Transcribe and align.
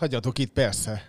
Hagyjatok 0.00 0.38
itt, 0.38 0.52
persze. 0.52 1.02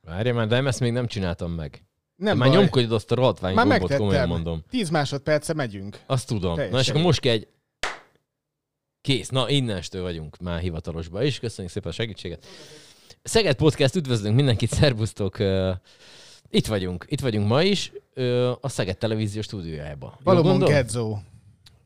Várj 0.00 0.30
már, 0.30 0.46
de 0.46 0.56
ezt 0.56 0.80
még 0.80 0.92
nem 0.92 1.06
csináltam 1.06 1.52
meg. 1.52 1.84
Nem 2.16 2.36
már 2.38 2.48
baj. 2.48 2.58
nyomkodjad 2.58 2.92
azt 2.92 3.12
a 3.12 3.14
rohadvány 3.14 3.54
Már 3.54 3.66
gombot, 3.66 3.96
komolyan 3.96 4.28
mondom. 4.28 4.64
10 4.70 4.88
másodperce 4.88 5.52
megyünk. 5.52 6.00
Azt 6.06 6.26
tudom. 6.26 6.54
Teljesen 6.54 6.74
Na 6.74 6.80
és 6.80 6.88
akkor 6.88 7.02
most 7.02 7.20
kell 7.20 7.32
egy... 7.32 7.48
Kész. 9.00 9.28
Na, 9.28 9.48
innenstől 9.48 10.02
vagyunk 10.02 10.36
már 10.38 10.60
hivatalosba 10.60 11.22
is. 11.22 11.38
Köszönjük 11.38 11.72
szépen 11.72 11.90
a 11.90 11.94
segítséget. 11.94 12.46
Szeged 13.22 13.56
Podcast, 13.56 13.94
üdvözlünk 13.94 14.36
mindenkit, 14.36 14.70
szervusztok. 14.70 15.36
Itt 16.50 16.66
vagyunk. 16.66 17.04
Itt 17.08 17.20
vagyunk 17.20 17.48
ma 17.48 17.62
is, 17.62 17.92
a 18.60 18.68
Szeged 18.68 18.98
Televízió 18.98 19.42
stúdiójában. 19.42 20.12
Valóban? 20.22 20.58
Gedzó. 20.58 21.18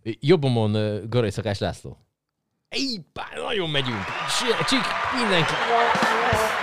Jobbomon 0.02 1.00
Garai 1.08 1.30
Szakás 1.30 1.58
László. 1.58 1.96
Éppá, 2.68 3.24
nagyon 3.46 3.70
megyünk. 3.70 4.04
Si- 4.28 4.64
Csik, 4.64 4.84
mindenki. 5.20 5.52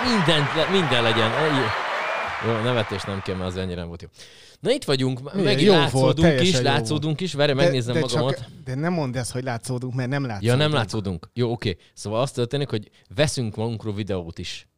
Mindent, 0.04 0.54
le- 0.54 0.70
minden 0.70 1.02
legyen. 1.02 1.30
Jó, 2.46 2.52
nevetés 2.52 3.02
nem 3.02 3.20
kell, 3.22 3.36
mert 3.36 3.48
az 3.48 3.56
ennyire 3.56 3.80
nem 3.80 3.88
volt 3.88 4.02
jó. 4.02 4.08
Na 4.60 4.70
itt 4.70 4.84
vagyunk, 4.84 5.32
Milyen 5.32 5.44
megint 5.44 5.66
jó 5.66 5.72
volt, 5.72 5.82
látszódunk 5.82 6.20
teljesen 6.26 6.60
is, 6.60 6.66
látszódunk 6.66 7.20
is. 7.20 7.32
Várj, 7.34 7.52
megnézem 7.52 7.94
de 7.94 8.00
magamat. 8.00 8.34
Csak, 8.36 8.46
de 8.64 8.74
nem 8.74 8.92
mondd 8.92 9.16
ezt, 9.16 9.32
hogy 9.32 9.42
látszódunk, 9.42 9.94
mert 9.94 10.08
nem 10.08 10.22
látszódunk. 10.26 10.50
Ja, 10.50 10.56
nem 10.56 10.72
látszódunk. 10.72 11.30
Jó, 11.32 11.50
oké. 11.52 11.76
Szóval 11.94 12.20
azt 12.20 12.34
történik, 12.34 12.68
hogy 12.68 12.90
veszünk 13.14 13.56
magunkról 13.56 13.94
videót 13.94 14.38
is. 14.38 14.68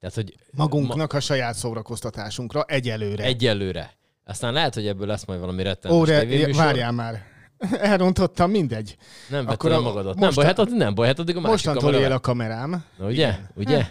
Tehát, 0.00 0.14
hogy 0.14 0.34
Magunknak 0.50 1.12
a 1.12 1.20
saját 1.20 1.54
szórakoztatásunkra 1.54 2.62
egyelőre. 2.62 3.22
ma, 3.22 3.28
egyelőre. 3.28 3.96
Aztán 4.24 4.52
lehet, 4.52 4.74
hogy 4.74 4.86
ebből 4.86 5.06
lesz 5.06 5.24
majd 5.24 5.40
valami 5.40 5.62
rettenetes 5.62 6.02
Ó, 6.02 6.04
re, 6.04 6.20
tévéműsor. 6.20 6.64
várjál 6.64 6.92
már. 6.92 7.22
Elrontottam, 7.80 8.50
mindegy. 8.50 8.96
Nem 9.28 9.46
a 9.58 9.80
magadat. 9.80 10.18
Nem 10.18 10.30
baj, 10.34 10.44
hát 10.44 10.58
addig 10.58 10.74
nem 10.76 10.94
baj, 10.94 11.06
hát 11.06 11.18
addig 11.18 11.36
a 11.36 11.40
másik 11.40 11.52
Mostantól 11.52 11.82
kamera. 11.90 12.06
él 12.08 12.12
a 12.12 12.18
kamerám. 12.20 12.84
Na, 12.98 13.06
ugye? 13.06 13.12
Igen. 13.14 13.50
Ugye? 13.54 13.86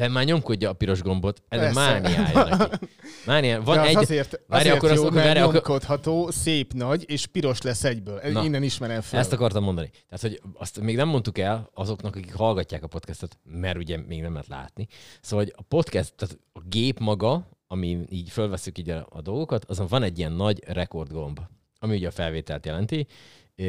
De 0.00 0.08
már 0.08 0.24
nyomkodja 0.24 0.70
a 0.70 0.72
piros 0.72 1.02
gombot. 1.02 1.42
Ez 1.48 1.60
Persze. 1.60 1.80
mániája 1.80 2.44
neki. 2.44 2.76
Mániája. 3.26 3.62
Van 3.62 3.74
de 3.74 3.80
az 3.80 3.88
egy... 3.88 3.96
azért, 3.96 4.40
Várj, 4.46 4.62
azért 4.68 4.76
akkor 4.76 4.96
jó, 4.96 5.02
akkor 5.02 5.12
mert 5.12 5.38
akkor- 5.38 5.52
nyomkodható, 5.52 6.30
szép 6.30 6.72
nagy, 6.72 7.04
és 7.10 7.26
piros 7.26 7.62
lesz 7.62 7.84
egyből. 7.84 8.20
Na. 8.22 8.30
Na. 8.30 8.44
Innen 8.44 8.62
ismerem 8.62 9.00
fel. 9.00 9.20
Ezt 9.20 9.32
akartam 9.32 9.62
mondani. 9.64 9.90
Tehát, 9.90 10.20
hogy 10.20 10.40
azt 10.54 10.80
még 10.80 10.96
nem 10.96 11.08
mondtuk 11.08 11.38
el 11.38 11.70
azoknak, 11.74 12.16
akik 12.16 12.34
hallgatják 12.34 12.82
a 12.82 12.86
podcastot, 12.86 13.38
mert 13.44 13.76
ugye 13.76 13.98
még 14.06 14.22
nem 14.22 14.32
lehet 14.32 14.48
látni. 14.48 14.86
Szóval, 15.20 15.44
hogy 15.44 15.54
a 15.56 15.62
podcast, 15.62 16.14
tehát 16.14 16.38
a 16.52 16.60
gép 16.68 16.98
maga, 16.98 17.48
ami 17.66 17.98
így 18.08 18.30
fölveszük 18.30 18.78
így 18.78 18.90
a, 18.90 19.06
a 19.10 19.20
dolgokat, 19.20 19.64
azon 19.64 19.86
van 19.86 20.02
egy 20.02 20.18
ilyen 20.18 20.32
nagy 20.32 20.62
rekordgomb, 20.66 21.40
ami 21.78 21.96
ugye 21.96 22.08
a 22.08 22.10
felvételt 22.10 22.66
jelenti, 22.66 23.06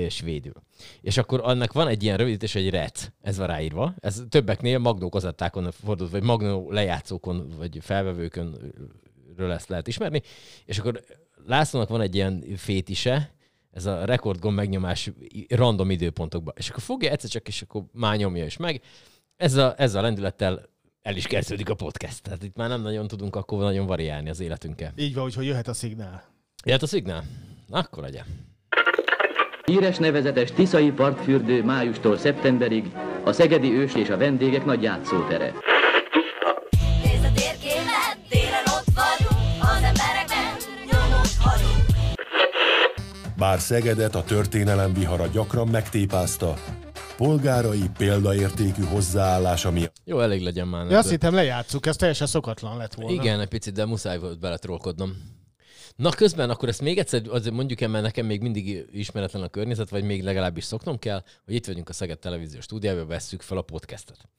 svédül. 0.10 0.54
És 1.02 1.18
akkor 1.18 1.40
annak 1.44 1.74
van 1.74 1.88
egy 1.88 2.04
ilyen 2.04 2.18
rövidítés, 2.18 2.56
egy 2.56 2.70
REC, 2.70 3.08
ez 3.22 3.38
van 3.38 3.48
ráírva. 3.48 3.94
Ez 4.00 4.24
többeknél 4.30 4.80
magnó 4.80 5.10
kazettákon 5.10 5.72
fordult, 5.72 6.12
vagy 6.12 6.24
magnó 6.24 6.72
lejátszókon, 6.72 7.54
vagy 7.58 7.78
felvevőkön 7.82 8.74
ről 9.38 9.52
ezt 9.52 9.70
lehet 9.70 9.88
ismerni. 9.88 10.22
És 10.66 10.80
akkor 10.80 11.04
Lászlónak 11.46 11.90
van 11.90 12.02
egy 12.02 12.16
ilyen 12.16 12.44
fétise, 12.56 13.34
ez 13.72 13.86
a 13.86 14.06
rekordgomb 14.06 14.56
megnyomás 14.56 15.12
random 15.48 15.92
időpontokban. 15.92 16.54
És 16.58 16.70
akkor 16.70 16.84
fogja 16.84 17.12
egyszer 17.12 17.30
csak, 17.30 17.48
és 17.48 17.62
akkor 17.62 17.84
már 17.94 18.18
nyomja 18.18 18.46
is 18.46 18.58
meg. 18.58 18.82
Ez 19.36 19.56
a, 19.56 19.74
ezzel 19.78 20.00
a 20.00 20.04
lendülettel 20.04 20.70
el 21.02 21.16
is 21.16 21.28
kezdődik 21.28 21.70
a 21.70 21.76
podcast. 21.76 22.22
Tehát 22.22 22.44
itt 22.44 22.56
már 22.56 22.70
nem 22.70 22.82
nagyon 22.82 23.08
tudunk 23.08 23.36
akkor 23.36 23.60
nagyon 23.60 23.86
variálni 23.86 24.30
az 24.30 24.40
életünkkel. 24.40 24.94
Így 24.96 25.14
van, 25.14 25.32
hogy 25.32 25.46
jöhet 25.46 25.68
a 25.68 25.74
szignál. 25.74 26.24
Jöhet 26.64 26.82
a 26.82 26.88
szignál? 26.88 27.24
Akkor 27.70 28.04
legyen. 28.04 28.26
Híres 29.66 29.98
nevezetes 29.98 30.52
Tiszai 30.52 30.92
partfürdő 30.92 31.64
májustól 31.64 32.18
szeptemberig 32.18 32.92
a 33.26 33.32
szegedi 33.32 33.72
ős 33.74 33.96
és 33.96 34.10
a 34.10 34.18
vendégek 34.18 34.66
nagy 34.66 34.82
játszótere. 34.82 35.54
Nézd 37.04 37.24
a 37.24 37.32
térképet, 37.36 38.18
télen 38.30 38.64
ott 38.66 38.94
vagyunk, 38.96 39.62
az 39.62 39.84
emberekben 39.84 40.56
nyomot 40.92 41.34
hagyunk. 41.40 41.86
Bár 43.38 43.60
Szegedet 43.60 44.16
a 44.16 44.24
történelem 44.24 44.94
vihara 44.94 45.28
gyakran 45.28 45.68
megtépázta, 45.68 46.54
polgárai 47.18 47.90
példaértékű 47.98 48.84
hozzáállása 48.84 49.72
miatt 49.72 49.96
Jó, 50.06 50.20
elég 50.20 50.42
legyen 50.44 50.68
már. 50.68 50.90
Ja, 50.90 50.98
azt 50.98 51.10
hittem 51.10 51.34
lejátszuk, 51.34 51.86
ez 51.86 51.96
teljesen 51.96 52.28
szokatlan 52.28 52.78
lett 52.78 52.94
volna. 52.94 53.12
Igen, 53.12 53.40
egy 53.40 53.48
picit, 53.48 53.74
de 53.74 53.86
muszáj 53.86 54.20
volt 54.20 54.40
beletrolkodnom. 54.40 55.40
Na 55.96 56.10
közben 56.10 56.50
akkor 56.50 56.70
ezt 56.70 56.82
még 56.82 56.98
egyszer 56.98 57.22
azért 57.30 57.56
mondjuk 57.56 57.82
el, 57.82 57.90
mert 57.90 58.04
nekem 58.04 58.26
még 58.26 58.42
mindig 58.42 58.86
ismeretlen 58.92 59.44
a 59.44 59.50
környezet, 59.50 59.90
vagy 59.90 60.04
még 60.04 60.24
legalábbis 60.24 60.64
szoknom 60.64 61.00
kell, 61.00 61.24
hogy 61.46 61.54
itt 61.54 61.66
vagyunk 61.66 61.90
a 61.90 61.94
Szeged 61.94 62.20
Televízió 62.20 62.62
stúdiában, 62.62 63.08
vesszük 63.08 63.42
fel 63.42 63.58
a 63.58 63.62
podcastet. 63.62 64.30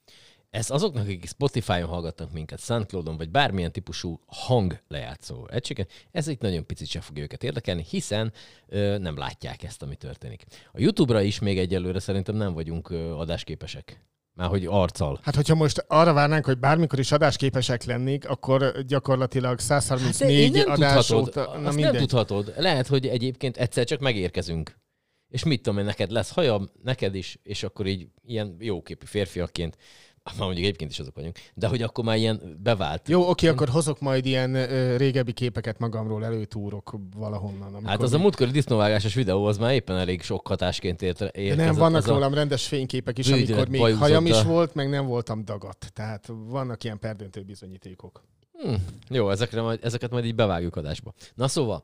Ez 0.49 0.69
azoknak, 0.69 1.03
akik 1.03 1.27
Spotify-on 1.27 1.89
hallgatnak 1.89 2.31
minket, 2.31 2.59
Soundcloud-on, 2.59 3.17
vagy 3.17 3.29
bármilyen 3.29 3.71
típusú 3.71 4.19
hanglejátszó 4.25 5.47
egységet, 5.47 5.91
ez 6.11 6.27
itt 6.27 6.41
nagyon 6.41 6.65
picit 6.65 6.87
sem 6.87 7.01
fog 7.01 7.17
őket 7.17 7.43
érdekelni, 7.43 7.85
hiszen 7.89 8.33
ö, 8.67 8.97
nem 8.97 9.17
látják 9.17 9.63
ezt, 9.63 9.81
ami 9.81 9.95
történik. 9.95 10.43
A 10.71 10.79
YouTube-ra 10.79 11.21
is 11.21 11.39
még 11.39 11.57
egyelőre 11.59 11.99
szerintem 11.99 12.35
nem 12.35 12.53
vagyunk 12.53 12.89
ö, 12.89 13.13
adásképesek. 13.13 14.03
Már 14.35 14.49
hogy 14.49 14.65
arccal. 14.65 15.19
Hát, 15.23 15.35
hogyha 15.35 15.55
most 15.55 15.85
arra 15.87 16.13
várnánk, 16.13 16.45
hogy 16.45 16.59
bármikor 16.59 16.99
is 16.99 17.11
adásképesek 17.11 17.83
lennék, 17.83 18.29
akkor 18.29 18.81
gyakorlatilag 18.81 19.55
De 19.55 19.63
134 19.63 20.37
én 20.37 20.51
nem 20.51 20.71
adás 20.71 21.07
tudhatod, 21.07 21.27
óta... 21.27 21.59
Na 21.59 21.71
nem 21.71 21.95
tudhatod. 21.95 22.53
Lehet, 22.57 22.87
hogy 22.87 23.07
egyébként 23.07 23.57
egyszer 23.57 23.85
csak 23.85 23.99
megérkezünk. 23.99 24.81
És 25.29 25.43
mit 25.43 25.61
tudom 25.61 25.79
én, 25.79 25.85
neked 25.85 26.11
lesz 26.11 26.31
hajam, 26.31 26.69
neked 26.83 27.15
is, 27.15 27.39
és 27.43 27.63
akkor 27.63 27.85
így 27.85 28.07
ilyen 28.25 28.55
jóképű 28.59 29.05
férfiakként, 29.05 29.77
már 30.37 30.45
mondjuk 30.45 30.65
egyébként 30.65 30.91
is 30.91 30.99
azok 30.99 31.15
vagyunk, 31.15 31.39
de 31.53 31.67
hogy 31.67 31.81
akkor 31.81 32.03
már 32.03 32.17
ilyen 32.17 32.59
bevált. 32.63 33.07
Jó, 33.09 33.29
oké, 33.29 33.47
akkor 33.47 33.69
hozok 33.69 33.99
majd 33.99 34.25
ilyen 34.25 34.55
ö, 34.55 34.95
régebbi 34.97 35.31
képeket 35.33 35.79
magamról, 35.79 36.25
előtúrok 36.25 36.95
valahonnan. 37.15 37.67
Amikor 37.67 37.89
Hát 37.89 38.01
az 38.01 38.13
a 38.13 38.17
múltkori 38.17 38.51
disznóvágásos 38.51 39.13
videó, 39.13 39.45
az 39.45 39.57
már 39.57 39.73
éppen 39.73 39.97
elég 39.97 40.21
sok 40.21 40.47
hatásként 40.47 41.01
ért, 41.01 41.19
De 41.19 41.29
érkezett. 41.33 41.65
nem, 41.65 41.75
vannak 41.75 42.01
az 42.01 42.09
a- 42.09 42.13
rólam 42.13 42.33
rendes 42.33 42.67
fényképek 42.67 43.17
is, 43.17 43.29
amikor 43.29 43.67
még 43.67 43.95
hajam 43.95 44.25
is 44.25 44.39
a- 44.39 44.43
volt, 44.43 44.73
meg 44.75 44.89
nem 44.89 45.05
voltam 45.05 45.45
dagat. 45.45 45.91
Tehát 45.93 46.29
vannak 46.47 46.83
ilyen 46.83 46.99
perdöntő 46.99 47.41
bizonyítékok. 47.41 48.23
Hm, 48.53 48.73
jó, 49.09 49.29
ezekre 49.29 49.61
majd, 49.61 49.79
ezeket 49.83 50.11
majd 50.11 50.25
így 50.25 50.35
bevágjuk 50.35 50.75
adásba. 50.75 51.13
Na 51.35 51.47
szóval, 51.47 51.83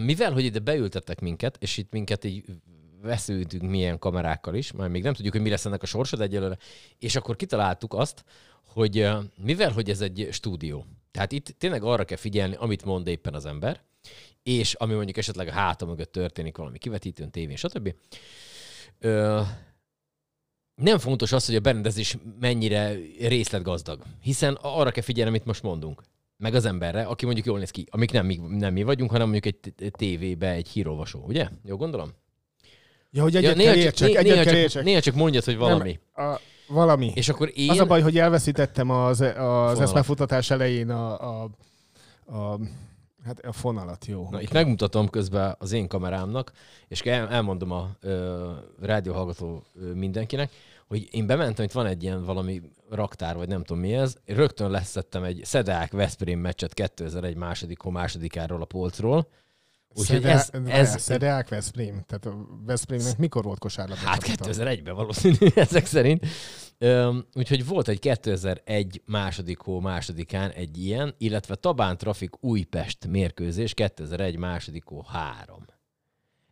mivel, 0.00 0.32
hogy 0.32 0.44
ide 0.44 0.58
beültettek 0.58 1.20
minket, 1.20 1.56
és 1.60 1.76
itt 1.76 1.92
minket 1.92 2.24
így 2.24 2.44
vesződünk 3.02 3.70
milyen 3.70 3.98
kamerákkal 3.98 4.54
is, 4.54 4.72
már 4.72 4.88
még 4.88 5.02
nem 5.02 5.14
tudjuk, 5.14 5.32
hogy 5.32 5.42
mi 5.42 5.50
lesz 5.50 5.64
ennek 5.64 5.82
a 5.82 5.86
sorsod 5.86 6.20
egyelőre, 6.20 6.58
és 6.98 7.16
akkor 7.16 7.36
kitaláltuk 7.36 7.94
azt, 7.94 8.24
hogy 8.66 9.08
mivel, 9.36 9.70
hogy 9.70 9.90
ez 9.90 10.00
egy 10.00 10.28
stúdió, 10.30 10.86
tehát 11.10 11.32
itt 11.32 11.54
tényleg 11.58 11.82
arra 11.82 12.04
kell 12.04 12.16
figyelni, 12.16 12.54
amit 12.54 12.84
mond 12.84 13.06
éppen 13.06 13.34
az 13.34 13.46
ember, 13.46 13.82
és 14.42 14.74
ami 14.74 14.94
mondjuk 14.94 15.16
esetleg 15.16 15.48
a 15.48 15.52
háta 15.52 15.86
mögött 15.86 16.12
történik 16.12 16.56
valami 16.56 16.78
kivetítőn, 16.78 17.30
tévén, 17.30 17.56
stb. 17.56 17.94
Ö, 18.98 19.40
nem 20.74 20.98
fontos 20.98 21.32
az, 21.32 21.46
hogy 21.46 21.54
a 21.54 21.60
berendezés 21.60 22.16
mennyire 22.40 22.96
részletgazdag, 23.20 24.02
hiszen 24.20 24.58
arra 24.60 24.90
kell 24.90 25.02
figyelni, 25.02 25.30
amit 25.30 25.44
most 25.44 25.62
mondunk. 25.62 26.02
Meg 26.36 26.54
az 26.54 26.64
emberre, 26.64 27.02
aki 27.02 27.24
mondjuk 27.24 27.46
jól 27.46 27.58
néz 27.58 27.70
ki, 27.70 27.86
amik 27.90 28.10
nem 28.10 28.26
mi, 28.26 28.36
nem 28.48 28.72
mi 28.72 28.82
vagyunk, 28.82 29.10
hanem 29.10 29.30
mondjuk 29.30 29.54
egy 29.54 29.92
tévébe 29.92 30.50
egy 30.50 30.68
hírolvasó, 30.68 31.24
ugye? 31.26 31.48
Jó 31.64 31.76
gondolom? 31.76 32.12
Ja, 33.10 33.22
hogy 33.22 33.36
egyet 33.36 33.56
néha, 33.56 33.72
kell 33.72 33.82
csak, 33.82 33.84
értsek, 33.84 34.08
né- 34.08 34.16
egyet 34.16 34.32
néha, 34.32 34.44
kell 34.44 34.52
csak, 34.52 34.62
értsek. 34.62 34.84
néha 34.84 35.00
csak 35.00 35.14
mondjad, 35.14 35.44
hogy 35.44 35.56
valami. 35.56 36.00
Nem, 36.14 36.26
a, 36.28 36.40
valami. 36.68 37.12
És 37.14 37.28
akkor 37.28 37.52
én... 37.54 37.70
Az 37.70 37.78
a 37.78 37.86
baj, 37.86 38.00
hogy 38.02 38.18
elveszítettem 38.18 38.90
az, 38.90 39.20
az 39.36 39.80
eszmefutatás 39.80 40.50
elején 40.50 40.90
a, 40.90 41.20
a, 41.20 41.50
a, 42.26 42.58
hát 43.24 43.40
a 43.40 43.52
fonalat, 43.52 44.06
jó. 44.06 44.28
Na, 44.30 44.40
itt 44.40 44.52
megmutatom 44.52 45.08
közben 45.08 45.56
az 45.58 45.72
én 45.72 45.88
kamerámnak, 45.88 46.52
és 46.88 47.00
el, 47.00 47.28
elmondom 47.28 47.70
a 47.70 47.90
ö, 48.00 48.50
rádióhallgató 48.80 49.62
ö, 49.80 49.92
mindenkinek, 49.92 50.50
hogy 50.86 51.08
én 51.10 51.26
bementem, 51.26 51.64
itt 51.64 51.72
van 51.72 51.86
egy 51.86 52.02
ilyen 52.02 52.24
valami 52.24 52.62
raktár, 52.90 53.36
vagy 53.36 53.48
nem 53.48 53.64
tudom 53.64 53.82
mi 53.82 53.94
ez, 53.94 54.16
rögtön 54.26 54.70
leszettem 54.70 55.22
egy 55.22 55.40
Szedák 55.44 55.92
Veszprém 55.92 56.40
meccset 56.40 56.74
2001 56.74 57.36
második 57.36 57.82
másodikáról 57.82 58.62
a 58.62 58.64
polcról, 58.64 59.28
Úgyhogy 59.94 60.24
ez, 60.24 60.50
ez, 60.66 61.00
Szedeák 61.00 61.48
Veszprém. 61.48 62.02
Tehát 62.06 62.26
a 62.26 62.46
Veszprémnek 62.66 63.18
mikor 63.18 63.44
volt 63.44 63.58
kosárlabda 63.58 64.06
Hát 64.06 64.24
csapata? 64.24 64.50
2001-ben 64.50 64.94
valószínű 64.94 65.46
ezek 65.54 65.86
szerint. 65.86 66.26
Öm, 66.78 67.26
úgyhogy 67.34 67.66
volt 67.66 67.88
egy 67.88 67.98
2001 67.98 69.02
második 69.06 69.58
hó 69.58 69.80
másodikán 69.80 70.50
egy 70.50 70.78
ilyen, 70.84 71.14
illetve 71.18 71.54
Tabán 71.54 71.96
Trafik 71.96 72.44
Újpest 72.44 73.06
mérkőzés 73.06 73.74
2001 73.74 74.36
második 74.36 74.84
hó 74.84 75.02
3. 75.02 75.64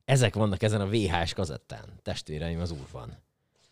Ezek 0.04 0.34
vannak 0.34 0.62
ezen 0.62 0.80
a 0.80 0.86
VHS 0.86 1.32
kazettán. 1.32 2.00
Testvéreim, 2.02 2.60
az 2.60 2.70
úr 2.70 2.86
van. 2.92 3.24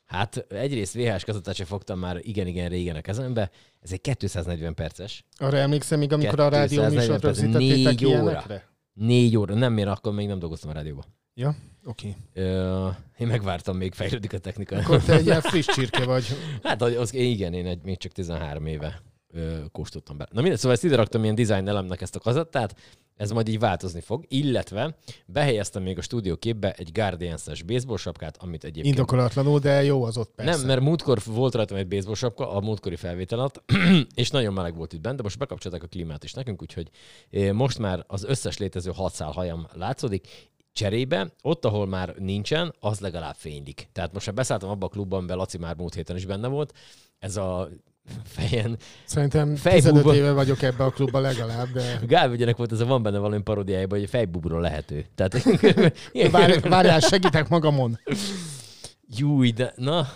Hát 0.04 0.36
egyrészt 0.48 0.94
VHS 0.94 1.24
kazettát 1.24 1.54
sem 1.54 1.66
fogtam 1.66 1.98
már 1.98 2.18
igen-igen 2.22 2.68
régen 2.68 2.96
a 2.96 3.00
kezembe. 3.00 3.50
Ez 3.80 3.92
egy 3.92 4.00
240 4.00 4.74
perces. 4.74 5.24
Arra 5.36 5.56
emlékszem 5.56 5.98
még, 5.98 6.12
amikor 6.12 6.40
a 6.40 6.48
240 6.48 6.60
rádió 6.60 6.98
műsort 6.98 7.22
rögzítettétek 7.22 8.08
óra. 8.08 8.08
ilyenekre? 8.08 8.73
Négy 8.94 9.36
óra, 9.36 9.54
nem 9.54 9.72
miért 9.72 9.88
akkor 9.88 10.12
még 10.12 10.26
nem 10.26 10.38
dolgoztam 10.38 10.70
a 10.70 10.72
rádióban. 10.72 11.04
Ja, 11.34 11.56
oké. 11.84 12.16
Ö, 12.32 12.88
én 13.18 13.26
megvártam, 13.26 13.76
még 13.76 13.92
fejlődik 13.94 14.32
a 14.32 14.38
technika. 14.38 14.76
Akkor 14.76 15.02
te 15.02 15.14
egy 15.14 15.26
ilyen 15.26 15.40
friss 15.40 15.66
csirke 15.74 16.04
vagy. 16.04 16.26
Hát 16.62 16.82
az, 16.82 16.96
az, 16.96 17.14
igen, 17.14 17.54
én 17.54 17.66
egy, 17.66 17.82
még 17.82 17.98
csak 17.98 18.12
13 18.12 18.66
éve 18.66 19.02
ö, 19.34 19.56
kóstoltam 19.72 20.16
be. 20.16 20.28
Na 20.32 20.40
mindegy, 20.40 20.58
szóval 20.58 20.72
ezt 20.72 20.84
ide 20.84 20.96
raktam 20.96 21.22
ilyen 21.22 21.34
design 21.34 21.68
elemnek 21.68 22.00
ezt 22.00 22.16
a 22.16 22.20
kazettát, 22.20 22.76
ez 23.16 23.30
majd 23.30 23.48
így 23.48 23.58
változni 23.58 24.00
fog, 24.00 24.24
illetve 24.28 24.96
behelyeztem 25.26 25.82
még 25.82 25.98
a 25.98 26.02
stúdióképbe 26.02 26.72
egy 26.72 26.92
Guardians-es 26.92 27.62
baseball 27.62 27.96
sapkát, 27.96 28.36
amit 28.36 28.64
egyébként... 28.64 28.94
Indokolatlanul, 28.94 29.58
de 29.58 29.82
jó 29.82 30.04
az 30.04 30.16
ott 30.16 30.34
persze. 30.34 30.56
Nem, 30.56 30.66
mert 30.66 30.80
múltkor 30.80 31.18
volt 31.26 31.54
rajtam 31.54 31.76
egy 31.76 31.88
baseball 31.88 32.14
sapka, 32.14 32.50
a 32.50 32.60
múltkori 32.60 32.96
felvétel 32.96 33.38
alatt, 33.38 33.62
és 34.14 34.30
nagyon 34.30 34.52
meleg 34.52 34.76
volt 34.76 34.92
itt 34.92 35.00
bent, 35.00 35.16
de 35.16 35.22
most 35.22 35.38
bekapcsolták 35.38 35.82
a 35.82 35.86
klímát 35.86 36.24
is 36.24 36.32
nekünk, 36.32 36.62
úgyhogy 36.62 36.90
most 37.52 37.78
már 37.78 38.04
az 38.06 38.24
összes 38.24 38.58
létező 38.58 38.90
hat 38.94 39.14
szál 39.14 39.30
hajam 39.30 39.66
látszódik, 39.72 40.28
Cserébe, 40.72 41.32
ott, 41.42 41.64
ahol 41.64 41.86
már 41.86 42.14
nincsen, 42.18 42.74
az 42.80 43.00
legalább 43.00 43.34
fénylik. 43.34 43.88
Tehát 43.92 44.12
most 44.12 44.26
már 44.26 44.34
beszálltam 44.34 44.70
abba 44.70 44.86
a 44.86 44.88
klubban, 44.88 45.18
amiben 45.18 45.36
Laci 45.36 45.58
már 45.58 45.76
múlt 45.76 45.94
héten 45.94 46.16
is 46.16 46.26
benne 46.26 46.48
volt, 46.48 46.72
ez 47.18 47.36
a 47.36 47.68
fejen. 48.24 48.76
Szerintem 49.04 49.56
Fejbúba. 49.56 49.92
15 49.92 50.14
éve 50.14 50.32
vagyok 50.32 50.62
ebbe 50.62 50.84
a 50.84 50.90
klubban 50.90 51.22
legalább, 51.22 51.68
de 51.72 52.00
Gálvügyenek 52.06 52.56
volt, 52.56 52.72
ez 52.72 52.80
a 52.80 52.86
van 52.86 53.02
benne 53.02 53.18
valami 53.18 53.42
paródiájában, 53.42 53.98
hogy 53.98 54.08
fejbubról 54.08 54.60
lehető. 54.60 55.04
Tehát, 55.14 55.42
Várj, 56.30 56.58
várjál, 56.68 57.00
segítek 57.00 57.48
magamon. 57.48 57.98
Júj, 59.16 59.50
de 59.50 59.72
na, 59.76 60.06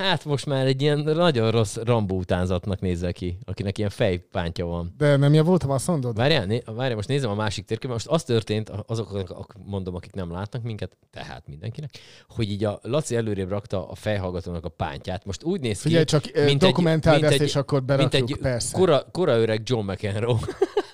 hát 0.00 0.24
most 0.24 0.46
már 0.46 0.66
egy 0.66 0.82
ilyen 0.82 0.98
nagyon 0.98 1.50
rossz 1.50 1.76
Rambó 1.76 2.16
utánzatnak 2.16 2.80
nézzel 2.80 3.12
ki, 3.12 3.38
akinek 3.44 3.78
ilyen 3.78 3.90
fejpántja 3.90 4.66
van. 4.66 4.94
De 4.98 5.16
nem 5.16 5.34
javultam, 5.34 5.70
azt 5.70 5.86
mondod? 5.86 6.16
Várjál, 6.16 6.44
né, 6.44 6.62
várjál, 6.66 6.94
most 6.94 7.08
nézem 7.08 7.30
a 7.30 7.34
másik 7.34 7.64
térképen. 7.64 7.92
Most 7.92 8.06
az 8.06 8.24
történt, 8.24 8.70
azoknak, 8.86 9.30
ak- 9.30 9.56
mondom, 9.64 9.94
akik 9.94 10.12
nem 10.12 10.32
látnak 10.32 10.62
minket, 10.62 10.96
tehát 11.12 11.42
mindenkinek, 11.46 11.90
hogy 12.28 12.50
így 12.50 12.64
a 12.64 12.78
Laci 12.82 13.16
előrébb 13.16 13.48
rakta 13.48 13.88
a 13.88 13.94
fejhallgatónak 13.94 14.64
a 14.64 14.68
pántját. 14.68 15.24
Most 15.24 15.44
úgy 15.44 15.60
néz 15.60 15.76
ki, 15.76 15.82
Figyelj 15.88 16.04
csak, 16.04 16.24
mint 16.44 16.60
dokumentáld 16.60 17.20
mint 17.20 17.32
ezt, 17.32 17.42
és 17.42 17.56
akkor 17.56 17.82
mint 17.82 17.98
berakjuk, 17.98 18.30
egy 18.30 18.36
persze. 18.36 18.76
Kora, 18.76 19.02
kora 19.12 19.38
öreg 19.38 19.62
John 19.64 19.90
McEnroe. 19.90 20.38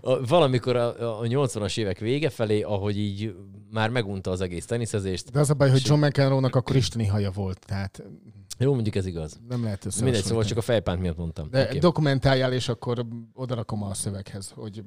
A- 0.00 0.26
Valamikor 0.26 0.76
a, 0.76 1.20
a 1.20 1.22
80-as 1.22 1.78
évek 1.78 1.98
vége 1.98 2.30
felé, 2.30 2.62
ahogy 2.62 2.98
így 2.98 3.34
már 3.70 3.90
megunta 3.90 4.30
az 4.30 4.40
egész 4.40 4.66
teniszezést. 4.66 5.30
De 5.30 5.40
az 5.40 5.50
a 5.50 5.54
baj, 5.54 5.70
hogy 5.70 5.82
John 5.84 6.04
McEnroe-nak 6.04 6.54
akkor 6.56 6.76
isteni 6.76 7.06
haja 7.06 7.30
volt, 7.30 7.58
tehát 7.66 8.02
Jó, 8.58 8.74
mondjuk 8.74 8.94
ez 8.94 9.06
igaz. 9.06 9.32
nem 9.48 9.62
lehet 9.62 9.62
Mindegy, 9.62 9.86
összehasonlítani. 9.86 10.28
szóval 10.28 10.44
csak 10.44 10.58
a 10.58 10.60
fejpánt 10.60 11.00
miatt 11.00 11.16
mondtam. 11.16 11.50
De 11.50 11.62
Oké. 11.62 11.78
dokumentáljál, 11.78 12.52
és 12.52 12.68
akkor 12.68 13.06
odarakom 13.34 13.82
a 13.82 13.94
szöveghez, 13.94 14.50
hogy 14.54 14.82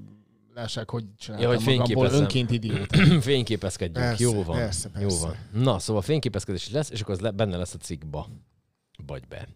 lássák, 0.54 0.90
hogy 0.90 1.04
csináltam 1.18 1.52
Ja, 1.52 1.58
hogy 1.58 1.66
magamból 1.78 2.06
önként 2.20 2.52
idiót. 2.52 2.96
Fényképezkedjünk. 3.22 4.08
Persze, 4.08 4.24
Jó 4.24 4.44
van. 4.44 4.56
persze, 4.58 4.90
Jó 4.96 5.02
persze. 5.02 5.26
van. 5.52 5.64
Na, 5.64 5.80
szóval 5.80 6.02
fényképezkedés 6.02 6.70
lesz, 6.72 6.90
és 6.90 7.02
akkor 7.02 7.14
az 7.14 7.20
le, 7.20 7.32
benne 7.32 7.58
lesz 7.58 7.74
a 7.74 7.78
cikkba. 7.78 8.28
Vagy 9.06 9.28
be. 9.28 9.48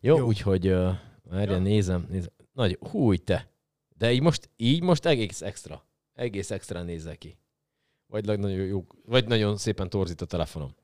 Jó, 0.00 0.16
Jó. 0.16 0.26
úgyhogy 0.26 0.68
uh, 0.68 0.90
várja, 1.30 1.58
nézem, 1.58 2.06
nézem. 2.10 2.30
Nagy, 2.52 2.78
húj 2.90 3.16
te. 3.16 3.48
De 4.00 4.12
így 4.12 4.22
most, 4.22 4.50
így 4.56 4.82
most 4.82 5.06
egész 5.06 5.42
extra. 5.42 5.84
Egész 6.14 6.50
extra 6.50 6.82
nézzel 6.82 7.16
ki. 7.16 7.36
Vagy 8.06 8.24
nagyon, 8.24 8.50
jó, 8.50 8.86
vagy 9.06 9.26
nagyon 9.26 9.56
szépen 9.56 9.90
torzít 9.90 10.20
a 10.20 10.24
telefonom. 10.24 10.74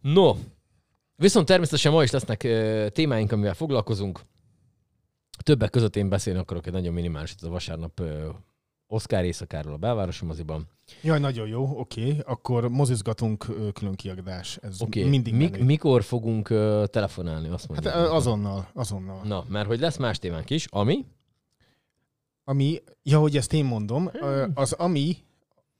No, 0.00 0.34
viszont 1.16 1.46
természetesen 1.46 1.92
ma 1.92 2.02
is 2.02 2.10
lesznek 2.10 2.42
uh, 2.44 2.88
témáink, 2.88 3.32
amivel 3.32 3.54
foglalkozunk. 3.54 4.20
Többek 5.42 5.70
között 5.70 5.96
én 5.96 6.08
beszélni 6.08 6.38
akarok 6.38 6.66
egy 6.66 6.72
nagyon 6.72 6.92
minimális, 6.92 7.34
ez 7.36 7.42
a 7.42 7.50
vasárnap 7.50 8.02
Oscar 8.86 9.24
éjszakáról 9.24 9.72
a 9.72 9.76
belvárosi 9.76 10.24
moziban. 10.24 10.68
Jaj, 11.02 11.18
nagyon 11.18 11.48
jó, 11.48 11.78
oké. 11.78 12.16
Akkor 12.24 12.68
mozizgatunk 12.68 13.48
ö, 13.48 13.72
külön 13.72 13.94
kiadás. 13.94 14.58
Ez 14.62 14.80
okay. 14.80 15.04
mindig 15.04 15.34
Mik, 15.34 15.50
menő. 15.50 15.64
mikor 15.64 16.02
fogunk 16.02 16.50
uh, 16.50 16.84
telefonálni, 16.86 17.48
azt 17.48 17.66
Hát 17.66 17.84
mondjuk. 17.84 17.94
ö, 17.94 18.14
azonnal, 18.14 18.68
azonnal. 18.74 19.20
Na, 19.24 19.44
mert 19.48 19.66
hogy 19.66 19.80
lesz 19.80 19.96
más 19.96 20.18
témánk 20.18 20.50
is, 20.50 20.66
ami... 20.70 21.04
Ami, 22.44 22.82
ja, 23.02 23.18
hogy 23.18 23.36
ezt 23.36 23.52
én 23.52 23.64
mondom, 23.64 24.10
ö, 24.12 24.46
az 24.54 24.72
ami, 24.72 25.16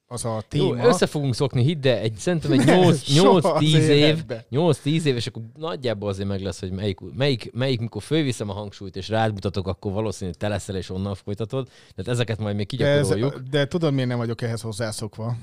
az 0.06 0.24
a 0.24 0.42
Jó, 0.52 0.74
téma... 0.74 0.86
össze 0.86 1.06
fogunk 1.06 1.34
szokni, 1.34 1.62
hidd, 1.62 1.80
de 1.80 2.00
egy, 2.00 2.14
szerintem 2.16 2.52
egy 2.52 2.64
Ne, 2.64 2.76
8, 2.76 3.02
soha 3.16 3.36
az 3.36 3.62
8-10 3.62 3.62
év, 3.62 3.90
életbe. 3.90 4.46
8-10 4.50 4.84
év, 4.84 5.16
és 5.16 5.26
akkor 5.26 5.42
nagyjából 5.56 6.08
azért 6.08 6.28
meg 6.28 6.40
lesz, 6.40 6.60
hogy 6.60 6.70
melyik, 6.70 6.98
melyik, 7.16 7.52
melyik 7.52 7.80
mikor 7.80 8.02
fölviszem 8.02 8.48
a 8.48 8.52
hangsúlyt, 8.52 8.96
és 8.96 9.08
rád 9.08 9.32
mutatok, 9.32 9.66
akkor 9.66 9.92
valószínűleg 9.92 10.38
te 10.38 10.48
leszel, 10.48 10.76
és 10.76 10.90
onnan 10.90 11.14
folytatod. 11.14 11.68
Tehát 11.94 12.12
ezeket 12.12 12.38
majd 12.38 12.56
még 12.56 12.66
de, 12.66 12.86
ez, 12.86 13.08
kigyakoroljuk, 13.08 13.48
de 13.48 13.66
tudod, 13.66 13.92
miért 13.92 14.08
nem 14.08 14.18
vagyok 14.18 14.42
ehhez 14.42 14.60
hozzászokva? 14.60 15.36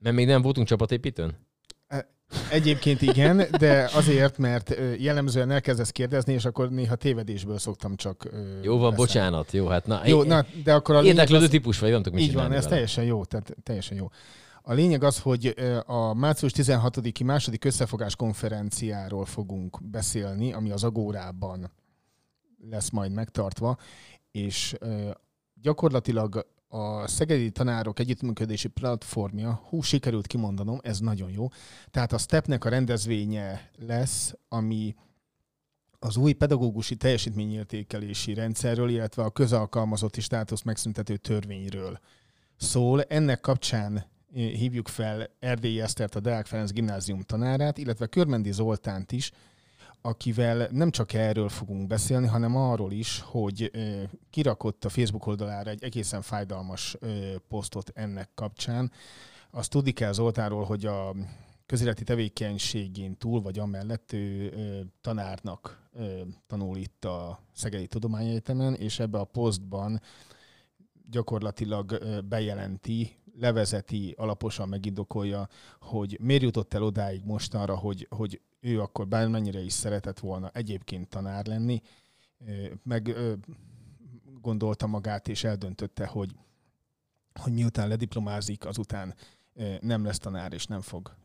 mert 0.00 0.16
még 0.16 0.26
nem 0.26 0.42
voltunk 0.42 0.66
csapatépítőn. 0.66 1.47
Egyébként 2.50 3.02
igen, 3.02 3.46
de 3.58 3.90
azért, 3.92 4.38
mert 4.38 4.74
jellemzően 4.98 5.50
elkezdesz 5.50 5.90
kérdezni, 5.90 6.32
és 6.32 6.44
akkor 6.44 6.70
néha 6.70 6.94
tévedésből 6.94 7.58
szoktam 7.58 7.96
csak... 7.96 8.28
Jó 8.62 8.78
van, 8.78 8.90
beszélni. 8.90 8.96
bocsánat, 8.96 9.52
jó, 9.52 9.66
hát 9.66 9.86
na. 9.86 10.00
Jó, 10.06 10.22
na, 10.22 10.44
de 10.64 10.74
akkor 10.74 10.94
a 10.94 11.02
Érdeklődő 11.02 11.44
az, 11.44 11.50
típus 11.50 11.78
vagy, 11.78 11.90
nem 11.90 12.02
tudok 12.02 12.18
mit 12.18 12.28
Így 12.28 12.34
van, 12.34 12.44
ez 12.44 12.50
vele. 12.50 12.68
teljesen 12.68 13.04
jó, 13.04 13.24
tehát 13.24 13.56
teljesen 13.62 13.96
jó. 13.96 14.08
A 14.62 14.72
lényeg 14.72 15.02
az, 15.02 15.18
hogy 15.18 15.54
a 15.86 16.14
március 16.14 16.52
16-i 16.54 17.24
második 17.24 17.64
összefogás 17.64 18.16
konferenciáról 18.16 19.24
fogunk 19.24 19.78
beszélni, 19.82 20.52
ami 20.52 20.70
az 20.70 20.84
Agórában 20.84 21.72
lesz 22.70 22.90
majd 22.90 23.12
megtartva, 23.12 23.76
és 24.30 24.76
gyakorlatilag 25.62 26.46
a 26.68 27.06
Szegedi 27.06 27.50
Tanárok 27.50 27.98
Együttműködési 27.98 28.68
Platformja, 28.68 29.60
hú, 29.68 29.80
sikerült 29.80 30.26
kimondanom, 30.26 30.78
ez 30.82 31.00
nagyon 31.00 31.30
jó. 31.30 31.48
Tehát 31.90 32.12
a 32.12 32.18
STEP-nek 32.18 32.64
a 32.64 32.68
rendezvénye 32.68 33.70
lesz, 33.78 34.34
ami 34.48 34.94
az 35.98 36.16
új 36.16 36.32
pedagógusi 36.32 36.96
teljesítményértékelési 36.96 38.34
rendszerről, 38.34 38.88
illetve 38.88 39.22
a 39.22 39.30
közalkalmazotti 39.30 40.20
státusz 40.20 40.62
megszüntető 40.62 41.16
törvényről 41.16 41.98
szól. 42.56 43.02
Ennek 43.02 43.40
kapcsán 43.40 43.96
eh, 43.96 44.04
hívjuk 44.32 44.88
fel 44.88 45.30
Erdélyi 45.38 45.80
Esztert, 45.80 46.14
a 46.14 46.20
Deák 46.20 46.46
Ferenc 46.46 46.70
gimnázium 46.70 47.20
tanárát, 47.20 47.78
illetve 47.78 48.06
Körmendi 48.06 48.52
Zoltánt 48.52 49.12
is, 49.12 49.30
akivel 50.02 50.68
nem 50.70 50.90
csak 50.90 51.12
erről 51.12 51.48
fogunk 51.48 51.86
beszélni, 51.86 52.26
hanem 52.26 52.56
arról 52.56 52.92
is, 52.92 53.20
hogy 53.20 53.70
kirakott 54.30 54.84
a 54.84 54.88
Facebook 54.88 55.26
oldalára 55.26 55.70
egy 55.70 55.82
egészen 55.82 56.22
fájdalmas 56.22 56.96
posztot 57.48 57.90
ennek 57.94 58.30
kapcsán. 58.34 58.92
Azt 59.50 59.70
tudni 59.70 59.90
kell 59.90 60.12
Zoltánról, 60.12 60.64
hogy 60.64 60.86
a 60.86 61.14
közéleti 61.66 62.04
tevékenységén 62.04 63.16
túl, 63.16 63.40
vagy 63.40 63.58
amellett 63.58 64.12
ő 64.12 64.52
tanárnak 65.00 65.90
tanul 66.46 66.76
itt 66.76 67.04
a 67.04 67.40
Szegedi 67.52 67.86
Tudományegyetemen, 67.86 68.74
és 68.74 68.98
ebbe 68.98 69.18
a 69.18 69.24
posztban 69.24 70.00
gyakorlatilag 71.10 71.98
bejelenti, 72.28 73.16
levezeti, 73.40 74.14
alaposan 74.16 74.68
megindokolja, 74.68 75.48
hogy 75.80 76.18
miért 76.20 76.42
jutott 76.42 76.74
el 76.74 76.82
odáig 76.82 77.24
mostanra, 77.24 77.76
hogy, 77.76 78.06
hogy 78.10 78.40
ő 78.60 78.80
akkor 78.80 79.08
bármennyire 79.08 79.60
is 79.60 79.72
szeretett 79.72 80.18
volna 80.18 80.50
egyébként 80.54 81.08
tanár 81.08 81.46
lenni, 81.46 81.82
meg 82.82 83.16
gondolta 84.40 84.86
magát 84.86 85.28
és 85.28 85.44
eldöntötte, 85.44 86.06
hogy, 86.06 86.30
hogy 87.40 87.52
miután 87.52 87.88
lediplomázik, 87.88 88.66
azután 88.66 89.14
nem 89.80 90.04
lesz 90.04 90.18
tanár 90.18 90.52
és 90.52 90.66
nem 90.66 90.80
fog 90.80 91.16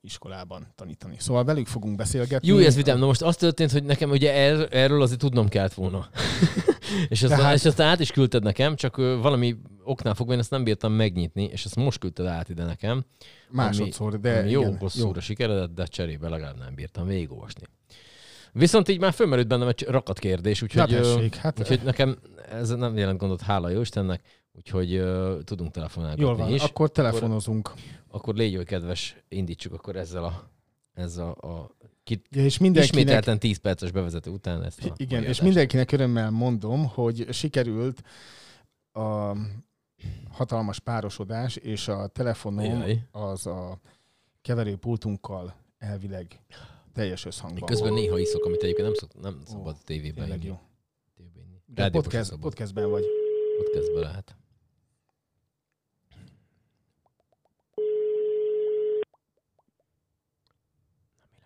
iskolában 0.00 0.72
tanítani. 0.74 1.16
Szóval 1.18 1.44
velük 1.44 1.66
fogunk 1.66 1.96
beszélgetni. 1.96 2.48
Jó, 2.48 2.58
ez 2.58 2.74
vidám. 2.76 2.98
Na 2.98 3.06
most 3.06 3.22
az 3.22 3.36
történt, 3.36 3.70
hogy 3.70 3.84
nekem 3.84 4.10
ugye 4.10 4.32
er, 4.32 4.68
erről 4.70 5.02
azért 5.02 5.18
tudnom 5.18 5.48
kellett 5.48 5.74
volna. 5.74 6.08
és, 7.08 7.22
aztán, 7.22 7.38
Tehát- 7.38 7.54
és 7.54 7.64
aztán 7.64 7.88
át 7.88 8.00
is 8.00 8.10
küldted 8.10 8.42
nekem, 8.42 8.76
csak 8.76 8.96
valami 8.96 9.56
oknál 9.84 10.14
fogva 10.14 10.32
én 10.32 10.38
ezt 10.38 10.50
nem 10.50 10.64
bírtam 10.64 10.92
megnyitni, 10.92 11.44
és 11.44 11.64
ezt 11.64 11.76
most 11.76 11.98
küldted 11.98 12.26
át 12.26 12.48
ide 12.48 12.64
nekem. 12.64 13.04
Másodszor, 13.54 14.20
de 14.20 14.38
ami 14.38 14.50
jó 14.50 14.60
igen, 14.60 14.76
hosszúra 14.78 15.20
sikeredett, 15.20 15.74
de 15.74 15.86
cserébe 15.86 16.28
legalább 16.28 16.58
nem 16.58 16.74
bírtam 16.74 17.06
végigolvasni. 17.06 17.66
Viszont 18.52 18.88
így 18.88 19.00
már 19.00 19.12
fölmerült 19.12 19.48
bennem 19.48 19.68
egy 19.68 19.82
rakat 19.88 20.18
kérdés, 20.18 20.60
Na 20.60 20.66
úgyhogy, 20.66 20.92
ö, 20.92 21.00
tessék, 21.00 21.34
hát 21.34 21.60
úgyhogy 21.60 21.82
nekem 21.82 22.18
ez 22.50 22.68
nem 22.68 22.96
jelent 22.96 23.18
gondot, 23.18 23.40
hála 23.40 23.68
jó 23.68 23.80
Istennek, 23.80 24.22
úgyhogy 24.52 24.96
uh, 24.96 25.42
tudunk 25.42 25.70
telefonálni 25.70 26.20
jól 26.20 26.36
van, 26.36 26.52
is. 26.52 26.62
akkor 26.62 26.90
telefonozunk. 26.90 27.72
Akkor 28.08 28.34
légy 28.34 28.56
oly 28.56 28.64
kedves, 28.64 29.16
indítsuk 29.28 29.72
akkor 29.72 29.96
ezzel 29.96 30.24
a, 30.24 30.50
ezzel 30.94 31.30
a, 31.40 31.48
a 31.48 31.70
ki, 32.04 32.22
Ja, 32.30 32.44
és 32.44 32.58
mindenkinek, 32.58 33.00
ismételten 33.00 33.38
10 33.38 33.56
perces 33.56 33.90
bevezető 33.90 34.30
után 34.30 34.62
ezt 34.62 34.84
a 34.84 34.92
igen, 34.96 35.24
és 35.24 35.40
mindenkinek 35.40 35.92
örömmel 35.92 36.30
mondom, 36.30 36.86
hogy 36.86 37.26
sikerült 37.32 38.02
a 38.92 39.32
hatalmas 40.30 40.78
párosodás, 40.80 41.56
és 41.56 41.88
a 41.88 42.06
telefonom 42.06 42.64
Jaj. 42.64 43.02
az 43.10 43.46
a 43.46 43.80
keverőpultunkkal 44.42 45.54
elvileg 45.78 46.40
teljes 46.92 47.24
összhangban. 47.24 47.66
Közben 47.68 47.92
néha 47.92 48.18
iszok, 48.18 48.44
amit 48.44 48.62
egyébként 48.62 48.86
nem, 48.86 48.94
szok, 48.94 49.20
nem 49.20 49.40
szabad 49.44 49.74
Ó, 49.74 49.82
tévében 49.84 50.28
inni. 50.28 50.44
jó. 50.46 50.60
Tévében 51.16 51.44
inni. 51.44 51.62
De 51.66 51.90
podcast, 51.90 52.24
szabad. 52.24 52.40
podcastben 52.40 52.90
vagy. 52.90 53.04
Podcastben 53.58 54.02
lehet. 54.02 54.36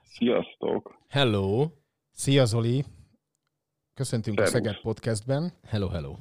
Sziasztok! 0.05 0.99
Hello! 1.09 1.71
Szia 2.13 2.45
Zoli! 2.45 2.85
Köszöntünk 3.95 4.41
a 4.41 4.47
Szervusz. 4.47 4.63
Szeged 4.63 4.81
Podcastben. 4.83 5.53
Hello, 5.65 5.89
hello. 5.89 6.17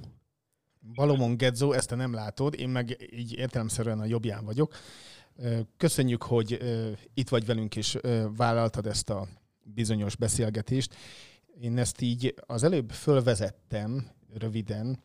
Balomon 0.93 1.37
Gedzo, 1.37 1.71
ezt 1.71 1.87
te 1.87 1.95
nem 1.95 2.13
látod, 2.13 2.59
én 2.59 2.69
meg 2.69 3.09
így 3.13 3.33
értelemszerűen 3.33 3.99
a 3.99 4.05
jobbján 4.05 4.45
vagyok. 4.45 4.75
Köszönjük, 5.77 6.23
hogy 6.23 6.59
itt 7.13 7.29
vagy 7.29 7.45
velünk, 7.45 7.75
és 7.75 7.97
vállaltad 8.37 8.85
ezt 8.85 9.09
a 9.09 9.27
bizonyos 9.63 10.15
beszélgetést. 10.15 10.95
Én 11.61 11.77
ezt 11.77 12.01
így 12.01 12.33
az 12.45 12.63
előbb 12.63 12.91
fölvezettem 12.91 14.11
röviden. 14.33 14.99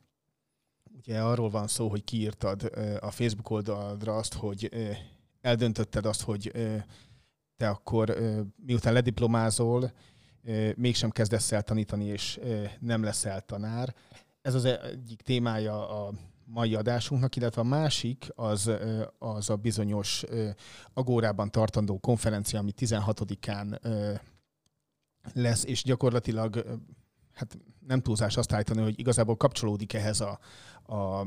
Ugye 0.96 1.20
arról 1.20 1.50
van 1.50 1.66
szó, 1.66 1.88
hogy 1.88 2.04
kiírtad 2.04 2.70
a 3.00 3.10
Facebook 3.10 3.50
oldalra 3.50 4.16
azt, 4.16 4.34
hogy 4.34 4.70
eldöntötted 5.40 6.06
azt, 6.06 6.22
hogy 6.22 6.52
te 7.56 7.68
akkor 7.68 8.16
miután 8.66 8.92
lediplomázol, 8.92 9.92
mégsem 10.74 11.10
kezdesz 11.10 11.52
el 11.52 11.62
tanítani, 11.62 12.04
és 12.04 12.40
nem 12.80 13.02
leszel 13.02 13.40
tanár. 13.40 13.94
Ez 14.42 14.54
az 14.54 14.64
egyik 14.64 15.20
témája 15.20 16.06
a 16.06 16.12
mai 16.44 16.74
adásunknak, 16.74 17.36
illetve 17.36 17.60
a 17.60 17.64
másik 17.64 18.28
az, 18.34 18.70
az 19.18 19.50
a 19.50 19.56
bizonyos 19.56 20.24
Agórában 20.94 21.50
tartandó 21.50 21.98
konferencia, 21.98 22.58
ami 22.58 22.72
16-án 22.76 23.82
ö, 23.82 24.12
lesz, 25.32 25.64
és 25.64 25.82
gyakorlatilag 25.82 26.80
hát 27.32 27.58
nem 27.86 28.00
túlzás 28.00 28.36
azt 28.36 28.52
állítani, 28.52 28.82
hogy 28.82 28.98
igazából 28.98 29.36
kapcsolódik 29.36 29.92
ehhez 29.92 30.20
a, 30.20 30.38
a 30.94 31.26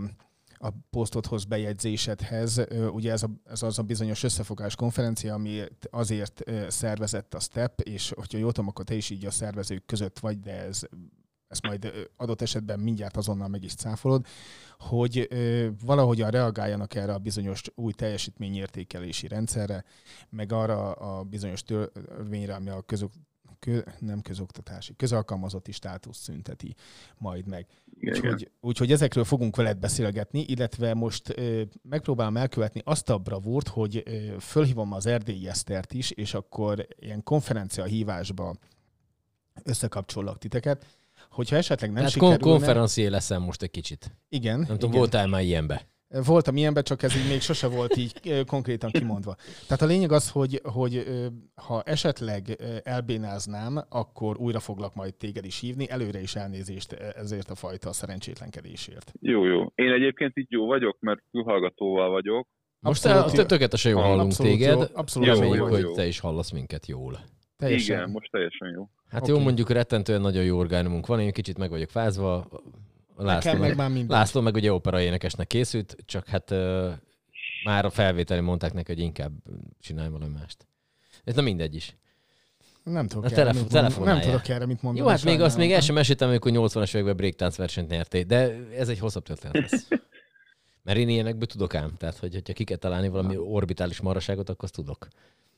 a 0.58 0.70
posztodhoz, 0.90 1.44
bejegyzésedhez. 1.44 2.62
Ugye 2.92 3.12
ez, 3.12 3.24
a, 3.24 3.30
ez 3.44 3.64
az 3.64 3.80
a 3.80 3.84
bizonyos 3.84 4.24
összefogás 4.24 4.76
konferencia, 4.76 5.34
ami 5.34 5.62
azért 5.90 6.44
szervezett 6.68 7.34
a 7.34 7.40
STEP, 7.40 7.82
és 7.82 8.12
hogyha 8.16 8.38
jól 8.38 8.52
tudom, 8.52 8.70
akkor 8.70 8.86
te 8.86 8.96
is 8.96 9.10
így 9.10 9.26
a 9.26 9.32
szervezők 9.32 9.86
között 9.86 10.20
vagy, 10.20 10.40
de 10.40 10.52
ez 10.52 10.82
ezt 11.48 11.64
majd 11.64 12.10
adott 12.18 12.42
esetben 12.42 12.80
mindjárt 12.80 13.18
azonnal 13.18 13.48
meg 13.48 13.64
is 13.64 13.76
cáfolod, 13.76 14.26
hogy 14.80 15.28
valahogyan 15.86 16.32
reagáljanak 16.32 16.96
erre 16.96 17.14
a 17.14 17.18
bizonyos 17.18 17.62
új 17.76 17.94
teljesítményértékelési 17.94 19.28
rendszerre, 19.28 19.84
meg 20.30 20.52
arra 20.52 20.92
a 20.92 21.24
bizonyos 21.24 21.64
törvényre, 21.64 22.56
ami 22.56 22.70
a 22.70 22.82
közok, 22.82 23.12
kö, 23.60 23.80
nem 24.00 24.22
közoktatási, 24.22 24.96
közalkalmazotti 24.96 25.72
státusz 25.72 26.18
szünteti 26.18 26.76
majd 27.18 27.48
meg. 27.48 27.68
Úgyhogy, 28.02 28.52
úgyhogy 28.62 28.92
ezekről 28.92 29.24
fogunk 29.24 29.56
veled 29.56 29.78
beszélgetni, 29.78 30.40
illetve 30.40 30.94
most 30.94 31.38
ö, 31.38 31.62
megpróbálom 31.82 32.38
elkövetni 32.38 32.82
azt 32.84 33.10
a 33.10 33.18
bravúrt, 33.18 33.68
hogy 33.68 34.04
ö, 34.06 34.40
fölhívom 34.40 34.92
az 34.92 35.06
Erdélyi 35.06 35.48
Esztert 35.48 35.94
is, 35.94 36.12
és 36.12 36.34
akkor 36.34 36.88
ilyen 37.00 37.24
konferencia 37.24 37.84
hívásba 37.84 38.56
összekapcsollak 39.64 40.38
titeket. 40.38 40.86
Hogyha 41.36 41.56
esetleg 41.56 41.90
nem 41.90 41.94
Nem 41.96 42.04
hát 42.04 42.12
sikerülne... 42.12 42.40
kon- 42.40 42.52
konferencié 42.52 43.08
leszel 43.08 43.40
most 43.40 43.62
egy 43.62 43.72
kicsit. 43.72 44.12
Igen. 44.30 44.58
Nem 44.58 44.68
tudom, 44.68 44.90
igen. 44.90 45.00
voltál 45.00 45.28
már 45.28 45.42
ilyenbe? 45.42 45.88
Voltam 46.26 46.58
ilyenben, 46.58 46.84
csak 46.84 47.04
ez 47.04 47.16
így 47.16 47.28
még 47.30 47.42
sose 47.42 47.68
volt 47.68 47.98
így 47.98 48.14
ö, 48.26 48.44
konkrétan 48.44 48.92
kimondva. 48.92 49.36
Tehát 49.68 49.82
a 49.82 49.86
lényeg 49.86 50.12
az, 50.12 50.30
hogy, 50.30 50.62
hogy 50.64 51.04
ha 51.56 51.82
esetleg 51.82 52.58
elbénáznám, 52.84 53.86
akkor 53.90 54.38
újra 54.38 54.60
foglak 54.60 54.96
majd 54.96 55.16
téged 55.16 55.46
is 55.46 55.60
hívni. 55.60 55.90
Előre 55.90 56.22
is 56.22 56.36
elnézést 56.36 56.92
ö, 56.92 56.96
ezért 57.16 57.50
a 57.50 57.56
fajta 57.56 57.94
szerencsétlenkedésért. 57.94 59.12
Jó, 59.20 59.46
jó. 59.46 59.62
Én 59.76 59.92
egyébként 59.92 60.38
így 60.38 60.48
jó 60.52 60.66
vagyok, 60.66 60.98
mert 61.00 61.20
külhallgatóval 61.32 62.10
vagyok. 62.10 62.48
Most 62.80 63.06
Abszolút 63.06 63.32
te, 63.32 63.42
jó. 63.42 63.48
tökéletesen 63.48 63.92
jól 63.92 64.02
hallunk 64.02 64.22
Abszolút 64.26 64.52
téged. 64.52 64.74
jó, 64.78 64.82
abszolút 64.94 65.28
jó, 65.28 65.34
Reméljük, 65.34 65.58
jó, 65.58 65.68
hogy 65.68 65.82
jó. 65.82 65.94
te 65.94 66.06
is 66.08 66.20
hallasz 66.20 66.52
minket 66.52 66.86
jól. 66.86 67.20
Teljesen. 67.58 67.98
Igen, 67.98 68.10
most 68.10 68.32
teljesen 68.32 68.70
jó. 68.70 68.90
Hát 69.10 69.22
Oké. 69.22 69.32
jó, 69.32 69.40
mondjuk 69.40 69.70
rettentően 69.70 70.22
nagyon 70.22 70.44
jó 70.44 70.58
orgánumunk 70.58 71.08
van, 71.08 71.20
én 71.20 71.32
kicsit 71.32 71.58
meg 71.58 71.70
vagyok 71.70 71.90
fázva. 71.90 72.48
László 73.18 73.52
Nekem 73.52 73.60
meg 73.68 73.76
meg, 73.76 73.92
már. 73.92 74.18
László 74.18 74.42
meg 74.42 74.56
ugye 74.56 74.74
operaénekesnek 74.74 75.48
készült, 75.48 75.96
csak 76.06 76.28
hát 76.28 76.52
uh, 76.52 76.92
már 77.64 77.86
a 77.86 77.90
felvételi 77.90 78.40
mondták 78.40 78.74
neki, 78.74 78.92
hogy 78.94 79.02
inkább 79.02 79.32
csinálj 79.80 80.10
valami 80.10 80.34
mást. 80.34 80.68
Ez 81.24 81.36
na 81.36 81.42
mindegy 81.42 81.76
is. 81.76 81.96
Nem 82.84 83.08
tudok, 83.08 83.24
A 83.24 83.28
erre, 83.28 83.36
telefon- 83.36 83.64
mit 83.64 83.72
mondani. 83.72 83.94
telefonálja. 83.94 84.22
nem 84.24 84.32
tudok 84.32 84.56
erre 84.56 84.66
mit 84.66 84.82
mondani. 84.82 85.06
Jó, 85.06 85.12
hát 85.12 85.24
még 85.24 85.42
azt 85.42 85.58
még 85.58 85.72
el 85.72 85.82
sem 85.82 85.96
meséltem, 85.96 86.30
amikor 86.30 86.52
80-as 86.56 86.90
években 86.94 87.16
breakdance 87.16 87.58
versenyt 87.58 87.90
nyertél, 87.90 88.24
de 88.24 88.68
ez 88.78 88.90
egy 88.90 89.00
hosszabb 89.00 89.24
történet 89.24 89.72
lesz. 89.72 89.88
Mert 90.84 90.98
én 90.98 91.10
ilyenekből 91.10 91.48
tudok 91.48 91.76
ám, 91.76 91.96
tehát 91.98 92.18
hogy, 92.18 92.34
hogyha 92.34 92.54
ki 92.54 92.64
kell 92.64 92.78
találni 92.78 93.08
valami 93.08 93.38
orbitális 93.38 94.02
maraságot, 94.02 94.50
akkor 94.50 94.64
azt 94.64 94.74
tudok. 94.74 95.08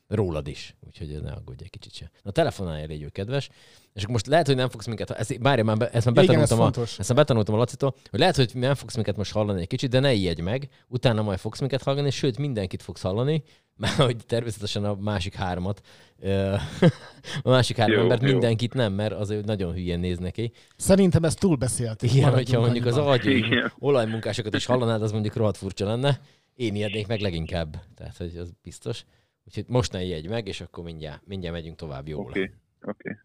Rólad 0.07 0.47
is, 0.47 0.75
úgyhogy 0.87 1.21
ne 1.21 1.31
aggódj 1.31 1.63
egy 1.63 1.69
kicsit 1.69 1.93
se. 1.93 2.11
Na 2.23 2.31
telefonálj, 2.31 2.85
légy 2.87 3.11
kedves. 3.11 3.49
És 3.93 4.01
akkor 4.01 4.13
most 4.13 4.27
lehet, 4.27 4.45
hogy 4.47 4.55
nem 4.55 4.69
fogsz 4.69 4.85
minket, 4.85 5.11
ezt, 5.11 5.41
bárja, 5.41 5.63
már, 5.63 5.77
be- 5.77 5.89
ezt 5.89 6.05
már 6.05 6.23
Igen, 6.23 6.35
ez 6.35 6.49
betanultam, 6.49 6.59
a, 6.59 6.63
fontos. 6.63 6.99
ezt 6.99 7.09
már 7.09 7.17
betanultam 7.17 7.55
a 7.55 7.57
Lacitól, 7.57 7.95
hogy 8.09 8.19
lehet, 8.19 8.35
hogy 8.35 8.51
nem 8.53 8.75
fogsz 8.75 8.95
minket 8.95 9.17
most 9.17 9.31
hallani 9.31 9.61
egy 9.61 9.67
kicsit, 9.67 9.89
de 9.89 9.99
ne 9.99 10.13
ijedj 10.13 10.41
meg, 10.41 10.69
utána 10.87 11.21
majd 11.21 11.39
fogsz 11.39 11.59
minket 11.59 11.83
hallani, 11.83 12.09
sőt, 12.09 12.37
mindenkit 12.37 12.81
fogsz 12.81 13.01
hallani, 13.01 13.43
mert 13.75 13.93
hogy 13.93 14.15
természetesen 14.25 14.85
a 14.85 14.95
másik 14.95 15.35
hármat, 15.35 15.81
a 17.43 17.49
másik 17.49 17.77
három 17.77 17.95
Jó, 17.95 18.01
embert 18.01 18.21
jó. 18.21 18.27
mindenkit 18.31 18.73
nem, 18.73 18.93
mert 18.93 19.13
azért 19.13 19.45
nagyon 19.45 19.73
hülyén 19.73 19.99
néz 19.99 20.17
neki. 20.17 20.51
Szerintem 20.75 21.23
ezt 21.23 21.39
túlbeszéltük. 21.39 22.13
Igen, 22.13 22.33
hogyha 22.33 22.59
mondjuk 22.59 22.85
az 22.85 22.97
agy 22.97 23.45
olajmunkásokat 23.79 24.55
is 24.55 24.65
hallanád, 24.65 25.01
az 25.01 25.11
mondjuk 25.11 25.35
rohadt 25.35 25.57
furcsa 25.57 25.85
lenne. 25.85 26.19
Én 26.55 26.75
ijednék 26.75 27.07
meg 27.07 27.19
leginkább, 27.19 27.83
tehát 27.95 28.17
hogy 28.17 28.37
az 28.37 28.51
biztos. 28.63 29.05
Úgyhogy 29.47 29.65
most 29.67 29.91
ne 29.91 30.03
ijedj 30.03 30.27
meg, 30.27 30.47
és 30.47 30.61
akkor 30.61 30.83
mindjárt, 30.83 31.25
mindjárt 31.25 31.55
megyünk 31.55 31.75
tovább 31.77 32.07
jól. 32.07 32.29
Oké, 32.29 32.53
oké. 32.81 33.17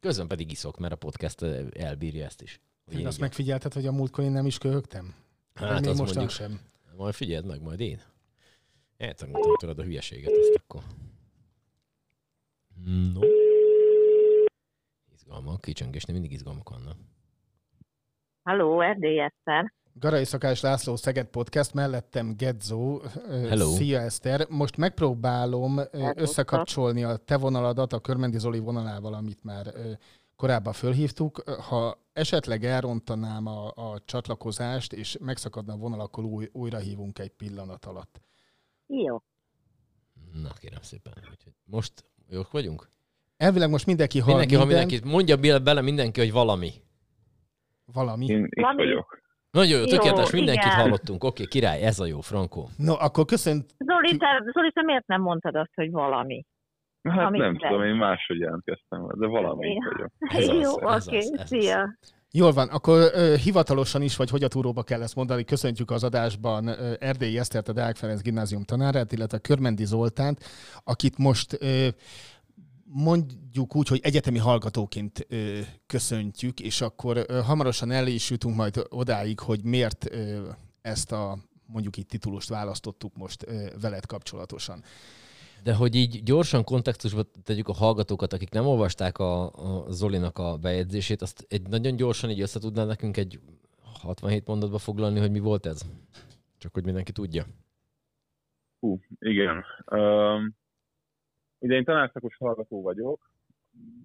Közben 0.00 0.26
pedig 0.26 0.50
iszok, 0.50 0.78
mert 0.78 0.92
a 0.92 0.96
podcast 0.96 1.42
ö, 1.42 1.66
elbírja 1.74 2.24
ezt 2.24 2.42
is. 2.42 2.60
Hogy 2.84 2.98
én 2.98 3.06
Azt 3.06 3.20
megfigyelted, 3.20 3.72
hogy 3.72 3.86
a 3.86 3.92
múltkor 3.92 4.24
én 4.24 4.30
nem 4.30 4.46
is 4.46 4.58
köhögtem? 4.58 5.14
Hát 5.54 5.80
még 5.80 5.88
azt 5.88 5.98
mostan 5.98 6.16
mondjuk, 6.16 6.30
sem. 6.30 6.60
majd 6.96 7.14
figyeld 7.14 7.46
meg, 7.46 7.62
majd 7.62 7.80
én. 7.80 8.00
Eltanultam 8.96 9.56
tőled 9.56 9.78
a 9.78 9.82
hülyeséget 9.82 10.32
ezt 10.32 10.60
akkor. 10.62 10.82
No. 13.12 13.20
Izgalmak, 15.14 15.60
kicsöngésnél 15.60 16.14
mindig 16.14 16.32
izgalmak 16.32 16.68
vannak. 16.68 16.96
Halló, 18.42 18.80
Erdély 18.80 19.20
Eszter. 19.20 19.74
Garai 19.98 20.24
Szakás 20.24 20.60
László 20.60 20.96
Szeged 20.96 21.26
Podcast, 21.26 21.74
mellettem 21.74 22.36
Gedzó. 22.36 23.00
Hello. 23.28 23.70
Szia 23.70 24.00
Eszter. 24.00 24.46
Most 24.48 24.76
megpróbálom 24.76 25.76
Szervusztok. 25.76 26.20
összekapcsolni 26.20 27.04
a 27.04 27.16
te 27.16 27.36
vonaladat 27.36 27.92
a 27.92 28.00
Körmendi 28.00 28.38
Zoli 28.38 28.58
vonalával, 28.58 29.14
amit 29.14 29.44
már 29.44 29.72
korábban 30.36 30.72
fölhívtuk. 30.72 31.42
Ha 31.68 31.98
esetleg 32.12 32.64
elrontanám 32.64 33.46
a, 33.46 33.66
a 33.66 34.00
csatlakozást, 34.04 34.92
és 34.92 35.16
megszakadna 35.20 35.72
a 35.72 35.76
vonal, 35.76 36.00
akkor 36.00 36.24
új, 36.24 36.48
újra 36.52 36.78
hívunk 36.78 37.18
egy 37.18 37.32
pillanat 37.32 37.84
alatt. 37.84 38.20
Jó. 38.86 39.22
Na 40.42 40.52
kérem 40.60 40.82
szépen. 40.82 41.12
Úgyhogy 41.30 41.52
most 41.64 41.92
jók 42.30 42.50
vagyunk? 42.50 42.88
Elvileg 43.36 43.70
most 43.70 43.86
mindenki 43.86 44.18
hall 44.18 44.28
Mindenki, 44.28 44.54
ha 44.54 44.64
mindent, 44.64 44.86
mindenki, 44.90 45.10
mondja 45.14 45.36
bele- 45.36 45.62
bele 45.62 45.80
mindenki, 45.80 46.20
hogy 46.20 46.32
valami. 46.32 46.72
valami. 47.84 48.26
Én 48.26 48.44
itt 48.44 48.54
Valami- 48.60 48.84
vagyok. 48.84 49.24
Nagyon 49.50 49.78
jó, 49.80 49.84
Jó, 49.84 49.90
tökéletes, 49.96 50.30
mindenkit 50.30 50.64
igen. 50.64 50.76
hallottunk. 50.80 51.24
Oké, 51.24 51.44
király, 51.44 51.82
ez 51.82 51.98
a 52.00 52.06
jó, 52.06 52.20
Frankó. 52.20 52.68
No, 52.76 52.94
akkor 52.98 53.24
köszönt. 53.24 53.74
Zoli, 53.78 54.16
te, 54.16 54.26
Zoli, 54.52 54.70
te 54.72 54.82
miért 54.82 55.06
nem 55.06 55.20
mondtad 55.20 55.54
azt, 55.56 55.70
hogy 55.74 55.90
valami? 55.90 56.44
Hát 57.08 57.26
Amit 57.26 57.40
nem 57.40 57.58
te- 57.58 57.68
tudom, 57.68 57.84
én 57.84 57.94
máshogy 57.94 58.38
jelentkeztem, 58.38 59.06
de 59.14 59.26
valami 59.26 59.68
itt 59.68 59.84
vagyok. 59.92 60.10
Ez 60.38 60.46
Jó, 60.46 60.88
ez 60.90 61.06
oké, 61.06 61.16
az, 61.16 61.32
ez 61.32 61.40
az. 61.40 61.46
szia. 61.46 61.98
Jól 62.32 62.52
van, 62.52 62.68
akkor 62.68 63.10
ö, 63.14 63.34
hivatalosan 63.42 64.02
is, 64.02 64.16
vagy 64.16 64.30
hogy 64.30 64.42
a 64.42 64.48
túróba 64.48 64.82
kell 64.82 65.02
ezt 65.02 65.14
mondani, 65.14 65.44
köszöntjük 65.44 65.90
az 65.90 66.04
adásban 66.04 66.66
ö, 66.66 66.92
Erdélyi 66.98 67.38
Esztert, 67.38 67.68
a 67.68 67.72
Deák 67.72 67.96
Ferenc 67.96 68.20
Gimnázium 68.22 68.62
tanárát, 68.64 69.12
illetve 69.12 69.38
Körmendi 69.38 69.84
Zoltánt, 69.84 70.38
akit 70.84 71.18
most 71.18 71.56
ö, 71.62 71.86
mondjuk 72.88 73.76
úgy, 73.76 73.88
hogy 73.88 74.00
egyetemi 74.02 74.38
hallgatóként 74.38 75.26
ö, 75.28 75.58
köszöntjük, 75.86 76.60
és 76.60 76.80
akkor 76.80 77.24
ö, 77.28 77.40
hamarosan 77.40 77.90
el 77.90 78.06
is 78.06 78.30
jutunk 78.30 78.56
majd 78.56 78.86
odáig, 78.88 79.40
hogy 79.40 79.64
miért 79.64 80.10
ö, 80.10 80.48
ezt 80.82 81.12
a 81.12 81.38
mondjuk 81.66 81.96
itt 81.96 82.08
titulust 82.08 82.48
választottuk 82.48 83.16
most 83.16 83.46
ö, 83.46 83.66
veled 83.80 84.06
kapcsolatosan. 84.06 84.82
De 85.62 85.74
hogy 85.74 85.94
így 85.94 86.22
gyorsan 86.22 86.64
kontextusba 86.64 87.22
tegyük 87.44 87.68
a 87.68 87.72
hallgatókat, 87.72 88.32
akik 88.32 88.50
nem 88.50 88.66
olvasták 88.66 89.18
a, 89.18 89.44
a 89.44 89.90
Zolinak 89.90 90.38
a 90.38 90.56
bejegyzését, 90.56 91.22
azt 91.22 91.46
egy 91.48 91.68
nagyon 91.68 91.96
gyorsan 91.96 92.30
így 92.30 92.40
össze 92.40 92.58
tudnál 92.58 92.86
nekünk 92.86 93.16
egy 93.16 93.40
67 94.00 94.46
mondatba 94.46 94.78
foglalni, 94.78 95.18
hogy 95.18 95.30
mi 95.30 95.38
volt 95.38 95.66
ez? 95.66 95.82
Csak 96.58 96.74
hogy 96.74 96.84
mindenki 96.84 97.12
tudja. 97.12 97.44
Hú, 98.80 99.00
igen. 99.18 99.64
Um, 99.90 100.54
ugye 101.58 101.74
én 101.74 101.84
tanárszakos 101.84 102.36
hallgató 102.36 102.82
vagyok, 102.82 103.30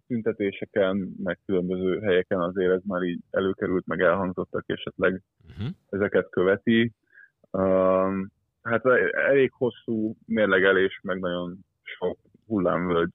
tüntetéseken, 0.08 1.16
meg 1.24 1.40
különböző 1.46 2.00
helyeken 2.00 2.40
azért 2.40 2.72
ez 2.72 2.82
már 2.84 3.02
így 3.02 3.20
előkerült, 3.30 3.86
meg 3.86 4.02
elhangzottak, 4.02 4.64
esetleg 4.68 5.22
Uh-huh. 5.58 5.76
ezeket 5.90 6.30
követi. 6.30 6.94
Um, 7.52 8.32
hát 8.62 8.86
elég 9.12 9.52
hosszú 9.52 10.16
mérlegelés, 10.26 11.00
meg 11.04 11.20
nagyon 11.20 11.58
sok 11.84 12.18
hullámvölgy 12.48 13.12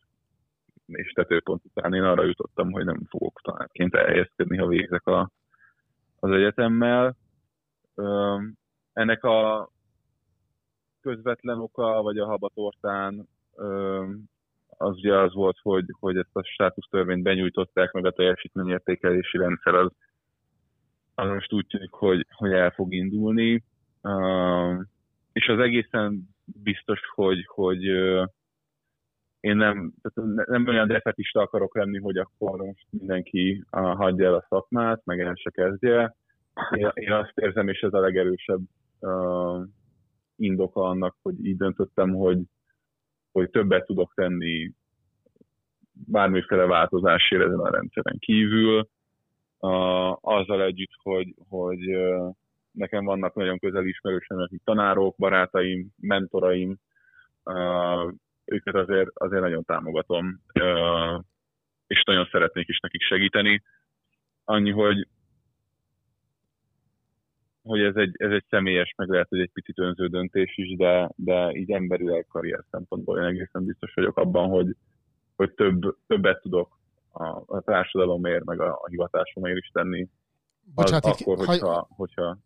és 0.86 1.12
tetőpont 1.12 1.64
után 1.64 1.94
én 1.94 2.02
arra 2.02 2.24
jutottam, 2.24 2.72
hogy 2.72 2.84
nem 2.84 3.00
fogok 3.08 3.40
tanárként 3.42 3.94
elhelyezkedni, 3.94 4.56
ha 4.56 4.66
végzek 4.66 5.06
a, 5.06 5.30
az 6.18 6.30
egyetemmel. 6.30 7.16
Öm, 7.94 8.54
ennek 8.92 9.24
a 9.24 9.68
közvetlen 11.00 11.58
oka, 11.58 12.02
vagy 12.02 12.18
a 12.18 12.26
habatortán 12.26 13.28
az 14.68 14.96
ugye 14.96 15.18
az 15.18 15.34
volt, 15.34 15.58
hogy, 15.62 15.84
hogy 16.00 16.16
ezt 16.16 16.36
a 16.36 16.44
státusztörvényt 16.44 17.22
benyújtották, 17.22 17.92
meg 17.92 18.04
a 18.04 18.10
teljesítményértékelési 18.10 19.38
rendszer 19.38 19.75
az, 19.75 19.90
az 21.14 21.28
most 21.28 21.52
úgy 21.52 21.66
tűnik, 21.66 21.90
hogy, 21.90 22.26
hogy 22.30 22.52
el 22.52 22.70
fog 22.70 22.94
indulni. 22.94 23.64
És 25.32 25.46
az 25.48 25.58
egészen 25.58 26.28
biztos, 26.44 27.00
hogy, 27.14 27.44
hogy 27.46 27.84
én 29.40 29.56
nem, 29.56 29.92
tehát 30.02 30.34
ne- 30.34 30.46
nem 30.46 30.66
olyan 30.66 30.88
defetista 30.88 31.40
akarok 31.40 31.75
lenni, 31.75 31.98
hogy 31.98 32.16
akkor 32.16 32.58
most 32.58 32.86
mindenki 32.90 33.64
hagyja 33.70 34.26
el 34.26 34.34
a 34.34 34.46
szakmát, 34.48 35.04
meg 35.04 35.20
el 35.20 35.34
se 35.34 35.50
kezdje. 35.50 36.16
Én, 36.70 36.90
én 36.94 37.12
azt 37.12 37.38
érzem, 37.38 37.68
és 37.68 37.80
ez 37.80 37.92
a 37.92 38.00
legerősebb 38.00 38.60
indoka 40.36 40.80
annak, 40.80 41.16
hogy 41.22 41.46
így 41.46 41.56
döntöttem, 41.56 42.14
hogy, 42.14 42.38
hogy 43.36 43.50
többet 43.50 43.86
tudok 43.86 44.12
tenni 44.14 44.72
bármiféle 45.92 46.64
változásért 46.64 47.42
ezen 47.42 47.58
a 47.58 47.70
rendszeren 47.70 48.18
kívül, 48.18 48.88
azzal 50.20 50.62
együtt, 50.62 50.92
hogy, 51.02 51.34
hogy 51.48 51.78
nekem 52.70 53.04
vannak 53.04 53.34
nagyon 53.34 53.58
közeli 53.58 53.88
ismerősöm, 53.88 54.38
akik 54.38 54.62
tanárok, 54.64 55.16
barátaim, 55.16 55.88
mentoraim, 56.00 56.76
őket 58.44 58.74
azért, 58.74 59.10
azért 59.14 59.42
nagyon 59.42 59.64
támogatom, 59.64 60.40
és 61.86 62.02
nagyon 62.04 62.28
szeretnék 62.30 62.68
is 62.68 62.78
nekik 62.78 63.02
segíteni. 63.02 63.62
Annyi, 64.44 64.70
hogy 64.70 65.08
hogy 67.66 67.80
ez 67.80 67.96
egy, 67.96 68.14
ez 68.18 68.30
egy 68.30 68.44
személyes, 68.50 68.94
meg 68.96 69.08
lehet, 69.08 69.28
hogy 69.28 69.40
egy 69.40 69.50
picit 69.52 69.78
önző 69.78 70.06
döntés 70.06 70.56
is, 70.56 70.76
de, 70.76 71.11
de 71.16 71.50
így 71.52 71.70
emberileg 71.70 72.26
karrier 72.28 72.64
szempontból 72.70 73.18
én 73.18 73.25
egészen 73.25 73.64
biztos 73.64 73.94
vagyok 73.94 74.16
abban, 74.16 74.49
hogy, 74.49 74.76
hogy 75.37 75.50
több, 75.54 75.96
többet 76.06 76.40
tudok 76.40 76.78
a, 77.12 77.42
a 77.46 77.61
társadalomért, 77.61 78.44
meg 78.44 78.61
a, 78.61 78.73
a 78.73 78.87
hivatásomért 78.88 79.56
is 79.56 79.70
tenni. 79.73 80.08
Bocsánat, 80.75 81.04
az, 81.04 81.20
akkor, 81.20 81.37
hogyha, 81.46 81.88
hogyha, 81.96 82.38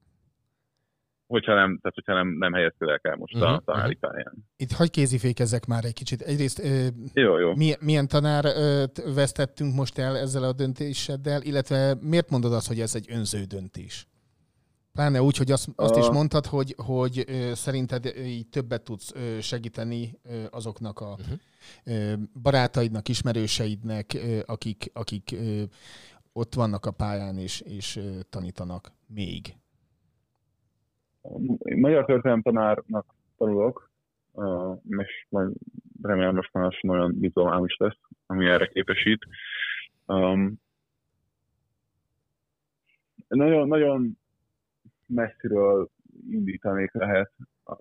hogyha 1.27 1.55
nem, 1.55 1.79
tehát 1.83 1.95
hogyha 1.95 2.15
nem, 2.15 2.29
nem 2.29 2.53
helyezkedek 2.53 3.05
el 3.05 3.17
most 3.17 3.35
uh-huh, 3.35 3.49
Mhm, 3.51 3.59
a 3.59 3.73
tanári 3.73 3.95
pályán. 3.95 4.35
itt 4.57 4.73
hagy 4.73 4.91
kézifékezzek 4.91 5.67
már 5.67 5.85
egy 5.85 5.93
kicsit. 5.93 6.21
Egyrészt 6.21 6.59
ö, 6.59 6.87
Jó, 7.15 7.39
jó. 7.39 7.55
milyen, 7.57 7.79
milyen 7.81 8.09
tanár 8.09 8.45
ö, 8.45 8.85
vesztettünk 9.15 9.75
most 9.75 9.99
el 9.99 10.17
ezzel 10.17 10.43
a 10.43 10.53
döntéseddel, 10.53 11.43
illetve 11.43 11.95
miért 12.01 12.31
mondod 12.31 12.53
azt, 12.53 12.69
hogy 12.69 12.81
ez 12.81 12.95
egy 12.95 13.07
önző 13.11 13.45
döntés? 13.45 14.07
Pláne 14.93 15.23
úgy, 15.23 15.37
hogy 15.37 15.51
azt, 15.51 15.69
azt 15.77 15.97
is 15.97 16.09
mondtad, 16.09 16.47
hogy, 16.47 16.75
hogy 16.77 17.25
szerinted 17.53 18.05
így 18.17 18.49
többet 18.49 18.83
tudsz 18.83 19.13
segíteni 19.41 20.19
azoknak 20.51 21.01
a 21.01 21.17
Mhm. 21.17 22.23
barátaidnak, 22.43 23.09
ismerőseidnek, 23.09 24.17
akik, 24.47 24.91
akik 24.93 25.35
ott 26.33 26.55
vannak 26.55 26.87
a 26.87 26.91
pályán 26.91 27.39
és, 27.39 27.61
és 27.61 28.01
tanítanak 28.31 28.93
még. 29.07 29.55
Magyar 31.77 32.05
történelem 32.05 32.43
tanárnak 32.43 33.15
tanulok, 33.37 33.91
és 34.89 35.27
majd 35.29 35.53
remélem 36.03 36.35
most 36.35 36.53
már 36.53 36.73
olyan 36.83 37.21
diplomám 37.21 37.65
is 37.65 37.77
lesz, 37.77 37.99
ami 38.27 38.47
erre 38.47 38.67
képesít. 38.67 39.27
Um, 40.07 40.61
nagyon, 43.29 43.69
nagyon 43.69 44.19
messziről 45.15 45.89
indítanék 46.31 46.93
lehet, 46.93 47.31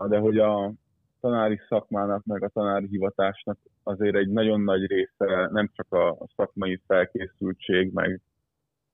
de 0.08 0.18
hogy 0.18 0.38
a 0.38 0.74
tanári 1.20 1.60
szakmának, 1.68 2.26
meg 2.26 2.44
a 2.44 2.50
tanári 2.50 2.88
hivatásnak 2.88 3.58
azért 3.84 4.16
egy 4.16 4.30
nagyon 4.30 4.62
nagy 4.62 4.86
része 4.86 5.50
nem 5.52 5.70
csak 5.74 5.94
a 5.94 6.28
szakmai 6.36 6.82
felkészültség, 6.88 7.94
meg 7.94 8.22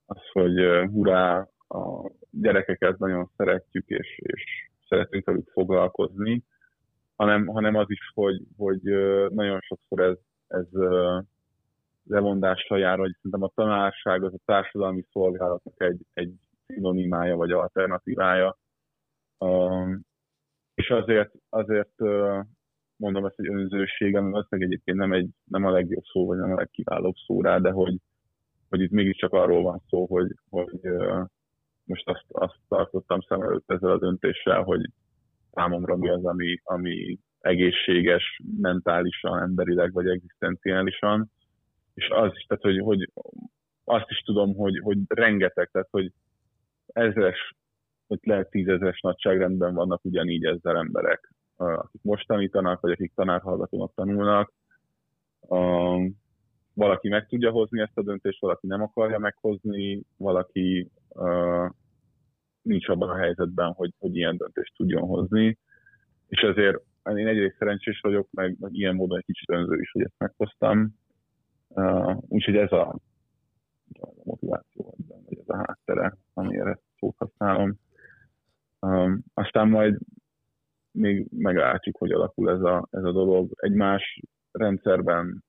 az, 0.05 0.17
hogy 0.31 0.59
hurrá, 0.91 1.47
a 1.67 2.11
gyerekeket 2.29 2.97
nagyon 2.97 3.29
szeretjük, 3.37 3.87
és, 3.87 4.19
és 4.23 4.43
szeretünk 4.87 5.25
velük 5.25 5.49
foglalkozni, 5.51 6.43
hanem, 7.15 7.45
hanem 7.45 7.75
az 7.75 7.89
is, 7.89 8.11
hogy, 8.13 8.41
hogy 8.57 8.81
nagyon 9.29 9.59
sokszor 9.59 9.99
ez, 9.99 10.17
ez 10.47 10.67
lemondással 12.07 12.79
jár, 12.79 12.97
hogy 12.97 13.15
szerintem 13.15 13.43
a 13.43 13.51
tanárság 13.55 14.23
az 14.23 14.33
a 14.33 14.41
társadalmi 14.45 15.05
szolgálatnak 15.11 15.81
egy, 15.81 16.01
egy 16.13 16.33
szinonimája 16.67 17.35
vagy 17.35 17.51
alternatívája. 17.51 18.57
Um, 19.37 20.01
és 20.73 20.89
azért, 20.89 21.31
azért 21.49 21.93
ö, 21.95 22.39
mondom 22.95 23.25
ezt 23.25 23.39
egy 23.39 23.47
önzőség, 23.47 24.15
ami 24.15 24.31
valószínűleg 24.31 24.71
egyébként 24.71 24.97
nem, 24.97 25.13
egy, 25.13 25.29
nem 25.43 25.65
a 25.65 25.71
legjobb 25.71 26.03
szó, 26.03 26.25
vagy 26.25 26.37
nem 26.37 26.51
a 26.51 26.55
legkiválóbb 26.55 27.15
szó 27.25 27.41
rá, 27.41 27.57
de 27.57 27.71
hogy, 27.71 27.95
hogy 28.69 28.81
itt 28.81 28.91
mégiscsak 28.91 29.33
arról 29.33 29.63
van 29.63 29.81
szó, 29.89 30.05
hogy, 30.05 30.35
hogy 30.49 30.79
ö, 30.81 31.23
most 31.83 32.09
azt, 32.09 32.25
azt 32.31 32.59
tartottam 32.67 33.21
szem 33.21 33.41
előtt 33.41 33.71
ezzel 33.71 33.91
a 33.91 33.97
döntéssel, 33.97 34.63
hogy 34.63 34.89
számomra 35.51 35.95
mi 35.95 36.09
az, 36.09 36.25
ami, 36.25 36.61
ami 36.63 37.19
egészséges 37.39 38.41
mentálisan, 38.61 39.41
emberileg 39.41 39.93
vagy 39.93 40.07
egzisztenciálisan. 40.07 41.31
És 41.93 42.09
az 42.09 42.31
is, 42.35 42.43
tehát, 42.43 42.63
hogy, 42.63 42.79
hogy 42.79 43.11
azt 43.83 44.09
is 44.09 44.19
tudom, 44.19 44.55
hogy, 44.55 44.79
hogy 44.83 44.97
rengeteg, 45.07 45.69
tehát, 45.71 45.87
hogy 45.91 46.11
ezres, 46.95 47.55
vagy 48.07 48.19
lehet 48.21 48.49
tízezres 48.49 49.01
nagyságrendben 49.01 49.73
vannak 49.73 50.05
ugyanígy 50.05 50.45
ezzel 50.45 50.77
emberek, 50.77 51.33
akik 51.55 52.01
most 52.01 52.27
tanítanak, 52.27 52.81
vagy 52.81 52.91
akik 52.91 53.13
tanárhallgatónak 53.15 53.93
tanulnak. 53.93 54.53
Valaki 56.73 57.09
meg 57.09 57.27
tudja 57.27 57.51
hozni 57.51 57.81
ezt 57.81 57.97
a 57.97 58.03
döntést, 58.03 58.41
valaki 58.41 58.67
nem 58.67 58.81
akarja 58.81 59.19
meghozni, 59.19 60.03
valaki 60.17 60.91
nincs 62.61 62.87
abban 62.87 63.09
a 63.09 63.17
helyzetben, 63.17 63.71
hogy, 63.71 63.93
hogy 63.99 64.15
ilyen 64.15 64.37
döntést 64.37 64.73
tudjon 64.75 65.01
hozni. 65.01 65.57
És 66.27 66.41
ezért 66.41 66.83
én 67.03 67.27
egyrészt 67.27 67.57
szerencsés 67.57 67.99
vagyok, 67.99 68.27
meg, 68.31 68.55
meg 68.59 68.73
ilyen 68.73 68.95
módon 68.95 69.17
egy 69.17 69.25
kicsit 69.25 69.49
önző 69.49 69.79
is, 69.79 69.91
hogy 69.91 70.01
ezt 70.01 70.17
meghoztam. 70.17 70.95
Uh, 71.67 72.17
úgyhogy 72.27 72.55
ez 72.55 72.71
a, 72.71 72.99
a 73.99 74.07
motiváció, 74.23 74.95
vagy 75.07 75.37
ez 75.39 75.49
a 75.49 75.55
háttere, 75.55 76.17
amiért 76.33 76.67
ezt 76.67 76.83
szót 77.05 77.15
használom. 77.17 77.73
Um, 78.79 79.23
aztán 79.33 79.67
majd 79.67 79.97
még 80.91 81.27
meglátjuk, 81.31 81.97
hogy 81.97 82.11
alakul 82.11 82.49
ez 82.49 82.61
a, 82.61 82.87
ez 82.91 83.03
a 83.03 83.11
dolog. 83.11 83.51
Egy 83.55 83.73
más 83.73 84.21
rendszerben 84.51 85.43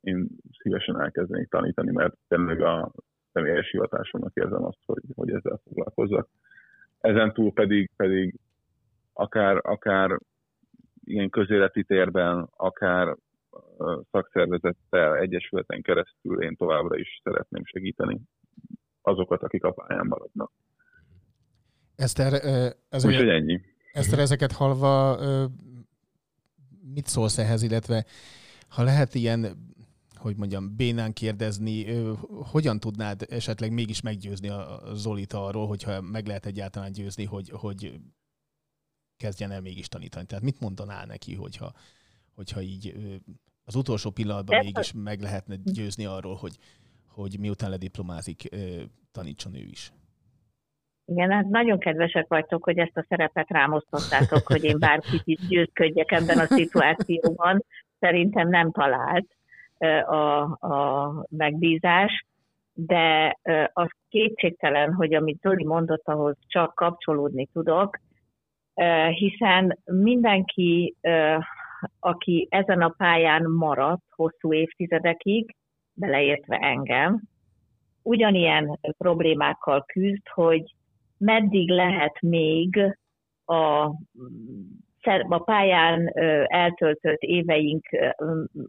én 0.00 0.28
szívesen 0.58 1.00
elkezdenék 1.00 1.48
tanítani, 1.48 1.92
mert 1.92 2.14
tényleg 2.28 2.60
a 2.60 2.92
személyes 3.32 3.70
hivatásomnak 3.70 4.34
érzem 4.34 4.64
azt, 4.64 4.78
hogy, 4.86 5.02
hogy 5.14 5.30
ezzel 5.30 5.60
foglalkozzak. 5.64 6.28
Ezen 7.00 7.32
túl 7.32 7.52
pedig, 7.52 7.90
pedig 7.96 8.34
akár, 9.12 9.60
akár 9.62 10.18
ilyen 11.04 11.30
közéleti 11.30 11.84
térben, 11.84 12.48
akár 12.56 13.16
szakszervezettel, 14.10 15.16
egyesületen 15.16 15.82
keresztül 15.82 16.42
én 16.42 16.56
továbbra 16.56 16.96
is 16.96 17.20
szeretném 17.22 17.64
segíteni 17.64 18.20
azokat, 19.02 19.42
akik 19.42 19.64
a 19.64 19.70
pályán 19.70 20.06
maradnak. 20.06 20.50
Eszter, 22.02 22.32
ö, 22.32 22.70
ez 22.88 23.04
Úgyhogy 23.04 23.28
ennyi. 23.28 23.60
Eszter, 23.92 24.18
ezeket 24.18 24.52
halva 24.52 25.18
mit 26.94 27.06
szólsz 27.06 27.38
ehhez, 27.38 27.62
illetve 27.62 28.04
ha 28.68 28.82
lehet 28.82 29.14
ilyen, 29.14 29.70
hogy 30.14 30.36
mondjam, 30.36 30.76
bénán 30.76 31.12
kérdezni, 31.12 31.84
hogyan 32.28 32.80
tudnád 32.80 33.26
esetleg 33.30 33.72
mégis 33.72 34.00
meggyőzni 34.00 34.48
a 34.48 34.82
Zolit 34.94 35.32
arról, 35.32 35.66
hogyha 35.66 36.00
meg 36.00 36.26
lehet 36.26 36.46
egyáltalán 36.46 36.92
győzni, 36.92 37.24
hogy, 37.24 37.50
hogy 37.50 38.00
kezdjen 39.16 39.50
el 39.50 39.60
mégis 39.60 39.88
tanítani? 39.88 40.26
Tehát 40.26 40.44
mit 40.44 40.60
mondanál 40.60 41.06
neki, 41.06 41.34
hogyha, 41.34 41.72
hogyha 42.34 42.60
így 42.60 42.94
az 43.64 43.74
utolsó 43.74 44.10
pillanatban 44.10 44.64
mégis 44.64 44.92
meg 44.92 45.20
lehetne 45.20 45.56
győzni 45.64 46.04
arról, 46.04 46.34
hogy, 46.34 46.58
hogy 47.06 47.38
miután 47.38 47.70
lediplomázik, 47.70 48.48
tanítson 49.12 49.54
ő 49.54 49.66
is? 49.70 49.92
Igen, 51.12 51.30
hát 51.30 51.48
nagyon 51.48 51.78
kedvesek 51.78 52.28
vagytok, 52.28 52.64
hogy 52.64 52.78
ezt 52.78 52.96
a 52.96 53.04
szerepet 53.08 53.48
rámosztottátok, 53.48 54.46
hogy 54.46 54.64
én 54.64 54.78
bárkit 54.78 55.22
is 55.24 55.46
győzködjek 55.48 56.12
ebben 56.12 56.38
a 56.38 56.44
szituációban. 56.44 57.64
Szerintem 57.98 58.48
nem 58.48 58.70
talált 58.70 59.26
a, 60.06 60.40
a 60.66 61.26
megbízás, 61.28 62.24
de 62.74 63.38
az 63.72 63.88
kétségtelen, 64.08 64.92
hogy 64.92 65.14
amit 65.14 65.40
Zoli 65.40 65.64
mondott, 65.64 66.08
ahhoz 66.08 66.36
csak 66.46 66.74
kapcsolódni 66.74 67.48
tudok, 67.52 67.98
hiszen 69.14 69.78
mindenki, 69.84 70.96
aki 72.00 72.46
ezen 72.50 72.82
a 72.82 72.94
pályán 72.96 73.50
maradt 73.50 74.04
hosszú 74.10 74.52
évtizedekig, 74.52 75.54
beleértve 75.92 76.56
engem, 76.56 77.22
ugyanilyen 78.02 78.78
problémákkal 78.98 79.84
küzd, 79.84 80.28
hogy 80.28 80.74
meddig 81.22 81.68
lehet 81.70 82.20
még 82.20 82.96
a, 83.44 83.90
a 85.28 85.38
pályán 85.44 86.10
eltöltött 86.46 87.20
éveink 87.20 87.86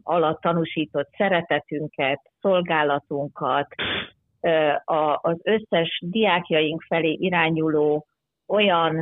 alatt 0.02 0.40
tanúsított 0.40 1.08
szeretetünket, 1.16 2.20
szolgálatunkat, 2.40 3.66
az 5.14 5.36
összes 5.42 6.00
diákjaink 6.04 6.82
felé 6.82 7.12
irányuló 7.12 8.06
olyan 8.46 9.00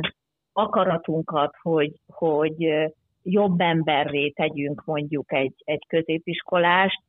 akaratunkat, 0.53 1.55
hogy, 1.61 1.91
hogy 2.07 2.89
jobb 3.23 3.59
emberré 3.59 4.29
tegyünk 4.29 4.85
mondjuk 4.85 5.33
egy, 5.33 5.53
egy 5.63 5.85
középiskolást, 5.87 7.01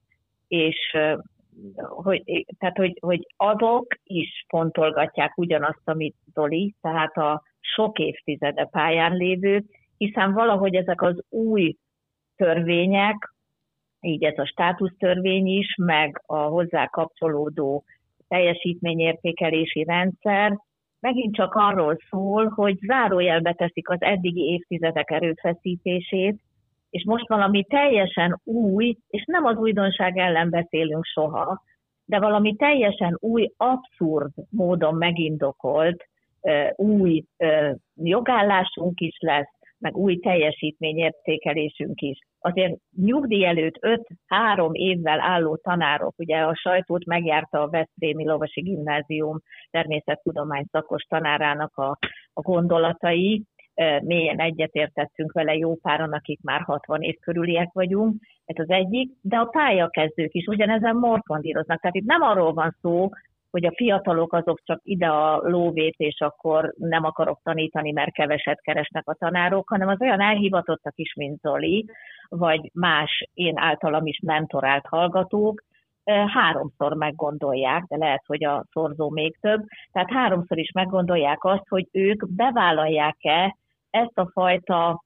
és 0.48 0.96
hogy, 1.76 2.44
tehát, 2.58 2.76
hogy, 2.76 2.98
hogy 3.00 3.26
azok 3.36 3.86
is 4.02 4.44
fontolgatják 4.48 5.38
ugyanazt, 5.38 5.82
amit 5.84 6.16
Zoli, 6.34 6.74
tehát 6.80 7.16
a 7.16 7.42
sok 7.60 7.98
évtizede 7.98 8.64
pályán 8.64 9.16
lévők, 9.16 9.64
hiszen 9.96 10.32
valahogy 10.32 10.74
ezek 10.74 11.02
az 11.02 11.24
új 11.28 11.76
törvények, 12.36 13.32
így 14.00 14.24
ez 14.24 14.38
a 14.38 14.46
státusztörvény 14.46 15.46
is, 15.46 15.74
meg 15.76 16.22
a 16.26 16.36
hozzá 16.36 16.86
kapcsolódó 16.86 17.84
teljesítményértékelési 18.28 19.84
rendszer 19.84 20.58
megint 21.04 21.34
csak 21.34 21.54
arról 21.54 21.98
szól, 22.10 22.48
hogy 22.48 22.78
zárójelbe 22.86 23.52
teszik 23.52 23.88
az 23.88 24.02
eddigi 24.02 24.40
évtizedek 24.40 25.10
erőfeszítését, 25.10 26.40
és 26.94 27.04
most 27.04 27.28
valami 27.28 27.64
teljesen 27.64 28.40
új, 28.44 28.96
és 29.08 29.24
nem 29.26 29.44
az 29.44 29.56
újdonság 29.56 30.16
ellen 30.16 30.50
beszélünk 30.50 31.04
soha, 31.04 31.62
de 32.04 32.18
valami 32.18 32.56
teljesen 32.56 33.16
új, 33.20 33.50
abszurd 33.56 34.30
módon 34.50 34.94
megindokolt 34.94 36.04
új 36.76 37.24
jogállásunk 37.94 39.00
is 39.00 39.16
lesz, 39.20 39.52
meg 39.78 39.96
új 39.96 40.18
teljesítményértékelésünk 40.18 42.00
is. 42.00 42.18
Azért 42.38 42.78
nyugdíj 42.96 43.44
előtt 43.46 43.78
5-3 44.28 44.72
évvel 44.72 45.20
álló 45.20 45.56
tanárok, 45.56 46.14
ugye 46.18 46.38
a 46.38 46.54
sajtót 46.54 47.04
megjárta 47.04 47.62
a 47.62 47.68
Veszprémi 47.68 48.24
Lovasi 48.24 48.60
Gimnázium 48.60 49.38
természettudomány 49.70 50.64
szakos 50.70 51.02
tanárának 51.02 51.76
a, 51.76 51.98
a 52.32 52.40
gondolatai, 52.40 53.44
mélyen 54.02 54.38
egyetértettünk 54.38 55.32
vele 55.32 55.54
jó 55.54 55.74
páran, 55.74 56.12
akik 56.12 56.40
már 56.42 56.60
60 56.60 57.02
év 57.02 57.18
körüliek 57.20 57.70
vagyunk, 57.72 58.14
ez 58.44 58.58
az 58.58 58.70
egyik, 58.70 59.10
de 59.20 59.36
a 59.36 59.44
pályakezdők 59.44 60.34
is 60.34 60.46
ugyanezen 60.46 60.96
morfondíroznak. 60.96 61.80
Tehát 61.80 61.96
itt 61.96 62.06
nem 62.06 62.22
arról 62.22 62.52
van 62.52 62.76
szó, 62.80 63.08
hogy 63.50 63.66
a 63.66 63.74
fiatalok 63.74 64.32
azok 64.32 64.60
csak 64.64 64.80
ide 64.82 65.06
a 65.06 65.40
lóvét, 65.42 65.94
és 65.96 66.20
akkor 66.20 66.74
nem 66.76 67.04
akarok 67.04 67.40
tanítani, 67.42 67.92
mert 67.92 68.12
keveset 68.12 68.60
keresnek 68.60 69.08
a 69.08 69.14
tanárok, 69.14 69.68
hanem 69.68 69.88
az 69.88 70.00
olyan 70.00 70.20
elhivatottak 70.20 70.92
is, 70.96 71.14
mint 71.14 71.40
Zoli, 71.40 71.84
vagy 72.28 72.70
más 72.72 73.28
én 73.34 73.58
általam 73.58 74.06
is 74.06 74.20
mentorált 74.22 74.86
hallgatók, 74.86 75.62
háromszor 76.26 76.94
meggondolják, 76.94 77.82
de 77.82 77.96
lehet, 77.96 78.22
hogy 78.26 78.44
a 78.44 78.64
szorzó 78.72 79.10
még 79.10 79.36
több, 79.40 79.64
tehát 79.92 80.10
háromszor 80.10 80.58
is 80.58 80.70
meggondolják 80.72 81.44
azt, 81.44 81.68
hogy 81.68 81.88
ők 81.92 82.34
bevállalják-e 82.34 83.56
ezt 83.94 84.18
a 84.18 84.30
fajta 84.32 85.04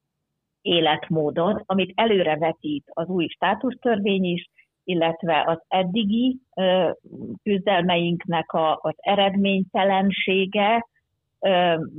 életmódot, 0.62 1.62
amit 1.66 1.92
előrevetít 1.94 2.84
az 2.92 3.08
új 3.08 3.26
státusztörvény 3.26 4.24
is, 4.24 4.50
illetve 4.84 5.44
az 5.46 5.58
eddigi 5.68 6.40
küzdelmeinknek 7.42 8.52
a, 8.52 8.78
az 8.82 8.94
eredménytelensége, 8.96 10.86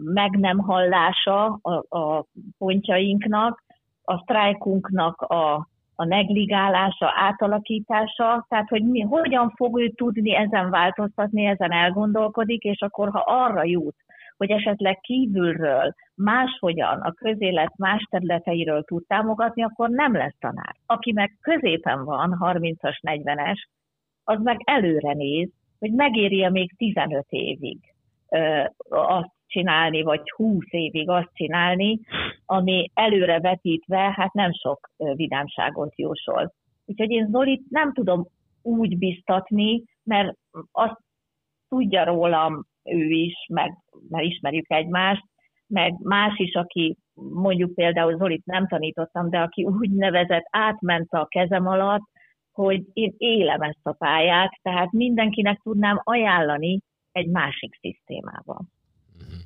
meg 0.04 0.32
nem 0.32 0.58
hallása 0.58 1.60
a, 1.62 1.98
a 1.98 2.26
pontjainknak, 2.58 3.64
a 4.04 4.18
sztrájkunknak 4.18 5.22
a, 5.22 5.68
a 5.96 6.06
negligálása, 6.06 7.12
átalakítása, 7.16 8.46
tehát 8.50 8.70
hogy 8.70 8.84
mi, 8.84 9.02
hogyan 9.02 9.54
fog 9.56 9.80
ő 9.80 9.90
tudni 9.90 10.36
ezen 10.36 10.70
változtatni, 10.70 11.46
ezen 11.46 11.72
elgondolkodik, 11.72 12.64
és 12.64 12.82
akkor 12.82 13.10
ha 13.10 13.20
arra 13.20 13.64
jut, 13.64 13.96
hogy 14.40 14.52
esetleg 14.52 15.00
kívülről 15.00 15.94
máshogyan 16.16 17.02
a 17.02 17.12
közélet 17.12 17.78
más 17.78 18.08
területeiről 18.10 18.84
tud 18.84 19.06
támogatni, 19.08 19.64
akkor 19.64 19.90
nem 19.90 20.14
lesz 20.14 20.36
tanár. 20.40 20.76
Aki 20.86 21.12
meg 21.12 21.38
középen 21.42 22.06
van, 22.06 22.38
30-as, 22.40 23.00
40-es, 23.02 23.58
az 24.24 24.40
meg 24.42 24.62
előre 24.64 25.14
néz, 25.14 25.50
hogy 25.80 25.92
megéri 25.92 26.50
még 26.50 26.76
15 26.78 27.26
évig 27.30 27.80
ö, 28.30 28.64
azt 28.90 29.34
csinálni, 29.48 30.02
vagy 30.02 30.22
20 30.36 30.66
évig 30.70 31.10
azt 31.10 31.32
csinálni, 31.34 32.00
ami 32.46 32.90
előre 32.94 33.40
vetítve, 33.40 34.14
hát 34.16 34.34
nem 34.34 34.52
sok 34.54 34.90
vidámságot 34.98 35.98
jósol. 35.98 36.54
Úgyhogy 36.86 37.12
én 37.12 37.28
Zolit 37.32 37.70
nem 37.70 37.94
tudom 37.94 38.28
úgy 38.62 38.98
biztatni, 38.98 39.84
mert 40.04 40.38
azt 40.72 41.00
tudja 41.70 42.04
rólam 42.04 42.66
ő 42.92 43.10
is, 43.10 43.34
meg 43.50 43.78
mert 44.10 44.26
ismerjük 44.26 44.72
egymást, 44.72 45.24
meg 45.68 45.96
más 46.00 46.38
is, 46.38 46.54
aki 46.54 46.98
mondjuk 47.14 47.74
például 47.74 48.18
Zolit 48.18 48.46
nem 48.46 48.68
tanítottam, 48.68 49.30
de 49.30 49.40
aki 49.40 49.64
úgy 49.64 49.92
nevezett, 49.92 50.46
átment 50.50 51.08
a 51.12 51.26
kezem 51.26 51.68
alatt, 51.68 52.04
hogy 52.52 52.84
én 52.94 53.14
élem 53.18 53.62
ezt 53.62 53.80
a 53.84 53.92
pályát, 53.92 54.60
tehát 54.62 54.92
mindenkinek 54.92 55.60
tudnám 55.64 56.02
ajánlani 56.04 56.80
egy 57.12 57.28
másik 57.28 57.78
szisztémába. 57.82 58.62
Mhm. 59.18 59.40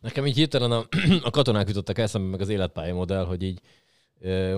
Nekem 0.00 0.26
így 0.26 0.36
hirtelen 0.36 0.70
a, 0.70 0.82
a 1.28 1.30
katonák 1.30 1.68
jutottak 1.68 1.98
eszembe, 1.98 2.28
meg 2.28 2.40
az 2.40 2.48
életpályamodell, 2.48 3.24
hogy 3.24 3.42
így 3.42 3.60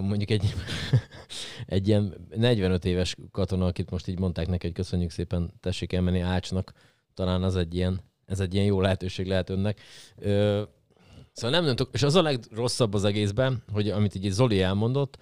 mondjuk 0.00 0.30
egy, 0.30 0.42
egy 1.66 1.88
ilyen 1.88 2.14
45 2.36 2.84
éves 2.84 3.16
katona, 3.30 3.66
akit 3.66 3.90
most 3.90 4.08
így 4.08 4.18
mondták 4.18 4.46
neki, 4.46 4.66
hogy 4.66 4.74
köszönjük 4.74 5.10
szépen, 5.10 5.52
tessék 5.60 5.92
elmenni 5.92 6.20
Ácsnak, 6.20 6.72
talán 7.14 7.42
az 7.42 7.56
egy 7.56 7.74
ilyen 7.74 8.00
ez 8.26 8.40
egy 8.40 8.54
ilyen 8.54 8.66
jó 8.66 8.80
lehetőség 8.80 9.26
lehet 9.26 9.50
önnek. 9.50 9.80
Ö, 10.18 10.62
szóval 11.32 11.60
nem 11.60 11.74
tudom, 11.74 11.92
és 11.92 12.02
az 12.02 12.14
a 12.14 12.22
legrosszabb 12.22 12.94
az 12.94 13.04
egészben, 13.04 13.62
hogy 13.72 13.88
amit 13.88 14.14
így 14.14 14.30
Zoli 14.30 14.62
elmondott, 14.62 15.18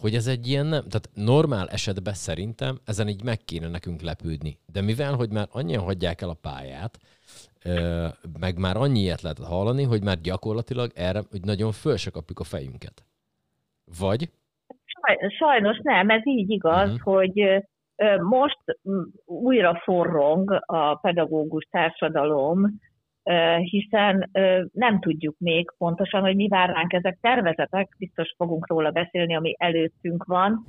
hogy 0.00 0.14
ez 0.14 0.26
egy 0.26 0.48
ilyen 0.48 0.66
nem, 0.66 0.88
tehát 0.88 1.10
normál 1.14 1.68
esetben 1.68 2.14
szerintem 2.14 2.78
ezen 2.84 3.08
így 3.08 3.24
meg 3.24 3.44
kéne 3.44 3.68
nekünk 3.68 4.00
lepődni. 4.00 4.58
De 4.72 4.80
mivel, 4.80 5.14
hogy 5.14 5.30
már 5.30 5.48
annyian 5.50 5.82
hagyják 5.82 6.20
el 6.20 6.28
a 6.28 6.38
pályát, 6.40 6.98
meg 8.38 8.58
már 8.58 8.76
annyi 8.76 9.00
ilyet 9.00 9.20
lehet 9.20 9.38
hallani, 9.38 9.82
hogy 9.82 10.02
már 10.02 10.20
gyakorlatilag 10.20 10.90
erre, 10.94 11.22
hogy 11.30 11.40
nagyon 11.40 11.72
föl 11.72 11.96
se 11.96 12.10
kapjuk 12.10 12.38
a 12.38 12.44
fejünket. 12.44 13.04
Vagy? 13.98 14.30
Sajnos 15.38 15.78
nem, 15.82 16.10
ez 16.10 16.26
így 16.26 16.50
igaz, 16.50 16.90
uh-huh. 16.92 17.14
hogy 17.14 17.64
most 18.20 18.58
újra 19.24 19.80
forrong 19.84 20.62
a 20.66 20.94
pedagógus 20.94 21.64
társadalom, 21.70 22.80
hiszen 23.60 24.30
nem 24.72 25.00
tudjuk 25.00 25.34
még 25.38 25.70
pontosan, 25.78 26.20
hogy 26.20 26.36
mi 26.36 26.48
vár 26.48 26.68
ránk 26.68 26.92
ezek 26.92 27.18
tervezetek, 27.20 27.94
biztos 27.98 28.34
fogunk 28.36 28.66
róla 28.68 28.90
beszélni, 28.90 29.34
ami 29.34 29.54
előttünk 29.58 30.24
van. 30.24 30.64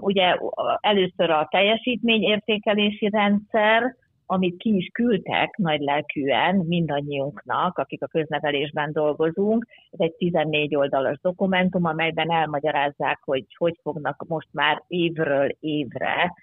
Ugye 0.00 0.36
először 0.80 1.30
a 1.30 1.48
teljesítményértékelési 1.50 3.08
rendszer, 3.08 3.96
amit 4.26 4.56
ki 4.56 4.76
is 4.76 4.88
küldtek 4.92 5.56
nagy 5.56 5.80
lelkűen 5.80 6.54
mindannyiunknak, 6.56 7.78
akik 7.78 8.02
a 8.02 8.06
köznevelésben 8.06 8.92
dolgozunk. 8.92 9.66
Ez 9.90 10.00
egy 10.00 10.14
14 10.14 10.76
oldalas 10.76 11.18
dokumentum, 11.20 11.84
amelyben 11.84 12.30
elmagyarázzák, 12.30 13.20
hogy 13.24 13.44
hogy 13.56 13.78
fognak 13.82 14.24
most 14.28 14.48
már 14.52 14.82
évről 14.86 15.48
évre 15.60 16.34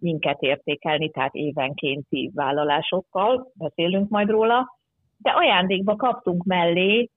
minket 0.00 0.40
értékelni, 0.40 1.10
tehát 1.10 1.34
évenkénti 1.34 2.30
vállalásokkal, 2.34 3.52
beszélünk 3.54 4.08
majd 4.08 4.28
róla, 4.28 4.78
de 5.18 5.30
ajándékba 5.30 5.96
kaptunk 5.96 6.44
mellé 6.44 7.10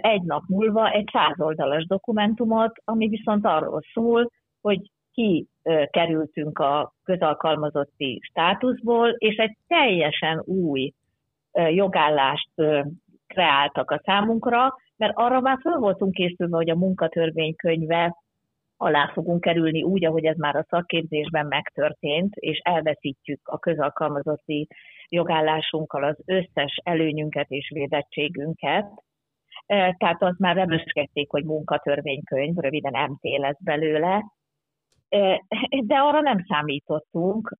egy 0.00 0.22
nap 0.22 0.42
múlva 0.46 0.90
egy 0.90 1.08
százoldalas 1.12 1.86
dokumentumot, 1.86 2.72
ami 2.84 3.08
viszont 3.08 3.46
arról 3.46 3.80
szól, 3.92 4.30
hogy 4.60 4.90
ki 5.12 5.46
kerültünk 5.90 6.58
a 6.58 6.92
közalkalmazotti 7.04 8.20
státuszból, 8.22 9.08
és 9.08 9.36
egy 9.36 9.56
teljesen 9.66 10.42
új 10.44 10.92
jogállást 11.70 12.50
kreáltak 13.26 13.90
a 13.90 14.00
számunkra, 14.04 14.76
mert 14.96 15.16
arra 15.16 15.40
már 15.40 15.58
föl 15.60 15.78
voltunk 15.78 16.12
készülve, 16.14 16.56
hogy 16.56 16.70
a 16.70 16.76
munkatörvénykönyve 16.76 18.16
alá 18.76 19.10
fogunk 19.12 19.40
kerülni 19.40 19.82
úgy, 19.82 20.04
ahogy 20.04 20.24
ez 20.24 20.36
már 20.36 20.56
a 20.56 20.66
szakképzésben 20.68 21.46
megtörtént, 21.46 22.34
és 22.34 22.58
elveszítjük 22.58 23.40
a 23.48 23.58
közalkalmazotti 23.58 24.68
jogállásunkkal 25.08 26.04
az 26.04 26.16
összes 26.24 26.80
előnyünket 26.82 27.50
és 27.50 27.70
védettségünket. 27.74 28.86
Tehát 29.66 30.22
azt 30.22 30.38
már 30.38 30.54
remeskedték, 30.54 31.30
hogy 31.30 31.44
munkatörvénykönyv, 31.44 32.56
röviden 32.56 33.10
MT 33.10 33.38
lesz 33.38 33.62
belőle, 33.64 34.24
De 35.84 35.96
arra 35.96 36.20
nem 36.20 36.44
számítottunk, 36.48 37.56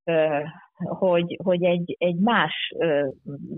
hogy, 0.74 1.38
hogy 1.42 1.64
egy, 1.64 1.96
egy 1.98 2.16
más 2.16 2.74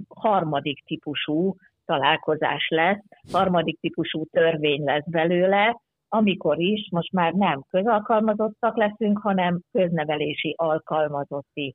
harmadik 0.09 0.85
típusú 0.85 1.55
találkozás 1.85 2.69
lesz, 2.69 3.05
harmadik 3.33 3.81
típusú 3.81 4.25
törvény 4.25 4.85
lesz 4.85 5.09
belőle, 5.11 5.81
amikor 6.09 6.61
is 6.61 6.89
most 6.91 7.13
már 7.13 7.33
nem 7.33 7.65
közalkalmazottak 7.71 8.77
leszünk, 8.77 9.19
hanem 9.19 9.61
köznevelési 9.73 10.55
alkalmazotti 10.57 11.75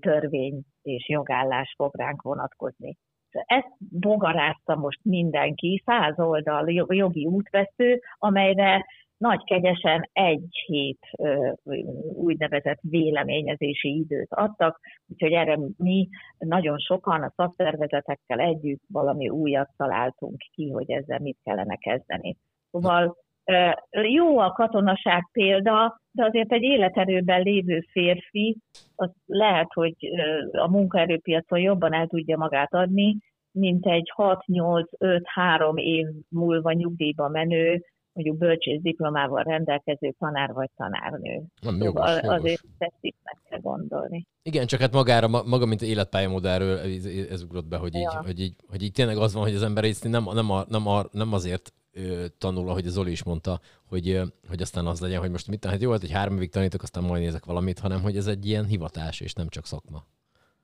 törvény 0.00 0.62
és 0.82 1.08
jogállás 1.08 1.74
fog 1.76 1.96
ránk 1.96 2.22
vonatkozni. 2.22 2.96
Ezt 3.30 3.76
bogarázta 3.78 4.74
most 4.74 5.00
mindenki, 5.02 5.82
száz 5.86 6.18
oldal 6.18 6.70
jogi 6.88 7.26
útvesző, 7.26 8.00
amelyre 8.18 8.86
nagy 9.16 9.44
kegyesen 9.44 10.08
egy 10.12 10.64
hét 10.66 10.98
úgynevezett 12.14 12.78
véleményezési 12.80 13.96
időt 13.96 14.28
adtak, 14.30 14.80
úgyhogy 15.08 15.32
erre 15.32 15.58
mi 15.76 16.08
nagyon 16.38 16.78
sokan 16.78 17.22
a 17.22 17.32
szakszervezetekkel 17.36 18.38
együtt 18.38 18.82
valami 18.88 19.28
újat 19.28 19.68
találtunk 19.76 20.36
ki, 20.52 20.70
hogy 20.70 20.90
ezzel 20.90 21.18
mit 21.18 21.38
kellene 21.42 21.76
kezdeni. 21.76 22.36
Szóval 22.70 23.16
jó 23.90 24.38
a 24.38 24.52
katonaság 24.52 25.28
példa, 25.32 26.00
de 26.10 26.24
azért 26.24 26.52
egy 26.52 26.62
életerőben 26.62 27.42
lévő 27.42 27.80
férfi, 27.90 28.56
az 28.94 29.10
lehet, 29.26 29.72
hogy 29.72 29.94
a 30.52 30.70
munkaerőpiacon 30.70 31.60
jobban 31.60 31.92
el 31.92 32.06
tudja 32.06 32.36
magát 32.36 32.74
adni, 32.74 33.16
mint 33.52 33.86
egy 33.86 34.12
6-8-5-3 34.16 35.80
év 35.80 36.06
múlva 36.28 36.72
nyugdíjba 36.72 37.28
menő, 37.28 37.82
mondjuk 38.14 38.38
bölcsész 38.38 38.80
diplomával 38.80 39.42
rendelkező 39.42 40.14
tanár 40.18 40.52
vagy 40.52 40.70
tanárnő. 40.76 41.34
Nem, 41.36 41.48
szóval 41.60 41.84
jogos, 41.84 42.22
jogos. 42.22 42.38
azért 42.38 42.62
ezt 42.78 42.98
is 43.00 43.14
meg 43.22 43.38
kell 43.48 43.60
gondolni. 43.60 44.26
Igen, 44.42 44.66
csak 44.66 44.80
hát 44.80 44.92
magára, 44.92 45.28
maga, 45.28 45.66
mint 45.66 45.82
életpályamodellről 45.82 46.78
ez, 46.78 47.04
ez 47.30 47.42
ugrott 47.42 47.66
be, 47.66 47.76
hogy 47.76 47.94
így, 47.94 48.00
Ja. 48.00 48.22
hogy, 48.24 48.40
így, 48.40 48.54
hogy 48.70 48.82
így 48.82 48.92
tényleg 48.92 49.16
az 49.16 49.34
van, 49.34 49.42
hogy 49.42 49.54
az 49.54 49.62
ember 49.62 49.84
nem, 50.02 50.24
nem, 50.34 50.50
a, 50.50 50.64
nem, 50.68 50.86
a, 50.86 51.02
nem 51.12 51.32
azért 51.32 51.72
tanul, 52.38 52.68
ahogy 52.68 52.86
az 52.86 52.92
Zoli 52.92 53.10
is 53.10 53.24
mondta, 53.24 53.60
hogy, 53.88 54.20
hogy 54.48 54.60
aztán 54.60 54.86
az 54.86 55.00
legyen, 55.00 55.20
hogy 55.20 55.30
most 55.30 55.48
mit 55.48 55.64
hát 55.64 55.82
jó, 55.82 55.90
hát, 55.90 56.00
hogy 56.00 56.12
három 56.12 56.36
évig 56.36 56.50
tanítok, 56.50 56.82
aztán 56.82 57.04
majd 57.04 57.22
nézek 57.22 57.44
valamit, 57.44 57.78
hanem 57.78 58.02
hogy 58.02 58.16
ez 58.16 58.26
egy 58.26 58.46
ilyen 58.46 58.64
hivatás, 58.64 59.20
és 59.20 59.32
nem 59.32 59.48
csak 59.48 59.64
szakma. 59.66 60.04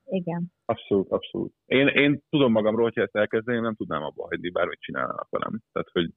Igen. 0.04 0.52
Abszolút, 0.64 1.10
abszolút. 1.10 1.52
Én, 1.66 1.86
én 1.86 2.22
tudom 2.30 2.52
magamról, 2.52 2.82
hogyha 2.82 3.02
ezt 3.02 3.16
elkezdeném, 3.16 3.62
nem 3.62 3.74
tudnám 3.74 4.02
abba 4.02 4.26
hagyni, 4.26 4.50
bármit 4.50 4.80
csinálnának 4.80 5.28
velem. 5.30 5.60
Tehát, 5.72 5.88
hogy 5.92 6.10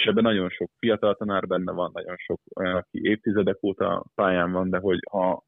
és 0.00 0.06
ebben 0.06 0.22
nagyon 0.22 0.48
sok 0.48 0.70
fiatal 0.78 1.14
tanár 1.14 1.46
benne 1.46 1.72
van, 1.72 1.90
nagyon 1.92 2.16
sok 2.16 2.40
olyan, 2.56 2.76
aki 2.76 3.00
évtizedek 3.02 3.62
óta 3.62 4.04
pályán 4.14 4.52
van, 4.52 4.70
de 4.70 4.78
hogy 4.78 4.98
ha 5.10 5.42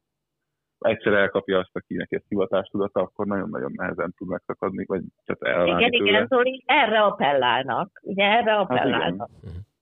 egyszer 0.79 1.13
elkapja 1.13 1.59
azt, 1.59 1.71
akinek 1.73 2.13
ez 2.13 2.23
hivatástudata, 2.29 3.01
akkor 3.01 3.27
nagyon-nagyon 3.27 3.73
nehezen 3.75 4.15
tud 4.17 4.29
megszakadni, 4.29 4.85
vagy 4.87 5.03
tehát 5.25 5.57
elválni 5.57 5.85
Igen, 5.85 5.91
tőle. 5.91 6.11
igen, 6.11 6.27
Zoli, 6.27 6.63
erre 6.67 7.01
appellálnak. 7.01 8.01
Ugye 8.03 8.25
erre 8.25 8.51
Hát 8.51 8.71
igen. 8.71 8.79
appellálnak. 8.79 9.31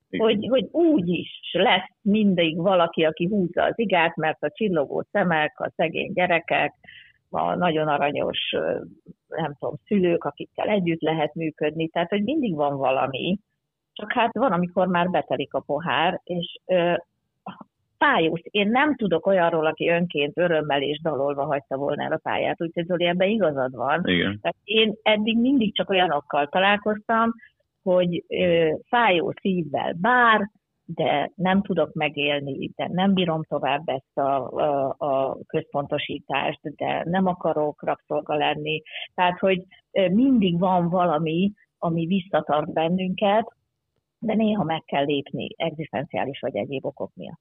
Igen. 0.08 0.26
hogy, 0.26 0.46
hogy 0.48 0.68
úgy 0.70 1.08
is 1.08 1.50
lesz 1.52 1.90
mindig 2.02 2.56
valaki, 2.56 3.04
aki 3.04 3.26
húzza 3.26 3.62
az 3.62 3.78
igát, 3.78 4.16
mert 4.16 4.42
a 4.42 4.50
csillogó 4.50 5.04
szemek, 5.10 5.60
a 5.60 5.70
szegény 5.76 6.12
gyerekek, 6.12 6.74
a 7.30 7.54
nagyon 7.54 7.88
aranyos, 7.88 8.38
nem 9.28 9.54
tudom, 9.58 9.74
szülők, 9.86 10.24
akikkel 10.24 10.68
együtt 10.68 11.00
lehet 11.00 11.34
működni, 11.34 11.88
tehát 11.88 12.08
hogy 12.08 12.22
mindig 12.22 12.54
van 12.54 12.76
valami, 12.76 13.38
csak 13.92 14.12
hát 14.12 14.32
van, 14.32 14.52
amikor 14.52 14.86
már 14.86 15.10
betelik 15.10 15.54
a 15.54 15.60
pohár, 15.60 16.20
és 16.24 16.58
ö, 16.66 16.94
fájós. 17.98 18.40
Én 18.44 18.68
nem 18.68 18.94
tudok 18.96 19.26
olyanról, 19.26 19.66
aki 19.66 19.88
önként 19.88 20.38
örömmel 20.38 20.82
és 20.82 21.00
dalolva 21.02 21.44
hagyta 21.44 21.76
volna 21.76 22.02
el 22.04 22.12
a 22.12 22.20
pályát, 22.22 22.62
úgyhogy 22.62 22.86
Zoli, 22.86 23.04
ebben 23.04 23.28
igazad 23.28 23.74
van. 23.74 24.02
Igen. 24.04 24.38
Tehát 24.40 24.56
én 24.64 24.94
eddig 25.02 25.38
mindig 25.38 25.74
csak 25.74 25.90
olyanokkal 25.90 26.46
találkoztam, 26.46 27.32
hogy 27.82 28.24
ö, 28.28 28.70
fájó 28.88 29.32
szívvel 29.40 29.92
bár, 30.00 30.50
de 30.94 31.30
nem 31.34 31.62
tudok 31.62 31.92
megélni, 31.92 32.70
de 32.76 32.88
nem 32.92 33.14
bírom 33.14 33.42
tovább 33.42 33.82
ezt 33.84 34.18
a, 34.18 34.48
a, 34.48 34.94
a 34.98 35.38
központosítást, 35.46 36.60
de 36.62 37.02
nem 37.04 37.26
akarok 37.26 37.82
rabszolga 37.82 38.34
lenni. 38.34 38.82
Tehát, 39.14 39.38
hogy 39.38 39.62
mindig 40.10 40.58
van 40.58 40.88
valami, 40.88 41.52
ami 41.78 42.06
visszatart 42.06 42.72
bennünket, 42.72 43.54
de 44.20 44.34
néha 44.34 44.64
meg 44.64 44.84
kell 44.84 45.04
lépni 45.04 45.48
egzisztenciális 45.56 46.40
vagy 46.40 46.56
egyéb 46.56 46.84
okok 46.84 47.10
miatt. 47.14 47.40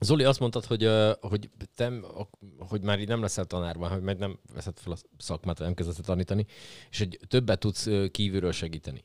Zoli, 0.00 0.24
azt 0.24 0.40
mondtad, 0.40 0.64
hogy, 0.64 0.88
hogy, 1.20 1.50
te, 1.74 1.92
hogy 2.58 2.82
már 2.82 3.00
így 3.00 3.08
nem 3.08 3.20
leszel 3.20 3.44
tanárban, 3.44 3.90
hogy 3.90 4.02
meg 4.02 4.18
nem 4.18 4.38
veszed 4.54 4.78
fel 4.78 4.92
a 4.92 4.96
szakmát, 5.18 5.58
nem 5.58 5.74
kezdesz 5.74 5.96
tanítani, 5.96 6.44
és 6.90 6.98
hogy 6.98 7.18
többet 7.28 7.58
tudsz 7.58 7.88
kívülről 8.10 8.52
segíteni. 8.52 9.04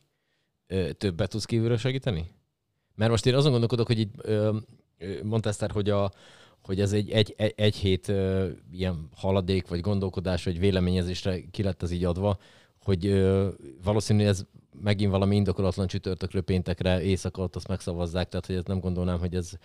Többet 0.98 1.30
tudsz 1.30 1.46
kívülről 1.46 1.78
segíteni? 1.78 2.32
Mert 2.96 3.12
most 3.12 3.26
én 3.26 3.36
azon 3.36 3.52
gondolkodok, 3.52 3.88
hogy 3.88 4.00
így 4.00 4.10
Eszter, 5.42 5.72
hogy, 5.72 5.90
a, 5.90 6.12
hogy 6.62 6.80
ez 6.80 6.94
egy, 6.94 7.12
egy, 7.12 7.34
egy, 7.38 7.54
egy 7.56 7.76
hét 7.76 8.08
ilyen 8.72 9.10
haladék, 9.16 9.68
vagy 9.68 9.82
gondolkodás, 9.82 10.44
vagy 10.44 10.60
véleményezésre 10.60 11.42
ki 11.52 11.64
lett 11.64 11.84
ez 11.84 11.92
így 11.92 12.04
adva, 12.04 12.38
hogy 12.84 13.06
ö, 13.06 13.50
valószínű 13.84 14.26
ez 14.26 14.46
megint 14.82 15.12
valami 15.12 15.36
indokolatlan 15.36 15.88
csütörtökről 15.88 16.42
péntekre 16.42 17.02
éjszaka 17.02 17.42
ott 17.42 17.56
azt 17.56 17.68
megszavazzák, 17.68 18.28
tehát 18.30 18.46
hogy 18.46 18.56
ezt 18.56 18.68
nem 18.68 18.80
gondolnám, 18.80 19.20
hogy 19.20 19.36
ez 19.36 19.58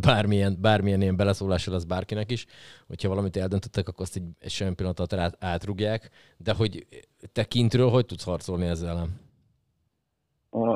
bármilyen, 0.00 0.56
bármilyen 0.60 1.00
ilyen 1.00 1.16
beleszólása 1.16 1.70
lesz 1.70 1.84
bárkinek 1.84 2.30
is, 2.30 2.46
hogyha 2.86 3.08
valamit 3.08 3.36
eldöntöttek, 3.36 3.88
akkor 3.88 4.00
azt 4.00 4.16
egy, 4.16 4.28
egy 4.38 4.50
semmi 4.50 4.74
pillanat 4.74 5.36
átrugják, 5.38 6.10
de 6.36 6.54
hogy 6.54 6.86
te 7.32 7.44
kintről 7.44 7.88
hogy 7.88 8.06
tudsz 8.06 8.24
harcolni 8.24 8.66
ezzel 8.66 8.88
ellen? 8.88 9.22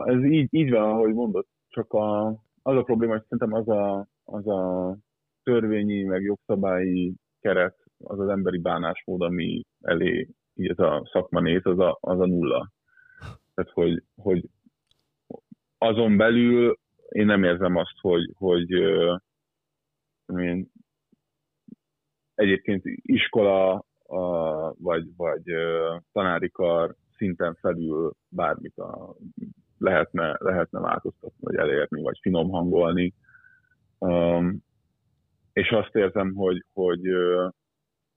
Ez 0.05 0.25
így, 0.25 0.49
így 0.51 0.71
van, 0.71 0.91
ahogy 0.91 1.15
mondod, 1.15 1.47
csak 1.69 1.93
a, 1.93 2.27
az 2.63 2.77
a 2.77 2.83
probléma, 2.83 3.13
hogy 3.13 3.23
szerintem 3.29 3.53
az 3.53 3.69
a, 3.69 4.09
az 4.25 4.47
a 4.47 4.97
törvényi, 5.43 6.03
meg 6.03 6.23
jogszabályi 6.23 7.15
keret, 7.41 7.77
az 8.05 8.21
az 8.21 8.29
emberi 8.29 8.59
bánásmód, 8.59 9.23
ami 9.23 9.65
elé 9.81 10.29
így 10.55 10.71
ez 10.71 10.79
a 10.79 11.09
szakma 11.13 11.41
néz, 11.41 11.61
az 11.65 11.79
a, 11.79 11.99
az 12.01 12.21
a 12.21 12.27
nulla. 12.27 12.73
Tehát, 13.59 13.73
hogy, 13.73 14.03
hogy 14.17 14.49
azon 15.79 16.17
belül 16.17 16.79
én 17.09 17.27
nem 17.27 17.45
érzem 17.45 17.77
azt, 17.77 17.99
hogy, 18.01 18.33
hogy 18.35 18.71
én 20.27 20.71
egyébként 22.35 22.83
iskola 23.03 23.85
vagy, 24.79 25.17
vagy 25.17 25.43
tanári 26.13 26.51
kar 26.51 26.95
szinten 27.17 27.55
felül 27.55 28.13
bármit 28.29 28.77
a, 28.77 29.17
lehetne, 29.79 30.37
lehetne 30.39 30.81
változtatni, 30.81 31.39
vagy 31.41 31.57
elérni, 31.57 32.03
vagy 32.03 32.19
finom 32.21 32.51
hangolni. 32.51 33.15
Um, 33.99 34.65
és 35.53 35.71
azt 35.71 35.95
érzem, 35.97 36.35
hogy, 36.35 36.65
hogy 36.73 37.03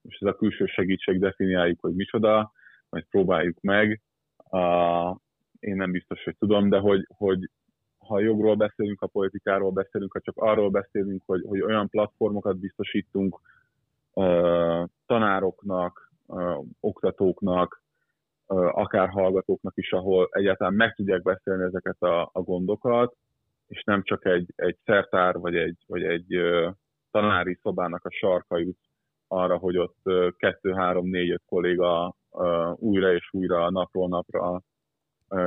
most 0.02 0.22
ez 0.22 0.28
a 0.28 0.36
külső 0.36 0.66
segítség 0.66 1.20
definiáljuk, 1.20 1.80
hogy 1.82 1.96
micsoda, 1.96 2.52
majd 2.90 3.06
próbáljuk 3.10 3.62
meg. 3.62 4.02
Uh, 4.50 5.16
én 5.62 5.76
nem 5.76 5.92
biztos, 5.92 6.24
hogy 6.24 6.36
tudom, 6.38 6.70
de 6.70 6.78
hogy, 6.78 7.08
hogy 7.18 7.50
ha 7.98 8.20
jogról 8.20 8.56
beszélünk, 8.56 9.00
ha 9.00 9.08
politikáról 9.08 9.72
beszélünk, 9.72 10.14
ha 10.14 10.20
csak 10.20 10.38
arról 10.38 10.70
beszélünk, 10.70 11.22
hogy, 11.26 11.44
hogy 11.48 11.62
olyan 11.62 11.90
platformokat 11.90 12.58
biztosítunk 12.58 13.40
uh, 14.14 14.88
tanároknak, 15.06 16.12
uh, 16.26 16.66
oktatóknak, 16.80 17.82
uh, 18.48 18.78
akár 18.78 19.10
hallgatóknak 19.10 19.78
is, 19.78 19.92
ahol 19.92 20.28
egyáltalán 20.32 20.74
meg 20.74 20.96
tudják 20.96 21.22
beszélni 21.22 21.64
ezeket 21.64 22.02
a, 22.02 22.30
a 22.34 22.42
gondokat, 22.42 23.16
és 23.68 23.84
nem 23.84 24.04
csak 24.04 24.26
egy, 24.26 24.54
egy 24.56 24.78
szertár 24.86 25.38
vagy 25.38 25.56
egy, 25.56 25.78
vagy 25.88 26.04
egy 26.04 26.38
uh, 26.38 26.74
tanári 27.12 27.60
szobának 27.62 28.06
a 28.06 28.12
sarka 28.12 28.58
jut 28.58 28.78
arra, 29.28 29.58
hogy 29.58 29.78
ott 29.78 30.02
kettő, 30.38 30.72
három, 30.72 31.08
négy, 31.08 31.32
öt 31.32 31.44
kolléga 31.46 32.16
újra 32.76 33.14
és 33.14 33.30
újra 33.32 33.70
napról 33.70 34.08
napra 34.08 34.62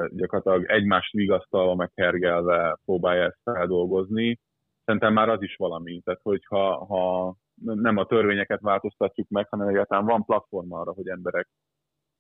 gyakorlatilag 0.08 0.64
egymást 0.70 1.12
vigasztalva, 1.12 1.74
meg 1.74 1.90
hergelve 1.94 2.78
próbálja 2.84 3.24
ezt 3.24 3.40
feldolgozni. 3.42 4.38
Szerintem 4.84 5.12
már 5.12 5.28
az 5.28 5.42
is 5.42 5.56
valami. 5.56 6.00
Tehát, 6.00 6.20
hogyha 6.22 6.84
ha 6.84 7.34
nem 7.62 7.96
a 7.96 8.06
törvényeket 8.06 8.60
változtatjuk 8.60 9.28
meg, 9.28 9.48
hanem 9.48 9.68
egyáltalán 9.68 10.04
van 10.04 10.24
platform 10.24 10.72
arra, 10.72 10.92
hogy 10.92 11.08
emberek 11.08 11.48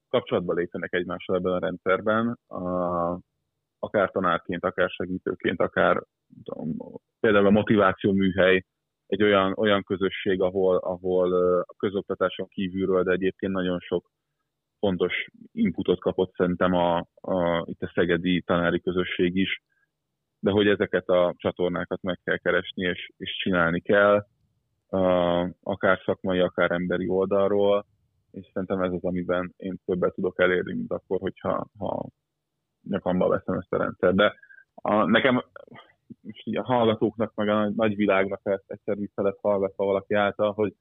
kapcsolatba 0.08 0.52
lépjenek 0.52 0.92
egymással 0.92 1.36
ebben 1.36 1.52
a 1.52 1.58
rendszerben, 1.58 2.38
akár 3.78 4.10
tanárként, 4.10 4.64
akár 4.64 4.88
segítőként, 4.90 5.60
akár 5.60 6.02
tudom, 6.44 6.76
például 7.20 7.46
a 7.46 7.50
motiváció 7.50 8.12
műhely, 8.12 8.64
egy 9.06 9.22
olyan, 9.22 9.52
olyan 9.56 9.82
közösség, 9.82 10.40
ahol, 10.40 10.76
ahol 10.76 11.32
a 11.60 11.74
közoktatáson 11.76 12.48
kívülről, 12.48 13.02
de 13.02 13.12
egyébként 13.12 13.52
nagyon 13.52 13.78
sok 13.78 14.10
fontos 14.84 15.26
inputot 15.52 16.00
kapott 16.00 16.34
szerintem 16.34 16.74
a, 16.74 16.96
a, 17.14 17.64
itt 17.64 17.82
a 17.82 17.92
szegedi 17.94 18.42
tanári 18.42 18.80
közösség 18.80 19.36
is, 19.36 19.62
de 20.38 20.50
hogy 20.50 20.66
ezeket 20.66 21.08
a 21.08 21.34
csatornákat 21.36 22.02
meg 22.02 22.20
kell 22.24 22.36
keresni, 22.36 22.84
és, 22.84 23.10
és 23.16 23.36
csinálni 23.42 23.80
kell. 23.80 24.26
uh, 24.88 25.48
akár 25.62 26.00
szakmai, 26.04 26.38
akár 26.38 26.70
emberi 26.70 27.08
oldalról, 27.08 27.86
és 28.30 28.50
szerintem 28.52 28.82
ez 28.82 28.92
az, 28.92 29.04
amiben 29.04 29.54
én 29.56 29.80
többet 29.84 30.14
tudok 30.14 30.40
elérni, 30.40 30.74
mint 30.74 30.92
akkor, 30.92 31.20
hogyha 31.20 31.66
ha 31.78 32.06
nyakamba 32.88 33.28
veszem 33.28 33.58
ezt 33.58 33.72
a 33.72 33.76
rendszer. 33.76 34.14
De 34.14 34.34
a, 34.74 35.04
nekem 35.04 35.34
most 36.20 36.46
így 36.46 36.56
a 36.56 36.64
hallgatóknak, 36.64 37.34
meg 37.34 37.48
a 37.48 37.54
nagy, 37.54 37.74
nagy 37.74 37.96
világnak 37.96 38.40
ezt 38.42 38.64
egyszer 38.66 38.96
vissza 38.96 39.22
lett 39.22 39.38
hallgatva 39.40 39.84
valaki 39.84 40.14
által, 40.14 40.52
hogy 40.52 40.74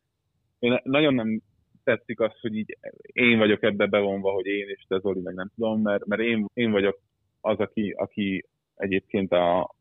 én 0.60 0.80
nagyon 0.84 1.14
nem 1.14 1.42
tetszik 1.84 2.20
az, 2.20 2.40
hogy 2.40 2.56
így 2.56 2.78
én 3.06 3.38
vagyok 3.38 3.64
ebbe 3.64 3.86
bevonva, 3.86 4.32
hogy 4.32 4.46
én 4.46 4.68
és 4.68 4.86
te 4.88 5.00
Zoli, 5.00 5.22
meg 5.22 5.34
nem 5.34 5.50
tudom, 5.56 5.82
mert, 5.82 6.06
mert 6.06 6.22
én, 6.22 6.46
én 6.54 6.72
vagyok 6.72 7.00
az, 7.42 7.60
aki, 7.60 7.92
aki 7.98 8.46
egyébként 8.76 9.32
a 9.32 9.76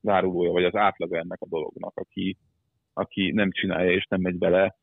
zárulója, 0.00 0.50
vagy 0.50 0.64
az 0.64 0.74
átlag 0.74 1.14
ennek 1.14 1.40
a 1.40 1.48
dolognak, 1.48 1.92
aki, 1.96 2.36
aki 2.92 3.30
nem 3.30 3.50
csinálja 3.50 3.92
és 3.92 4.06
nem 4.06 4.20
megy 4.20 4.38
bele. 4.38 4.76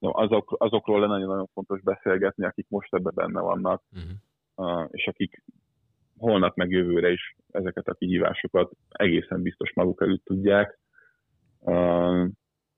Azok, 0.00 0.54
azokról 0.58 1.06
nagyon-nagyon 1.06 1.48
fontos 1.52 1.80
beszélgetni, 1.80 2.44
akik 2.44 2.66
most 2.68 2.94
ebben 2.94 3.12
benne 3.14 3.40
vannak, 3.40 3.82
uh-huh. 3.92 4.82
uh, 4.82 4.88
és 4.90 5.06
akik 5.06 5.42
holnap 6.16 6.56
meg 6.56 6.70
jövőre 6.70 7.10
is 7.10 7.36
ezeket 7.50 7.86
a 7.86 7.94
kihívásokat 7.94 8.72
egészen 8.88 9.42
biztos 9.42 9.72
maguk 9.74 10.02
előtt 10.02 10.24
tudják. 10.24 10.78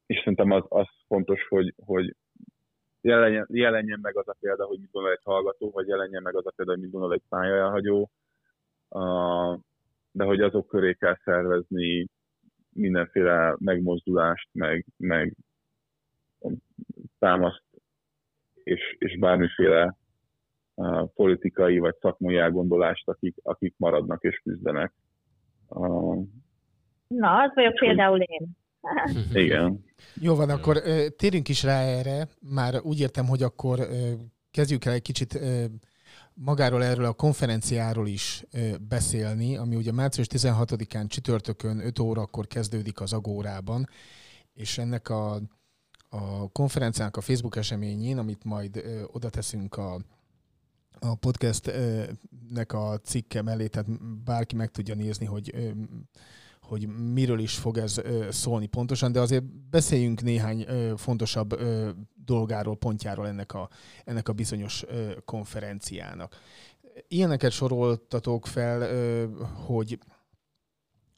És 0.07 0.19
szerintem 0.19 0.51
az, 0.51 0.65
az 0.69 0.87
fontos, 1.07 1.49
hogy, 1.49 1.75
hogy 1.77 2.15
jelenjen, 3.01 3.47
jelenjen 3.51 3.99
meg 4.03 4.17
az 4.17 4.29
a 4.29 4.37
példa, 4.41 4.65
hogy 4.65 4.79
mit 4.81 4.91
gondol 4.91 5.13
egy 5.13 5.23
hallgató, 5.25 5.71
vagy 5.71 5.89
jelenjen 5.89 6.23
meg 6.23 6.37
az 6.37 6.47
a 6.47 6.53
példa, 6.57 6.73
hogy 6.73 6.81
mit 6.81 6.91
gondol 6.91 7.13
egy 7.13 7.23
pályaelhagyó, 7.29 8.11
uh, 8.89 9.59
de 10.11 10.25
hogy 10.25 10.41
azok 10.41 10.67
köré 10.67 10.95
kell 10.95 11.17
szervezni 11.25 12.09
mindenféle 12.73 13.57
megmozdulást, 13.59 14.49
meg, 14.53 14.87
meg 14.97 15.37
támaszt, 17.19 17.65
és, 18.55 18.97
és 18.99 19.19
bármiféle 19.19 19.97
uh, 20.75 21.09
politikai 21.15 21.79
vagy 21.79 21.97
szakmai 22.01 22.37
elgondolást, 22.37 23.09
akik, 23.09 23.37
akik 23.43 23.75
maradnak 23.77 24.23
és 24.23 24.41
küzdenek. 24.45 24.93
Uh, 25.69 26.27
Na, 27.09 27.43
az 27.43 27.55
vagyok 27.55 27.75
például 27.75 28.21
én. 28.21 28.58
Igen. 29.33 29.85
Jó 30.15 30.35
van, 30.35 30.51
akkor 30.51 30.83
térjünk 31.17 31.49
is 31.49 31.63
rá 31.63 31.81
erre. 31.81 32.29
Már 32.41 32.81
úgy 32.83 33.01
értem, 33.01 33.27
hogy 33.27 33.43
akkor 33.43 33.89
kezdjük 34.51 34.85
el 34.85 34.93
egy 34.93 35.03
kicsit 35.03 35.41
magáról 36.35 36.85
erről 36.85 37.05
a 37.05 37.13
konferenciáról 37.13 38.09
is 38.09 38.45
beszélni, 38.89 39.57
ami 39.57 39.77
ugye 39.77 39.93
március 39.93 40.27
16-án 40.31 41.09
csütörtökön 41.09 41.79
5 41.79 41.99
órakor 41.99 42.47
kezdődik 42.47 43.01
az 43.01 43.13
Agórában, 43.13 43.89
és 44.55 44.79
ennek 44.79 45.09
a, 45.09 45.41
a 46.09 46.49
konferenciának 46.53 47.17
a 47.17 47.21
Facebook 47.21 47.57
eseményén, 47.57 48.19
amit 48.19 48.45
majd 48.45 48.83
oda 49.13 49.31
teszünk 49.31 49.77
a, 49.77 50.01
a 50.99 51.15
podcastnek 51.15 52.73
a 52.73 52.99
cikke 53.03 53.43
mellé, 53.43 53.67
tehát 53.67 54.23
bárki 54.25 54.57
meg 54.57 54.71
tudja 54.71 54.95
nézni, 54.95 55.27
hogy 55.27 55.75
hogy 56.69 56.89
miről 57.13 57.39
is 57.39 57.55
fog 57.55 57.79
ez 57.79 58.01
szólni 58.31 58.67
pontosan, 58.67 59.13
de 59.13 59.21
azért 59.21 59.45
beszéljünk 59.71 60.23
néhány 60.23 60.67
fontosabb 60.97 61.61
dolgáról, 62.25 62.77
pontjáról 62.77 63.27
ennek 63.27 63.55
a, 63.55 63.69
ennek 64.05 64.29
a 64.29 64.33
bizonyos 64.33 64.85
konferenciának. 65.25 66.37
Ilyeneket 67.09 67.51
soroltatok 67.51 68.47
fel, 68.47 68.89
hogy 69.67 69.99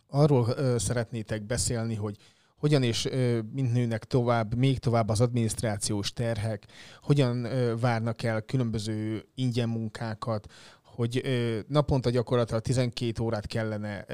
arról 0.06 0.78
szeretnétek 0.78 1.42
beszélni, 1.42 1.94
hogy 1.94 2.16
hogyan 2.56 2.82
és 2.82 3.08
mint 3.52 3.72
nőnek 3.72 4.04
tovább, 4.04 4.54
még 4.54 4.78
tovább 4.78 5.08
az 5.08 5.20
adminisztrációs 5.20 6.12
terhek, 6.12 6.66
hogyan 7.02 7.48
várnak 7.80 8.22
el 8.22 8.42
különböző 8.42 9.24
ingyen 9.34 9.68
munkákat, 9.68 10.52
hogy 10.94 11.22
naponta 11.68 12.10
gyakorlatilag 12.10 12.62
12 12.62 13.22
órát 13.22 13.46
kellene 13.46 14.04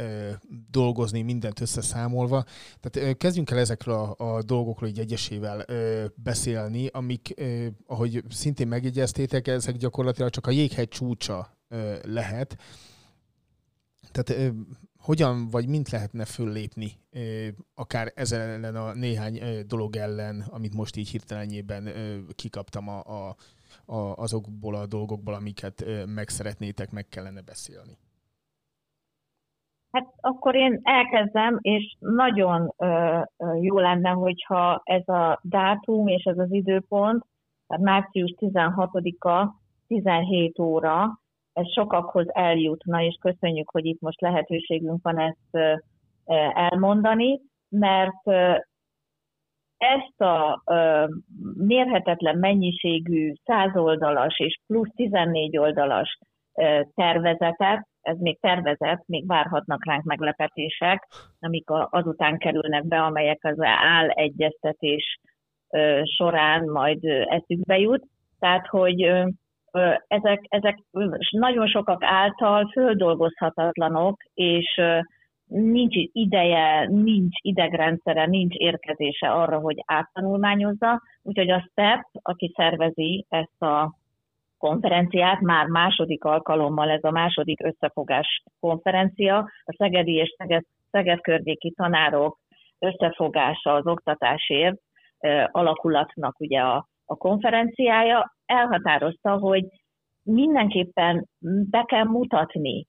dolgozni, 0.71 1.23
mindent 1.23 1.61
összeszámolva. 1.61 2.45
Tehát 2.81 3.17
kezdjünk 3.17 3.51
el 3.51 3.59
ezekről 3.59 3.95
a, 3.95 4.37
a 4.37 4.43
dolgokról 4.43 4.89
így 4.89 4.99
egyesével 4.99 5.65
beszélni, 6.15 6.87
amik, 6.87 7.35
ahogy 7.87 8.23
szintén 8.29 8.69
megjegyeztétek, 8.69 9.49
ezek 9.49 9.77
gyakorlatilag 9.77 10.31
csak 10.31 10.47
a 10.47 10.51
jéghegy 10.51 10.89
csúcsa 10.89 11.57
lehet. 12.03 12.57
Tehát 14.13 14.53
hogyan 15.07 15.49
vagy 15.49 15.67
mint 15.69 15.91
lehetne 15.91 16.25
föllépni, 16.25 16.99
akár 17.75 18.13
ezen 18.15 18.41
ellen 18.41 18.77
a 18.77 18.95
néhány 18.95 19.67
dolog 19.67 19.97
ellen, 19.97 20.41
amit 20.41 20.75
most 20.75 20.97
így 20.97 21.09
hirtelenjében 21.09 21.89
kikaptam 22.35 22.89
a, 22.89 23.29
a 23.29 23.37
a, 23.87 23.97
azokból 23.97 24.75
a 24.75 24.87
dolgokból, 24.87 25.35
amiket 25.35 25.85
meg 26.07 26.29
szeretnétek, 26.29 26.91
meg 26.91 27.09
kellene 27.09 27.41
beszélni? 27.43 27.99
Hát 29.91 30.15
akkor 30.21 30.55
én 30.55 30.81
elkezdem, 30.83 31.59
és 31.61 31.97
nagyon 31.99 32.73
ö, 32.77 33.21
jó 33.61 33.79
lenne, 33.79 34.11
hogyha 34.11 34.81
ez 34.85 35.09
a 35.09 35.41
dátum 35.43 36.07
és 36.07 36.25
ez 36.25 36.39
az 36.39 36.53
időpont, 36.53 37.25
tehát 37.67 37.83
március 37.85 38.35
16-a, 38.37 39.55
17 39.87 40.59
óra, 40.59 41.21
ez 41.53 41.73
sokakhoz 41.73 42.27
eljutna, 42.29 43.03
és 43.03 43.19
köszönjük, 43.21 43.71
hogy 43.71 43.85
itt 43.85 44.01
most 44.01 44.21
lehetőségünk 44.21 45.03
van 45.03 45.19
ezt 45.19 45.79
elmondani, 46.55 47.41
mert 47.69 48.23
ezt 49.79 50.21
a 50.21 50.63
ö, 50.65 51.05
mérhetetlen 51.57 52.39
mennyiségű 52.39 53.33
százoldalas 53.45 54.39
és 54.39 54.59
plusz 54.67 54.91
14 54.95 55.59
oldalas 55.59 56.19
ö, 56.55 56.81
tervezetet, 56.95 57.87
ez 58.01 58.19
még 58.19 58.41
tervezet, 58.41 59.03
még 59.07 59.27
várhatnak 59.27 59.87
ránk 59.87 60.05
meglepetések, 60.05 61.07
amik 61.41 61.71
a, 61.71 61.89
azután 61.91 62.39
kerülnek 62.39 62.87
be, 62.87 63.03
amelyek 63.03 63.39
az 63.43 63.57
áll 63.61 64.09
egyeztetés 64.09 65.19
ö, 65.71 66.01
során 66.17 66.69
majd 66.69 67.05
ö, 67.05 67.23
eszükbe 67.27 67.79
jut. 67.79 68.07
Tehát, 68.39 68.67
hogy 68.67 69.03
ö, 69.03 69.25
ezek, 70.07 70.45
ezek 70.49 70.79
nagyon 71.31 71.67
sokak 71.67 72.05
által 72.05 72.71
földolgozhatatlanok, 72.73 74.17
és 74.35 74.81
nincs 75.47 75.95
ideje, 76.13 76.87
nincs 76.89 77.37
idegrendszere, 77.41 78.27
nincs 78.27 78.55
érkezése 78.55 79.29
arra, 79.33 79.59
hogy 79.59 79.83
áttanulmányozza, 79.87 81.03
úgyhogy 81.23 81.51
a 81.51 81.67
STEP, 81.71 82.01
aki 82.23 82.53
szervezi 82.57 83.27
ezt 83.29 83.63
a 83.63 83.95
konferenciát, 84.59 85.41
már 85.41 85.67
második 85.67 86.25
alkalommal 86.25 86.91
ez 86.91 87.05
a 87.05 87.11
második 87.11 87.63
összefogás 87.63 88.43
konferencia, 88.61 89.37
a 89.65 89.75
Szegedi 89.79 90.13
és 90.13 90.35
Szeged, 90.39 90.63
Szeged 90.91 91.21
környéki 91.21 91.73
tanárok 91.77 92.39
összefogása 92.79 93.75
az 93.75 93.87
oktatásért 93.87 94.77
alakulatnak 95.51 96.41
ugye 96.41 96.61
a, 96.61 96.87
a 97.05 97.17
konferenciája 97.17 98.37
elhatározta, 98.47 99.39
hogy 99.39 99.65
mindenképpen 100.23 101.27
be 101.71 101.83
kell 101.83 102.05
mutatni 102.05 102.87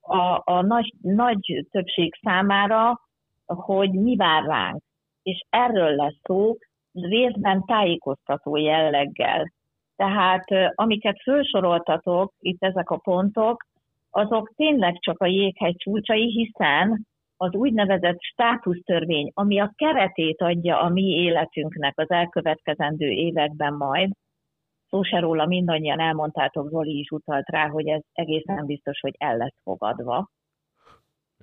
a, 0.00 0.42
a 0.44 0.62
nagy, 0.62 0.92
nagy 1.00 1.66
többség 1.70 2.14
számára, 2.22 3.00
hogy 3.46 3.90
mi 3.90 4.16
vár 4.16 4.44
ránk. 4.44 4.82
És 5.22 5.44
erről 5.50 5.94
lesz 5.94 6.18
szó, 6.22 6.56
részben 6.92 7.64
tájékoztató 7.64 8.56
jelleggel. 8.56 9.52
Tehát 9.96 10.44
amiket 10.74 11.20
felsoroltatok, 11.22 12.32
itt 12.38 12.62
ezek 12.62 12.90
a 12.90 12.96
pontok, 12.96 13.66
azok 14.10 14.52
tényleg 14.56 14.98
csak 14.98 15.20
a 15.20 15.26
jéghegy 15.26 15.76
csúcsai, 15.76 16.26
hiszen 16.26 17.06
az 17.36 17.54
úgynevezett 17.54 18.20
státusztörvény, 18.20 19.30
ami 19.34 19.60
a 19.60 19.72
keretét 19.76 20.42
adja 20.42 20.80
a 20.80 20.88
mi 20.88 21.02
életünknek 21.02 21.98
az 21.98 22.10
elkövetkezendő 22.10 23.06
években 23.06 23.74
majd, 23.74 24.10
szó 24.88 25.02
se 25.02 25.18
róla, 25.18 25.46
mindannyian 25.46 26.00
elmondtátok, 26.00 26.68
Zoli 26.68 26.98
is 26.98 27.10
utalt 27.10 27.48
rá, 27.48 27.68
hogy 27.68 27.88
ez 27.88 28.00
egészen 28.12 28.66
biztos, 28.66 29.00
hogy 29.00 29.14
el 29.18 29.36
lesz 29.36 29.60
fogadva. 29.62 30.28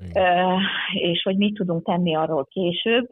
Igen. 0.02 0.60
és 0.94 1.22
hogy 1.22 1.38
mit 1.38 1.54
tudunk 1.54 1.86
tenni 1.86 2.16
arról 2.16 2.46
később. 2.46 3.10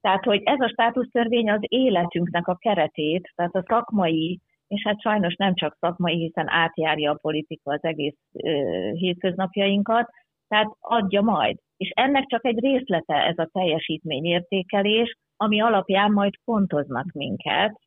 Tehát, 0.00 0.24
hogy 0.24 0.42
ez 0.44 0.60
a 0.60 0.68
státusztörvény 0.68 1.50
az 1.50 1.60
életünknek 1.60 2.48
a 2.48 2.56
keretét, 2.56 3.32
tehát 3.34 3.54
a 3.54 3.64
szakmai, 3.66 4.40
és 4.68 4.82
hát 4.84 5.00
sajnos 5.00 5.34
nem 5.34 5.54
csak 5.54 5.76
szakmai, 5.80 6.16
hiszen 6.16 6.48
átjárja 6.48 7.10
a 7.10 7.18
politika 7.20 7.72
az 7.72 7.84
egész 7.84 8.16
ö, 8.32 8.50
hétköznapjainkat, 8.94 10.10
tehát 10.48 10.76
adja 10.80 11.20
majd. 11.20 11.56
És 11.76 11.90
ennek 11.94 12.26
csak 12.26 12.44
egy 12.44 12.58
részlete 12.58 13.14
ez 13.14 13.38
a 13.38 13.48
teljesítményértékelés, 13.52 15.18
ami 15.36 15.60
alapján 15.60 16.12
majd 16.12 16.32
pontoznak 16.44 17.12
minket, 17.12 17.80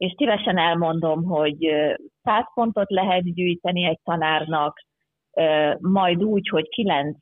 és 0.00 0.14
szívesen 0.16 0.58
elmondom, 0.58 1.24
hogy 1.24 1.56
100 2.22 2.44
pontot 2.54 2.90
lehet 2.90 3.34
gyűjteni 3.34 3.84
egy 3.84 3.98
tanárnak, 4.04 4.80
majd 5.78 6.24
úgy, 6.24 6.48
hogy 6.48 6.68
9 6.68 7.16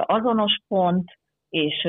azonos 0.00 0.58
pont, 0.68 1.10
és 1.48 1.84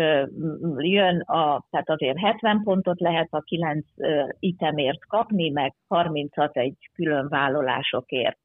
jön 0.78 1.20
a, 1.20 1.66
tehát 1.70 1.90
azért 1.90 2.20
70 2.20 2.62
pontot 2.64 3.00
lehet 3.00 3.28
a 3.32 3.40
9 3.40 3.86
ö, 3.98 4.24
itemért 4.40 5.06
kapni, 5.08 5.50
meg 5.50 5.76
30-at 5.90 6.56
egy 6.58 6.90
külön 6.94 7.28
vállalásokért. 7.30 8.38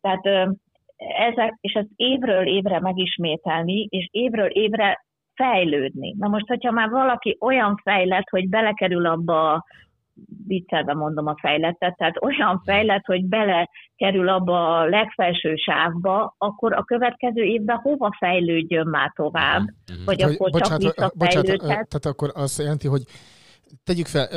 Tehát 0.00 0.54
ezek, 1.30 1.56
és 1.60 1.72
ezt 1.72 1.90
évről 1.96 2.46
évre 2.46 2.80
megismételni, 2.80 3.86
és 3.90 4.08
évről 4.10 4.48
évre 4.48 5.04
fejlődni. 5.34 6.14
Na 6.18 6.28
most, 6.28 6.48
hogyha 6.48 6.70
már 6.70 6.88
valaki 6.90 7.36
olyan 7.40 7.80
fejlett, 7.82 8.28
hogy 8.28 8.48
belekerül 8.48 9.06
abba 9.06 9.52
a 9.52 9.64
viccelve 10.46 10.94
mondom 10.94 11.26
a 11.26 11.34
fejlettet, 11.40 11.96
tehát 11.96 12.22
olyan 12.22 12.62
fejlett, 12.64 13.04
hogy 13.04 13.24
belekerül 13.24 14.28
abba 14.28 14.78
a 14.78 14.84
legfelső 14.84 15.54
sávba, 15.54 16.34
akkor 16.38 16.72
a 16.72 16.84
következő 16.84 17.42
évben 17.42 17.76
hova 17.76 18.14
fejlődjön 18.18 18.86
már 18.86 19.12
tovább? 19.14 19.62
Mhm. 19.62 20.04
Vagy 20.04 20.22
akkor 20.22 20.50
csak 20.50 20.60
bocsánat, 20.60 21.12
visszafejlődhet? 21.14 21.88
tehát 21.88 22.06
akkor 22.06 22.30
azt 22.34 22.58
jelenti, 22.58 22.88
hogy 22.88 23.02
tegyük 23.84 24.06
fel, 24.06 24.28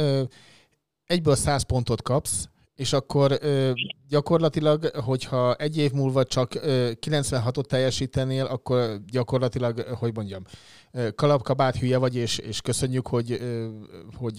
egyből 1.06 1.36
100 1.36 1.64
pontot 1.64 2.02
kapsz, 2.02 2.50
és 2.84 2.94
akkor 2.94 3.30
ö, 3.42 3.72
gyakorlatilag, 4.10 4.80
hogyha 5.06 5.54
egy 5.54 5.78
év 5.78 5.92
múlva 5.92 6.24
csak 6.24 6.50
ö, 6.54 6.90
96-ot 7.08 7.66
teljesítenél, 7.66 8.46
akkor 8.46 8.80
gyakorlatilag, 9.12 9.74
hogy 10.00 10.12
mondjam, 10.16 10.44
kalapkabát 11.16 11.76
hülye 11.76 11.98
vagy, 11.98 12.16
és, 12.16 12.38
és 12.38 12.62
köszönjük, 12.62 13.08
hogy, 13.08 13.32
ö, 13.32 13.68
hogy 14.22 14.38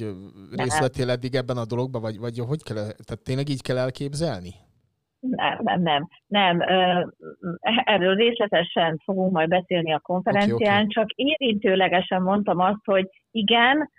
részt 0.57 0.81
vettél 0.81 1.11
eddig 1.11 1.35
ebben 1.35 1.57
a 1.57 1.65
dologban, 1.65 2.01
vagy, 2.01 2.19
vagy 2.19 2.39
hogy 2.49 2.63
kell, 2.63 2.75
tehát 2.77 3.25
tényleg 3.25 3.49
így 3.49 3.63
kell 3.63 3.79
elképzelni? 3.79 4.53
Nem, 5.21 5.59
nem, 5.63 5.83
nem. 5.83 6.09
nem. 6.27 6.61
Erről 7.85 8.15
részletesen 8.15 9.01
fogunk 9.05 9.33
majd 9.33 9.49
beszélni 9.49 9.93
a 9.93 9.99
konferencián, 9.99 10.83
Oké, 10.83 10.93
csak 10.93 11.11
érintőlegesen 11.11 12.23
mondtam 12.23 12.59
azt, 12.59 12.85
hogy 12.85 13.09
igen, 13.31 13.91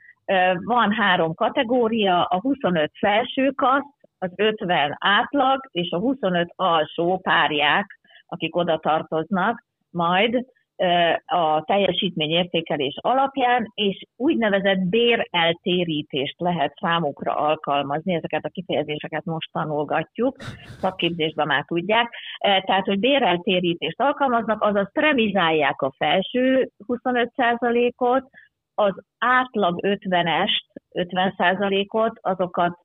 van 0.64 0.92
három 0.92 1.34
kategória, 1.34 2.24
a 2.24 2.40
25 2.40 2.92
felső 3.00 3.52
kaszt, 3.52 3.93
az 4.24 4.32
50 4.36 4.96
átlag, 5.00 5.60
és 5.72 5.92
a 5.92 6.00
25 6.00 6.54
alsó 6.56 7.18
párják, 7.18 8.00
akik 8.26 8.56
oda 8.56 8.78
tartoznak, 8.78 9.64
majd 9.90 10.46
a 11.26 11.64
teljesítményértékelés 11.66 12.96
alapján, 13.02 13.72
és 13.74 14.04
úgynevezett 14.16 14.80
béreltérítést 14.80 16.40
lehet 16.40 16.74
számukra 16.82 17.36
alkalmazni, 17.36 18.14
ezeket 18.14 18.46
a 18.46 18.50
kifejezéseket 18.50 19.26
most 19.26 19.52
tanulgatjuk, 19.52 20.36
szakképzésben 20.80 21.48
már 21.48 21.66
tudják, 21.68 22.16
tehát, 22.40 22.86
hogy 22.86 23.00
béreltérítést 23.00 24.02
alkalmaznak, 24.02 24.62
azaz 24.62 24.92
premizálják 24.92 25.82
a 25.82 25.94
felső 25.98 26.70
25%-ot, 26.88 28.24
az 28.76 28.94
átlag 29.18 29.80
50-est, 29.82 30.64
50%-ot, 30.92 32.20
azokat 32.22 32.78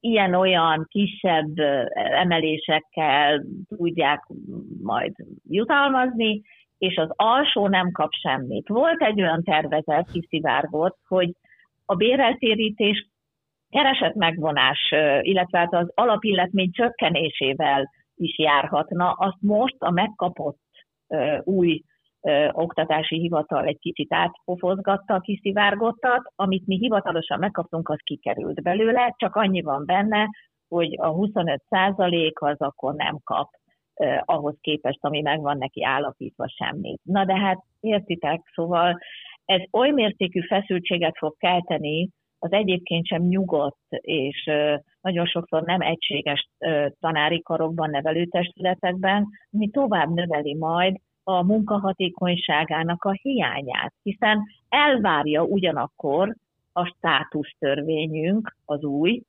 ilyen-olyan 0.00 0.86
kisebb 0.88 1.58
emelésekkel 1.94 3.44
tudják 3.68 4.26
majd 4.82 5.12
jutalmazni, 5.48 6.42
és 6.78 6.96
az 6.96 7.08
alsó 7.10 7.68
nem 7.68 7.90
kap 7.90 8.12
semmit. 8.12 8.68
Volt 8.68 9.02
egy 9.02 9.20
olyan 9.20 9.42
tervezet, 9.42 10.10
kiszivárgott, 10.12 10.98
hogy 11.08 11.32
a 11.84 11.94
béreltérítés 11.94 13.08
keresett 13.70 14.14
megvonás, 14.14 14.94
illetve 15.20 15.58
hát 15.58 15.74
az 15.74 15.90
alapilletmény 15.94 16.70
csökkenésével 16.72 17.90
is 18.14 18.38
járhatna. 18.38 19.10
Azt 19.10 19.40
most 19.40 19.76
a 19.78 19.90
megkapott 19.90 20.60
új 21.40 21.82
oktatási 22.50 23.18
hivatal 23.18 23.64
egy 23.64 23.78
kicsit 23.78 24.12
átpofozgatta 24.12 25.14
a 25.14 25.20
kiszivárgottat, 25.20 26.32
amit 26.36 26.66
mi 26.66 26.76
hivatalosan 26.76 27.38
megkaptunk, 27.38 27.88
az 27.88 27.98
kikerült 28.04 28.62
belőle, 28.62 29.14
csak 29.16 29.36
annyi 29.36 29.62
van 29.62 29.86
benne, 29.86 30.28
hogy 30.68 30.96
a 31.00 31.06
25 31.06 31.62
százalék 31.68 32.40
az 32.40 32.60
akkor 32.60 32.94
nem 32.94 33.18
kap 33.24 33.48
eh, 33.94 34.20
ahhoz 34.24 34.56
képest, 34.60 34.98
ami 35.00 35.20
megvan 35.20 35.58
neki 35.58 35.84
állapítva 35.84 36.48
semmit. 36.48 37.00
Na 37.02 37.24
de 37.24 37.36
hát 37.36 37.58
értitek, 37.80 38.40
szóval 38.54 38.98
ez 39.44 39.60
oly 39.72 39.90
mértékű 39.90 40.40
feszültséget 40.40 41.16
fog 41.18 41.36
kelteni 41.36 42.08
az 42.38 42.52
egyébként 42.52 43.06
sem 43.06 43.22
nyugodt 43.22 43.78
és 43.90 44.44
eh, 44.44 44.78
nagyon 45.00 45.26
sokszor 45.26 45.62
nem 45.62 45.80
egységes 45.80 46.48
tanári 47.00 47.42
karokban, 47.42 47.90
nevelőtestületekben, 47.90 49.26
ami 49.52 49.70
tovább 49.70 50.14
növeli 50.14 50.54
majd 50.54 50.96
a 51.24 51.42
munkahatékonyságának 51.42 53.04
a 53.04 53.12
hiányát, 53.22 53.94
hiszen 54.02 54.42
elvárja 54.68 55.42
ugyanakkor 55.42 56.36
a 56.72 56.84
státusztörvényünk, 56.84 58.56
az 58.64 58.84
új, 58.84 59.22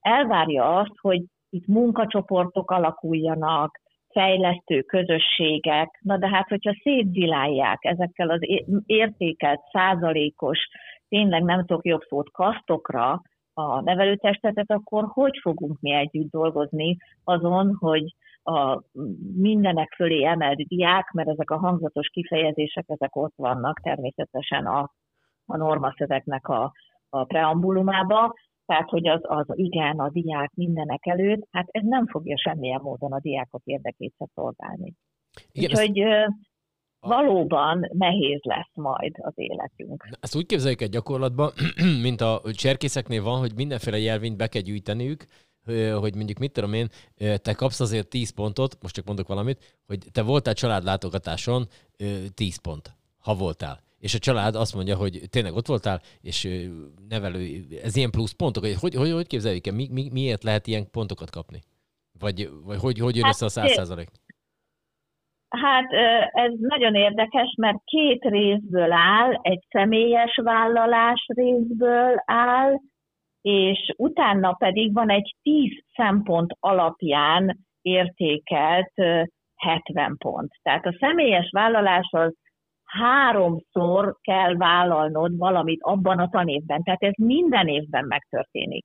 elvárja 0.00 0.76
azt, 0.76 0.98
hogy 1.00 1.22
itt 1.50 1.66
munkacsoportok 1.66 2.70
alakuljanak, 2.70 3.80
fejlesztő 4.08 4.82
közösségek, 4.82 5.98
na 6.02 6.16
de 6.16 6.28
hát, 6.28 6.48
hogyha 6.48 6.76
szétzilálják 6.82 7.78
ezekkel 7.80 8.30
az 8.30 8.40
értékelt 8.86 9.60
százalékos, 9.72 10.58
tényleg 11.08 11.42
nem 11.42 11.64
tudok 11.64 11.84
jobb 11.84 12.02
szót, 12.08 12.30
kasztokra 12.30 13.22
a 13.58 13.80
nevelőtestetet, 13.80 14.70
akkor 14.70 15.04
hogy 15.08 15.38
fogunk 15.42 15.80
mi 15.80 15.92
együtt 15.92 16.30
dolgozni 16.30 16.96
azon, 17.24 17.76
hogy 17.78 18.14
a 18.42 18.82
mindenek 19.36 19.92
fölé 19.94 20.24
emelt 20.24 20.56
diák, 20.56 21.10
mert 21.10 21.28
ezek 21.28 21.50
a 21.50 21.58
hangzatos 21.58 22.08
kifejezések, 22.08 22.84
ezek 22.88 23.16
ott 23.16 23.32
vannak 23.36 23.80
természetesen 23.80 24.66
a, 24.66 24.90
a 25.46 25.56
normaszövegnek 25.56 26.48
a, 26.48 26.72
a 27.08 27.24
preambulumába, 27.24 28.34
tehát, 28.66 28.88
hogy 28.88 29.08
az, 29.08 29.20
az 29.22 29.46
igen, 29.52 29.98
a 29.98 30.08
diák 30.10 30.50
mindenek 30.54 31.06
előtt, 31.06 31.46
hát 31.50 31.66
ez 31.70 31.82
nem 31.84 32.06
fogja 32.06 32.38
semmilyen 32.38 32.80
módon 32.82 33.12
a 33.12 33.20
diákok 33.20 33.62
érdekét 33.64 34.14
se 34.18 34.26
szolgálni. 34.34 34.94
Igen, 35.52 35.70
ezt, 35.70 35.80
Úgyhogy 35.80 36.00
ö, 36.00 36.26
valóban 37.00 37.88
nehéz 37.92 38.40
lesz 38.42 38.74
majd 38.74 39.14
az 39.18 39.32
életünk. 39.34 40.08
ezt 40.20 40.36
úgy 40.36 40.46
képzeljük 40.46 40.80
egy 40.80 40.90
gyakorlatban, 40.90 41.52
mint 42.06 42.20
a 42.20 42.40
cserkészeknél 42.52 43.22
van, 43.22 43.38
hogy 43.38 43.52
mindenféle 43.54 43.98
jelvényt 43.98 44.36
be 44.36 44.46
kell 44.46 44.62
gyűjteniük, 44.62 45.24
hogy 46.00 46.14
mondjuk 46.14 46.38
mit 46.38 46.52
tudom 46.52 46.72
én, 46.72 46.88
te 47.16 47.52
kapsz 47.54 47.80
azért 47.80 48.08
10 48.08 48.30
pontot, 48.30 48.78
most 48.82 48.94
csak 48.94 49.06
mondok 49.06 49.28
valamit, 49.28 49.78
hogy 49.86 49.98
te 50.12 50.22
voltál 50.22 50.54
családlátogatáson 50.54 51.68
ö, 51.96 52.04
10 52.34 52.56
pont, 52.56 52.96
ha 53.18 53.34
voltál. 53.34 53.80
És 53.98 54.14
a 54.14 54.18
család 54.18 54.54
azt 54.54 54.74
mondja, 54.74 54.96
hogy 54.96 55.20
tényleg 55.30 55.54
ott 55.54 55.66
voltál, 55.66 56.00
és 56.20 56.68
nevelő, 57.08 57.66
ez 57.82 57.96
ilyen 57.96 58.10
plusz 58.10 58.32
pontok, 58.32 58.64
hogy 58.64 58.74
hogy, 58.74 58.94
hogy, 58.94 59.10
hogy 59.10 59.26
képzeljük 59.26 59.66
el, 59.66 59.74
mi, 59.74 59.88
mi, 59.92 60.08
miért 60.12 60.44
lehet 60.44 60.66
ilyen 60.66 60.90
pontokat 60.90 61.30
kapni? 61.30 61.60
Vagy, 62.18 62.50
vagy 62.64 62.78
hogy, 62.78 62.98
hogy 62.98 63.14
jön 63.14 63.24
Hát, 63.24 63.34
össze 63.34 63.44
a 63.44 63.48
száz 63.48 63.72
százalék? 63.72 64.08
Hát 65.48 65.92
ez 66.30 66.52
nagyon 66.58 66.94
érdekes, 66.94 67.54
mert 67.56 67.78
két 67.84 68.22
részből 68.22 68.92
áll, 68.92 69.32
egy 69.42 69.64
személyes 69.68 70.40
vállalás 70.42 71.26
részből 71.34 72.22
áll, 72.26 72.74
és 73.40 73.92
utána 73.96 74.52
pedig 74.52 74.94
van 74.94 75.10
egy 75.10 75.34
10 75.42 75.70
szempont 75.94 76.56
alapján 76.60 77.58
értékelt 77.82 78.92
ö, 78.94 79.22
70 79.56 80.16
pont. 80.18 80.50
Tehát 80.62 80.86
a 80.86 80.96
személyes 80.98 81.50
vállalás 81.50 82.08
az 82.10 82.34
háromszor 82.84 84.16
kell 84.20 84.54
vállalnod 84.56 85.36
valamit 85.36 85.82
abban 85.82 86.18
a 86.18 86.28
tanévben. 86.28 86.82
Tehát 86.82 87.02
ez 87.02 87.14
minden 87.16 87.68
évben 87.68 88.04
megtörténik. 88.04 88.84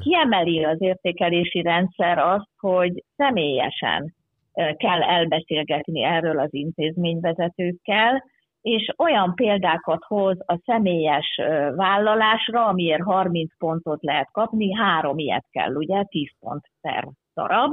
Kiemeli 0.00 0.64
az 0.64 0.80
értékelési 0.80 1.62
rendszer 1.62 2.18
azt, 2.18 2.50
hogy 2.58 3.04
személyesen 3.16 4.14
kell 4.76 5.02
elbeszélgetni 5.02 6.02
erről 6.02 6.38
az 6.38 6.54
intézményvezetőkkel, 6.54 8.24
és 8.60 8.92
olyan 8.96 9.34
példákat 9.34 10.04
hoz 10.04 10.36
a 10.46 10.60
személyes 10.64 11.40
vállalásra, 11.74 12.66
amiért 12.66 13.02
30 13.02 13.56
pontot 13.58 14.02
lehet 14.02 14.28
kapni, 14.32 14.74
három 14.74 15.18
ilyet 15.18 15.46
kell, 15.50 15.74
ugye, 15.74 16.02
10 16.02 16.30
pont 16.40 16.62
per 16.80 17.08
darab, 17.34 17.72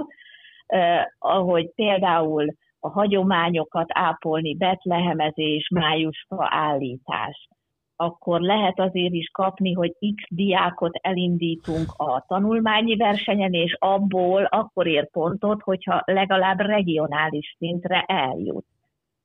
ahogy 1.19 1.73
például 1.75 2.45
a 2.79 2.89
hagyományokat 2.89 3.89
ápolni, 3.93 4.55
betlehemezés, 4.55 5.69
májusfa 5.73 6.47
állítás. 6.49 7.47
Akkor 7.95 8.41
lehet 8.41 8.79
azért 8.79 9.13
is 9.13 9.29
kapni, 9.33 9.73
hogy 9.73 9.91
X 10.15 10.23
diákot 10.29 10.99
elindítunk 11.01 11.91
a 11.97 12.25
tanulmányi 12.27 12.95
versenyen, 12.95 13.53
és 13.53 13.75
abból 13.79 14.43
akkor 14.43 14.87
ér 14.87 15.09
pontot, 15.09 15.61
hogyha 15.61 16.01
legalább 16.05 16.59
regionális 16.59 17.55
szintre 17.57 18.03
eljut. 18.07 18.65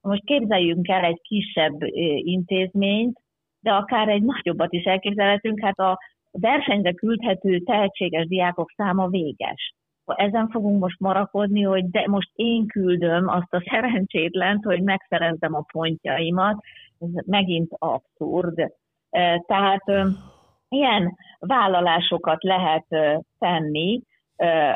Most 0.00 0.24
képzeljünk 0.24 0.88
el 0.88 1.04
egy 1.04 1.20
kisebb 1.22 1.76
intézményt, 2.14 3.20
de 3.60 3.70
akár 3.70 4.08
egy 4.08 4.22
nagyobbat 4.22 4.72
is 4.72 4.84
elképzelhetünk, 4.84 5.60
hát 5.60 5.78
a 5.78 5.98
versenyre 6.30 6.92
küldhető 6.92 7.58
tehetséges 7.58 8.26
diákok 8.26 8.70
száma 8.76 9.08
véges. 9.08 9.74
Ezen 10.04 10.48
fogunk 10.48 10.80
most 10.80 11.00
marakodni, 11.00 11.62
hogy 11.62 11.90
de 11.90 12.04
most 12.06 12.30
én 12.34 12.66
küldöm 12.66 13.28
azt 13.28 13.54
a 13.54 13.62
szerencsétlent, 13.70 14.64
hogy 14.64 14.82
megszerezzem 14.82 15.54
a 15.54 15.64
pontjaimat, 15.72 16.60
megint 17.26 17.72
abszurd. 17.78 18.72
Tehát 19.46 19.84
ilyen 20.68 21.16
vállalásokat 21.38 22.42
lehet 22.42 22.86
tenni 23.38 24.00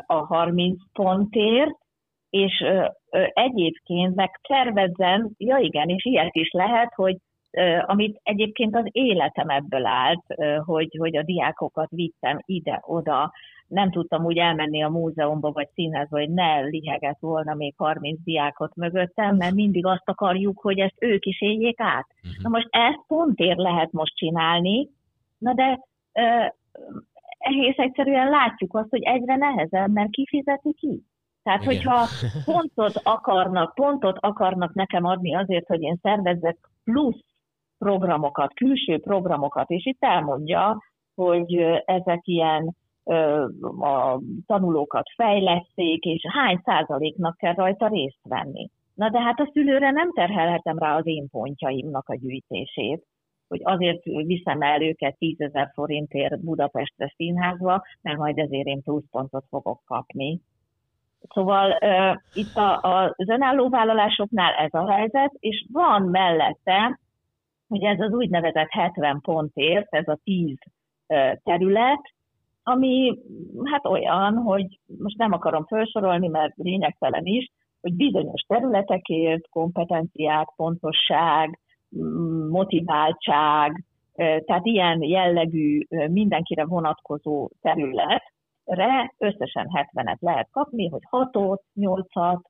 a 0.07 0.15
30 0.15 0.83
pontért, 0.93 1.77
és 2.31 2.65
egyébként 3.33 4.15
meg 4.15 4.41
szervezzen, 4.49 5.31
ja 5.37 5.57
igen, 5.57 5.89
és 5.89 6.05
ilyet 6.05 6.35
is 6.35 6.51
lehet, 6.51 6.93
hogy 6.95 7.17
amit 7.87 8.21
egyébként 8.23 8.77
az 8.77 8.85
életem 8.91 9.49
ebből 9.49 9.87
állt, 9.87 10.25
hogy, 10.65 10.97
hogy 10.99 11.17
a 11.17 11.23
diákokat 11.23 11.91
vittem 11.91 12.39
ide-oda, 12.45 13.33
nem 13.67 13.91
tudtam 13.91 14.25
úgy 14.25 14.39
elmenni 14.39 14.83
a 14.83 14.89
múzeumba 14.89 15.53
vagy 15.53 15.69
színházba, 15.75 16.19
hogy 16.19 16.31
ne 16.31 16.61
lihegett 16.61 17.19
volna 17.21 17.55
még 17.55 17.75
30 17.77 18.19
diákot 18.25 18.75
mögöttem, 18.77 19.37
mert 19.37 19.55
mindig 19.55 19.87
azt 19.87 20.09
akarjuk, 20.09 20.61
hogy 20.61 20.79
ezt 20.79 20.97
ők 20.99 21.25
is 21.25 21.41
éljék 21.41 21.81
át. 21.81 22.07
Na 22.43 22.49
most 22.49 22.69
ezt 22.71 23.05
pontért 23.07 23.59
lehet 23.59 23.93
most 23.93 24.17
csinálni, 24.17 24.89
na 25.39 25.55
de 25.55 25.81
ö, 26.13 26.45
egész 27.39 27.77
egyszerűen 27.77 28.29
látjuk 28.29 28.77
azt, 28.77 28.91
hogy 28.91 29.03
egyre 29.03 29.37
nehezebb, 29.37 29.93
mert 29.93 30.11
kifizeti 30.11 30.73
ki. 30.73 31.03
Tehát, 31.43 31.63
Igen. 31.63 31.75
hogyha 31.75 32.07
pontot 32.45 33.01
akarnak, 33.03 33.75
pontot 33.75 34.17
akarnak 34.21 34.75
nekem 34.75 35.05
adni 35.05 35.35
azért, 35.35 35.67
hogy 35.67 35.83
én 35.83 35.99
szervezzek 36.03 36.57
plusz 36.85 37.25
programokat, 37.79 38.55
külső 38.55 38.99
programokat, 39.01 39.71
és 39.71 39.87
itt 39.87 40.03
elmondja, 40.05 40.83
hogy 41.15 41.55
ezek 41.85 42.21
ilyen 42.23 42.77
a 43.81 44.21
tanulókat 44.47 45.07
fejleszték, 45.17 46.05
és 46.05 46.23
hány 46.29 46.61
százaléknak 46.65 47.37
kell 47.37 47.55
rajta 47.55 47.89
részt 47.89 48.21
venni. 48.23 48.71
Na 48.95 49.11
de 49.11 49.21
hát 49.21 49.41
a 49.41 49.51
szülőre 49.53 49.91
nem 49.91 50.13
terhelhetem 50.13 50.79
rá 50.79 50.97
az 50.97 51.07
én 51.07 51.29
pontjaimnak 51.31 52.09
a 52.09 52.17
gyűjtését, 52.17 53.07
hogy 53.49 53.61
azért 53.65 54.03
viszem 54.05 54.63
el 54.63 54.83
őket 54.83 55.19
10 55.19 55.41
ezer 55.41 55.71
forintért 55.75 56.41
Budapestre 56.41 57.13
színházba, 57.17 57.83
mert 58.03 58.19
majd 58.19 58.39
ezért 58.39 58.67
én 58.67 58.83
pluszpontot 58.83 59.45
fogok 59.49 59.81
kapni. 59.87 60.41
Szóval 61.29 61.79
uh, 61.81 62.17
itt 62.35 62.55
a, 62.57 62.81
a, 62.81 63.15
önálló 63.27 63.69
vállalásoknál 63.69 64.53
ez 64.53 64.75
a 64.75 64.91
helyzet, 64.91 65.33
és 65.39 65.67
van 65.73 66.03
mellette, 66.03 66.99
hogy 67.69 67.83
ez 67.83 68.01
az 68.01 68.13
úgynevezett 68.13 68.71
70 68.71 69.21
pontért, 69.21 69.95
ez 69.95 70.09
a 70.09 70.19
10 70.25 70.57
uh, 71.07 71.33
terület, 71.43 72.13
ami 72.63 73.19
hát 73.65 73.87
olyan, 73.87 74.35
hogy 74.35 74.81
most 74.99 75.17
nem 75.17 75.33
akarom 75.33 75.67
felsorolni, 75.67 76.29
mert 76.29 76.53
lényegtelen 76.57 77.25
is, 77.25 77.53
hogy 77.81 77.95
bizonyos 77.95 78.43
területekért 78.47 79.49
kompetenciák, 79.49 80.49
pontosság, 80.57 81.61
mm, 81.97 82.49
motiváltság, 82.49 83.85
tehát 84.15 84.67
ilyen 84.67 85.03
jellegű, 85.03 85.81
mindenkire 85.89 86.65
vonatkozó 86.65 87.51
területre 87.61 89.15
összesen 89.19 89.69
70-et 89.73 90.21
lehet 90.21 90.49
kapni, 90.51 90.89
hogy 90.89 91.03
6-ot, 91.11 91.59
8-at, 91.75 92.41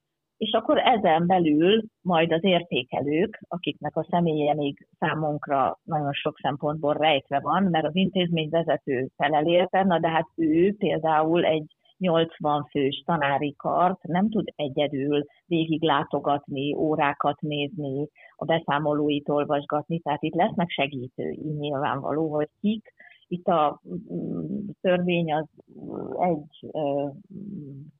és 0.45 0.53
akkor 0.53 0.78
ezen 0.78 1.26
belül 1.26 1.82
majd 2.03 2.32
az 2.32 2.45
értékelők, 2.45 3.40
akiknek 3.49 3.97
a 3.97 4.07
személye 4.11 4.55
még 4.55 4.86
számunkra 4.99 5.78
nagyon 5.84 6.12
sok 6.12 6.38
szempontból 6.42 6.95
rejtve 6.95 7.40
van, 7.40 7.62
mert 7.62 7.86
az 7.86 7.97
intézményvezető 7.97 9.09
felel 9.16 9.47
érte, 9.47 9.82
na 9.82 9.99
de 9.99 10.09
hát 10.09 10.28
ő 10.36 10.74
például 10.76 11.45
egy 11.45 11.74
80 11.99 12.66
fős 12.70 13.03
tanári 13.07 13.55
kart 13.57 14.03
nem 14.03 14.30
tud 14.30 14.49
egyedül 14.57 15.24
végig 15.47 15.82
látogatni, 15.82 16.74
órákat 16.74 17.40
nézni, 17.40 18.09
a 18.36 18.45
beszámolóit 18.45 19.28
olvasgatni, 19.28 20.01
tehát 20.01 20.22
itt 20.22 20.34
lesznek 20.34 20.70
segítői 20.70 21.55
nyilvánvaló, 21.59 22.34
hogy 22.34 22.49
kik. 22.61 22.95
Itt 23.35 23.47
a 23.47 23.80
mm, 24.12 24.68
törvény 24.80 25.32
az 25.32 25.45
egy 26.18 26.70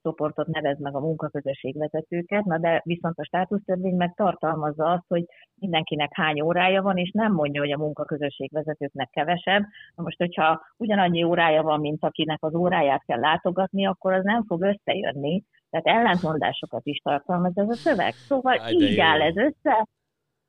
csoportot 0.03 0.47
nevez 0.47 0.79
meg 0.79 0.95
a 0.95 1.01
munkaközösségvezetőket, 1.01 2.45
na 2.45 2.59
de 2.59 2.81
viszont 2.85 3.19
a 3.19 3.25
státusztörvény 3.25 3.97
meg 3.97 4.15
tartalmazza 4.15 4.85
azt, 4.85 5.05
hogy 5.09 5.25
mindenkinek 5.55 6.11
hány 6.13 6.41
órája 6.41 6.83
van, 6.83 6.97
és 6.97 7.11
nem 7.11 7.33
mondja, 7.33 7.61
hogy 7.61 7.73
a 7.73 7.79
munkaközösségvezetőknek 7.79 9.11
kevesebb. 9.11 9.63
Na 9.95 10.03
most, 10.03 10.19
hogyha 10.19 10.61
ugyanannyi 10.77 11.25
órája 11.25 11.63
van, 11.63 11.81
mint 11.81 12.05
akinek 12.05 12.39
az 12.45 12.55
óráját 12.55 13.05
kell 13.05 13.21
látogatni, 13.21 13.87
akkor 13.87 14.13
az 14.13 14.25
nem 14.25 14.45
fog 14.45 14.63
összejönni. 14.63 15.43
Tehát 15.71 15.87
ellentmondásokat 15.87 16.87
is 16.87 16.99
tartalmaz 16.99 17.53
ez 17.55 17.69
a 17.69 17.75
szöveg. 17.75 18.13
Szóval 18.13 18.57
Aj, 18.57 18.73
így 18.73 18.97
jó. 18.97 19.03
áll 19.03 19.21
ez 19.21 19.37
össze, 19.37 19.87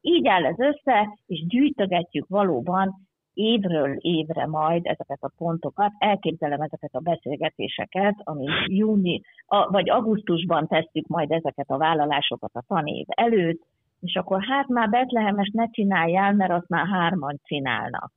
így 0.01 0.27
áll 0.27 0.45
ez 0.45 0.59
össze, 0.59 1.17
és 1.25 1.45
gyűjtögetjük 1.45 2.27
valóban 2.27 3.04
évről 3.35 3.95
évre 3.99 4.45
majd 4.47 4.85
ezeket 4.85 5.17
a 5.21 5.31
pontokat, 5.37 5.91
elképzelem 5.97 6.61
ezeket 6.61 6.93
a 6.93 6.99
beszélgetéseket, 6.99 8.15
ami 8.23 8.45
júni, 8.67 9.21
a, 9.45 9.71
vagy 9.71 9.89
augusztusban 9.89 10.67
tesszük 10.67 11.07
majd 11.07 11.31
ezeket 11.31 11.69
a 11.69 11.77
vállalásokat 11.77 12.51
a 12.53 12.63
tanév 12.67 13.05
előtt, 13.07 13.61
és 14.01 14.15
akkor 14.15 14.43
hát 14.43 14.67
már 14.67 14.89
Betlehemes 14.89 15.49
ne 15.53 15.69
csináljál, 15.69 16.33
mert 16.33 16.51
azt 16.51 16.67
már 16.69 16.87
hárman 16.87 17.39
csinálnak. 17.43 18.11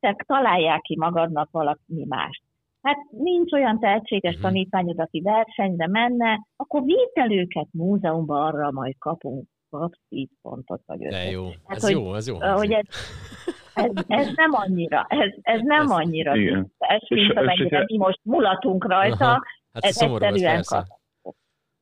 Te 0.00 0.16
találják 0.26 0.80
ki 0.80 0.96
magadnak 0.98 1.50
valami 1.50 2.04
mást. 2.08 2.42
Hát 2.82 2.96
nincs 3.10 3.52
olyan 3.52 3.78
tehetséges 3.78 4.34
Mhm. 4.34 4.42
tanítványod, 4.42 4.98
aki 4.98 5.20
versenyre 5.20 5.86
menne, 5.86 6.46
akkor 6.56 6.82
vidd 6.82 7.10
el 7.12 7.32
őket 7.32 7.66
múzeumba, 7.72 8.44
arra 8.46 8.70
majd 8.70 8.94
kapunk, 8.98 9.46
kapsz 9.70 9.98
10 10.08 10.28
pontot 10.42 10.82
vagy 10.86 10.98
De 10.98 11.06
ötöt. 11.06 11.30
jó, 11.32 11.44
Hát, 11.66 11.76
ez 11.76 11.82
hogy- 11.82 11.92
jó, 11.92 12.14
ez 12.14 12.28
jó. 12.28 12.36
Hogy 12.38 12.72
ez, 12.72 12.84
ez, 13.74 13.90
ez 14.06 14.26
nem 14.34 14.50
annyira, 14.52 15.06
ez, 15.08 15.32
ez 15.42 15.60
nem 15.62 15.80
Ez- 15.82 15.90
annyira 15.90 16.36
Igen. 16.36 16.60
vicces, 16.60 17.08
mint 17.08 17.20
És- 17.22 17.28
és 17.28 17.36
amennyire 17.36 17.84
mi 17.86 17.96
most 17.96 18.20
mulatunk 18.22 18.86
rajta, 18.88 19.24
Aha. 19.24 19.42
Hát 19.72 19.84
ez 19.84 19.94
szomorú, 19.96 20.24
ez 20.24 20.34
egyszerűen 20.34 20.62
kap. 20.66 20.84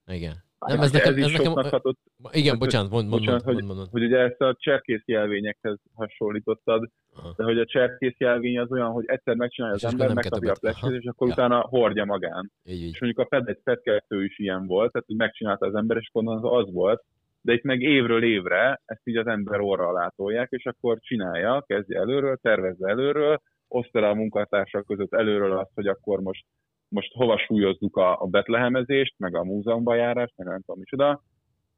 Igen. 0.07 0.33
Nem, 0.67 0.79
ez 0.79 0.85
ez, 0.85 0.93
nekem, 0.93 1.17
is 1.17 1.25
ez 1.25 1.31
nekem, 1.31 1.45
soknak 1.45 1.67
hatott, 1.71 1.99
igen, 2.33 2.51
hogy- 2.51 2.59
bocsánat, 2.59 2.91
mond, 2.91 3.09
mond, 3.09 3.21
bocsánat, 3.21 3.45
mond, 3.45 3.57
hogy- 3.57 3.65
mond, 3.67 3.79
mond. 3.79 3.91
hogy 3.91 4.05
ugye 4.05 4.19
ezt 4.19 4.41
a 4.41 4.57
cserkész 4.59 5.03
jelvényekhez 5.05 5.79
hasonlítottad, 5.95 6.89
Aha. 7.17 7.33
de 7.37 7.45
hogy 7.45 7.59
a 7.59 7.65
cserkész 7.65 8.15
jelvény 8.19 8.59
az 8.59 8.71
olyan, 8.73 8.91
hogy 8.91 9.05
egyszer 9.07 9.35
megcsinálja 9.35 9.77
És 9.77 9.85
az 9.85 9.93
ember, 9.93 10.15
megkapja 10.15 10.53
a 10.53 10.57
plekkét, 10.61 11.01
és 11.01 11.07
akkor 11.07 11.27
Ja. 11.29 11.33
utána 11.33 11.61
hordja 11.61 12.05
magán. 12.05 12.53
Így, 12.65 12.83
így. 12.83 12.91
És 12.93 13.01
mondjuk 13.01 13.27
a 13.27 13.29
FED 13.37 13.49
egy 13.49 13.61
FED 13.65 13.81
2 13.81 14.25
is 14.25 14.39
ilyen 14.39 14.67
volt, 14.67 14.93
tehát 14.93 15.07
hogy 15.07 15.17
megcsinálta 15.17 15.67
az 15.67 15.75
ember, 15.75 15.97
és 15.97 16.11
akkor 16.13 16.35
az 16.35 16.67
az 16.67 16.73
volt, 16.73 17.05
de 17.41 17.53
itt 17.53 17.63
meg 17.63 17.81
évről 17.81 18.25
évre 18.25 18.81
ezt 18.85 19.01
így 19.05 19.17
az 19.17 19.27
ember 19.27 19.61
orra 19.61 19.89
alá 19.89 20.13
tolják, 20.17 20.51
és 20.51 20.65
akkor 20.65 20.99
csinálja, 21.01 21.65
kezdje 21.67 21.99
előről, 21.99 22.37
tervezze 22.37 22.89
előről, 22.89 23.41
oszta 23.69 24.01
le 24.01 24.09
a 24.09 24.15
munkatársak 24.15 24.87
között 24.87 25.15
előről 25.15 25.59
azt, 25.59 25.71
hogy 25.75 25.87
akkor 25.87 26.21
most, 26.21 26.45
most 26.89 27.13
hova 27.13 27.39
súlyozzuk 27.39 27.97
a, 27.97 28.21
a 28.21 28.27
betlehemezést, 28.27 29.15
meg 29.19 29.37
a 29.37 29.45
múzeumba 29.45 29.95
járást, 29.95 30.33
meg 30.37 30.47
nem 30.47 30.61
tudom 30.61 30.79
micsoda, 30.79 31.23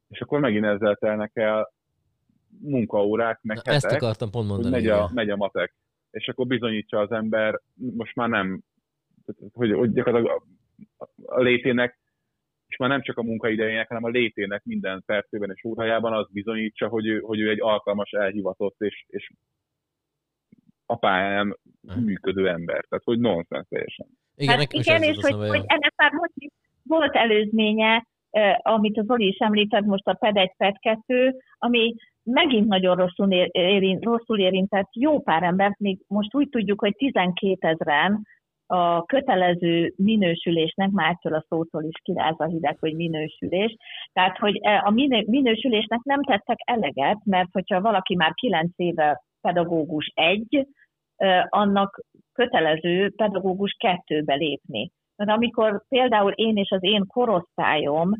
és 0.07 0.19
akkor 0.19 0.39
megint 0.39 0.65
ezzel 0.65 0.95
telnek 0.95 1.31
el 1.33 1.71
munkaórák, 2.61 3.39
meg 3.41 3.55
Na, 3.55 3.61
hetek, 3.71 3.91
ezt 3.91 4.01
akartam 4.01 4.31
pont 4.31 4.49
hogy 4.49 4.53
mondani. 4.53 4.83
megy 4.83 4.91
a, 4.91 5.09
megy 5.13 5.29
a 5.29 5.35
matek. 5.35 5.75
És 6.11 6.27
akkor 6.27 6.47
bizonyítsa 6.47 6.99
az 6.99 7.11
ember, 7.11 7.59
most 7.95 8.15
már 8.15 8.29
nem, 8.29 8.61
hogy, 9.53 9.71
hogy 9.71 9.91
gyakorlatilag 9.91 10.43
a, 10.97 11.07
a 11.25 11.41
létének, 11.41 11.99
és 12.71 12.77
már 12.77 12.89
nem 12.89 13.01
csak 13.01 13.17
a 13.17 13.23
munkaidejének, 13.23 13.87
hanem 13.87 14.03
a 14.03 14.09
létének 14.09 14.63
minden 14.63 15.03
percében 15.05 15.51
és 15.53 15.63
órájában 15.63 16.13
az 16.13 16.27
bizonyítsa, 16.31 16.87
hogy 16.87 17.07
ő, 17.07 17.19
hogy 17.19 17.39
ő 17.39 17.49
egy 17.49 17.61
alkalmas, 17.61 18.11
elhivatott 18.11 18.75
és, 18.79 19.05
és 19.07 19.31
a 20.85 20.95
pályán 20.95 21.57
működő 21.95 22.49
ember. 22.49 22.85
Tehát, 22.89 23.03
hogy 23.03 23.19
nonsens 23.19 23.67
teljesen. 23.69 24.07
Igen, 24.35 24.57
hát 24.57 24.73
igen, 24.73 25.01
és 25.01 25.17
hogy, 25.21 25.49
hogy 25.49 25.63
ennek 25.65 25.93
már 25.95 26.11
most 26.11 26.33
is 26.35 26.49
volt 26.83 27.15
előzménye, 27.15 28.05
eh, 28.29 28.57
amit 28.61 28.97
az 28.97 29.05
Zoli 29.05 29.27
is 29.27 29.37
említett, 29.37 29.85
most 29.85 30.07
a 30.07 30.13
PED 30.13 30.37
1, 30.37 30.53
PED 30.57 30.79
2, 30.79 31.35
ami 31.57 31.95
megint 32.23 32.67
nagyon 32.67 32.95
rosszul, 32.95 33.31
ér, 33.31 33.49
érint, 33.51 34.03
rosszul 34.03 34.39
érintett 34.39 34.89
jó 34.91 35.21
pár 35.21 35.43
embert, 35.43 35.79
még 35.79 35.99
most 36.07 36.35
úgy 36.35 36.49
tudjuk, 36.49 36.79
hogy 36.79 36.95
12 36.95 37.67
ezeren 37.67 38.27
a 38.71 39.03
kötelező 39.05 39.93
minősülésnek, 39.95 40.89
már 40.89 41.17
a 41.21 41.45
szótól 41.47 41.83
is 41.83 41.99
kiráz 42.03 42.35
a 42.37 42.45
hideg, 42.45 42.77
hogy 42.79 42.95
minősülés. 42.95 43.75
Tehát, 44.13 44.37
hogy 44.37 44.57
eh, 44.61 44.85
a 44.85 44.89
minő- 44.89 45.25
minősülésnek 45.27 45.99
nem 46.03 46.23
tettek 46.23 46.57
eleget, 46.65 47.17
mert 47.23 47.49
hogyha 47.51 47.81
valaki 47.81 48.15
már 48.15 48.33
9 48.33 48.71
éve 48.75 49.23
pedagógus 49.41 50.11
egy, 50.15 50.67
eh, 51.15 51.45
annak 51.49 52.01
kötelező 52.33 53.13
pedagógus 53.15 53.75
kettőbe 53.79 54.33
lépni. 54.33 54.91
Tehát 55.15 55.35
amikor 55.37 55.83
például 55.89 56.31
én 56.31 56.57
és 56.57 56.69
az 56.69 56.83
én 56.83 57.05
korosztályom 57.07 58.11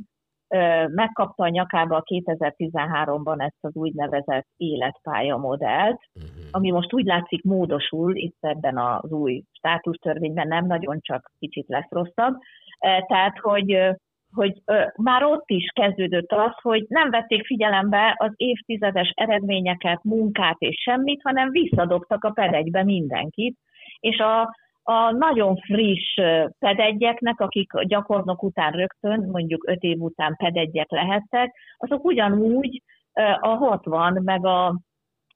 megkapta 0.88 1.44
a 1.44 1.50
nyakába 1.50 1.96
a 1.96 2.04
2013-ban 2.04 3.42
ezt 3.42 3.58
az 3.62 3.76
úgynevezett 3.76 4.48
életpálya 4.58 5.38
modellt, 5.38 6.00
Mhm. 6.14 6.48
ami 6.52 6.72
most 6.72 6.94
úgy 6.94 7.06
látszik 7.06 7.44
módosul 7.44 8.16
itt 8.16 8.38
ebben 8.40 8.78
az 8.78 9.12
új 9.12 9.44
státusztörvényben, 9.52 10.48
nem 10.48 10.66
nagyon 10.66 10.98
csak 11.02 11.32
kicsit 11.40 11.68
lesz 11.68 11.90
rosszabb. 11.90 12.38
Tehát, 13.08 13.38
hogy 13.40 13.96
hogy 14.34 14.62
ö, 14.66 14.84
már 14.96 15.24
ott 15.24 15.50
is 15.50 15.72
kezdődött 15.74 16.32
az, 16.32 16.52
hogy 16.62 16.86
nem 16.88 17.10
vették 17.10 17.46
figyelembe 17.46 18.16
az 18.18 18.32
évtizedes 18.36 19.12
eredményeket, 19.16 20.04
munkát 20.04 20.56
és 20.60 20.82
semmit, 20.82 21.22
hanem 21.24 21.50
visszadobtak 21.50 22.24
a 22.24 22.30
pedegybe 22.30 22.84
mindenkit, 22.84 23.58
és 24.00 24.18
a, 24.18 24.56
a 24.92 25.12
nagyon 25.12 25.56
friss 25.56 26.16
pedegyeknek, 26.60 27.40
akik 27.40 27.72
gyakornok 27.82 28.44
után 28.44 28.72
rögtön, 28.72 29.30
mondjuk 29.32 29.68
öt 29.68 29.82
év 29.82 30.02
után 30.02 30.36
pedegyek 30.36 30.92
lehettek, 30.92 31.56
azok 31.78 32.04
ugyanúgy 32.04 32.82
a 33.40 33.48
60 33.48 34.22
meg 34.24 34.46
a, 34.46 34.68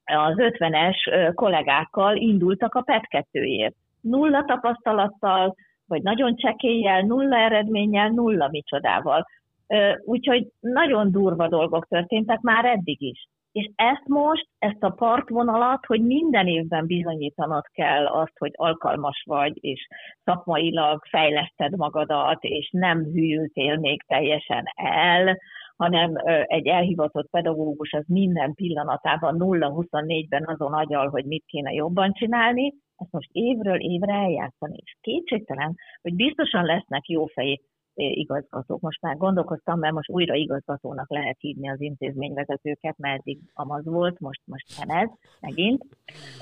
az 0.03 0.35
50-es 0.37 1.11
ö, 1.11 1.33
kollégákkal 1.33 2.15
indultak 2.15 2.75
a 2.75 2.81
PET 2.81 3.03
2-ért. 3.31 3.75
Nulla 4.01 4.43
tapasztalattal, 4.45 5.55
vagy 5.87 6.01
nagyon 6.01 6.35
csekélyel, 6.35 7.01
nulla 7.01 7.37
eredménnyel, 7.37 8.09
nulla 8.09 8.47
micsodával. 8.51 9.25
Úgyhogy 10.05 10.47
nagyon 10.59 11.11
durva 11.11 11.47
dolgok 11.47 11.87
történtek 11.87 12.39
már 12.39 12.65
eddig 12.65 13.01
is. 13.01 13.27
És 13.55 13.69
ezt 13.75 14.07
most, 14.07 14.47
ezt 14.59 14.83
a 14.83 14.89
partvonalat, 14.89 15.85
hogy 15.85 16.01
minden 16.01 16.47
évben 16.47 16.85
bizonyítanod 16.85 17.63
kell 17.71 18.05
azt, 18.05 18.37
hogy 18.37 18.51
alkalmas 18.55 19.23
vagy, 19.25 19.63
és 19.63 19.87
szakmailag 20.23 21.05
fejleszted 21.09 21.75
magadat, 21.75 22.43
és 22.43 22.69
nem 22.71 23.03
hűltél 23.03 23.77
még 23.77 24.03
teljesen 24.03 24.63
el, 24.75 25.37
hanem 25.75 26.13
egy 26.45 26.67
elhivatott 26.67 27.29
pedagógus 27.29 27.91
az 27.91 28.03
minden 28.07 28.53
pillanatában 28.53 29.35
0-24-ben 29.39 30.43
azon 30.45 30.73
agyal, 30.73 31.09
hogy 31.09 31.25
mit 31.25 31.45
kéne 31.45 31.71
jobban 31.71 32.13
csinálni, 32.13 32.73
ezt 32.97 33.11
most 33.11 33.29
évről 33.31 33.79
évre 33.79 34.13
eljátszani. 34.13 34.77
És 34.83 34.95
kétségtelen, 35.01 35.75
hogy 36.01 36.15
biztosan 36.15 36.65
lesznek 36.65 37.07
jófejű 37.07 37.53
igazgatók. 37.95 38.79
Most 38.81 39.01
már 39.01 39.17
gondolkoztam, 39.17 39.79
mert 39.79 39.93
most 39.93 40.09
újra 40.09 40.33
igazgatónak 40.33 41.09
lehet 41.09 41.37
hívni 41.39 41.69
az 41.69 41.81
intézményvezetőket, 41.81 42.97
mert 42.97 43.19
eddig 43.19 43.39
amaz 43.53 43.85
volt, 43.85 44.19
most, 44.19 44.41
most 44.45 44.85
nem 44.85 44.97
ez, 44.97 45.09
megint. 45.41 45.83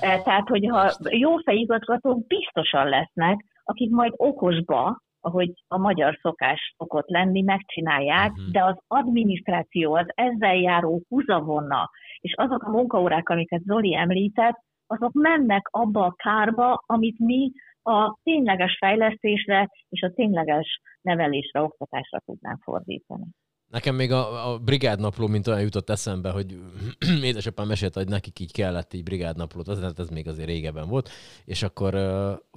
E, 0.00 0.20
Tehát, 0.22 0.48
hogyha 0.48 0.92
jófej 1.10 1.56
igazgatók 1.56 2.26
biztosan 2.26 2.88
lesznek, 2.88 3.44
akik 3.64 3.90
majd 3.90 4.12
okosba, 4.16 5.02
ahogy 5.20 5.52
a 5.68 5.78
magyar 5.78 6.18
szokás 6.22 6.74
szokott 6.76 7.08
lenni, 7.08 7.42
megcsinálják, 7.42 8.32
Mhm. 8.32 8.50
de 8.50 8.64
az 8.64 8.76
adminisztráció, 8.86 9.94
az 9.94 10.06
ezzel 10.14 10.56
járó 10.56 11.02
húzavonna, 11.08 11.90
és 12.20 12.34
azok 12.36 12.62
a 12.62 12.70
munkaórák, 12.70 13.28
amiket 13.28 13.62
Zoli 13.62 13.94
említett, 13.96 14.56
azok 14.86 15.12
mennek 15.12 15.68
abba 15.70 16.04
a 16.04 16.14
kárba, 16.16 16.82
amit 16.86 17.18
mi 17.18 17.52
a 17.84 18.18
tényleges 18.22 18.76
fejlesztésre 18.78 19.70
és 19.88 20.02
a 20.02 20.12
tényleges 20.14 20.80
nevelésre, 21.00 21.62
oktatásra 21.62 22.22
tudnánk 22.24 22.62
fordítani. 22.62 23.26
Nekem 23.70 23.94
még 23.94 24.12
a, 24.12 24.52
a 24.52 24.58
brigádnapló, 24.58 25.26
mint 25.26 25.46
olyan 25.46 25.60
jutott 25.60 25.90
eszembe, 25.90 26.30
hogy 26.30 26.58
édesapám 27.22 27.66
mesélte, 27.66 28.00
hogy 28.00 28.08
nekik 28.08 28.38
így 28.38 28.52
kellett 28.52 28.92
így 28.92 29.02
brigádnaplót, 29.02 29.68
az, 29.68 29.82
hát 29.82 29.98
ez 29.98 30.08
még 30.08 30.28
azért 30.28 30.48
régebben 30.48 30.88
volt, 30.88 31.08
és 31.44 31.62
akkor, 31.62 31.94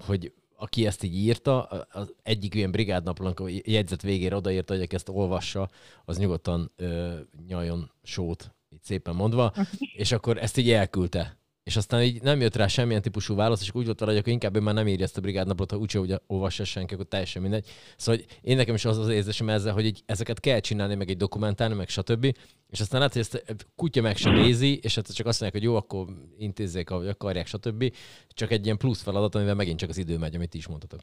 hogy 0.08 0.34
aki 0.58 0.86
ezt 0.86 1.04
így 1.04 1.16
írta, 1.16 1.64
az 1.92 2.16
egyik 2.24 2.56
ilyen 2.56 2.72
brigádnaplónak 2.72 3.40
a 3.40 3.46
jegyzet 3.48 4.02
végére 4.02 4.36
odaírta, 4.36 4.74
hogy 4.74 4.84
aki 4.84 4.96
ezt 4.96 5.10
olvassa, 5.10 5.70
az 6.06 6.18
nyugodtan 6.18 6.72
ö, 6.76 7.14
nyaljon 7.48 7.92
sót, 8.04 8.56
így 8.70 8.84
szépen 8.84 9.16
mondva, 9.16 9.54
és 10.04 10.12
akkor 10.12 10.38
ezt 10.38 10.58
így 10.58 10.72
elküldte. 10.72 11.37
És 11.68 11.76
aztán 11.76 12.02
így 12.02 12.22
nem 12.22 12.40
jött 12.40 12.56
rá 12.56 12.68
semmilyen 12.68 13.02
típusú 13.02 13.36
válasz, 13.36 13.62
és 13.62 13.72
úgy 13.74 13.86
volt 13.86 14.00
vele, 14.00 14.12
hogy 14.12 14.20
akkor 14.20 14.34
inkább 14.34 14.56
ő 14.56 14.60
már 14.60 14.74
nem 14.74 14.88
írja 14.88 15.04
ezt 15.04 15.18
a 15.18 15.22
brigádnaplót, 15.22 15.72
ha 15.72 15.78
úgyse 15.78 16.00
hogy 16.00 16.14
olvassa 16.28 16.64
senki, 16.64 16.94
akkor 16.94 17.06
teljesen 17.06 17.42
mindegy. 17.42 17.66
Szóval 17.98 18.22
hogy 18.22 18.40
én 18.42 18.56
nekem 18.56 18.76
is 18.76 18.86
az 18.86 18.98
az 18.98 19.10
érzésem 19.10 19.50
ezzel, 19.50 19.74
hogy 19.74 19.86
így 19.86 20.02
ezeket 20.06 20.40
kell 20.40 20.60
csinálni, 20.60 20.96
meg 20.96 21.10
egy 21.10 21.18
dokumentálni, 21.18 21.76
meg 21.76 21.88
stb. 21.88 22.26
És 22.70 22.80
aztán 22.80 23.00
lehet, 23.00 23.14
hogy 23.14 23.22
ezt 23.22 23.66
kutya 23.76 24.02
meg 24.02 24.16
sem 24.16 24.34
nézi, 24.34 24.80
és 24.82 24.96
hát 24.96 25.16
csak 25.16 25.28
azt 25.28 25.42
mondják, 25.42 25.62
hogy 25.62 25.72
jó, 25.72 25.76
akkor 25.76 26.06
intézzék, 26.38 26.90
ahogy 26.90 27.08
akarják, 27.08 27.46
stb. 27.46 27.94
Csak 28.28 28.52
egy 28.52 28.66
ilyen 28.66 28.78
plusz 28.78 29.04
feladat, 29.04 29.36
amivel 29.36 29.56
megint 29.56 29.80
csak 29.80 29.90
az 29.90 29.98
idő 29.98 30.18
megy, 30.18 30.36
amit 30.36 30.54
is 30.54 30.68
mondtatok. 30.68 31.00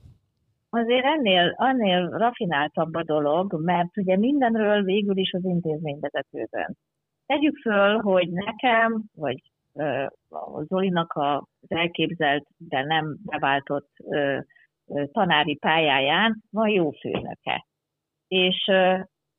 Azért 0.70 1.04
ennél, 1.04 1.54
ennél 1.58 2.08
rafináltabb 2.08 2.94
a 2.94 3.02
dolog, 3.04 3.60
mert 3.64 3.96
ugye 3.96 4.16
mindenről 4.16 4.82
végül 4.82 5.16
is 5.16 5.32
az 5.32 5.44
intézményvezetőben. 5.44 6.76
Tegyük 7.26 7.56
föl, 7.56 7.98
hogy 7.98 8.28
nekem, 8.30 9.04
vagy 9.14 9.42
a 10.28 10.62
Zolinak 10.62 11.12
az 11.12 11.68
elképzelt, 11.68 12.46
de 12.56 12.84
nem 12.84 13.16
beváltott 13.24 13.90
tanári 15.12 15.56
pályáján 15.56 16.42
van 16.50 16.68
jó 16.68 16.90
főnöke. 16.90 17.66
És, 18.28 18.70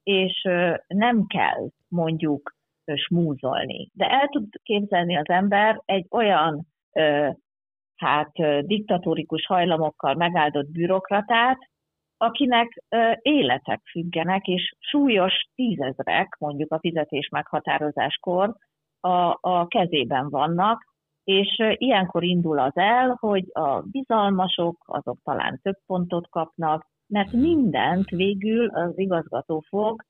és 0.04 0.42
nem 0.88 1.26
kell 1.28 1.70
mondjuk 1.88 2.56
smúzolni. 2.96 3.90
De 3.94 4.10
el 4.10 4.28
tud 4.28 4.48
képzelni 4.64 5.18
az 5.18 5.30
ember 5.30 5.82
egy 5.86 6.06
olyan 6.10 6.68
hát 7.96 8.32
diktatórikus 8.66 9.46
hajlamokkal 9.46 10.14
megáldott 10.14 10.72
bürokratát, 10.72 11.58
akinek 12.18 12.84
életek 13.22 13.82
függenek, 13.92 14.46
és 14.46 14.76
súlyos 14.80 15.34
tízezrek, 15.56 16.36
mondjuk 16.40 16.72
a 16.72 16.80
fizetés 16.80 17.30
meghatározáskor 17.30 18.56
a, 19.06 19.38
a 19.42 19.68
kezében 19.68 20.30
vannak, 20.30 20.84
és 21.24 21.62
ilyenkor 21.78 22.24
indul 22.24 22.60
az 22.60 22.78
el, 22.78 23.18
hogy 23.20 23.44
a 23.54 23.82
bizalmasok, 23.82 24.78
azok 24.86 25.18
talán 25.24 25.60
több 25.62 25.78
pontot 25.86 26.30
kapnak, 26.30 26.88
mert 27.08 27.32
mindent 27.32 28.10
végül 28.10 28.70
az 28.70 29.00
igazgató 29.00 29.64
fog 29.68 30.02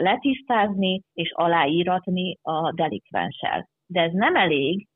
letisztázni 0.00 1.02
és 1.12 1.32
aláíratni 1.34 2.38
a 2.42 2.72
delikvenssel. 2.72 3.68
De 3.86 4.00
ez 4.00 4.12
nem 4.12 4.36
elég, 4.36 4.86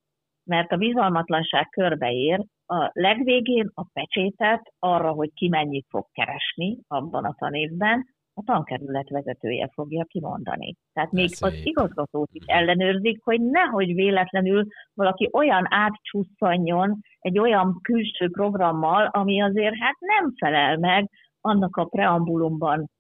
mert 0.45 0.73
a 0.73 0.77
bizalmatlanság 0.77 1.69
körbeér, 1.69 2.45
a 2.67 2.91
legvégén 2.93 3.71
a 3.75 3.85
pecsétet 3.93 4.73
arra, 4.79 5.11
hogy 5.11 5.31
ki 5.35 5.49
mennyit 5.49 5.87
fog 5.89 6.07
keresni 6.13 6.79
abban 6.89 7.25
a 7.25 7.35
tanévben, 7.39 8.07
a 8.35 8.43
tankerület 8.45 9.09
vezetője 9.09 9.71
fogja 9.73 10.05
kimondani. 10.05 10.77
Tehát 10.93 11.13
még 11.13 11.25
Ez 11.33 11.43
az 11.43 11.53
szép. 11.53 11.65
igazgatót 11.67 12.29
is 12.33 12.45
ellenőrzik, 12.47 13.23
hogy 13.25 13.41
nehogy 13.41 13.95
véletlenül 13.95 14.67
valaki 14.95 15.29
olyan 15.33 15.67
átcsusszanjon 15.69 17.01
egy 17.19 17.39
olyan 17.39 17.79
külső 17.83 18.31
programmal, 18.31 19.07
ami 19.07 19.43
azért 19.43 19.79
hát 19.79 19.97
nem 19.99 20.33
felel 20.37 20.79
meg 20.79 21.11
annak 21.41 21.77
a 21.77 21.85
preambulumban 21.85 22.91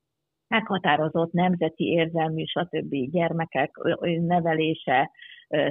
meghatározott 0.49 1.33
nemzeti 1.33 1.85
érzelmű, 1.85 2.45
stb. 2.45 2.95
gyermekek 3.11 3.76
nevelése 4.20 5.11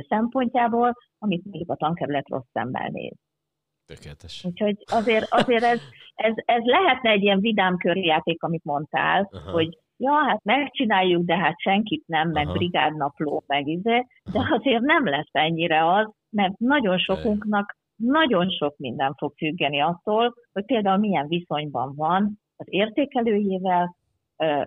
szempontjából, 0.07 0.93
amit 1.17 1.45
még 1.45 1.69
a 1.69 1.75
tankerület 1.75 2.29
rossz 2.29 2.49
szemmel 2.53 2.89
néz. 2.89 3.15
Tökéletes. 3.85 4.45
Úgyhogy 4.45 4.77
azért, 4.85 5.27
azért 5.29 5.63
ez, 5.63 5.79
ez, 6.15 6.33
ez 6.35 6.63
lehetne 6.63 7.09
egy 7.09 7.23
ilyen 7.23 7.39
vidám 7.39 7.77
körjáték, 7.77 8.43
amit 8.43 8.63
mondtál, 8.63 9.29
Aha. 9.31 9.51
Hogy 9.51 9.77
ja, 9.97 10.13
hát 10.13 10.43
megcsináljuk, 10.43 11.25
de 11.25 11.37
hát 11.37 11.59
senkit 11.59 12.03
nem, 12.07 12.29
meg 12.29 12.45
Aha. 12.45 12.53
brigádnapló, 12.53 13.43
meg 13.47 13.67
izé, 13.67 14.05
de 14.31 14.39
azért 14.57 14.81
nem 14.81 15.05
lesz 15.05 15.29
ennyire 15.31 15.93
az, 15.93 16.09
mert 16.29 16.57
nagyon 16.57 16.97
sokunknak 16.97 17.79
nagyon 17.95 18.49
sok 18.49 18.77
minden 18.77 19.13
fog 19.13 19.33
függeni 19.37 19.81
attól, 19.81 20.33
hogy 20.53 20.65
például 20.65 20.97
milyen 20.97 21.27
viszonyban 21.27 21.95
van 21.95 22.39
az 22.57 22.65
értékelőjével, 22.69 23.95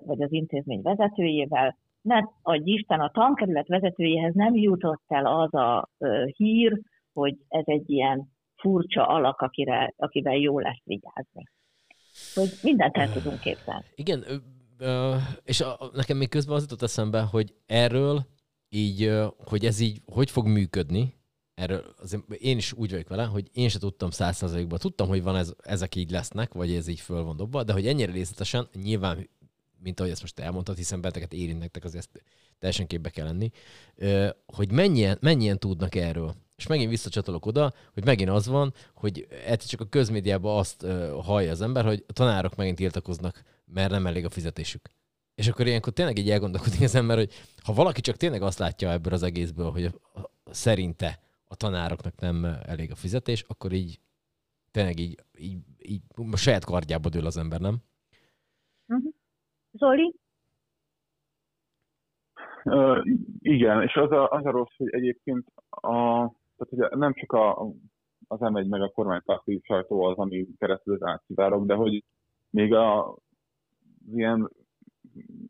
vagy 0.05 0.23
az 0.23 0.33
intézmény 0.33 0.83
vezetőjével, 0.83 1.77
mert 2.03 2.27
adj 2.43 2.71
Isten, 2.71 3.01
a 3.01 3.11
tankerület 3.11 3.69
vezetőjéhez 3.69 4.35
nem 4.35 4.55
jutott 4.55 5.03
el 5.07 5.27
az 5.27 5.55
a 5.55 5.89
hír, 6.37 6.81
hogy 7.13 7.37
ez 7.49 7.63
egy 7.67 7.91
ilyen 7.91 8.33
furcsa 8.65 9.07
alak, 9.07 9.41
akire, 9.41 9.95
akivel 9.97 10.37
jó 10.37 10.59
lesz 10.59 10.83
vigyázni. 10.85 11.49
Hogy 12.35 12.49
mindent 12.63 12.97
el 12.97 13.13
tudunk 13.13 13.41
képzelni. 13.41 13.85
Igen, 13.95 14.25
és 15.45 15.65
nekem 15.93 16.17
még 16.17 16.29
közben 16.29 16.57
az 16.57 16.63
jutott 16.63 16.83
eszembe, 16.83 17.21
hogy 17.21 17.55
erről 17.67 18.27
így, 18.69 19.13
hogy 19.45 19.65
ez 19.65 19.81
így 19.81 20.01
hogy 20.13 20.31
fog 20.31 20.47
működni, 20.47 21.15
erről 21.55 21.95
azért 22.03 22.33
én 22.33 22.57
is 22.57 22.73
úgy 22.73 22.91
vagyok 22.91 23.09
vele, 23.09 23.25
hogy 23.25 23.51
én 23.53 23.69
se 23.69 23.79
tudtam 23.79 24.11
százszerzalékban. 24.11 24.79
Tudtam, 24.79 25.09
hogy 25.09 25.23
van 25.23 25.37
ez, 25.37 25.55
ezek 25.63 25.95
így 25.95 26.11
lesznek, 26.11 26.53
vagy 26.53 26.75
ez 26.75 26.89
így 26.89 27.01
föl 27.01 27.23
van 27.25 27.37
dobva, 27.37 27.63
de 27.63 27.73
hogy 27.73 27.87
ennyire 27.87 28.13
részletesen, 28.13 28.69
nyilván, 28.83 29.29
mint 29.85 30.01
ahogy 30.01 30.13
ezt 30.13 30.21
most 30.21 30.41
elmondtad, 30.41 30.77
hiszen 30.77 31.01
beteket 31.01 31.33
érint 31.33 31.59
nektek, 31.59 31.85
azért 31.85 32.05
ezt 32.05 32.25
teljesen 32.59 32.87
képbe 32.87 33.11
kell 33.11 33.25
lenni, 33.25 33.51
hogy 34.47 34.73
mennyien, 34.73 35.19
mennyien 35.21 35.59
tudnak 35.59 35.95
erről. 35.95 36.35
És 36.57 36.67
megint 36.67 36.91
visszacsatolok 36.91 37.47
oda, 37.47 37.73
hogy 37.93 38.05
megint 38.05 38.31
az 38.31 38.47
van, 38.47 38.75
hogy 38.95 39.27
egyszer 39.31 39.69
csak 39.69 39.81
a 39.81 39.89
közmédiában 39.89 40.59
azt 40.59 40.87
hallja 41.23 41.51
az 41.51 41.61
ember, 41.61 41.85
hogy 41.85 42.05
a 42.07 42.13
tanárok 42.13 42.57
megint 42.57 42.77
tiltakoznak, 42.77 43.43
mert 43.65 43.91
nem 43.91 44.07
elég 44.07 44.25
a 44.25 44.31
fizetésük. 44.31 44.91
És 45.35 45.49
akkor 45.49 45.67
ilyenkor 45.67 45.93
tényleg 45.93 46.19
így 46.19 46.31
elgondolkodik 46.31 46.81
az 46.81 46.95
ember, 46.95 47.17
hogy 47.17 47.33
ha 47.63 47.73
valaki 47.73 48.01
csak 48.01 48.17
tényleg 48.17 48.43
azt 48.43 48.59
látja 48.59 48.91
ebből 48.91 49.13
az 49.13 49.23
egészből, 49.23 49.71
hogy 49.71 50.01
szerinte 50.51 51.21
a 51.45 51.55
tanároknak 51.55 52.21
nem 52.21 52.45
elég 52.45 52.91
a 52.91 52.95
fizetés, 52.95 53.45
akkor 53.49 53.73
így 53.73 54.01
tényleg 54.71 54.99
így, 54.99 55.25
így, 55.39 55.59
így 55.79 56.03
a 56.31 56.37
saját 56.37 56.65
kardjába 56.65 57.09
dől 57.09 57.27
az 57.27 57.37
ember, 57.37 57.61
nem? 57.61 57.83
Zoli? 59.79 60.15
Ö, 62.65 63.01
igen, 63.39 63.83
és 63.83 63.95
az 63.95 64.11
a, 64.11 64.31
az 64.31 64.47
a 64.47 64.51
rossz, 64.51 64.77
hogy 64.77 64.89
egyébként 64.91 65.47
a, 65.71 65.93
tehát 66.57 66.71
ugye 66.71 66.89
nem 66.97 67.15
csak 67.15 67.33
a, 67.33 67.61
az 68.29 68.39
M1 68.41 68.69
meg 68.69 68.83
a 68.83 68.89
kormánypárti 68.89 69.61
sajtó 69.63 70.03
az, 70.03 70.17
ami 70.17 70.47
keresztül 70.59 70.95
az 70.95 71.03
átszivárok, 71.03 71.67
de 71.67 71.75
hogy 71.75 72.05
még 72.51 72.75
a, 72.75 73.09
az 73.09 73.19
ilyen 74.15 74.51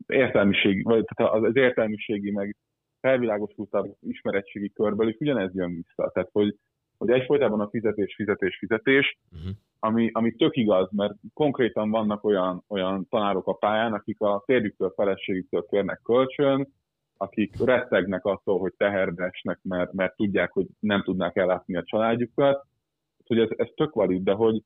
értelmiség, 0.07 0.83
vagy 0.83 1.05
tehát 1.05 1.33
az, 1.33 1.43
az 1.43 1.55
értelmiségi, 1.55 2.31
meg 2.31 2.57
felvilágosultabb 2.99 3.95
ismeretségi 4.01 4.71
körből 4.71 5.09
is 5.09 5.17
ugyanez 5.19 5.55
jön 5.55 5.75
vissza. 5.75 6.11
Tehát, 6.11 6.29
hogy, 6.31 6.57
hogy 6.97 7.09
egyfolytában 7.09 7.59
a 7.59 7.69
fizetés, 7.69 8.15
fizetés, 8.15 8.57
fizetés, 8.57 9.17
Uh-huh. 9.31 9.51
Ami, 9.85 10.09
ami 10.13 10.31
tök 10.31 10.55
igaz, 10.55 10.89
mert 10.91 11.13
konkrétan 11.33 11.89
vannak 11.89 12.23
olyan, 12.23 12.63
olyan 12.67 13.07
tanárok 13.09 13.47
a 13.47 13.53
pályán, 13.53 13.93
akik 13.93 14.21
a 14.21 14.43
férjüktől, 14.45 14.93
feleségüktől 14.95 15.65
kérnek 15.69 16.01
kölcsön, 16.03 16.67
akik 17.17 17.63
rettegnek 17.63 18.25
attól, 18.25 18.59
hogy 18.59 18.73
teherbe 18.77 19.23
esnek, 19.25 19.59
mert, 19.61 19.93
mert 19.93 20.15
tudják, 20.15 20.51
hogy 20.51 20.65
nem 20.79 21.03
tudnák 21.03 21.35
ellátni 21.35 21.75
a 21.75 21.83
családjukat. 21.83 22.65
Hogy 23.25 23.39
ez, 23.39 23.49
ez 23.55 23.67
tök 23.75 23.93
valid, 23.93 24.23
de 24.23 24.33
hogy, 24.33 24.61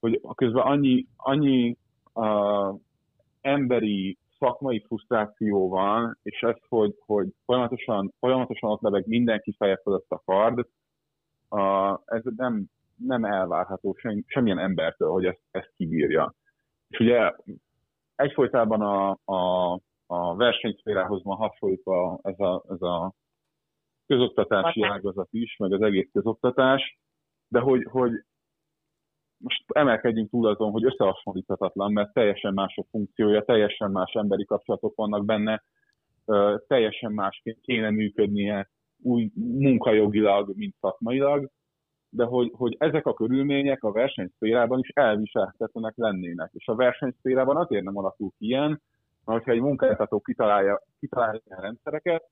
hogy 0.00 0.20
közben 0.34 0.62
annyi, 0.62 1.06
annyi 1.16 1.76
uh, 2.14 2.78
emberi, 3.40 4.18
szakmai 4.38 4.80
frusztráció 4.86 5.68
van, 5.68 6.18
és 6.22 6.40
ez, 6.40 6.56
hogy, 6.68 6.94
hogy 7.06 7.28
folyamatosan, 7.44 8.12
folyamatosan 8.18 8.70
ott 8.70 8.80
lebeg 8.80 9.06
mindenki 9.06 9.54
feje 9.58 9.80
fölött 9.82 10.10
a 10.10 10.22
kard, 10.24 10.58
uh, 11.50 11.98
ez 12.04 12.22
nem, 12.36 12.66
nem 12.98 13.24
elvárható 13.24 13.94
sem, 13.94 14.24
semmilyen 14.26 14.58
embertől, 14.58 15.10
hogy 15.10 15.24
ezt, 15.24 15.40
ezt 15.50 15.72
kibírja. 15.76 16.34
És 16.88 16.98
ugye 16.98 17.32
egyfolytában 18.16 18.80
a, 18.80 19.18
a, 19.24 19.72
a 20.06 20.36
versenyszférához 20.36 21.22
van 21.22 21.36
hasonlítva 21.36 22.20
ez 22.22 22.38
a, 22.38 22.64
ez 22.68 22.82
a 22.82 23.14
közoktatási 24.06 24.82
ágazat 24.82 25.28
is, 25.30 25.56
meg 25.56 25.72
az 25.72 25.82
egész 25.82 26.08
közoktatás, 26.12 26.98
de 27.48 27.60
hogy, 27.60 27.86
hogy 27.90 28.10
most 29.38 29.64
emelkedjünk 29.66 30.30
túl 30.30 30.46
azon, 30.46 30.70
hogy 30.70 30.84
összehasonlíthatatlan, 30.84 31.92
mert 31.92 32.12
teljesen 32.12 32.52
más 32.54 32.76
a 32.76 32.84
funkciója, 32.90 33.44
teljesen 33.44 33.90
más 33.90 34.12
emberi 34.12 34.44
kapcsolatok 34.44 34.94
vannak 34.94 35.24
benne, 35.24 35.62
teljesen 36.66 37.12
másként 37.12 37.60
kéne 37.60 37.90
működnie 37.90 38.70
úgy 39.02 39.30
munkajogilag, 39.34 40.56
mint 40.56 40.74
szakmailag, 40.80 41.50
de 42.10 42.24
hogy, 42.24 42.52
hogy 42.56 42.76
ezek 42.78 43.06
a 43.06 43.14
körülmények 43.14 43.82
a 43.82 43.92
versenyszférában 43.92 44.78
is 44.78 44.88
elviselhetetlenek 44.88 45.92
lennének. 45.96 46.50
És 46.52 46.66
a 46.66 46.74
versenyszférában 46.74 47.56
azért 47.56 47.84
nem 47.84 47.96
alakul 47.96 48.30
ki 48.38 48.46
ilyen, 48.46 48.68
mert 49.24 49.38
hogyha 49.38 49.50
egy 49.50 49.60
munkáltató 49.60 50.20
kitalálja, 50.20 50.82
kitalálja 51.00 51.40
ilyen 51.46 51.60
rendszereket, 51.60 52.28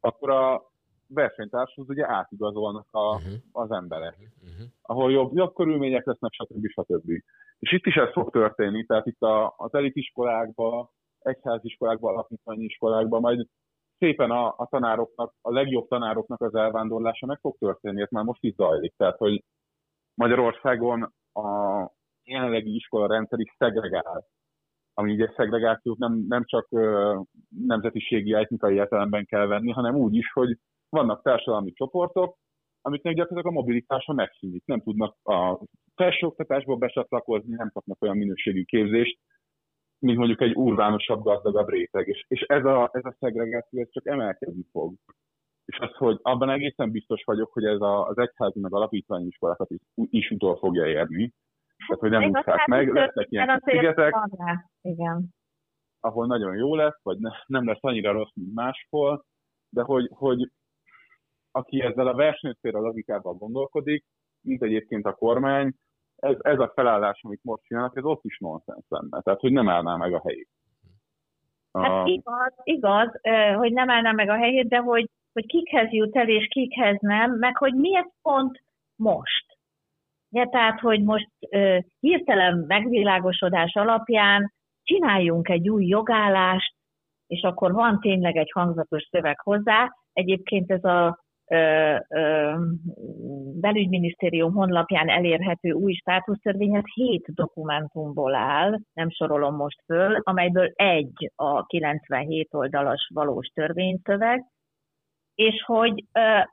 akkor 0.00 0.30
a 0.30 0.62
versenytárshoz 1.06 1.88
ugye 1.88 2.08
átigazolnak 2.08 2.86
a, 2.90 3.14
Uh-huh. 3.14 3.32
az 3.52 3.70
emberek 3.70 4.16
Uh-huh. 4.18 4.66
ahol 4.82 5.12
jobb, 5.12 5.36
jobb 5.36 5.54
körülmények 5.54 6.04
lesznek, 6.06 6.32
stb. 6.32 6.66
stb. 6.68 7.10
És 7.58 7.72
itt 7.72 7.86
is 7.86 7.94
ez 7.94 8.12
fog 8.12 8.30
történni, 8.30 8.84
tehát 8.84 9.06
itt 9.06 9.20
a, 9.20 9.54
az 9.56 9.74
elitiskolákban, 9.74 10.88
egyháziskolákban, 11.18 12.12
alapítványi 12.14 12.64
iskolákban 12.64 13.20
majd 13.20 13.46
szépen 13.98 14.30
a, 14.30 14.46
a 14.56 14.66
tanároknak, 14.70 15.34
a 15.40 15.52
legjobb 15.52 15.88
tanároknak 15.88 16.40
az 16.40 16.54
elvándorlása 16.54 17.26
meg 17.26 17.38
fog 17.40 17.56
történni, 17.58 18.02
ez 18.02 18.10
már 18.10 18.24
most 18.24 18.42
is 18.42 18.54
zajlik. 18.54 18.94
Tehát, 18.96 19.16
hogy 19.16 19.44
Magyarországon 20.14 21.12
a 21.32 21.48
jelenlegi 22.24 22.74
iskola 22.74 23.06
rendszer 23.06 23.38
is 23.38 23.54
szegregál. 23.58 24.26
Ami 24.94 25.12
ugye 25.12 25.32
szegregációt 25.36 25.98
nem, 25.98 26.24
nem 26.28 26.44
csak 26.44 26.66
ö, 26.70 27.16
nemzetiségi, 27.66 28.34
etnikai 28.34 28.74
értelemben 28.74 29.24
kell 29.24 29.46
venni, 29.46 29.70
hanem 29.70 29.96
úgy 29.96 30.14
is, 30.14 30.32
hogy 30.32 30.58
vannak 30.88 31.22
társadalmi 31.22 31.72
csoportok, 31.72 32.36
amiknek 32.80 33.14
gyakorlatilag 33.14 33.56
a 33.56 33.60
mobilitása 33.60 34.12
megszűnik. 34.12 34.62
Nem 34.66 34.80
tudnak 34.80 35.16
a 35.22 35.60
felsőoktatásba 35.94 36.76
becsatlakozni, 36.76 37.54
nem 37.54 37.70
kapnak 37.72 38.02
olyan 38.02 38.16
minőségű 38.16 38.62
képzést, 38.62 39.18
mint 39.98 40.18
mondjuk 40.18 40.40
egy 40.40 40.54
urbánosabb, 40.54 41.22
gazdagabb 41.22 41.68
réteg. 41.68 42.08
És, 42.08 42.24
és 42.28 42.40
ez, 42.40 42.64
a, 42.64 42.90
ez 42.92 43.04
a 43.04 43.16
szegregáció 43.18 43.80
ez 43.80 43.90
csak 43.90 44.06
emelkedni 44.06 44.64
fog. 44.70 44.94
És 45.64 45.78
az, 45.78 45.96
hogy 45.96 46.18
abban 46.22 46.50
egészen 46.50 46.90
biztos 46.90 47.22
vagyok, 47.24 47.52
hogy 47.52 47.64
ez 47.64 47.80
a, 47.80 48.06
az 48.06 48.18
egyházi 48.18 48.60
meg 48.60 48.74
alapítványi 48.74 49.26
iskolákat 49.26 49.70
is, 49.70 49.80
is 49.94 50.30
utol 50.30 50.56
fogja 50.56 50.86
érni. 50.86 51.32
Tehát, 51.86 52.00
hogy 52.02 52.10
nem 52.10 52.30
úszák 52.30 52.66
meg, 52.66 52.92
lesznek 52.92 53.26
ilyen 53.30 53.62
szigetek. 53.64 54.14
Igen. 54.80 55.28
ahol 56.00 56.26
nagyon 56.26 56.56
jó 56.56 56.74
lesz, 56.74 57.02
vagy 57.02 57.18
ne, 57.18 57.30
nem 57.46 57.66
lesz 57.66 57.78
annyira 57.80 58.12
rossz, 58.12 58.34
mint 58.34 58.54
máshol, 58.54 59.24
de 59.68 59.82
hogy, 59.82 60.10
hogy 60.14 60.50
aki 61.50 61.80
ezzel 61.82 62.06
a 62.06 62.14
versenyszféra 62.14 62.80
logikával 62.80 63.34
gondolkodik, 63.34 64.04
mint 64.40 64.62
egyébként 64.62 65.06
a 65.06 65.14
kormány, 65.14 65.74
ez, 66.18 66.36
ez 66.38 66.58
a 66.58 66.72
felállás, 66.74 67.20
amit 67.22 67.40
most 67.42 67.62
csinálnak, 67.62 67.96
ez 67.96 68.04
ott 68.04 68.24
is 68.24 68.38
nonsens 68.38 68.84
lenne. 68.88 69.20
Tehát, 69.20 69.40
hogy 69.40 69.52
nem 69.52 69.68
állná 69.68 69.96
meg 69.96 70.12
a 70.12 70.22
helyét. 70.24 70.48
Hát 71.72 72.06
igaz, 72.06 72.52
igaz, 72.62 73.10
hogy 73.54 73.72
nem 73.72 73.90
állna 73.90 74.12
meg 74.12 74.28
a 74.28 74.36
helyét, 74.36 74.68
de 74.68 74.76
hogy, 74.76 75.08
hogy 75.32 75.46
kikhez 75.46 75.90
jut 75.90 76.16
el 76.16 76.28
és 76.28 76.46
kikhez 76.48 76.96
nem, 77.00 77.32
meg 77.32 77.56
hogy 77.56 77.74
miért 77.74 78.10
pont 78.22 78.62
most. 78.96 79.46
Ja, 80.30 80.48
tehát, 80.48 80.80
hogy 80.80 81.02
most 81.02 81.28
ö, 81.50 81.78
hirtelen 82.00 82.64
megvilágosodás 82.66 83.74
alapján 83.74 84.52
csináljunk 84.82 85.48
egy 85.48 85.68
új 85.68 85.86
jogállást, 85.86 86.74
és 87.26 87.42
akkor 87.42 87.72
van 87.72 88.00
tényleg 88.00 88.36
egy 88.36 88.50
hangzatos 88.54 89.08
szöveg 89.10 89.40
hozzá. 89.40 89.92
Egyébként 90.12 90.70
ez 90.70 90.84
a 90.84 91.18
belügyminisztérium 93.60 94.52
honlapján 94.52 95.08
elérhető 95.08 95.70
új 95.70 95.92
státusztörvény, 95.92 96.74
ez 96.74 96.92
hét 96.94 97.24
dokumentumból 97.34 98.34
áll, 98.34 98.78
nem 98.92 99.10
sorolom 99.10 99.54
most 99.54 99.82
föl, 99.84 100.16
amelyből 100.22 100.72
egy 100.74 101.32
a 101.36 101.66
97 101.66 102.54
oldalas 102.54 103.10
valós 103.14 103.46
törvényszöveg, 103.46 104.44
és 105.34 105.62
hogy, 105.66 106.04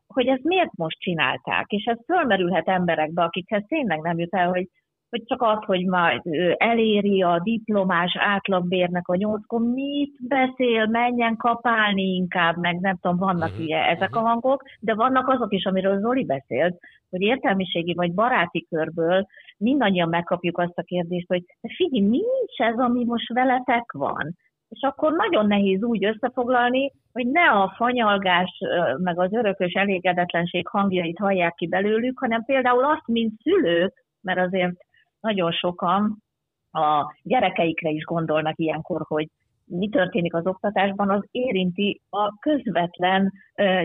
hogy 0.08 0.28
ezt 0.28 0.44
miért 0.44 0.76
most 0.76 1.00
csinálták, 1.00 1.66
és 1.68 1.84
ez 1.86 1.98
fölmerülhet 2.06 2.68
emberekbe, 2.68 3.24
akikhez 3.24 3.64
tényleg 3.68 4.02
nem 4.02 4.20
jut 4.20 4.36
el, 4.36 4.50
hogy, 4.50 4.68
hogy 5.10 5.24
csak 5.26 5.42
az, 5.42 5.58
hogy 5.66 5.86
majd 5.86 6.22
eléri 6.58 7.22
a 7.22 7.40
diplomás 7.44 8.16
átlagbérnek 8.20 9.08
a 9.08 9.16
nyolckor, 9.16 9.62
mit 9.62 10.28
beszél, 10.28 10.86
menjen 10.86 11.36
kapálni 11.36 12.16
inkább, 12.16 12.58
meg 12.58 12.80
nem 12.80 12.98
tudom, 13.02 13.18
vannak 13.18 13.52
Mhm, 13.52 13.62
ugye 13.62 13.86
ezek 13.86 14.16
a 14.16 14.20
hangok, 14.20 14.64
de 14.80 14.94
vannak 14.94 15.28
azok 15.28 15.54
is, 15.54 15.66
amiről 15.66 16.00
Zoli 16.00 16.26
beszélt, 16.26 16.78
hogy 17.10 17.22
értelmiségi 17.22 17.94
vagy 17.94 18.14
baráti 18.14 18.66
körből 18.70 19.26
mindannyian 19.58 20.10
megkapjuk 20.10 20.58
azt 20.58 20.78
a 20.78 20.84
kérdést, 20.84 21.28
hogy 21.28 21.44
de 21.62 21.70
figyelj, 21.76 22.22
is 22.48 22.58
ez, 22.58 22.78
ami 22.78 23.04
most 23.04 23.34
veletek 23.34 23.92
van? 23.92 24.36
És 24.70 24.82
akkor 24.82 25.14
nagyon 25.14 25.48
nehéz 25.48 25.84
úgy 25.84 26.06
összefoglalni, 26.06 26.92
hogy 27.14 27.28
ne 27.28 27.50
a 27.50 27.74
fanyalgás 27.76 28.50
meg 28.98 29.20
az 29.20 29.34
örökös 29.34 29.74
elégedetlenség 29.74 30.68
hangjait 30.68 31.20
hallják 31.20 31.54
ki 31.54 31.68
belőlük, 31.68 32.20
hanem 32.20 32.44
például 32.44 32.84
azt, 32.84 33.08
mint 33.08 33.42
szülők, 33.42 34.06
mert 34.22 34.40
azért 34.40 34.85
nagyon 35.26 35.52
sokan 35.52 36.24
a 36.72 37.16
gyerekeikre 37.24 37.90
is 37.90 38.04
gondolnak 38.04 38.58
ilyenkor, 38.58 39.02
hogy 39.08 39.28
mi 39.66 39.90
történik 39.90 40.34
az 40.34 40.46
oktatásban, 40.48 41.10
az 41.10 41.28
érinti 41.32 42.02
a 42.10 42.40
közvetlen 42.40 43.32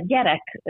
gyerek 0.01 0.61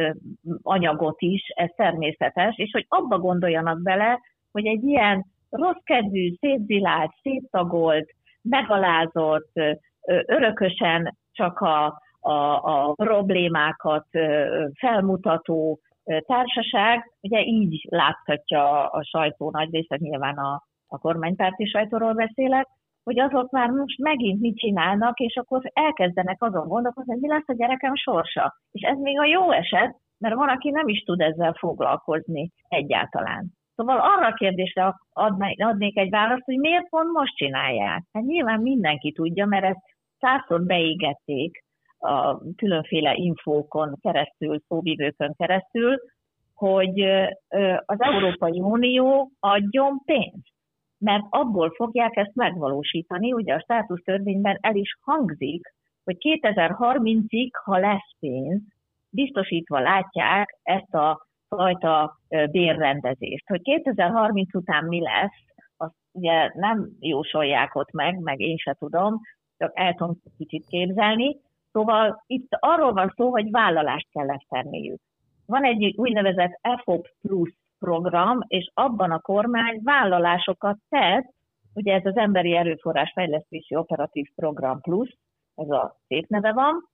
anyagot 0.63 1.21
is, 1.21 1.43
ez 1.55 1.71
természetes, 1.77 2.59
és 2.59 2.71
hogy 2.73 2.87
abba 2.89 3.19
gondoljanak 3.19 3.83
bele, 3.83 4.21
hogy 4.53 4.67
egy 4.67 4.83
ilyen 4.83 5.27
rossz 5.49 5.83
kedvű, 5.85 6.35
szétzilált, 6.41 7.13
széttagolt, 7.23 8.11
megalázott, 8.43 9.51
örökösen 10.27 11.17
csak 11.33 11.61
a, 11.61 12.03
a, 12.21 12.33
a 12.63 12.93
problémákat 12.93 14.07
felmutató 14.79 15.81
társaság, 16.27 17.13
ugye 17.21 17.43
így 17.43 17.87
láthatja 17.89 18.89
a, 18.89 19.03
sajtó 19.05 19.51
nagy 19.51 19.73
része, 19.73 19.97
nyilván 19.99 20.37
a, 20.37 20.63
a 20.87 20.99
kormánypárti 20.99 21.65
sajtóról 21.65 22.13
beszélek, 22.13 22.67
hogy 23.03 23.21
azok 23.21 23.51
már 23.51 23.71
most 23.71 23.99
megint 23.99 24.41
mit 24.41 24.57
csinálnak, 24.57 25.19
és 25.19 25.37
akkor 25.37 25.61
elkezdenek 25.73 26.43
azon 26.43 26.69
gondolkozni, 26.69 27.13
hogy 27.13 27.21
mi 27.21 27.29
lesz 27.29 27.49
a 27.49 27.55
gyerekem 27.55 27.95
sorsa. 27.95 28.55
És 28.71 28.83
ez 28.83 28.99
még 28.99 29.19
a 29.19 29.25
jó 29.25 29.51
eset, 29.51 29.97
mert 30.19 30.35
van, 30.35 30.49
aki 30.49 30.71
nem 30.71 30.89
is 30.89 31.03
tud 31.03 31.21
ezzel 31.21 31.53
foglalkozni 31.53 32.51
egyáltalán. 32.69 33.59
Szóval 33.75 33.99
arra 33.99 34.27
a 34.27 34.35
kérdésre 34.35 34.95
adné- 35.13 35.63
adnék 35.63 35.99
egy 35.99 36.11
választ, 36.11 36.45
hogy 36.45 36.59
miért 36.59 36.89
pont 36.89 37.13
most 37.13 37.37
csinálják. 37.37 38.03
Hát 38.13 38.23
nyilván 38.23 38.61
mindenki 38.61 39.13
tudja, 39.13 39.47
mert 39.47 39.65
ezt 39.65 39.85
százszor 40.19 40.63
beégették 40.63 41.65
a 42.01 42.41
különféle 42.57 43.15
infókon 43.15 43.99
keresztül, 44.01 44.61
szóvivőkön 44.69 45.35
keresztül, 45.39 45.97
hogy 46.55 47.01
az 47.85 48.01
Európai 48.01 48.61
Unió 48.61 49.31
adjon 49.41 50.03
pénzt 50.05 50.49
mert 51.01 51.25
abból 51.29 51.71
fogják 51.71 52.17
ezt 52.17 52.35
megvalósítani, 52.35 53.33
ugye 53.33 53.55
a 53.55 53.61
státusztörvényben 53.61 54.59
el 54.61 54.77
is 54.77 54.97
hangzik, 55.01 55.75
hogy 56.05 56.17
2030-ig, 56.19 57.51
ha 57.65 57.79
lesz 57.79 58.11
pénz, 58.19 58.63
biztosítva 59.11 59.81
látják 59.81 60.59
ezt 60.63 60.95
a 60.95 61.27
fajta 61.49 62.19
bérrendezést. 62.51 63.49
Hogy 63.49 63.63
2030 63.63 64.55
után 64.55 64.85
mi 64.85 65.01
lesz, 65.01 65.45
azt 65.77 65.95
ugye 66.13 66.51
nem 66.55 66.89
jósolják 67.01 67.75
ott 67.75 67.93
meg, 67.93 68.19
meg 68.19 68.41
én 68.41 68.57
se 68.57 68.77
tudom, 68.79 69.21
csak 69.59 69.73
el 69.75 69.95
tudom 69.95 70.17
kicsit 70.37 70.67
képzelni. 70.69 71.37
Szóval 71.73 72.23
itt 72.27 72.49
arról 72.51 72.93
van 72.93 73.13
szó, 73.17 73.31
hogy 73.31 73.51
vállalást 73.51 74.09
kellett 74.11 74.47
tenniük. 74.49 75.01
Van 75.47 75.65
egy 75.65 75.95
úgynevezett 75.97 76.59
EFOP 76.61 77.09
Plus 77.23 77.55
program, 77.79 78.39
és 78.47 78.71
abban 78.75 79.11
a 79.11 79.21
kormány 79.21 79.81
vállalásokat 79.83 80.77
tett, 80.89 81.35
ugye 81.75 81.95
ez 81.95 82.07
az 82.07 82.17
Emberi 82.17 82.57
Erőforrás 82.57 83.13
Fejlesztési 83.15 83.77
Operatív 83.77 84.27
Program 84.35 84.81
Plus, 84.81 85.17
ez 85.55 85.71
a 85.71 85.97
szép 86.07 86.29
neve 86.29 86.53
van, 86.53 86.89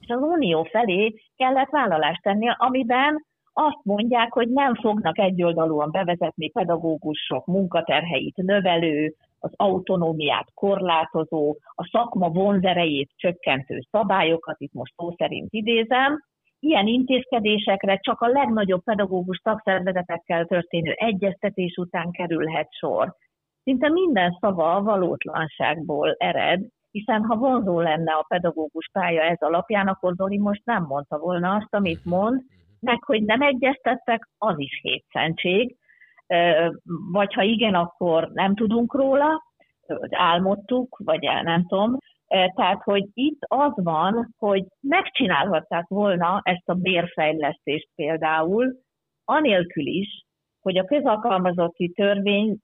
és 0.00 0.08
az 0.08 0.20
Unió 0.20 0.62
felé 0.62 1.14
kellett 1.36 1.70
vállalást 1.70 2.22
tenni, 2.22 2.48
amiben 2.56 3.24
azt 3.58 3.80
mondják, 3.82 4.32
hogy 4.32 4.48
nem 4.48 4.74
fognak 4.74 5.18
egyoldalúan 5.18 5.90
bevezetni 5.90 6.50
pedagógusok 6.50 7.46
munkaterheit 7.46 8.36
növelő, 8.36 9.14
az 9.38 9.50
autonómiát 9.56 10.50
korlátozó, 10.54 11.56
a 11.74 11.88
szakma 11.92 12.28
vonzerejét 12.28 13.10
csökkentő 13.16 13.80
szabályokat, 13.90 14.56
itt 14.58 14.72
most 14.72 14.92
szó 14.96 15.14
szerint 15.16 15.52
idézem, 15.52 16.24
ilyen 16.58 16.86
intézkedésekre 16.86 17.96
csak 17.96 18.20
a 18.20 18.28
legnagyobb 18.28 18.82
pedagógus 18.82 19.40
szakszervezetekkel 19.42 20.44
történő 20.44 20.92
egyeztetés 20.92 21.76
után 21.76 22.10
kerülhet 22.10 22.68
sor. 22.72 23.14
Szinte 23.62 23.88
minden 23.88 24.36
szava 24.40 24.74
a 24.74 24.82
valótlanságból 24.82 26.14
ered, 26.18 26.60
hiszen 26.90 27.24
ha 27.24 27.36
vonzó 27.36 27.80
lenne 27.80 28.12
a 28.12 28.24
pedagógus 28.28 28.88
pálya 28.92 29.22
ez 29.22 29.40
alapján, 29.40 29.88
akkor 29.88 30.14
Zoli 30.14 30.38
most 30.38 30.64
nem 30.64 30.84
mondta 30.88 31.18
volna 31.18 31.54
azt, 31.54 31.74
amit 31.74 32.04
mond, 32.04 32.42
meg 32.86 33.02
hogy 33.02 33.22
nem 33.22 33.42
egyeztettek, 33.42 34.28
az 34.38 34.54
is 34.58 34.80
hétszentség, 34.82 35.76
vagy 37.12 37.34
ha 37.34 37.42
igen, 37.42 37.74
akkor 37.74 38.30
nem 38.32 38.54
tudunk 38.54 38.94
róla, 38.94 39.42
álmodtuk, 40.10 40.96
vagy 41.04 41.24
el 41.24 41.42
nem 41.42 41.66
tudom. 41.66 41.98
Tehát, 42.54 42.82
hogy 42.82 43.04
itt 43.12 43.40
az 43.40 43.72
van, 43.74 44.34
hogy 44.38 44.64
megcsinálhatták 44.80 45.86
volna 45.88 46.40
ezt 46.42 46.68
a 46.68 46.74
bérfejlesztést 46.74 47.88
például, 47.94 48.74
anélkül 49.24 49.86
is, 49.86 50.24
hogy 50.60 50.78
a 50.78 50.84
közalkalmazotti 50.84 51.88
törvény 51.88 52.58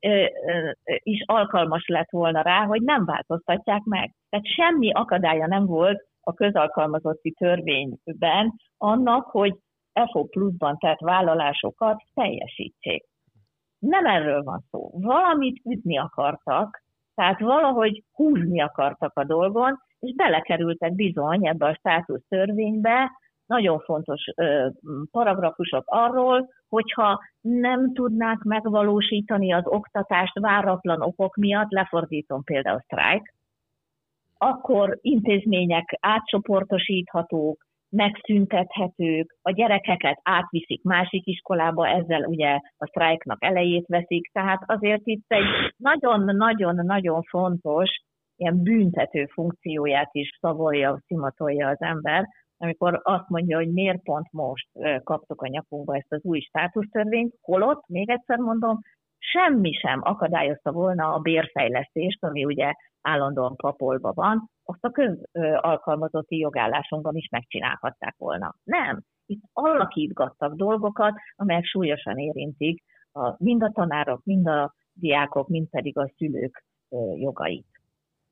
is 0.99 1.23
alkalmas 1.27 1.87
lett 1.87 2.11
volna 2.11 2.43
rá, 2.43 2.65
hogy 2.65 2.83
nem 2.83 3.05
változtatják 3.05 3.83
meg. 3.83 4.15
Tehát 4.31 4.47
semmi 4.47 4.93
akadálya 4.93 5.47
nem 5.47 5.67
volt 5.67 6.07
a 6.21 6.33
közalkalmazotti 6.33 7.31
törvényben 7.31 8.53
annak, 8.77 9.27
hogy 9.27 9.55
FO 10.11 10.25
pluszban 10.25 10.79
tett 10.79 10.99
vállalásokat 10.99 12.03
teljesítsék. 12.15 13.05
Nem 13.79 14.07
erről 14.07 14.43
van 14.43 14.65
szó. 14.71 14.91
Valamit 14.93 15.61
ütni 15.65 15.99
akartak, 15.99 16.83
tehát 17.15 17.41
valahogy 17.41 18.05
húzni 18.13 18.61
akartak 18.61 19.13
a 19.15 19.25
dolgon, 19.25 19.79
és 20.01 20.15
belekerültek 20.15 20.95
bizony 20.95 21.47
ebbe 21.47 21.67
a 21.67 21.75
státusz 21.75 22.23
törvénybe 22.29 23.11
nagyon 23.47 23.79
fontos 23.79 24.25
ö, 24.37 24.69
paragrafusok 25.11 25.83
arról, 25.87 26.49
hogyha 26.69 27.21
nem 27.41 27.93
tudnák 27.93 28.43
megvalósítani 28.43 29.53
az 29.53 29.67
oktatást 29.67 30.39
váratlan 30.39 31.03
okok 31.03 31.37
miatt, 31.37 31.71
lefordítom 31.71 32.45
például 32.45 32.81
sztrájk, 32.81 33.35
akkor 34.39 34.99
intézmények 35.01 35.99
átcsoportosíthatók, 36.01 37.67
megszüntethetők, 37.93 39.37
a 39.43 39.51
gyerekeket 39.51 40.21
átviszik 40.23 40.83
másik 40.83 41.27
iskolába, 41.27 41.89
ezzel 41.89 42.25
ugye 42.25 42.59
a 42.77 42.87
sztrájknak 42.87 43.45
elejét 43.45 43.87
veszik, 43.87 44.31
tehát 44.33 44.63
azért 44.67 45.03
itt 45.05 45.25
egy 45.27 45.75
nagyon-nagyon-nagyon 45.77 47.23
fontos 47.23 47.91
ilyen 48.37 48.63
büntető 48.63 49.27
funkcióját 49.27 50.09
is 50.13 50.39
szavolja, 50.41 51.03
szimatolja 51.07 51.69
az 51.69 51.81
ember, 51.81 52.29
amikor 52.57 53.01
azt 53.03 53.29
mondja, 53.29 53.57
hogy 53.57 53.73
miért 53.73 54.03
pont 54.03 54.33
most 54.33 54.69
kaptuk 55.05 55.43
a 55.43 55.49
nyakunkba 55.49 55.97
ezt 55.97 56.13
az 56.13 56.25
új 56.25 56.41
státusztörvényt, 56.41 57.35
holott, 57.41 57.87
még 57.87 58.11
egyszer 58.11 58.39
mondom, 58.39 58.81
semmi 59.23 59.73
sem 59.73 60.01
akadályozta 60.03 60.73
volna 60.73 61.13
a 61.15 61.19
bérfejlesztést, 61.19 62.25
ami 62.25 62.45
ugye 62.45 62.73
állandóan 63.03 63.57
papolva 63.57 64.13
van, 64.13 64.51
azt 64.65 64.85
a 64.85 64.91
közalkalmazotti 64.91 66.39
jogállásunkban 66.39 67.17
is 67.17 67.29
megcsinálhatták 67.31 68.15
volna. 68.19 68.55
Nem. 68.65 69.03
Itt 69.27 69.43
alakítgattak 69.53 70.55
dolgokat, 70.55 71.15
amelyek 71.37 71.65
súlyosan 71.65 72.19
érintik 72.19 72.83
a, 73.13 73.35
mind 73.39 73.63
a 73.63 73.71
tanárok, 73.71 74.25
mind 74.25 74.47
a 74.47 74.75
diákok, 74.93 75.49
mind 75.49 75.69
pedig 75.69 75.99
a 75.99 76.11
szülők 76.17 76.65
jogait. 77.15 77.67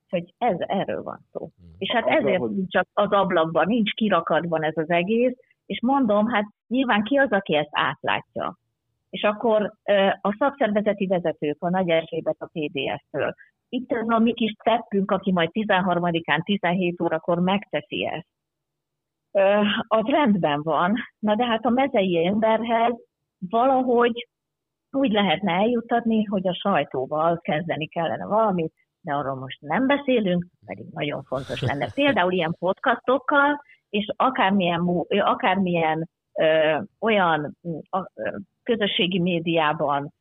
Hogy 0.09 0.35
ez, 0.39 0.57
erről 0.59 1.03
van 1.03 1.21
szó. 1.33 1.51
És 1.79 1.91
hát 1.91 2.07
ezért 2.07 2.39
hogy- 2.39 2.67
csak 2.69 2.87
az 2.93 3.11
ablakban, 3.13 3.67
nincs 3.67 3.93
kirakatban 3.93 4.63
ez 4.63 4.77
az 4.77 4.91
egész, 4.91 5.37
és 5.67 5.81
mondom, 5.83 6.27
hát 6.29 6.45
nyilván 6.67 7.03
ki 7.03 7.17
az, 7.17 7.31
aki 7.31 7.57
ezt 7.57 7.71
átlátja. 7.71 8.59
És 9.11 9.23
akkor 9.23 9.73
a 10.21 10.37
szakszervezeti 10.39 11.07
vezetők, 11.07 11.57
a 11.63 11.71
Nagy 11.71 11.89
Erzsébet 11.89 12.37
a 12.39 12.51
PDS-től, 12.53 13.35
itt 13.69 13.93
ez 13.93 14.09
a 14.09 14.19
mi 14.19 14.33
kis 14.33 14.55
teppünk, 14.63 15.11
aki 15.11 15.33
majd 15.33 15.51
13-án 15.53 16.43
17 16.45 17.01
órakor 17.01 17.39
megteszi 17.39 18.07
ezt. 18.07 18.29
Az 19.89 20.05
rendben 20.05 20.63
van, 20.63 20.95
na 21.19 21.35
de 21.35 21.45
hát 21.45 21.65
a 21.65 21.71
mezei 21.71 22.27
emberhez 22.27 22.95
valahogy 23.49 24.29
úgy 24.91 25.13
lehetne 25.13 25.53
eljuttatni, 25.53 26.25
hogy 26.25 26.49
a 26.49 26.55
sajtóval 26.55 27.41
kezdeni 27.41 27.87
kellene 27.87 28.27
valamit, 28.27 28.73
de 29.01 29.13
arról 29.13 29.35
most 29.35 29.61
nem 29.61 29.87
beszélünk, 29.87 30.47
pedig 30.67 30.87
nagyon 30.93 31.23
fontos 31.23 31.61
lenne. 31.61 31.91
Például 31.95 32.33
ilyen 32.33 32.57
podcastokkal, 32.59 33.63
és 33.89 34.13
akármilyen, 34.17 34.81
akármilyen 35.09 36.09
ö, 36.35 36.79
olyan 37.01 37.57
ö, 37.63 38.37
közösségi 38.71 39.19
médiában, 39.19 40.13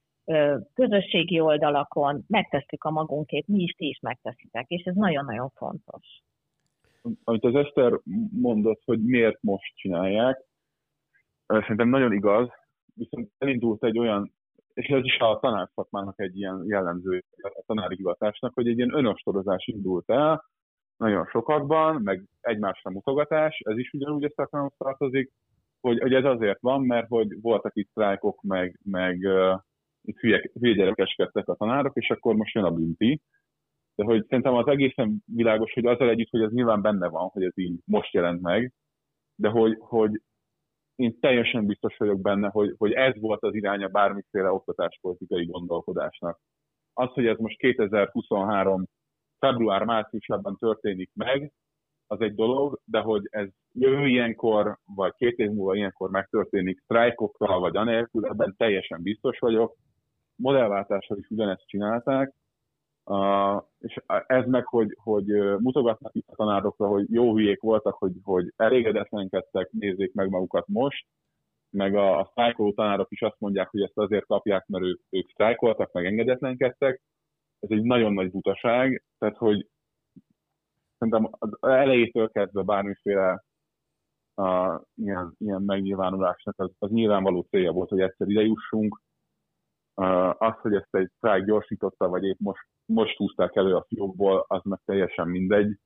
közösségi 0.73 1.39
oldalakon 1.39 2.23
megtesszük 2.27 2.83
a 2.83 2.91
magunkét, 2.91 3.47
mi 3.47 3.61
is, 3.61 3.71
ti 3.71 3.87
is 3.87 3.99
megteszitek, 3.99 4.67
és 4.67 4.83
ez 4.83 4.95
nagyon-nagyon 4.95 5.49
fontos. 5.49 6.21
amit 7.23 7.43
az 7.43 7.55
Eszter 7.55 7.99
mondott, 8.41 8.81
hogy 8.85 9.03
miért 9.03 9.41
most 9.41 9.75
csinálják, 9.75 10.45
szerintem 11.45 11.89
nagyon 11.89 12.13
igaz, 12.13 12.49
viszont 12.93 13.31
elindult 13.37 13.83
egy 13.83 13.97
olyan, 13.97 14.33
és 14.73 14.87
ez 14.87 15.03
is 15.03 15.17
a 15.17 15.39
tanárszakmának 15.39 16.19
egy 16.19 16.37
ilyen 16.37 16.63
jellemző, 16.67 17.23
a 17.41 17.63
tanári 17.65 17.95
hivatásnak, 17.95 18.53
hogy 18.53 18.67
egy 18.67 18.77
ilyen 18.77 18.93
önostorozás 18.93 19.67
indult 19.67 20.09
el, 20.09 20.43
nagyon 20.97 21.25
sokakban, 21.25 22.01
meg 22.01 22.23
egymásra 22.41 22.91
mutogatás, 22.91 23.59
ez 23.59 23.77
is 23.77 23.91
ugyanúgy 23.93 24.23
a 24.23 24.31
szakmához 24.35 24.73
tartozik, 24.77 25.31
hogy, 25.82 25.99
hogy 25.99 26.13
ez 26.13 26.25
azért 26.25 26.59
van, 26.61 26.82
mert 26.82 27.07
hogy 27.07 27.41
voltak 27.41 27.75
itt 27.75 27.89
sztrájkok, 27.89 28.41
meg, 28.41 28.80
meg 28.84 29.19
uh, 29.21 29.59
hülye, 30.19 30.91
a 31.45 31.55
tanárok, 31.55 31.95
és 31.95 32.09
akkor 32.09 32.36
most 32.36 32.53
jön 32.53 32.63
a 32.63 32.71
bünti. 32.71 33.21
De 33.95 34.03
hogy 34.03 34.25
szerintem 34.27 34.53
az 34.53 34.67
egészen 34.67 35.23
világos, 35.25 35.73
hogy 35.73 35.86
azzal 35.86 36.09
együtt, 36.09 36.30
hogy 36.30 36.41
ez 36.41 36.51
nyilván 36.51 36.82
benne 36.82 37.07
van, 37.07 37.27
hogy 37.27 37.43
ez 37.43 37.57
így 37.57 37.80
most 37.86 38.13
jelent 38.13 38.41
meg, 38.41 38.73
de 39.36 39.49
hogy, 39.49 39.75
hogy 39.80 40.21
én 40.95 41.19
teljesen 41.19 41.65
biztos 41.65 41.97
vagyok 41.97 42.21
benne, 42.21 42.49
hogy, 42.49 42.75
hogy 42.77 42.91
ez 42.91 43.19
volt 43.19 43.43
az 43.43 43.55
iránya 43.55 43.88
bármiféle 43.88 44.51
oktatáspolitikai 44.51 45.45
gondolkodásnak. 45.45 46.39
Az, 46.93 47.09
hogy 47.09 47.25
ez 47.25 47.38
most 47.38 47.57
2023 47.57 48.84
február-márciusában 49.39 50.55
történik 50.55 51.09
meg, 51.13 51.51
az 52.12 52.22
egy 52.22 52.36
dolog, 52.36 52.80
de 52.86 52.99
hogy 52.99 53.28
ez 53.32 53.47
jövő 53.74 54.07
ilyenkor, 54.07 54.78
vagy 54.95 55.14
két 55.18 55.38
év 55.38 55.49
múlva 55.49 55.76
ilyenkor 55.76 56.10
megtörténik 56.10 56.80
sztrájkokkal, 56.84 57.60
vagy 57.60 57.76
anélkül, 57.76 58.26
ebben 58.26 58.55
teljesen 58.57 59.01
biztos 59.01 59.39
vagyok. 59.39 59.76
Modellváltással 60.36 61.18
is 61.18 61.30
ugyanezt 61.30 61.68
csinálták, 61.68 62.34
Uh, 63.10 63.64
és 63.80 64.01
ez 64.28 64.45
meg, 64.45 64.66
hogy, 64.66 64.95
hogy 65.03 65.26
mutogatnak 65.60 66.16
itt 66.16 66.28
a 66.28 66.36
tanárokra, 66.36 66.88
hogy 66.88 67.05
jó 67.12 67.34
hülyék 67.34 67.62
voltak, 67.62 67.93
hogy, 67.93 68.12
hogy 68.24 68.53
elégedetlenkedtek, 68.55 69.72
nézzék 69.72 70.14
meg 70.14 70.30
magukat 70.30 70.68
most, 70.68 71.05
meg 71.70 71.95
a, 71.95 72.20
a 72.20 72.28
sztrájkoló 72.32 72.74
tanárok 72.74 73.12
is 73.12 73.22
azt 73.22 73.39
mondják, 73.39 73.70
hogy 73.70 73.82
ezt 73.82 73.97
azért 73.97 74.26
kapják, 74.26 74.68
mert 74.68 74.84
ők, 74.84 75.01
ők 75.10 75.30
sztrájkoltak, 75.30 75.91
meg 75.91 76.05
engedetlenkedtek. 76.05 77.01
Ez 77.60 77.70
egy 77.70 77.84
nagyon 77.84 78.14
nagy 78.14 78.32
butaság, 78.32 79.03
tehát 79.20 79.38
hogy 79.38 79.68
szerintem 80.99 81.29
az 81.39 81.57
elejétől 81.61 82.29
kezdve 82.29 82.61
bármiféle 82.61 83.43
uh, 84.35 84.81
ilyen, 84.95 85.35
ilyen 85.37 85.61
megnyilvánulásnak 85.61 86.55
az, 86.57 86.71
az 86.79 86.89
nyilvánvaló 86.89 87.41
célja 87.41 87.71
volt, 87.71 87.89
hogy 87.89 87.99
egyszer 87.99 88.27
ide 88.27 88.41
jussunk. 88.41 89.01
Uh, 89.95 90.41
az, 90.41 90.53
hogy 90.61 90.73
ezt 90.73 90.95
egy 90.95 91.11
sztrájk 91.15 91.45
gyorsította, 91.45 92.07
vagy 92.07 92.23
épp 92.23 92.39
most, 92.39 92.67
most 92.85 93.17
húzták 93.17 93.55
elő 93.55 93.75
a 93.75 93.85
fiókból, 93.87 94.45
az 94.47 94.61
meg 94.63 94.79
teljesen 94.85 95.27
mindegy. 95.27 95.77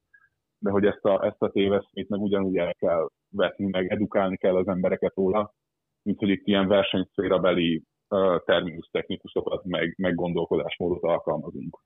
de 0.57 0.72
hogy 0.72 0.86
ezt 0.86 1.05
a, 1.05 1.26
ezt 1.26 1.41
a 1.41 1.51
téveszmét 1.51 2.09
meg 2.09 2.22
ugyanúgy 2.22 2.57
el 2.57 2.74
kell 2.74 3.09
vetni, 3.30 3.70
meg 3.70 3.91
edukálni 3.91 4.38
kell 4.38 4.55
az 4.55 4.68
embereket 4.68 5.16
róla, 5.16 5.53
mint 6.01 6.20
hogy 6.20 6.30
itt 6.30 6.47
ilyen 6.47 6.68
versenyszférabeli 6.68 7.84
uh, 8.09 8.43
terminus 8.45 8.88
technikusokat, 8.91 9.64
meg, 9.64 9.93
meg 9.97 10.16
gondolkodásmódot 10.16 11.03
alkalmazunk. 11.03 11.80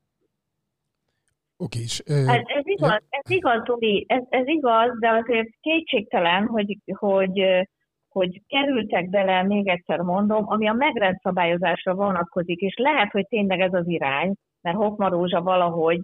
Oké, 1.57 1.79
és... 1.79 1.99
Ez, 2.05 2.41
ez 2.45 2.63
igaz, 2.63 3.01
ez 3.09 3.31
igaz, 3.31 3.63
Zoli, 3.65 4.05
ez, 4.07 4.23
ez 4.29 4.47
igaz, 4.47 4.99
de 4.99 5.09
azért 5.09 5.49
kétségtelen, 5.61 6.45
hogy, 6.45 6.77
hogy, 6.91 7.65
hogy 8.09 8.41
kerültek 8.47 9.09
bele, 9.09 9.43
még 9.43 9.67
egyszer 9.67 9.99
mondom, 9.99 10.43
ami 10.47 10.67
a 10.67 10.73
megrendszabályozásra 10.73 11.93
vonatkozik, 11.93 12.59
és 12.59 12.75
lehet, 12.77 13.11
hogy 13.11 13.27
tényleg 13.27 13.59
ez 13.59 13.73
az 13.73 13.87
irány, 13.87 14.33
mert 14.61 14.77
Hokma 14.77 15.09
Rózsa 15.09 15.41
valahogy 15.41 15.99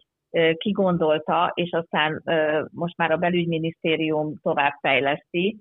kigondolta, 0.58 1.52
és 1.54 1.72
aztán 1.72 2.24
most 2.72 2.98
már 2.98 3.12
a 3.12 3.18
belügyminisztérium 3.18 4.40
továbbfejleszti 4.42 5.60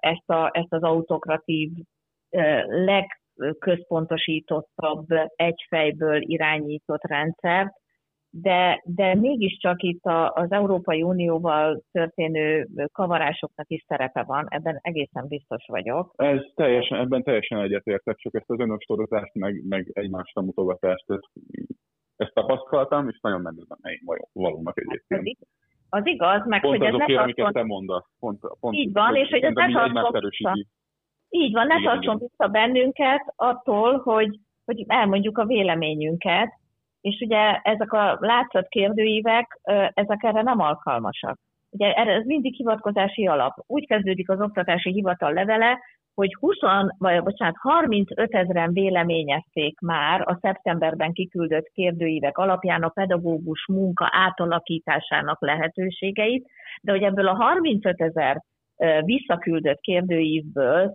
ezt, 0.00 0.30
a, 0.30 0.50
ezt 0.52 0.72
az 0.72 0.82
autokratív, 0.82 1.70
legközpontosítottabb, 2.68 5.06
egyfejből 5.36 6.20
irányított 6.20 7.02
rendszert, 7.02 7.72
de, 8.30 8.82
de 8.84 9.14
mégiscsak 9.14 9.82
itt 9.82 10.04
a, 10.04 10.32
az 10.32 10.52
Európai 10.52 11.02
Unióval 11.02 11.82
történő 11.92 12.68
kavarásoknak 12.92 13.68
is 13.68 13.84
szerepe 13.88 14.22
van, 14.22 14.46
ebben 14.48 14.78
egészen 14.82 15.28
biztos 15.28 15.64
vagyok. 15.66 16.12
Ez 16.16 16.40
teljesen, 16.54 16.98
ebben 16.98 17.22
teljesen 17.22 17.58
egyetértek, 17.58 18.16
csak 18.16 18.34
ezt 18.34 18.50
az 18.50 18.60
önöstorozást, 18.60 19.34
meg, 19.34 19.62
meg 19.68 19.90
egymásra 19.92 20.42
mutogatást, 20.42 21.04
ezt, 21.10 21.28
ezt 22.16 22.34
tapasztaltam, 22.34 23.08
és 23.08 23.18
nagyon 23.20 23.46
a 23.46 23.76
helyén 23.82 24.00
valónak 24.32 24.80
egyébként. 24.80 25.38
Az 25.90 26.06
igaz, 26.06 26.46
meg 26.46 26.60
pont 26.60 26.76
hogy 26.76 26.86
ez 26.86 26.94
azokért, 26.94 27.16
ne 27.16 27.22
amiket 27.22 27.44
tartson... 27.44 27.62
te 27.62 27.68
mondasz. 27.68 28.06
Pont, 28.18 28.40
pont, 28.60 28.74
Így 28.74 28.92
van, 28.92 29.14
és 29.14 29.28
hogy 29.28 29.42
ez 29.42 29.54
ne 29.54 29.72
tartson 29.72 30.28
vissza. 30.28 30.52
Így 31.30 31.52
van, 31.52 31.66
ne 31.66 31.82
tartson 31.82 32.18
vissza 32.18 32.48
bennünket 32.48 33.32
attól, 33.36 33.98
hogy, 33.98 34.38
hogy 34.64 34.84
elmondjuk 34.86 35.38
a 35.38 35.44
véleményünket, 35.44 36.58
és 37.08 37.20
ugye 37.20 37.60
ezek 37.62 37.92
a 37.92 38.16
látszat 38.20 38.68
kérdőívek, 38.68 39.60
ezek 39.94 40.22
erre 40.22 40.42
nem 40.42 40.60
alkalmasak. 40.60 41.38
Ugye 41.70 41.92
ez 41.92 42.24
mindig 42.24 42.54
hivatkozási 42.54 43.26
alap. 43.26 43.52
Úgy 43.66 43.86
kezdődik 43.86 44.30
az 44.30 44.40
oktatási 44.40 44.92
hivatal 44.92 45.32
levele, 45.32 45.78
hogy 46.14 46.34
20, 46.40 46.56
vagy 46.98 47.22
bocsánat, 47.22 47.56
35 47.58 48.34
ezeren 48.34 48.72
véleményezték 48.72 49.80
már 49.80 50.20
a 50.20 50.38
szeptemberben 50.40 51.12
kiküldött 51.12 51.70
kérdőívek 51.72 52.38
alapján 52.38 52.82
a 52.82 52.88
pedagógus 52.88 53.66
munka 53.66 54.08
átalakításának 54.12 55.40
lehetőségeit, 55.40 56.46
de 56.82 56.92
hogy 56.92 57.02
ebből 57.02 57.28
a 57.28 57.34
35 57.34 58.00
ezer 58.00 58.42
visszaküldött 59.04 59.80
kérdőívből 59.80 60.94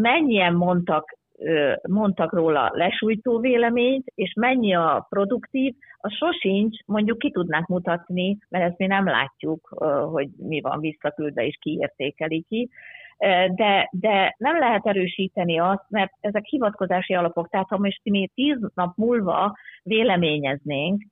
mennyien 0.00 0.54
mondtak 0.54 1.16
mondtak 1.88 2.32
róla 2.32 2.70
lesújtó 2.72 3.38
véleményt, 3.38 4.12
és 4.14 4.32
mennyi 4.36 4.74
a 4.74 5.06
produktív, 5.08 5.74
az 5.98 6.12
sosincs, 6.12 6.78
mondjuk 6.86 7.18
ki 7.18 7.30
tudnánk 7.30 7.66
mutatni, 7.66 8.38
mert 8.48 8.64
ezt 8.64 8.78
mi 8.78 8.86
nem 8.86 9.04
látjuk, 9.04 9.68
hogy 10.12 10.28
mi 10.36 10.60
van 10.60 10.80
visszaküldve 10.80 11.46
és 11.46 11.58
ki 11.60 11.78
értékeli 11.80 12.44
ki, 12.48 12.70
de, 13.54 13.88
de 13.90 14.34
nem 14.38 14.58
lehet 14.58 14.86
erősíteni 14.86 15.58
azt, 15.58 15.84
mert 15.88 16.12
ezek 16.20 16.44
hivatkozási 16.44 17.14
alapok, 17.14 17.48
tehát 17.48 17.68
ha 17.68 17.78
most 17.78 18.00
mi 18.02 18.30
tíz 18.34 18.58
nap 18.74 18.96
múlva 18.96 19.56
véleményeznénk, 19.82 21.02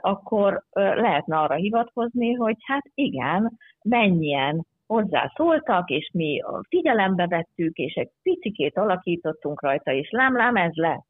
akkor 0.00 0.62
lehetne 0.72 1.38
arra 1.38 1.54
hivatkozni, 1.54 2.32
hogy 2.32 2.56
hát 2.66 2.84
igen, 2.94 3.58
mennyien 3.82 4.66
hozzászóltak, 4.92 5.90
és 5.90 6.10
mi 6.12 6.42
figyelembe 6.68 7.26
vettük, 7.26 7.76
és 7.76 7.94
egy 7.94 8.10
picikét 8.22 8.78
alakítottunk 8.78 9.62
rajta, 9.62 9.92
és 9.92 10.10
lám-lám, 10.10 10.56
ez 10.56 10.74
lett. 10.74 11.06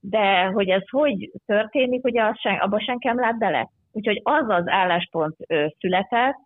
De 0.00 0.44
hogy 0.44 0.68
ez 0.68 0.88
hogy 0.90 1.30
történik, 1.46 2.04
ugye 2.04 2.24
az 2.24 2.38
sen, 2.38 2.58
abba 2.58 2.80
senki 2.80 3.06
nem 3.06 3.20
lát 3.20 3.38
bele. 3.38 3.70
Úgyhogy 3.92 4.20
az 4.22 4.44
az 4.48 4.68
álláspont 4.68 5.36
született 5.78 6.36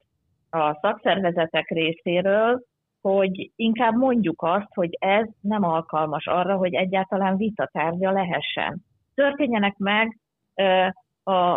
a 0.51 0.79
szakszervezetek 0.81 1.69
részéről, 1.69 2.63
hogy 3.01 3.51
inkább 3.57 3.95
mondjuk 3.95 4.43
azt, 4.43 4.75
hogy 4.75 4.97
ez 5.01 5.27
nem 5.41 5.65
alkalmas 5.65 6.27
arra, 6.27 6.57
hogy 6.57 6.75
egyáltalán 6.75 7.37
vitatárgya 7.37 8.11
lehessen. 8.11 8.85
Történjenek 9.15 9.77
meg 9.77 10.19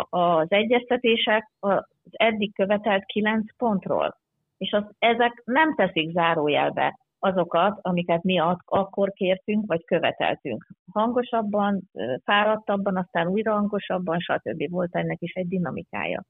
az 0.08 0.46
egyeztetések 0.48 1.50
az 1.60 1.84
eddig 2.10 2.54
követelt 2.54 3.04
kilenc 3.04 3.56
pontról 3.56 4.16
és 4.56 4.72
az, 4.72 4.84
ezek 4.98 5.42
nem 5.44 5.74
teszik 5.74 6.10
zárójelbe 6.10 6.98
azokat, 7.18 7.78
amiket 7.82 8.22
mi 8.22 8.38
akkor 8.64 9.12
kértünk, 9.12 9.66
vagy 9.66 9.84
követeltünk. 9.84 10.66
Hangosabban, 10.92 11.82
fáradtabban, 12.24 12.96
aztán 12.96 13.26
újra 13.26 13.52
hangosabban, 13.52 14.18
stb. 14.18 14.70
Volt 14.70 14.96
ennek 14.96 15.20
is 15.20 15.32
egy 15.32 15.48
dinamikája. 15.48 16.22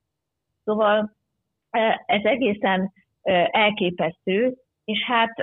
Szóval 0.64 1.16
ez 2.06 2.24
egészen 2.24 2.92
elképesztő, 3.50 4.54
és 4.84 5.04
hát 5.04 5.34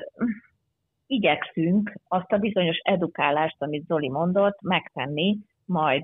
igyekszünk 1.08 1.94
azt 2.08 2.32
a 2.32 2.38
bizonyos 2.38 2.78
edukálást, 2.78 3.62
amit 3.62 3.86
Zoli 3.86 4.10
mondott, 4.10 4.62
megtenni 4.62 5.38
majd 5.66 6.04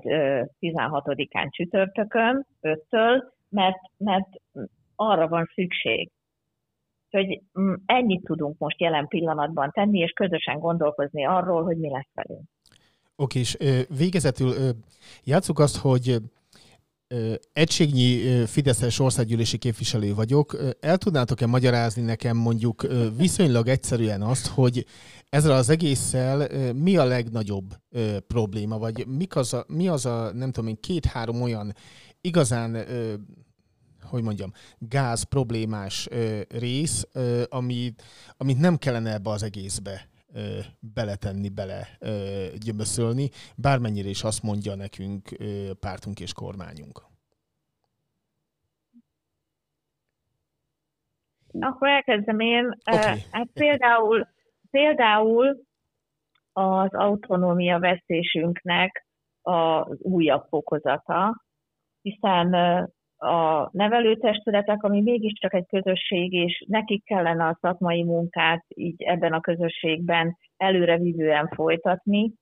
16-án 0.60 1.50
csütörtökön, 1.50 2.46
5-től, 2.62 3.22
mert, 3.48 3.80
mert 3.96 4.28
arra 4.96 5.28
van 5.28 5.50
szükség, 5.54 6.10
Úgyhogy 7.10 7.42
mm, 7.60 7.72
ennyit 7.86 8.24
tudunk 8.24 8.58
most 8.58 8.80
jelen 8.80 9.06
pillanatban 9.06 9.70
tenni, 9.70 9.98
és 9.98 10.10
közösen 10.10 10.58
gondolkozni 10.58 11.26
arról, 11.26 11.62
hogy 11.62 11.76
mi 11.76 11.90
lesz 11.90 12.10
velünk. 12.14 12.48
Oké, 13.16 13.38
és 13.38 13.56
végezetül 13.98 14.52
játsszuk 15.24 15.58
azt, 15.58 15.76
hogy 15.76 16.16
egységnyi 17.52 18.20
Fideszes 18.46 18.98
országgyűlési 18.98 19.58
képviselő 19.58 20.14
vagyok. 20.14 20.56
El 20.80 20.96
tudnátok-e 20.96 21.46
magyarázni 21.46 22.02
nekem 22.02 22.36
mondjuk 22.36 22.86
viszonylag 23.16 23.68
egyszerűen 23.68 24.22
azt, 24.22 24.46
hogy 24.46 24.86
ezzel 25.28 25.52
az 25.56 25.70
egésszel 25.70 26.48
mi 26.72 26.96
a 26.96 27.04
legnagyobb 27.04 27.64
probléma, 28.26 28.78
vagy 28.78 29.06
mik 29.06 29.36
az 29.36 29.54
a, 29.54 29.64
mi 29.68 29.88
az 29.88 30.06
a, 30.06 30.32
nem 30.32 30.50
tudom 30.50 30.68
én, 30.68 30.80
két-három 30.80 31.42
olyan 31.42 31.72
igazán 32.20 32.76
hogy 34.02 34.22
mondjam, 34.22 34.52
gáz 34.78 35.22
problémás 35.22 36.08
ö, 36.10 36.40
rész, 36.48 37.08
ö, 37.12 37.42
amit, 37.48 38.02
amit 38.36 38.58
nem 38.58 38.76
kellene 38.76 39.12
ebbe 39.12 39.30
az 39.30 39.42
egészbe 39.42 40.08
ö, 40.34 40.58
beletenni, 40.94 41.48
bele 41.48 41.88
ö, 41.98 42.46
gyömöszölni, 42.58 43.30
bármennyire 43.56 44.08
is 44.08 44.22
azt 44.22 44.42
mondja 44.42 44.74
nekünk 44.74 45.28
ö, 45.38 45.70
pártunk 45.80 46.20
és 46.20 46.32
kormányunk. 46.32 47.08
Akkor 51.60 51.88
elkezdem 51.88 52.40
én. 52.40 52.78
Okay. 52.84 53.18
Hát 53.30 53.48
például, 53.52 54.28
például 54.70 55.60
az 56.52 56.94
autonómia 56.94 57.78
vesztésünknek 57.78 59.06
az 59.42 59.98
újabb 59.98 60.46
fokozata, 60.48 61.44
hiszen 62.02 62.48
a 63.22 63.68
nevelőtestületek, 63.72 64.82
ami 64.82 65.00
mégiscsak 65.00 65.54
egy 65.54 65.66
közösség, 65.66 66.32
és 66.32 66.64
nekik 66.68 67.04
kellene 67.04 67.44
a 67.44 67.58
szakmai 67.60 68.02
munkát 68.02 68.64
így 68.68 69.02
ebben 69.02 69.32
a 69.32 69.40
közösségben 69.40 70.36
előrevívően 70.56 71.48
folytatni, 71.48 72.32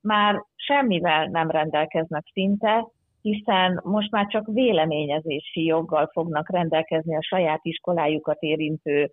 már 0.00 0.42
semmivel 0.54 1.26
nem 1.26 1.50
rendelkeznek 1.50 2.24
szinte, 2.32 2.86
hiszen 3.20 3.80
most 3.84 4.10
már 4.10 4.26
csak 4.26 4.46
véleményezési 4.52 5.64
joggal 5.64 6.10
fognak 6.12 6.50
rendelkezni 6.50 7.16
a 7.16 7.22
saját 7.22 7.60
iskolájukat 7.62 8.42
érintő 8.42 9.12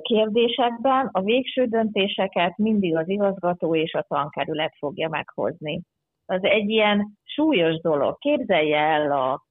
kérdésekben. 0.00 1.08
A 1.12 1.20
végső 1.20 1.64
döntéseket 1.64 2.56
mindig 2.56 2.96
az 2.96 3.08
igazgató 3.08 3.74
és 3.74 3.92
a 3.92 4.04
tankerület 4.08 4.74
fogja 4.78 5.08
meghozni. 5.08 5.80
Az 6.26 6.44
egy 6.44 6.70
ilyen 6.70 7.18
súlyos 7.24 7.80
dolog. 7.80 8.18
Képzelje 8.18 8.78
el 8.78 9.12
a 9.12 9.42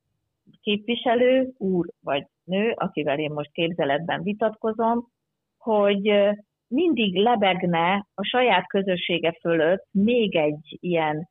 képviselő, 0.62 1.50
úr 1.58 1.86
vagy 2.02 2.26
nő, 2.44 2.74
akivel 2.76 3.20
én 3.20 3.32
most 3.32 3.52
képzeletben 3.52 4.24
vitatkozom, 4.24 5.08
hogy 5.58 6.12
mindig 6.68 7.16
lebegne 7.16 8.08
a 8.14 8.24
saját 8.24 8.68
közössége 8.68 9.38
fölött 9.42 9.88
még 9.92 10.36
egy 10.36 10.78
ilyen 10.80 11.30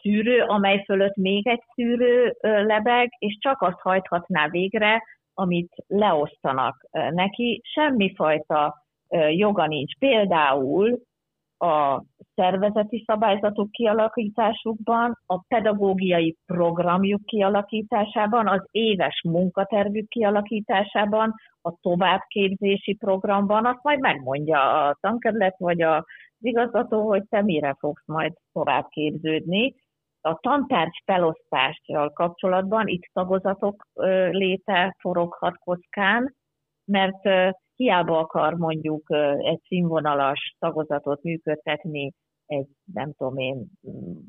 szűrő, 0.00 0.40
amely 0.40 0.84
fölött 0.84 1.16
még 1.16 1.46
egy 1.48 1.62
szűrő 1.74 2.36
lebeg, 2.40 3.08
és 3.18 3.36
csak 3.40 3.62
azt 3.62 3.80
hajthatná 3.80 4.48
végre, 4.48 5.02
amit 5.34 5.72
leosztanak 5.86 6.86
neki. 7.10 7.60
Semmifajta 7.64 8.84
joga 9.30 9.66
nincs. 9.66 9.98
Például 9.98 11.00
a 11.60 12.04
szervezeti 12.34 13.04
szabályzatok 13.06 13.70
kialakításukban, 13.70 15.18
a 15.26 15.40
pedagógiai 15.48 16.36
programjuk 16.46 17.24
kialakításában, 17.24 18.48
az 18.48 18.66
éves 18.70 19.22
munkatervük 19.24 20.08
kialakításában, 20.08 21.34
a 21.62 21.74
továbbképzési 21.80 22.94
programban, 22.94 23.66
azt 23.66 23.82
majd 23.82 24.00
megmondja 24.00 24.86
a 24.86 24.96
tankerület 25.00 25.58
vagy 25.58 25.82
az 25.82 26.04
igazgató, 26.40 27.08
hogy 27.08 27.22
te 27.28 27.42
mire 27.42 27.76
fogsz 27.78 28.06
majd 28.06 28.32
továbbképződni. 28.52 29.74
A 30.20 30.38
tantárgy 30.40 31.02
felosztással 31.04 32.10
kapcsolatban 32.10 32.86
itt 32.88 33.10
tagozatok 33.12 33.86
léte 34.30 34.96
foroghat 34.98 35.56
kockán, 35.58 36.34
mert 36.84 37.52
hiába 37.80 38.18
akar 38.18 38.54
mondjuk 38.54 39.06
egy 39.38 39.60
színvonalas 39.66 40.56
tagozatot 40.58 41.22
működtetni 41.22 42.12
egy, 42.46 42.68
nem 42.92 43.12
tudom 43.12 43.38
én, 43.38 43.66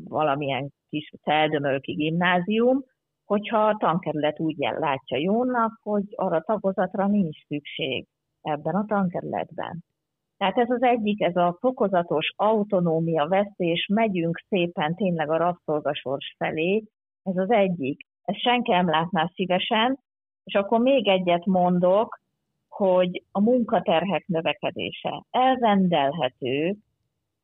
valamilyen 0.04 0.70
kis 0.90 1.12
feldömölki 1.22 1.94
gimnázium, 1.94 2.84
hogyha 3.26 3.68
a 3.68 3.78
tankerület 3.80 4.40
úgy 4.40 4.56
látja 4.58 5.18
jónak, 5.18 5.80
hogy 5.84 6.04
arra 6.16 6.42
tagozatra 6.42 7.08
nincs 7.08 7.46
szükség 7.48 8.08
ebben 8.42 8.76
a 8.76 8.86
tankerületben. 8.88 9.84
Tehát 10.38 10.58
ez 10.58 10.70
az 10.70 10.84
egyik, 10.84 11.22
ez 11.22 11.36
a 11.36 11.58
fokozatos 11.60 12.34
autonómia 12.36 13.28
vesztés, 13.28 13.88
megyünk 13.94 14.44
szépen 14.48 14.96
tényleg 14.96 15.30
a 15.30 15.38
rabszolgasors 15.38 16.36
felé, 16.38 16.84
ez 17.24 17.38
az 17.38 17.52
egyik. 17.52 18.08
Ezt 18.24 18.40
senki 18.40 18.72
nem 18.72 18.90
látná 18.90 19.32
szívesen, 19.34 20.00
és 20.44 20.54
akkor 20.54 20.80
még 20.80 21.08
egyet 21.08 21.46
mondok, 21.46 22.20
hogy 22.72 23.24
a 23.32 23.42
munkaterhek 23.42 24.28
növekedése 24.28 25.26
elrendelhető 25.30 26.76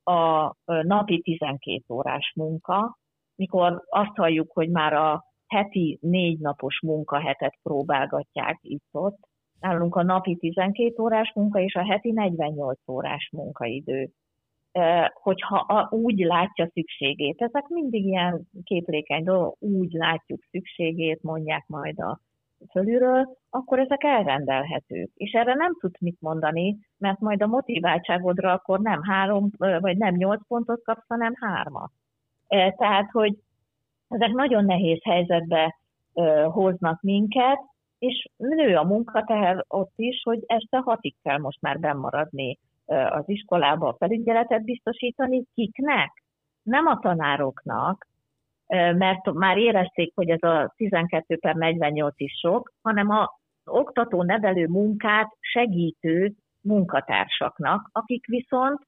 a 0.04 0.54
napi 0.66 1.22
12 1.22 1.84
órás 1.90 2.34
munka, 2.36 2.98
mikor 3.36 3.84
azt 3.90 4.16
halljuk, 4.16 4.52
hogy 4.52 4.70
már 4.70 4.94
a 4.94 5.26
heti 5.48 5.98
négy 6.02 6.40
napos 6.40 6.82
munkahetet 6.82 7.58
próbálgatják 7.64 8.60
itt-ott, 8.62 9.18
nálunk 9.60 9.96
a 9.96 10.04
napi 10.04 10.36
12 10.36 11.02
órás 11.02 11.32
munka 11.36 11.60
és 11.60 11.76
a 11.76 11.86
heti 11.86 12.12
48 12.12 12.80
órás 12.88 13.30
munkaidő. 13.32 14.10
Hogyha 15.14 15.88
úgy 15.90 16.20
látja 16.20 16.70
szükségét, 16.74 17.42
ezek 17.42 17.68
mindig 17.68 18.06
ilyen 18.06 18.48
képlékeny 18.64 19.24
dolgok, 19.24 19.56
úgy 19.60 19.92
látjuk 19.92 20.44
szükségét, 20.52 21.24
mondják 21.24 21.68
majd 21.68 22.00
a 22.00 22.20
fölülről, 22.72 23.38
akkor 23.50 23.80
ezek 23.80 24.04
elrendelhetők. 24.04 25.12
És 25.14 25.32
erre 25.32 25.54
nem 25.54 25.76
tudsz 25.80 26.00
mit 26.00 26.22
mondani, 26.22 26.78
mert 26.98 27.20
majd 27.20 27.42
a 27.42 27.48
motiváltságodra 27.48 28.52
akkor 28.52 28.80
nem 28.80 29.04
három, 29.04 29.50
vagy 29.58 29.98
nem 29.98 30.16
nyolc 30.16 30.48
pontot 30.48 30.84
kapsz, 30.84 31.08
hanem 31.08 31.34
hármat. 31.36 31.92
Tehát, 32.78 33.12
hogy 33.12 33.38
ezek 34.08 34.32
nagyon 34.32 34.66
nehéz 34.66 35.00
helyzetbe 35.04 35.80
hoznak 36.52 37.02
minket, 37.02 37.60
és 38.00 38.28
nő 38.38 38.76
a 38.76 38.84
munkateher 38.84 39.66
ott 39.68 39.94
is, 39.96 40.22
hogy 40.24 40.44
este 40.46 40.78
hatig 40.78 41.16
kell 41.24 41.38
most 41.38 41.62
már 41.62 41.80
bemaradni 41.80 42.60
az 42.86 43.24
iskolába 43.26 43.88
a 43.88 43.96
felügyeletet 43.98 44.64
biztosítani. 44.64 45.44
Kiknek? 45.54 46.24
Nem 46.64 46.86
a 46.86 47.00
tanároknak, 47.00 48.08
mert 48.74 49.32
már 49.32 49.58
érezték, 49.58 50.12
hogy 50.16 50.30
ez 50.30 50.42
a 50.42 50.74
12 50.76 51.38
per 51.38 51.56
48 51.56 52.20
is 52.20 52.40
sok, 52.40 52.74
hanem 52.82 53.10
a 53.10 53.40
oktató 53.66 54.24
nevelő 54.24 54.68
munkát 54.68 55.28
segítő 55.40 56.34
munkatársaknak, 56.62 57.90
akik 57.92 58.26
viszont 58.26 58.80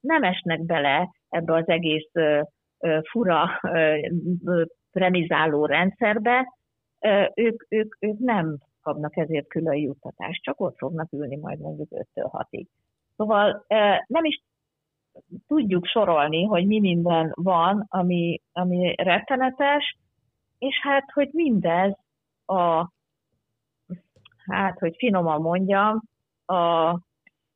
nem 0.00 0.22
esnek 0.22 0.64
bele 0.64 1.08
ebbe 1.28 1.54
az 1.54 1.68
egész 1.68 2.10
fura 3.10 3.60
premizáló 4.92 5.66
rendszerbe, 5.66 6.54
ők, 7.34 7.64
ők, 7.68 7.96
ők 8.00 8.18
nem 8.18 8.58
kapnak 8.82 9.16
ezért 9.16 9.48
külön 9.48 9.76
juttatást, 9.76 10.42
csak 10.42 10.60
ott 10.60 10.76
fognak 10.76 11.12
ülni 11.12 11.36
majd 11.36 11.58
mondjuk 11.58 11.88
5-től 11.90 12.46
6-ig. 12.50 12.66
Szóval 13.16 13.64
nem 14.06 14.24
is 14.24 14.42
tudjuk 15.46 15.86
sorolni, 15.86 16.44
hogy 16.44 16.66
mi 16.66 16.80
minden 16.80 17.32
van, 17.34 17.84
ami, 17.88 18.40
ami 18.52 18.94
rettenetes, 18.96 19.96
és 20.58 20.80
hát, 20.82 21.10
hogy 21.12 21.28
mindez 21.32 21.96
a, 22.46 22.90
hát, 24.46 24.78
hogy 24.78 24.94
finoman 24.96 25.40
mondjam, 25.40 26.02
a, 26.46 26.90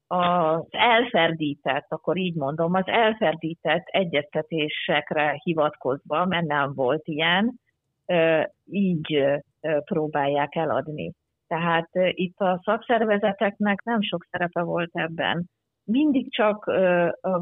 az 0.07 0.67
elferdített, 0.71 1.87
akkor 1.89 2.17
így 2.17 2.35
mondom, 2.35 2.75
az 2.75 2.87
elferdített 2.87 3.87
egyeztetésekre 3.87 5.41
hivatkozva, 5.43 6.25
mert 6.25 6.47
nem 6.47 6.75
volt 6.75 7.07
ilyen, 7.07 7.61
így 8.65 9.25
próbálják 9.85 10.55
eladni. 10.55 11.13
Tehát 11.47 11.89
itt 11.93 12.39
a 12.39 12.61
szakszervezeteknek 12.65 13.83
nem 13.83 14.01
sok 14.01 14.27
szerepe 14.31 14.63
volt 14.63 14.91
ebben. 14.93 15.45
Mindig 15.91 16.33
csak 16.33 16.67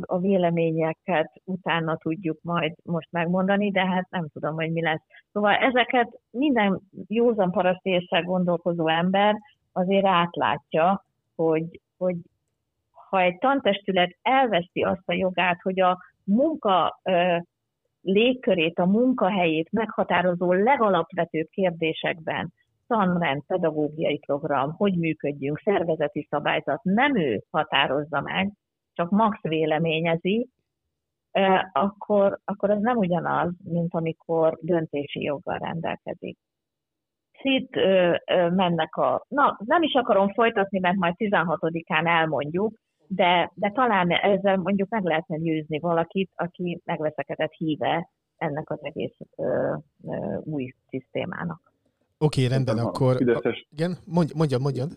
a 0.01 0.18
véleményeket 0.18 1.32
utána 1.44 1.96
tudjuk 1.96 2.38
majd 2.42 2.72
most 2.82 3.09
megmondani, 3.11 3.70
de 3.70 3.86
hát 3.86 4.11
nem 4.11 4.28
tudom, 4.32 4.55
hogy 4.55 4.72
mi 4.72 4.82
lesz. 4.82 5.03
Szóval 5.32 5.55
ezeket 5.55 6.18
minden 6.30 6.80
józan 7.07 7.51
paraszt 7.51 8.24
gondolkozó 8.24 8.88
ember 8.88 9.36
azért 9.72 10.07
átlátja, 10.07 11.05
hogy, 11.36 11.80
hogy 11.96 12.16
ha 13.09 13.20
egy 13.20 13.38
tantestület 13.38 14.16
elveszi 14.22 14.82
azt 14.82 15.09
a 15.09 15.12
jogát, 15.12 15.61
hogy 15.62 15.80
a 15.80 15.99
munka 16.24 17.01
légkörét, 18.03 18.78
a 18.78 18.86
munkahelyét 18.86 19.72
meghatározó 19.72 20.53
legalapvetőbb 20.53 21.49
kérdésekben 21.51 22.53
tanrend, 22.89 23.43
pedagógiai 23.47 24.18
program, 24.18 24.72
hogy 24.72 24.99
működjünk, 24.99 25.59
szervezeti 25.59 26.26
szabályzat, 26.30 26.82
nem 26.82 27.16
ő 27.16 27.43
határozza 27.51 28.20
meg, 28.20 28.53
csak 28.93 29.11
max 29.11 29.41
véleményezi, 29.43 30.49
akkor, 31.72 32.39
akkor 32.45 32.70
ez 32.70 32.80
nem 32.80 32.97
ugyanaz, 32.97 33.53
mint 33.64 33.95
amikor 33.95 34.59
döntési 34.61 35.22
joggal 35.22 35.59
rendelkezik. 35.59 36.39
Itt 37.43 37.74
mennek 38.51 38.97
a... 38.97 39.24
Na, 39.28 39.59
nem 39.64 39.82
is 39.82 39.95
akarom 39.95 40.32
folytatni, 40.32 40.78
mert 40.78 40.97
majd 40.97 41.14
16-án 41.16 42.07
elmondjuk, 42.07 42.78
de, 43.07 43.51
de 43.55 43.70
talán 43.70 44.11
ezzel 44.11 44.57
mondjuk 44.57 44.89
meg 44.89 45.05
lehetne 45.05 45.36
győzni 45.36 45.78
valakit, 45.78 46.30
aki 46.34 46.80
megveszekedett 46.84 47.53
híve 47.53 48.09
ennek 48.36 48.70
az 48.70 48.78
egész 48.82 49.16
ö, 49.36 49.74
ö, 50.05 50.36
új 50.45 50.74
szisztémának. 50.89 51.72
Oké, 52.19 52.45
okay, 52.45 52.55
rendben, 52.55 52.79
akkor... 52.79 53.16
Fideszes... 53.16 53.66
Igen, 53.70 53.93
mondj, 54.05 54.32
mondjad, 54.36 54.61
mondjad. 54.61 54.89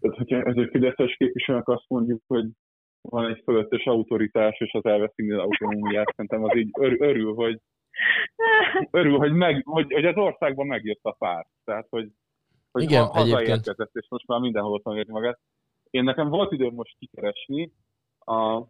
Tehát, 0.00 0.16
hogyha 0.16 0.42
ez 0.42 0.56
egy 0.56 0.68
fideszes 0.70 1.14
képviselőnek 1.16 1.68
azt 1.68 1.84
mondjuk, 1.88 2.22
hogy 2.26 2.46
van 3.00 3.30
egy 3.30 3.40
fölöttes 3.44 3.84
autoritás, 3.84 4.58
és 4.58 4.72
az 4.72 4.84
elveszi 4.84 5.22
minden 5.22 5.38
autonómiát, 5.38 6.12
szerintem 6.16 6.44
az 6.44 6.56
így 6.56 6.70
ör, 6.80 6.96
örül, 7.00 7.34
hogy 7.34 7.60
örül, 8.90 9.18
hogy, 9.18 9.32
meg, 9.32 9.62
hogy, 9.64 9.92
hogy 9.92 10.04
az 10.04 10.16
országban 10.16 10.66
megjött 10.66 11.00
a 11.02 11.12
pár. 11.12 11.46
Tehát, 11.64 11.86
hogy, 11.90 12.10
hogy 12.72 12.82
Igen, 12.82 13.04
ha, 13.04 13.18
hazaérkezett, 13.18 13.90
és 13.92 14.06
most 14.08 14.26
már 14.26 14.40
mindenhol 14.40 14.72
ott 14.72 14.82
van 14.82 15.04
magát. 15.08 15.38
Én 15.90 16.04
nekem 16.04 16.28
volt 16.28 16.52
időm 16.52 16.74
most 16.74 16.96
kikeresni, 16.98 17.72
a, 18.18 18.62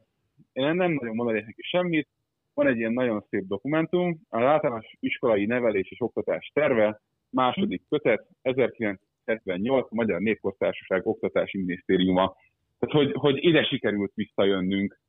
én 0.53 0.75
nem 0.75 0.93
nagyon 0.93 1.15
mondanék 1.15 1.45
neki 1.45 1.63
semmit, 1.63 2.09
van 2.55 2.67
egy 2.67 2.77
ilyen 2.77 2.93
nagyon 2.93 3.25
szép 3.29 3.47
dokumentum, 3.47 4.21
a 4.29 4.43
általános 4.43 4.97
iskolai 5.01 5.47
nevelés 5.47 5.91
és 5.91 6.01
oktatás 6.01 6.51
terve, 6.55 7.01
második 7.31 7.83
kötet, 7.89 8.27
1978, 8.43 9.87
a 9.91 9.95
Magyar 9.95 10.21
Népköztársaság 10.21 11.07
Oktatási 11.07 11.59
Minisztériuma. 11.59 12.37
Tehát, 12.79 12.97
hogy, 12.97 13.13
hogy 13.13 13.45
ide 13.45 13.65
sikerült 13.65 14.13
visszajönnünk, 14.15 15.01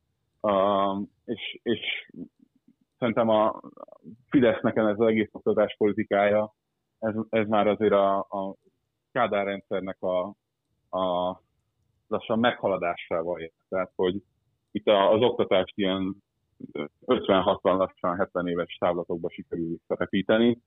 uh, 0.41 1.01
és, 1.25 1.59
és 1.63 1.79
szerintem 2.97 3.29
a 3.29 3.61
Fidesznek 4.29 4.75
ez 4.75 4.85
az 4.85 5.07
egész 5.07 5.29
oktatás 5.31 5.75
politikája, 5.77 6.53
ez, 6.99 7.13
ez 7.29 7.47
már 7.47 7.67
azért 7.67 7.93
a, 7.93 8.17
a 8.17 8.55
Kádár 9.11 9.45
rendszernek 9.45 10.01
a, 10.01 10.35
a 10.97 11.35
lassan 12.07 12.39
meghaladásával 12.39 13.39
jár. 13.39 13.51
Tehát, 13.69 13.91
hogy 13.95 14.23
itt 14.71 14.87
az 14.87 15.21
oktatást 15.21 15.73
ilyen 15.77 16.15
50-60, 17.05 17.59
lassan 17.61 18.17
70 18.17 18.47
éves 18.47 18.77
távlatokba 18.79 19.29
sikerül 19.29 19.69
visszarepíteni. 19.69 20.57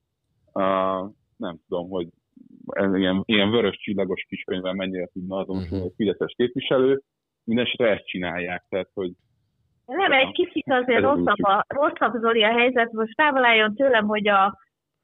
Nem 1.37 1.59
tudom, 1.69 1.89
hogy 1.89 2.09
ez 2.67 2.95
ilyen, 2.95 3.23
ilyen 3.25 3.51
vörös 3.51 3.77
csillagos 3.77 4.27
kiskönyvvel 4.29 4.73
mennyire 4.73 5.07
tudna 5.13 5.37
azon, 5.37 5.57
uh-huh. 5.57 5.81
hogy 5.81 5.93
fideszes 5.97 6.35
képviselő, 6.37 7.03
mindenesetre 7.45 7.91
ezt 7.91 8.07
csinálják, 8.07 8.65
tehát, 8.69 8.91
hogy 8.95 9.13
nem, 9.87 10.13
egy 10.13 10.33
kicsit 10.33 10.65
azért 10.71 11.01
rosszabb, 11.01 11.43
a, 11.43 11.65
rosszabb 11.69 12.21
Zoli 12.21 12.43
a 12.43 12.53
helyzet, 12.53 12.93
most 12.93 13.17
távoláljon 13.17 13.75
tőlem, 13.75 14.07
hogy 14.07 14.29
a, 14.29 14.45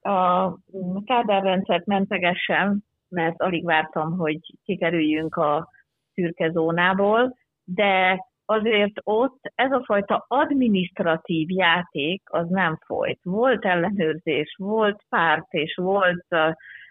a 0.00 0.56
kádárrendszert 1.04 1.86
mentegessem, 1.86 2.78
mert 3.08 3.40
alig 3.40 3.64
vártam, 3.64 4.16
hogy 4.18 4.38
kikerüljünk 4.64 5.36
a 5.36 5.68
szürke 6.14 6.50
zónából, 6.50 7.36
de 7.64 8.24
azért 8.50 9.00
ott 9.02 9.38
ez 9.54 9.72
a 9.72 9.82
fajta 9.84 10.24
administratív 10.28 11.50
játék 11.50 12.22
az 12.24 12.48
nem 12.48 12.78
folyt. 12.86 13.20
Volt 13.22 13.64
ellenőrzés, 13.64 14.54
volt 14.58 15.02
párt, 15.08 15.46
és 15.50 15.74
volt 15.76 16.26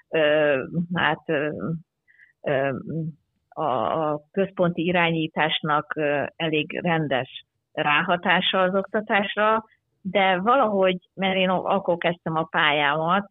ö, 0.07 0.63
hát 0.93 1.21
ö, 1.25 1.49
ö, 2.41 2.69
a, 3.49 3.63
a 3.63 4.21
központi 4.31 4.85
irányításnak 4.85 5.93
elég 6.35 6.79
rendes 6.81 7.45
ráhatása 7.71 8.61
az 8.61 8.75
oktatásra, 8.75 9.65
de 10.01 10.37
valahogy, 10.37 10.97
mert 11.13 11.35
én 11.35 11.49
akkor 11.49 11.97
kezdtem 11.97 12.35
a 12.35 12.43
pályámat, 12.43 13.29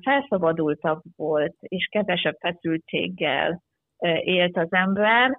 felszabadultabb 0.00 1.00
volt, 1.16 1.54
és 1.60 1.88
kevesebb 1.90 2.36
feszültséggel 2.40 3.62
élt 4.24 4.56
az 4.56 4.72
ember. 4.72 5.30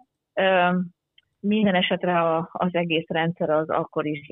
Minden 1.45 1.75
esetre 1.75 2.19
a, 2.19 2.49
az 2.51 2.73
egész 2.73 3.07
rendszer 3.07 3.49
az 3.49 3.69
akkor 3.69 4.05
is 4.05 4.27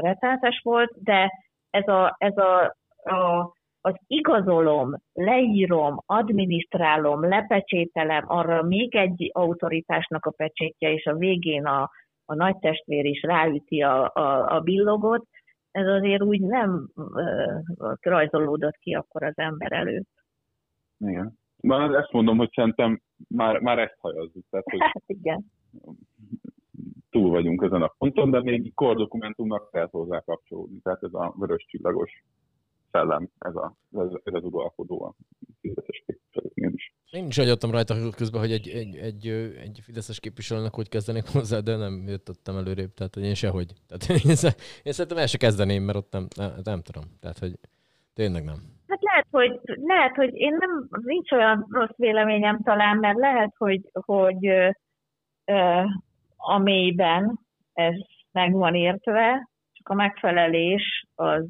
retáltas 0.00 0.60
volt, 0.62 1.02
de 1.02 1.30
ez, 1.70 1.88
a, 1.88 2.14
ez 2.18 2.36
a, 2.36 2.76
a, 3.10 3.52
az 3.80 3.94
igazolom, 4.06 4.94
leírom, 5.12 6.02
adminisztrálom, 6.06 7.28
lepecsételem, 7.28 8.24
arra 8.26 8.62
még 8.62 8.94
egy 8.94 9.30
autoritásnak 9.32 10.26
a 10.26 10.30
pecsétje, 10.36 10.92
és 10.92 11.06
a 11.06 11.16
végén 11.16 11.64
a, 11.66 11.90
a 12.24 12.34
nagy 12.34 12.56
testvér 12.58 13.04
is 13.04 13.22
ráüti 13.22 13.82
a, 13.82 14.10
a, 14.14 14.56
a 14.56 14.60
billogot, 14.60 15.26
ez 15.70 15.86
azért 15.86 16.22
úgy 16.22 16.40
nem 16.40 16.88
ö, 17.14 17.54
rajzolódott 18.00 18.76
ki 18.76 18.94
akkor 18.94 19.22
az 19.22 19.38
ember 19.38 19.72
előtt. 19.72 20.10
Igen. 20.98 21.38
Már 21.60 21.90
ezt 21.90 22.12
mondom, 22.12 22.36
hogy 22.38 22.50
szerintem 22.54 23.00
már, 23.28 23.58
már 23.58 23.78
ezt 23.78 23.96
hajazzuk. 23.98 24.44
Tehát, 24.50 24.64
hogy 24.70 24.80
Hát 24.80 25.02
igen. 25.20 25.44
Túl 27.10 27.30
vagyunk 27.30 27.62
ezen 27.62 27.82
a 27.82 27.94
ponton, 27.98 28.30
de 28.30 28.42
még 28.42 28.74
kordokumentumnak 28.74 29.70
kell 29.70 29.88
hozzá 29.90 30.20
kapcsolódni. 30.20 30.78
Tehát 30.82 31.02
ez 31.02 31.14
a 31.14 31.34
vörös 31.36 31.66
csillagos 31.68 32.24
szellem, 32.90 33.28
ez, 33.38 33.56
a, 33.56 33.74
ez, 33.92 34.08
ez 34.24 34.34
az 34.34 34.44
uralkodó 34.44 35.04
a 35.04 35.14
fizetes 35.60 36.02
képviselőknél 36.06 36.72
is. 36.72 36.94
Én 37.10 37.26
is 37.26 37.38
agyaltam 37.38 37.70
rajta 37.70 37.94
közben, 38.16 38.40
hogy 38.40 38.52
egy, 38.52 38.68
egy, 38.68 38.96
egy, 38.96 39.26
egy 39.62 39.80
fideszes 39.82 40.20
képviselőnek 40.20 40.74
hogy 40.74 40.88
kezdenék 40.88 41.26
hozzá, 41.32 41.58
de 41.60 41.76
nem 41.76 42.04
jöttem 42.06 42.56
előrébb, 42.56 42.92
tehát 42.94 43.14
hogy 43.14 43.24
én 43.24 43.34
sehogy. 43.34 43.72
Tehát 43.88 44.02
én, 44.24 44.30
én 44.82 44.92
szerintem 44.92 45.18
el 45.18 45.26
se 45.26 45.38
kezdeném, 45.38 45.82
mert 45.82 45.98
ott 45.98 46.12
nem, 46.12 46.26
nem, 46.36 46.50
nem 46.64 46.80
tudom. 46.82 47.04
Tehát, 47.20 47.38
hogy 47.38 47.52
tényleg 48.14 48.44
nem. 48.44 48.56
Hát 48.88 49.02
lehet, 49.02 49.26
hogy, 49.30 49.60
lehet, 49.64 50.14
hogy 50.14 50.34
én 50.34 50.56
nem, 50.58 50.88
nincs 51.02 51.32
olyan 51.32 51.66
rossz 51.70 51.96
véleményem 51.96 52.60
talán, 52.62 52.96
mert 52.96 53.18
lehet, 53.18 53.54
hogy, 53.56 53.80
hogy 53.92 54.48
a 56.36 56.58
mélyben 56.58 57.38
ez 57.72 57.94
meg 58.32 58.52
van 58.52 58.74
értve, 58.74 59.48
csak 59.72 59.88
a 59.88 59.94
megfelelés 59.94 61.04
az, 61.14 61.44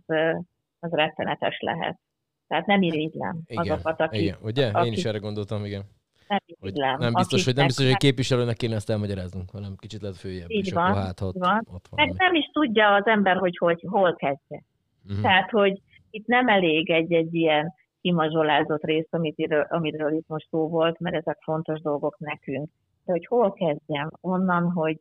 az 0.79 0.91
rettenetes 0.93 1.59
lehet. 1.61 1.99
Tehát 2.47 2.67
nem 2.67 2.83
irigylem 2.83 3.41
Igen, 3.47 3.63
azokat, 3.73 4.01
akik, 4.01 4.21
igen. 4.21 4.37
ugye? 4.43 4.67
Én 4.67 4.75
akik- 4.75 4.97
is 4.97 5.05
erre 5.05 5.19
gondoltam, 5.19 5.65
igen. 5.65 5.83
nem 6.29 6.39
Hogy 6.47 6.59
irigylem. 6.69 6.99
nem 6.99 7.13
biztos, 7.13 7.45
hogy, 7.45 7.55
nem 7.55 7.67
biztos, 7.67 7.87
hogy 7.87 7.97
képviselőnek 7.97 8.57
kéne 8.57 8.75
ezt 8.75 8.91
elmagyaráznunk, 8.91 9.51
hanem 9.51 9.75
kicsit 9.77 10.01
lehet 10.01 10.17
följebb, 10.17 10.51
Így 10.51 10.67
és 10.67 10.73
van, 10.73 10.85
akkor 10.91 11.03
hát, 11.03 11.21
ott, 11.21 11.35
így 11.35 11.41
van. 11.43 11.67
ott 11.75 11.87
Meg 11.95 12.07
van. 12.09 12.17
nem 12.19 12.35
is 12.35 12.45
tudja 12.53 12.95
az 12.95 13.07
ember, 13.07 13.37
hogy, 13.37 13.57
hogy 13.57 13.85
hol 13.89 14.15
kezdje. 14.15 14.63
Mhm. 15.03 15.21
Tehát, 15.23 15.51
hogy 15.51 15.81
itt 16.11 16.27
nem 16.27 16.49
elég 16.49 16.91
egy-egy 16.91 17.35
ilyen 17.35 17.73
kimazsolázott 18.01 18.83
rész, 18.85 19.07
amit, 19.11 19.55
amiről 19.69 20.13
itt 20.13 20.29
most 20.29 20.49
szó 20.51 20.69
volt, 20.69 20.99
mert 20.99 21.17
ezek 21.17 21.39
fontos 21.43 21.81
dolgok 21.81 22.19
nekünk. 22.19 22.71
De 23.09 23.15
hogy 23.15 23.27
hol 23.27 23.53
kezdjem? 23.53 24.11
Onnan, 24.21 24.73
hogy 24.73 25.01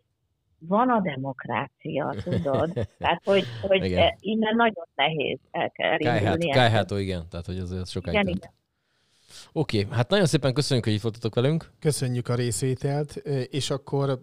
van 0.59 0.89
a 0.89 1.01
demokrácia, 1.01 2.15
tudod? 2.23 2.73
Tehát, 2.99 3.21
hogy, 3.23 3.43
hogy 3.61 3.83
Igen. 3.83 3.99
eh, 3.99 4.13
innen 4.19 4.55
nagyon 4.55 4.87
nehéz 4.95 5.39
el 5.51 5.69
kell 5.69 5.97
Kájhát, 5.97 6.37
kájhátó, 6.37 6.95
igen. 6.95 7.25
Tehát, 7.29 7.45
hogy 7.45 7.57
az, 7.57 7.71
az 7.71 7.89
sokáig 7.89 8.19
Igen, 8.19 8.27
igen. 8.27 8.51
Oké, 9.51 9.87
hát 9.91 10.09
nagyon 10.09 10.25
szépen 10.25 10.53
köszönjük, 10.53 10.85
hogy 10.85 10.93
itt 10.93 11.01
voltatok 11.01 11.35
velünk. 11.35 11.71
Köszönjük 11.79 12.27
a 12.27 12.35
részvételt, 12.35 13.21
ö, 13.23 13.39
és 13.39 13.69
akkor 13.69 14.21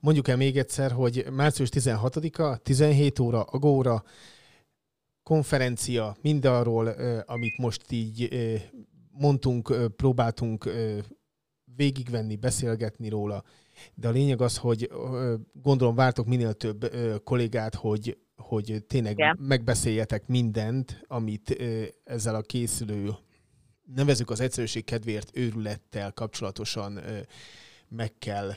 mondjuk 0.00 0.28
el 0.28 0.36
még 0.36 0.56
egyszer, 0.56 0.90
hogy 0.90 1.24
március 1.32 1.68
16-a, 1.72 2.56
17 2.56 3.18
óra, 3.18 3.42
Agóra, 3.42 4.02
konferencia 5.22 6.16
mindarról, 6.22 6.86
ö, 6.86 7.18
amit 7.26 7.58
most 7.58 7.92
így 7.92 8.28
mondtunk, 9.10 9.74
próbáltunk 9.96 10.68
végigvenni, 11.78 12.36
beszélgetni 12.36 13.08
róla, 13.08 13.44
de 13.94 14.08
a 14.08 14.10
lényeg 14.10 14.40
az, 14.40 14.56
hogy 14.56 14.90
gondolom 15.62 15.94
vártok 15.94 16.26
minél 16.26 16.52
több 16.52 16.92
kollégát, 17.24 17.74
hogy, 17.74 18.18
hogy 18.36 18.84
tényleg 18.86 19.12
Igen. 19.12 19.38
megbeszéljetek 19.40 20.26
mindent, 20.26 21.04
amit 21.06 21.62
ezzel 22.04 22.34
a 22.34 22.40
készülő 22.40 23.10
nevezük 23.94 24.30
az 24.30 24.40
egyszerűség 24.40 24.84
kedvéért 24.84 25.30
őrülettel 25.36 26.12
kapcsolatosan 26.12 27.00
meg 27.88 28.12
kell 28.18 28.52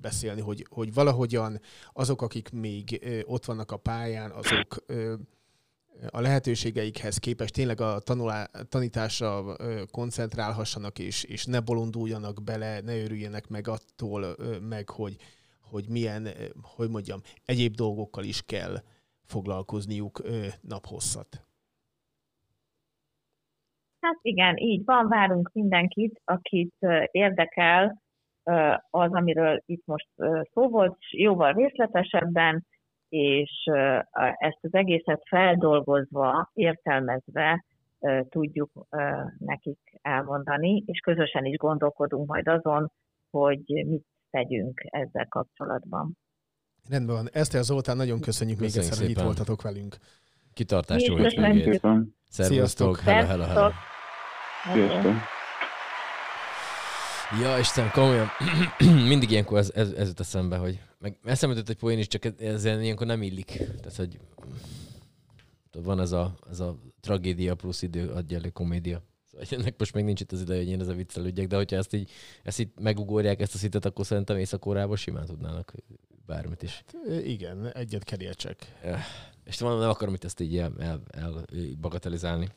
beszélni, 0.00 0.40
hogy, 0.40 0.66
hogy 0.70 0.94
valahogyan 0.94 1.60
azok, 1.92 2.22
akik 2.22 2.50
még 2.50 3.00
ott 3.26 3.44
vannak 3.44 3.70
a 3.70 3.76
pályán, 3.76 4.30
azok 4.30 4.84
a 6.08 6.20
lehetőségeikhez 6.20 7.18
képest 7.18 7.54
tényleg 7.54 7.80
a 7.80 7.98
tanulá, 7.98 8.46
tanításra 8.68 9.56
koncentrálhassanak, 9.90 10.98
és, 10.98 11.24
és 11.24 11.44
ne 11.44 11.60
bolonduljanak 11.60 12.42
bele, 12.44 12.80
ne 12.80 13.02
örüljenek 13.02 13.48
meg 13.48 13.68
attól, 13.68 14.36
meg 14.68 14.88
hogy, 14.88 15.16
hogy 15.70 15.84
milyen, 15.88 16.28
hogy 16.62 16.90
mondjam, 16.90 17.20
egyéb 17.44 17.74
dolgokkal 17.74 18.24
is 18.24 18.42
kell 18.42 18.74
foglalkozniuk 19.24 20.22
naphosszat. 20.60 21.44
Hát 24.00 24.18
igen, 24.22 24.56
így 24.56 24.84
van, 24.84 25.08
várunk 25.08 25.50
mindenkit, 25.52 26.20
akit 26.24 26.74
érdekel 27.10 28.02
az, 28.90 29.12
amiről 29.12 29.62
itt 29.66 29.86
most 29.86 30.08
szó 30.52 30.68
volt, 30.68 30.96
jóval 31.10 31.52
részletesebben, 31.52 32.66
és 33.10 33.50
ezt 34.38 34.58
az 34.60 34.74
egészet 34.74 35.22
feldolgozva, 35.28 36.50
értelmezve 36.54 37.64
tudjuk 38.28 38.86
nekik 39.38 39.78
elmondani, 40.02 40.82
és 40.86 40.98
közösen 40.98 41.44
is 41.44 41.56
gondolkodunk 41.56 42.26
majd 42.26 42.48
azon, 42.48 42.92
hogy 43.30 43.62
mit 43.66 44.04
tegyünk 44.30 44.80
ezzel 44.84 45.26
kapcsolatban. 45.28 46.16
Rendben 46.88 47.16
van. 47.16 47.28
Eszter 47.32 47.62
Zoltán, 47.62 47.96
nagyon 47.96 48.20
köszönjük, 48.20 48.58
még 48.58 48.66
Köszönjük 48.66 48.92
egyszer, 48.92 49.04
hogy 49.04 49.10
itt 49.10 49.18
szépen. 49.18 49.34
voltatok 49.34 49.62
velünk. 49.62 49.96
Kitartást, 50.52 51.06
jó 51.06 51.16
hétvégét. 51.16 51.72
Szépen. 51.72 52.14
Sziasztok. 52.28 52.98
hello, 52.98 53.26
hello, 53.26 53.44
hello. 53.44 53.70
Sziasztok. 54.72 55.12
Ja, 57.42 57.58
Isten, 57.58 57.90
komolyan. 57.92 58.26
Mindig 59.08 59.30
ilyenkor 59.30 59.58
ez, 59.58 59.72
ez, 59.74 59.92
ez 59.92 60.08
jut 60.08 60.20
eszembe, 60.20 60.56
hogy 60.56 60.80
meg 61.00 61.18
eszembe 61.24 61.54
jutott 61.54 61.70
egy 61.70 61.76
poén 61.80 61.98
is, 61.98 62.06
csak 62.06 62.24
ez, 62.24 62.32
ez 62.38 62.64
ilyenkor 62.64 63.06
nem 63.06 63.22
illik. 63.22 63.46
Tehát, 63.56 63.96
hogy 63.96 64.18
van 65.72 66.00
ez 66.00 66.12
a, 66.12 66.34
ez 66.50 66.60
a 66.60 66.78
tragédia 67.00 67.54
plusz 67.54 67.82
idő 67.82 68.08
adja 68.08 68.38
elő 68.38 68.48
komédia. 68.48 69.02
Szóval 69.32 69.58
ennek 69.58 69.78
most 69.78 69.94
még 69.94 70.04
nincs 70.04 70.20
itt 70.20 70.32
az 70.32 70.40
ideje, 70.40 70.58
hogy 70.58 70.68
én 70.68 70.80
ezzel 70.80 70.94
viccelődjek, 70.94 71.46
de 71.46 71.56
hogyha 71.56 71.76
ezt 71.76 71.94
így, 71.94 72.10
ezt 72.42 72.58
így 72.58 72.70
megugorják 72.80 73.40
ezt 73.40 73.54
a 73.54 73.58
szitet, 73.58 73.84
akkor 73.84 74.06
szerintem 74.06 74.36
észak 74.36 74.96
simán 74.96 75.26
tudnának 75.26 75.74
bármit 76.26 76.62
is. 76.62 76.84
Ö, 77.06 77.18
Igen, 77.18 77.72
egyet 77.72 78.04
kerjecsek. 78.04 78.78
És 79.44 79.58
van, 79.58 79.78
nem 79.78 79.88
akarom 79.88 80.14
itt 80.14 80.24
ezt 80.24 80.40
így 80.40 80.56
el, 80.56 80.72
el, 80.78 81.02
el 81.10 81.44
bagatelizálni. 81.80 82.48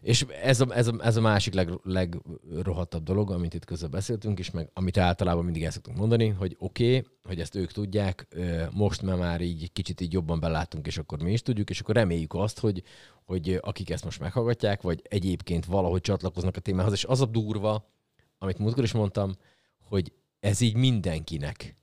És 0.00 0.26
ez 0.42 0.60
a, 0.60 0.76
ez 0.76 0.86
a, 0.86 0.94
ez 1.00 1.16
a 1.16 1.20
másik 1.20 1.54
leg, 1.54 1.70
legrohadtabb 1.82 3.02
dolog, 3.02 3.30
amit 3.30 3.54
itt 3.54 3.64
közben 3.64 3.90
beszéltünk, 3.90 4.38
és 4.38 4.50
meg 4.50 4.70
amit 4.72 4.98
általában 4.98 5.44
mindig 5.44 5.64
el 5.64 5.70
szoktunk 5.70 5.96
mondani, 5.96 6.28
hogy 6.28 6.56
oké, 6.58 6.96
okay, 6.96 7.10
hogy 7.22 7.40
ezt 7.40 7.54
ők 7.54 7.72
tudják, 7.72 8.36
most 8.70 9.02
már 9.02 9.16
már 9.16 9.40
így 9.40 9.72
kicsit 9.72 10.00
így 10.00 10.12
jobban 10.12 10.40
belátunk, 10.40 10.86
és 10.86 10.98
akkor 10.98 11.22
mi 11.22 11.32
is 11.32 11.42
tudjuk, 11.42 11.70
és 11.70 11.80
akkor 11.80 11.94
reméljük 11.94 12.34
azt, 12.34 12.58
hogy, 12.58 12.82
hogy 13.24 13.58
akik 13.62 13.90
ezt 13.90 14.04
most 14.04 14.20
meghallgatják, 14.20 14.82
vagy 14.82 15.02
egyébként 15.08 15.64
valahogy 15.64 16.00
csatlakoznak 16.00 16.56
a 16.56 16.60
témához, 16.60 16.92
és 16.92 17.04
az 17.04 17.20
a 17.20 17.26
durva, 17.26 17.90
amit 18.38 18.58
múltkor 18.58 18.84
is 18.84 18.92
mondtam, 18.92 19.32
hogy 19.80 20.12
ez 20.40 20.60
így 20.60 20.76
mindenkinek. 20.76 21.76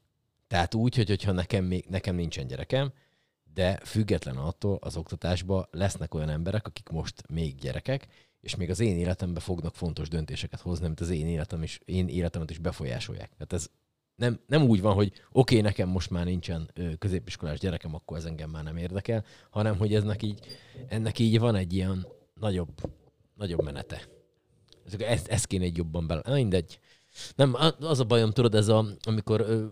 Tehát 0.47 0.73
úgy, 0.73 0.95
hogy, 0.95 1.07
hogyha 1.07 1.31
nekem, 1.31 1.65
még, 1.65 1.85
nekem 1.89 2.15
nincsen 2.15 2.47
gyerekem, 2.47 2.93
de 3.55 3.79
független 3.83 4.37
attól 4.37 4.77
az 4.81 4.97
oktatásban 4.97 5.67
lesznek 5.71 6.13
olyan 6.13 6.29
emberek, 6.29 6.67
akik 6.67 6.89
most 6.89 7.23
még 7.29 7.55
gyerekek, 7.55 8.07
és 8.41 8.55
még 8.55 8.69
az 8.69 8.79
én 8.79 8.97
életemben 8.97 9.41
fognak 9.41 9.75
fontos 9.75 10.07
döntéseket 10.07 10.61
hozni, 10.61 10.85
amit 10.85 10.99
az 10.99 11.09
én 11.09 11.27
életem 11.27 11.63
is, 11.63 11.79
én 11.85 12.07
életemet 12.07 12.49
is 12.49 12.57
befolyásolják. 12.57 13.29
Tehát 13.29 13.53
ez 13.53 13.67
nem, 14.15 14.39
nem 14.47 14.63
úgy 14.63 14.81
van, 14.81 14.93
hogy 14.93 15.07
oké, 15.07 15.21
okay, 15.31 15.61
nekem 15.61 15.89
most 15.89 16.09
már 16.09 16.25
nincsen 16.25 16.71
középiskolás 16.99 17.59
gyerekem, 17.59 17.95
akkor 17.95 18.17
ez 18.17 18.25
engem 18.25 18.49
már 18.49 18.63
nem 18.63 18.77
érdekel, 18.77 19.25
hanem 19.49 19.77
hogy 19.77 19.93
eznek 19.93 20.23
így, 20.23 20.39
ennek 20.87 21.19
így 21.19 21.39
van 21.39 21.55
egy 21.55 21.73
ilyen 21.73 22.07
nagyobb, 22.39 22.81
nagyobb 23.35 23.63
menete. 23.63 24.01
Ezt, 24.97 25.27
ezt 25.27 25.47
kéne 25.47 25.63
egy 25.63 25.77
jobban 25.77 26.07
bele... 26.07 26.21
Na, 26.25 26.33
mindegy. 26.33 26.79
Nem, 27.35 27.55
az 27.79 27.99
a 27.99 28.03
bajom, 28.03 28.31
tudod, 28.31 28.55
ez 28.55 28.67
a, 28.67 28.85
amikor 29.03 29.71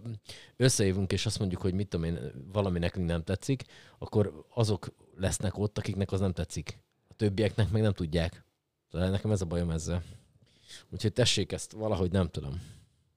összejövünk, 0.57 1.11
és 1.11 1.25
azt 1.25 1.39
mondjuk, 1.39 1.61
hogy 1.61 1.73
mit 1.73 1.87
tudom 1.87 2.05
én, 2.05 2.19
valami 2.51 2.79
nekünk 2.79 3.07
nem 3.07 3.23
tetszik, 3.23 3.63
akkor 3.99 4.45
azok 4.53 4.93
lesznek 5.17 5.57
ott, 5.57 5.77
akiknek 5.77 6.11
az 6.11 6.19
nem 6.19 6.33
tetszik. 6.33 6.79
A 7.09 7.13
többieknek 7.13 7.71
meg 7.71 7.81
nem 7.81 7.93
tudják. 7.93 8.43
Tehát 8.91 9.11
nekem 9.11 9.31
ez 9.31 9.41
a 9.41 9.45
bajom 9.45 9.69
ezzel. 9.69 10.03
Úgyhogy 10.89 11.13
tessék 11.13 11.51
ezt 11.51 11.71
valahogy 11.71 12.11
nem 12.11 12.29
tudom. 12.29 12.61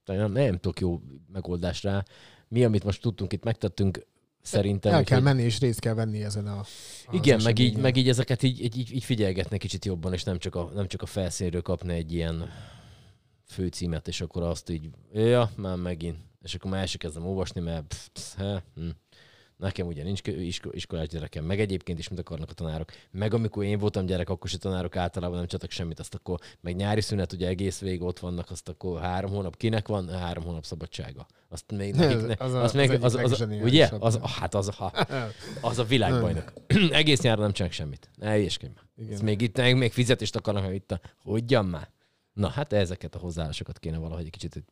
Nem, 0.05 0.31
nem 0.31 0.57
tudok 0.57 0.79
jó 0.79 1.01
megoldást 1.31 1.83
rá. 1.83 2.05
Mi, 2.47 2.63
amit 2.63 2.83
most 2.83 3.01
tudtunk, 3.01 3.33
itt 3.33 3.43
megtettünk, 3.43 4.05
szerintem. 4.41 4.93
El 4.93 5.03
kell 5.03 5.19
menni, 5.19 5.43
és 5.43 5.59
részt 5.59 5.79
kell 5.79 5.93
venni 5.93 6.23
ezen 6.23 6.47
a... 6.47 6.63
igen, 7.11 7.41
meg 7.43 7.59
így, 7.59 7.77
meg 7.77 7.95
így 7.95 8.09
ezeket 8.09 8.43
így, 8.43 8.63
így, 8.63 8.77
így, 8.77 8.93
így 8.93 9.03
figyelgetni 9.03 9.57
kicsit 9.57 9.85
jobban, 9.85 10.13
és 10.13 10.23
nem 10.23 10.37
csak, 10.37 10.55
a, 10.55 10.71
nem 10.73 10.87
csak 10.87 11.01
a 11.01 11.05
felszínről 11.05 11.61
kapni 11.61 11.93
egy 11.93 12.13
ilyen 12.13 12.49
főcímet, 13.47 14.07
és 14.07 14.21
akkor 14.21 14.43
azt 14.43 14.69
így, 14.69 14.89
ja, 15.13 15.51
már 15.55 15.75
megint. 15.75 16.17
És 16.43 16.55
akkor 16.55 16.71
már 16.71 16.79
el 16.79 16.85
se 16.85 16.97
kezdem 16.97 17.27
olvasni, 17.27 17.61
mert 17.61 17.87
pff, 17.87 18.07
psz, 18.13 18.35
he, 18.35 18.63
hm. 18.75 18.87
nekem 19.57 19.87
ugye 19.87 20.03
nincs 20.03 20.21
iskolás 20.71 21.07
gyerekem, 21.07 21.45
meg 21.45 21.59
egyébként 21.59 21.99
is 21.99 22.07
mit 22.07 22.19
akarnak 22.19 22.49
a 22.49 22.53
tanárok. 22.53 22.91
Meg 23.11 23.33
amikor 23.33 23.63
én 23.63 23.77
voltam 23.77 24.05
gyerek, 24.05 24.29
akkor 24.29 24.49
se 24.49 24.57
tanárok 24.57 24.95
általában 24.95 25.37
nem 25.37 25.47
csatak 25.47 25.71
semmit, 25.71 25.99
azt 25.99 26.15
akkor 26.15 26.39
meg 26.61 26.75
nyári 26.75 27.01
szünet, 27.01 27.33
ugye 27.33 27.47
egész 27.47 27.79
végig 27.79 28.01
ott 28.01 28.19
vannak, 28.19 28.49
azt 28.49 28.69
akkor 28.69 29.01
három 29.01 29.31
hónap, 29.31 29.57
kinek 29.57 29.87
van? 29.87 30.09
Három 30.09 30.43
hónap 30.43 30.65
szabadsága. 30.65 31.27
Azt 31.49 31.71
még 31.71 31.95
nekik, 31.95 32.27
ne, 32.27 32.33
az 32.37 32.53
a- 32.53 32.77
még, 32.77 32.91
az, 32.91 33.03
az, 33.03 33.03
az, 33.03 33.13
legzseniálisabb. 33.13 33.67
ugye? 33.67 33.89
Az, 33.99 34.19
hát 34.21 34.55
az, 34.55 34.69
ha, 34.69 34.85
az 35.61 35.79
a 35.79 35.83
világbajnok. 35.83 36.53
Egész 36.91 37.21
nyáron 37.21 37.41
nem 37.41 37.51
csinálnak 37.51 37.77
semmit. 37.77 38.09
Ne 38.15 38.33
hülyeskedj 38.33 38.73
már. 38.75 39.11
Ez 39.11 39.21
még 39.21 39.41
itt 39.41 39.57
még 39.57 39.91
fizetést 39.91 40.35
akarnak, 40.35 40.65
hogy 40.65 40.73
itt 40.73 40.91
a... 40.91 40.99
Hogyan 41.23 41.65
már? 41.65 41.95
Na, 42.37 42.49
hát 42.49 42.73
ezeket 42.73 43.15
a 43.15 43.19
hozzáállásokat 43.19 43.79
kéne 43.79 43.97
valahogy 43.97 44.25
egy 44.25 44.29
kicsit 44.29 44.63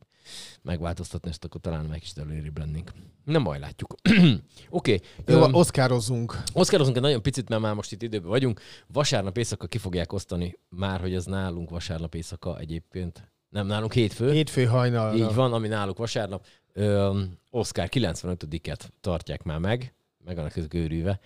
megváltoztatni, 0.62 1.30
és 1.30 1.36
akkor 1.42 1.62
talán 1.62 1.86
meg 1.86 2.00
kicsit 2.00 2.18
előrébb 2.18 2.58
lennénk. 2.58 2.92
Nem 3.24 3.44
baj, 3.44 3.60
látjuk. 3.60 3.96
Oké. 4.70 5.00
Jó, 5.26 5.38
okay. 5.38 5.54
oszkározzunk. 5.54 6.44
Oszkározunk 6.54 6.96
egy 6.96 7.02
nagyon 7.02 7.22
picit, 7.22 7.50
mert 7.50 7.62
már 7.62 7.74
most 7.74 7.92
itt 7.92 8.02
időben 8.02 8.30
vagyunk. 8.30 8.62
Vasárnap 8.88 9.38
éjszaka 9.38 9.68
ki 9.68 9.78
fogják 9.78 10.14
osztani, 10.14 10.58
már 10.70 11.00
hogy 11.00 11.14
ez 11.14 11.26
nálunk 11.26 11.70
vasárnap 11.70 12.16
éjszaka 12.16 12.60
egyébként. 12.60 13.32
Nem, 13.50 13.68
nálunk 13.68 13.94
hétfő. 13.94 14.32
Hétfő 14.32 14.66
hajnalra. 14.66 15.16
Így 15.16 15.34
van, 15.34 15.54
ami 15.54 15.68
náluk 15.68 15.98
vasárnap. 15.98 16.46
Ö, 16.74 17.22
Oscar 17.50 17.88
95-et 17.92 18.80
tartják 19.02 19.44
már 19.44 19.60
meg, 19.60 19.94
meg 20.26 20.38
annak 20.38 20.68
gőrűve. 20.68 21.20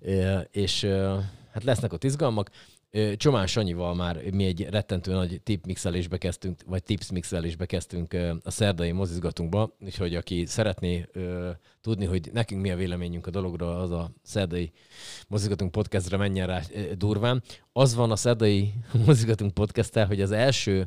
Ö, 0.00 0.38
és 0.38 0.82
ö, 0.82 1.18
hát 1.52 1.64
lesznek 1.64 1.92
ott 1.92 2.04
izgalmak. 2.04 2.50
Csomán 3.16 3.46
Sanyival 3.46 3.94
már 3.94 4.30
mi 4.32 4.44
egy 4.44 4.66
rettentő 4.70 5.12
nagy 5.12 5.40
tipmixelésbe 5.42 6.18
kezdtünk, 6.18 6.60
vagy 6.66 6.82
tips 6.82 7.10
mixelésbe 7.10 7.66
kezdtünk 7.66 8.12
a 8.42 8.50
szerdai 8.50 8.92
mozizgatunkba, 8.92 9.76
úgyhogy 9.80 10.14
aki 10.14 10.46
szeretné 10.46 11.06
tudni, 11.80 12.04
hogy 12.04 12.30
nekünk 12.32 12.60
mi 12.60 12.70
a 12.70 12.76
véleményünk 12.76 13.26
a 13.26 13.30
dologról, 13.30 13.80
az 13.80 13.90
a 13.90 14.10
szerdai 14.22 14.72
mozizgatunk 15.28 15.70
podcastra 15.70 16.18
menjen 16.18 16.46
rá 16.46 16.62
durván. 16.96 17.42
Az 17.72 17.94
van 17.94 18.10
a 18.10 18.16
szerdai 18.16 18.72
mozizgatunk 19.06 19.54
podcasttel, 19.54 20.06
hogy 20.06 20.20
az 20.20 20.30
első 20.30 20.86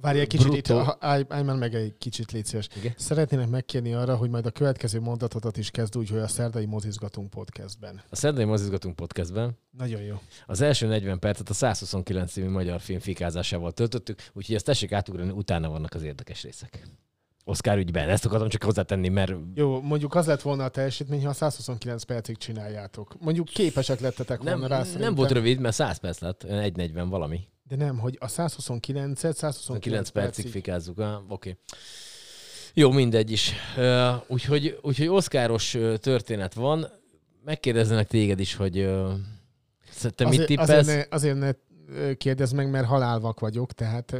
Várj 0.00 0.18
egy 0.18 0.26
kicsit, 0.26 0.54
itt, 0.54 0.70
állj, 0.98 1.24
állj 1.28 1.42
már 1.42 1.56
meg 1.56 1.74
egy 1.74 1.94
kicsit, 1.98 2.32
légy 2.32 2.44
szíves. 2.44 2.68
Igen? 2.76 2.92
Szeretnének 2.96 3.48
megkérni 3.48 3.94
arra, 3.94 4.16
hogy 4.16 4.30
majd 4.30 4.46
a 4.46 4.50
következő 4.50 5.00
mondatodat 5.00 5.56
is 5.56 5.70
kezd 5.70 5.96
úgy, 5.96 6.08
hogy 6.08 6.18
a 6.18 6.28
szerdai 6.28 6.66
mozizgatunk 6.66 7.30
podcastben. 7.30 8.02
a 8.10 8.16
szerdai 8.16 8.44
mozizgatunk 8.44 8.96
podcastben 8.96 9.58
Nagyon 9.70 10.00
jó. 10.00 10.20
Az 10.46 10.60
első 10.60 10.86
40 10.86 11.18
percet 11.18 11.48
a 11.48 11.54
129 11.54 12.32
című 12.32 12.48
magyar 12.48 12.80
film 12.80 12.98
fikázásával 12.98 13.72
töltöttük, 13.72 14.18
úgyhogy 14.32 14.54
ezt 14.54 14.64
tessék 14.64 14.92
átugrani, 14.92 15.30
utána 15.30 15.68
vannak 15.68 15.94
az 15.94 16.02
érdekes 16.02 16.42
részek. 16.42 16.88
Oscar 17.44 17.78
ügyben, 17.78 18.08
ezt 18.08 18.24
akartam 18.24 18.48
csak 18.48 18.62
hozzátenni, 18.62 19.08
mert 19.08 19.32
Jó, 19.54 19.80
mondjuk 19.80 20.14
az 20.14 20.26
lett 20.26 20.42
volna 20.42 20.64
a 20.64 20.68
teljesítmény, 20.68 21.26
ha 21.26 21.32
129 21.32 22.02
percig 22.02 22.36
csináljátok. 22.36 23.16
Mondjuk 23.20 23.46
képesek 23.46 24.00
lettetek 24.00 24.42
nem, 24.42 24.52
volna 24.52 24.66
rá 24.68 24.76
nem 24.76 24.86
szerintem. 24.86 25.14
volt 25.14 25.30
rövid, 25.30 25.60
mert 25.60 25.74
100 25.74 25.96
perc 25.98 26.18
lett, 26.18 26.44
1.40 26.48 27.06
valami. 27.08 27.48
De 27.68 27.76
nem, 27.76 27.98
hogy 27.98 28.16
a 28.20 28.26
129-et 28.26 29.34
129 29.34 29.82
9 29.82 30.08
percig 30.08 30.48
fikázzuk. 30.50 30.98
Oké. 30.98 31.22
Okay. 31.28 31.56
Jó, 32.74 32.90
mindegy 32.90 33.30
is. 33.30 33.52
Úgyhogy, 34.26 34.78
úgyhogy 34.82 35.08
oszkáros 35.08 35.76
történet 35.96 36.54
van. 36.54 36.86
Megkérdeznek 37.44 38.06
téged 38.06 38.40
is, 38.40 38.54
hogy 38.54 38.72
te 38.72 40.24
mit 40.24 40.26
azért, 40.26 40.46
tippelsz? 40.46 40.68
azért, 40.70 41.10
ne, 41.10 41.16
azért 41.16 41.38
ne 41.38 41.50
ö, 41.88 42.14
kérdezd 42.14 42.54
meg, 42.54 42.70
mert 42.70 42.86
halálvak 42.86 43.40
vagyok, 43.40 43.72
tehát 43.72 44.16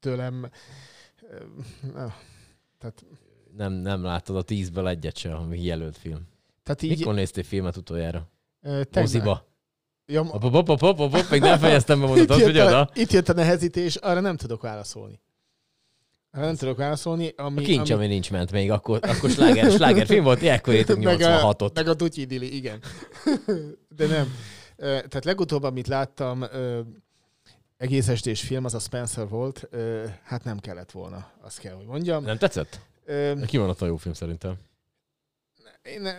tőlem... 0.00 0.50
Tehát, 2.78 3.04
Nem, 3.56 3.72
nem 3.72 4.02
láttad 4.02 4.36
a 4.36 4.42
tízből 4.42 4.88
egyet 4.88 5.16
sem, 5.16 5.34
ami 5.34 5.64
jelölt 5.64 5.96
film. 5.96 6.28
tehát 6.62 6.82
így... 6.82 6.98
Mikor 6.98 7.14
néztél 7.14 7.44
filmet 7.44 7.76
utoljára? 7.76 8.30
tegnap- 8.62 8.94
Moziba. 8.94 9.49
Ja, 10.10 10.24
Hop, 10.24 10.42
hop, 10.42 10.52
hop, 10.66 10.80
hop, 10.80 10.96
hop, 10.96 11.14
hop, 11.14 11.30
még 11.30 11.40
nem 11.40 11.58
fejeztem 11.68 11.98
be 11.98 12.06
itt, 12.06 12.10
mondatot, 12.10 12.42
hogy 12.42 12.54
jött 12.54 12.72
a, 12.72 12.90
itt 12.94 13.12
jött 13.12 13.28
a 13.28 13.32
nehezítés, 13.32 13.96
arra 13.96 14.20
nem 14.20 14.36
tudok 14.36 14.62
válaszolni. 14.62 15.20
Arra 16.32 16.44
nem 16.44 16.56
tudok 16.56 16.76
válaszolni, 16.76 17.32
ami... 17.36 17.60
A 17.60 17.64
kincs, 17.64 17.90
ami, 17.90 17.92
ami 18.04 18.06
nincs 18.06 18.30
ment 18.30 18.52
még, 18.52 18.70
akkor, 18.70 18.98
akkor 19.02 19.30
sláger, 19.30 19.70
sláger 19.76 20.06
film 20.06 20.24
volt, 20.24 20.42
ilyenkor 20.42 20.74
értünk 20.74 21.04
meg 21.04 21.20
a, 21.20 21.54
86-ot. 21.54 21.74
meg 21.74 21.88
a 21.88 21.94
Dutyi 21.94 22.24
Dili, 22.24 22.56
igen. 22.56 22.82
De 23.96 24.06
nem. 24.06 24.34
Tehát 24.76 25.24
legutóbb, 25.24 25.62
amit 25.62 25.86
láttam, 25.86 26.44
egész 27.76 28.08
estés 28.08 28.40
film, 28.40 28.64
az 28.64 28.74
a 28.74 28.78
Spencer 28.78 29.28
volt, 29.28 29.68
hát 30.24 30.44
nem 30.44 30.58
kellett 30.58 30.90
volna, 30.90 31.30
azt 31.40 31.58
kell, 31.58 31.74
hogy 31.74 31.86
mondjam. 31.86 32.24
Nem 32.24 32.38
tetszett? 32.38 32.80
Ki 33.46 33.56
van 33.56 33.74
a 33.78 33.86
jó 33.86 33.96
film 33.96 34.14
szerintem? 34.14 34.54
Én, 35.82 36.06
eh, 36.06 36.16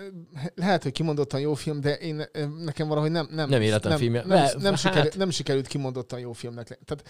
lehet, 0.56 0.84
hogy 0.84 0.92
kimondottan 0.92 1.40
jó 1.40 1.54
film, 1.54 1.82
de 1.82 1.96
én, 1.96 2.20
eh, 2.32 2.48
nekem 2.50 2.88
valahogy 2.88 3.12
nem... 3.12 3.28
Nem, 3.32 3.50
Nem 3.50 3.62
életem 3.62 3.90
nem, 3.90 4.00
filmje. 4.00 4.20
Nem, 4.26 4.30
Le- 4.30 4.54
nem, 4.58 4.64
hát- 4.64 4.78
sikerült, 4.80 5.18
nem 5.18 5.30
sikerült 5.30 5.68
kimondottan 5.68 6.20
jó 6.20 6.32
filmnek. 6.34 6.68
Tehát, 6.68 7.08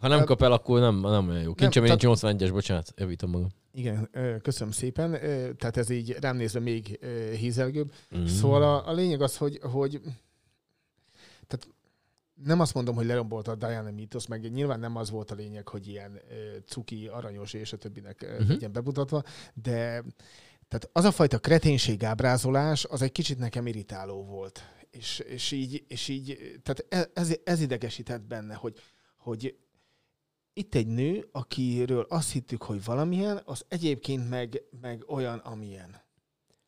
Ha 0.00 0.08
nem 0.08 0.24
kap 0.24 0.42
el, 0.42 0.52
akkor 0.52 0.80
nem, 0.80 1.00
nem 1.00 1.28
olyan 1.28 1.42
jó. 1.42 1.54
Kincs, 1.54 1.76
ami 1.76 1.86
tehát- 1.86 2.02
nincs 2.02 2.20
81-es, 2.22 2.50
bocsánat, 2.52 2.92
javítom 2.96 3.30
magam. 3.30 3.48
igen, 3.72 4.10
köszönöm 4.42 4.72
szépen. 4.72 5.10
Tehát 5.56 5.76
ez 5.76 5.90
így 5.90 6.16
rám 6.20 6.36
nézve 6.36 6.60
még 6.60 6.98
hízelgőbb. 7.36 7.92
Mm. 8.16 8.24
Szóval 8.24 8.62
a, 8.62 8.88
a 8.88 8.92
lényeg 8.92 9.22
az, 9.22 9.36
hogy, 9.36 9.58
hogy 9.62 10.00
tehát 11.46 11.68
nem 12.44 12.60
azt 12.60 12.74
mondom, 12.74 12.94
hogy 12.94 13.06
lerombolta 13.06 13.50
a 13.50 13.54
Diana 13.54 13.90
mítosz, 13.90 14.26
meg 14.26 14.52
nyilván 14.52 14.80
nem 14.80 14.96
az 14.96 15.10
volt 15.10 15.30
a 15.30 15.34
lényeg, 15.34 15.68
hogy 15.68 15.88
ilyen 15.88 16.20
cuki, 16.66 17.08
aranyos 17.12 17.52
és 17.52 17.72
a 17.72 17.76
többinek 17.76 18.26
uh-huh. 18.30 18.48
Legyen 18.48 18.72
bemutatva, 18.72 19.22
de 19.54 20.02
tehát 20.72 20.90
az 20.92 21.04
a 21.04 21.10
fajta 21.10 21.38
kreténség 21.38 22.04
ábrázolás, 22.04 22.84
az 22.84 23.02
egy 23.02 23.12
kicsit 23.12 23.38
nekem 23.38 23.66
irritáló 23.66 24.24
volt. 24.24 24.62
És, 24.90 25.18
és 25.18 25.50
így, 25.50 25.84
és 25.88 26.08
így 26.08 26.38
tehát 26.62 26.86
e- 26.88 27.20
ez, 27.20 27.36
ez 27.44 27.60
idegesített 27.60 28.22
benne, 28.22 28.54
hogy, 28.54 28.80
hogy 29.16 29.56
itt 30.52 30.74
egy 30.74 30.86
nő, 30.86 31.28
akiről 31.32 32.06
azt 32.08 32.32
hittük, 32.32 32.62
hogy 32.62 32.84
valamilyen, 32.84 33.42
az 33.44 33.64
egyébként 33.68 34.28
meg, 34.28 34.62
meg 34.80 35.04
olyan, 35.08 35.38
amilyen. 35.38 36.02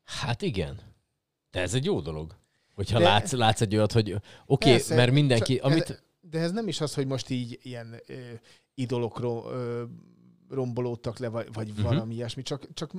Hát 0.05 0.43
igen. 0.43 0.81
De 1.51 1.61
ez 1.61 1.75
egy 1.75 1.85
jó 1.85 2.01
dolog. 2.01 2.37
Hogyha 2.75 2.99
De- 2.99 3.05
látsz, 3.05 3.33
látsz 3.33 3.61
egy 3.61 3.77
olyat, 3.77 3.93
hogy 3.93 4.13
oké, 4.13 4.23
okay, 4.47 4.73
Persze, 4.73 4.95
mert 4.95 5.13
mindenki, 5.13 5.55
csak 5.57 5.65
amit... 5.65 6.05
De 6.21 6.39
ez 6.39 6.53
nem 6.53 6.69
is 6.69 6.81
az, 6.81 6.95
hogy 6.95 7.07
most 7.07 7.31
így 7.31 7.59
ilyen 7.63 8.01
ö, 8.07 8.15
idolokról 8.75 9.53
ö, 9.53 9.85
rombolódtak 10.51 11.19
le, 11.19 11.29
vagy, 11.29 11.53
vagy 11.53 11.69
uh-huh. 11.71 11.85
valami 11.85 12.15
ilyesmi, 12.15 12.43
csak, 12.43 12.75
csak 12.75 12.91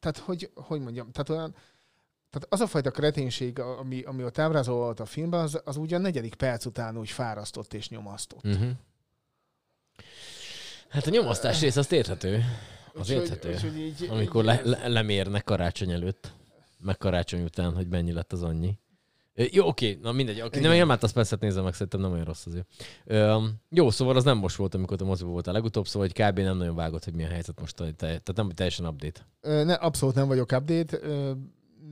tehát 0.00 0.18
hogy, 0.18 0.50
hogy 0.54 0.80
mondjam, 0.80 1.10
tehát 1.10 1.28
olyan, 1.28 1.54
tehát 2.30 2.46
az 2.52 2.60
a 2.60 2.66
fajta 2.66 2.90
kreténség, 2.90 3.58
ami, 3.58 4.02
ami 4.02 4.24
ott 4.24 4.38
ábrázolva 4.38 4.84
volt 4.84 5.00
a 5.00 5.06
filmben, 5.06 5.40
az, 5.40 5.60
az 5.64 5.76
ugye 5.76 5.96
a 5.96 5.98
negyedik 5.98 6.34
perc 6.34 6.64
után 6.64 6.98
úgy 6.98 7.10
fárasztott 7.10 7.74
és 7.74 7.88
nyomasztott. 7.88 8.44
Uh-huh. 8.44 8.70
Hát 10.88 11.06
a 11.06 11.10
nyomasztás 11.10 11.60
rész 11.60 11.76
azt 11.76 11.92
érthető. 11.92 12.44
Az 12.94 13.00
Úgyhogy- 13.00 13.16
érthető. 13.30 13.76
így- 13.76 14.06
Amikor 14.10 14.40
így 14.40 14.46
le, 14.46 14.60
le, 14.64 14.88
lemérnek 14.88 15.44
karácsony 15.44 15.90
előtt, 15.90 16.32
meg 16.78 16.96
karácsony 16.96 17.42
után, 17.42 17.74
hogy 17.74 17.88
mennyi 17.88 18.12
lett 18.12 18.32
az 18.32 18.42
annyi. 18.42 18.78
Jó, 19.50 19.66
oké, 19.66 19.98
na 20.02 20.12
mindegy. 20.12 20.40
Aki 20.40 20.58
nem, 20.60 20.88
hát 20.88 21.02
azt 21.02 21.14
persze 21.14 21.36
nézem 21.40 21.64
meg, 21.64 21.72
szerintem 21.72 22.00
nem 22.00 22.12
olyan 22.12 22.24
rossz 22.24 22.46
azért. 22.46 22.66
Ö, 23.04 23.44
jó, 23.70 23.90
szóval 23.90 24.16
az 24.16 24.24
nem 24.24 24.38
most 24.38 24.56
volt, 24.56 24.74
amikor 24.74 25.02
a 25.02 25.04
moziban 25.04 25.32
voltál 25.32 25.54
legutóbb, 25.54 25.86
szóval 25.86 26.08
hogy 26.14 26.26
kb. 26.26 26.38
nem 26.38 26.56
nagyon 26.56 26.74
vágott, 26.74 27.04
hogy 27.04 27.14
milyen 27.14 27.30
helyzet 27.30 27.60
most, 27.60 27.74
te- 27.76 27.92
tehát 27.92 28.32
nem 28.34 28.50
teljesen 28.50 28.86
update. 28.86 29.20
Ö, 29.40 29.64
Ne, 29.64 29.72
abszolút 29.74 30.14
nem 30.14 30.26
vagyok 30.28 30.52
update. 30.52 30.98
Ö, 31.02 31.32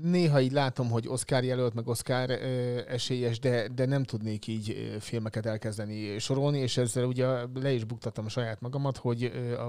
Néha 0.02 0.40
így 0.40 0.52
látom, 0.52 0.89
hogy 0.90 1.09
Oscar 1.09 1.44
jelölt, 1.44 1.74
meg 1.74 1.86
Oscar 1.89 2.31
ö, 2.31 2.81
esélyes, 2.89 3.39
de, 3.39 3.68
de 3.68 3.86
nem 3.86 4.05
tudnék 4.05 4.47
így 4.47 4.97
filmeket 5.01 5.47
elkezdeni 5.47 6.18
sorolni, 6.18 6.59
és 6.59 6.77
ezzel 6.77 7.05
ugye 7.05 7.27
le 7.55 7.73
is 7.73 7.85
buktattam 7.85 8.28
saját 8.28 8.60
magamat, 8.60 8.97
hogy 8.97 9.23
ö, 9.35 9.59
a 9.60 9.68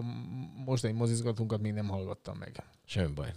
mostani 0.66 0.94
mozizgatunkat 0.94 1.62
még 1.62 1.74
nem 1.74 1.88
hallgattam 1.88 2.38
meg. 2.38 2.64
Semmi 2.86 3.12
baj. 3.14 3.34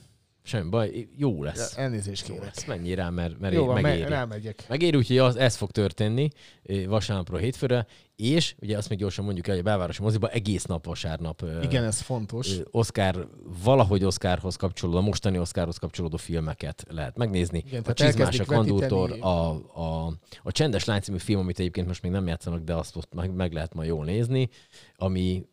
Semmi 0.51 0.69
baj, 0.69 1.09
jó 1.17 1.43
lesz. 1.43 1.77
Elnézést 1.77 2.29
Jó 2.29 2.35
kérek. 2.35 2.55
lesz. 2.55 2.65
Menjél 2.67 2.97
rá, 2.97 3.11
mert, 3.11 3.41
mert 3.41 3.55
Jó 3.55 3.65
van, 3.65 3.75
me- 3.75 3.83
megéri. 3.83 4.09
rámegyek. 4.09 4.65
Megéri, 4.69 4.97
úgyhogy 4.97 5.19
az, 5.19 5.37
ez 5.37 5.57
fog 5.57 5.71
történni 5.71 6.29
eh, 6.63 6.85
vasárnapról 6.87 7.39
hétfőre, 7.41 7.87
és 8.17 8.55
ugye 8.61 8.77
azt 8.77 8.89
még 8.89 8.99
gyorsan 8.99 9.25
mondjuk 9.25 9.47
el, 9.47 9.53
hogy 9.55 9.63
a 9.63 9.67
belvárosi 9.69 10.03
moziba 10.03 10.29
egész 10.29 10.65
nap 10.65 10.85
vasárnap 10.85 11.43
eh, 11.43 11.63
Igen, 11.63 11.85
ez 11.85 12.01
fontos. 12.01 12.59
ö, 12.59 12.63
Oscar, 12.71 13.29
valahogy 13.65 14.05
Oscarhoz 14.05 14.57
kapcsolódó, 14.57 14.99
a 14.99 15.01
mostani 15.01 15.39
Oscarhoz 15.39 15.77
kapcsolódó 15.77 16.17
filmeket 16.17 16.85
lehet 16.89 17.17
megnézni. 17.17 17.63
Igen, 17.67 17.83
a 17.87 17.93
Csizmás, 17.93 18.39
a 18.39 18.45
Kandúrtor, 18.45 19.17
a, 19.21 19.27
a, 19.81 20.13
a 20.43 20.53
Csendes 20.53 20.85
Lány 20.85 21.01
című 21.01 21.19
film, 21.19 21.41
amit 21.41 21.59
egyébként 21.59 21.87
most 21.87 22.03
még 22.03 22.13
nem 22.13 22.27
játszanak, 22.27 22.65
de 22.65 22.75
azt 22.75 22.97
ott 22.97 23.15
meg, 23.15 23.35
meg 23.35 23.53
lehet 23.53 23.75
majd 23.75 23.89
jól 23.89 24.05
nézni, 24.05 24.49
ami 24.97 25.45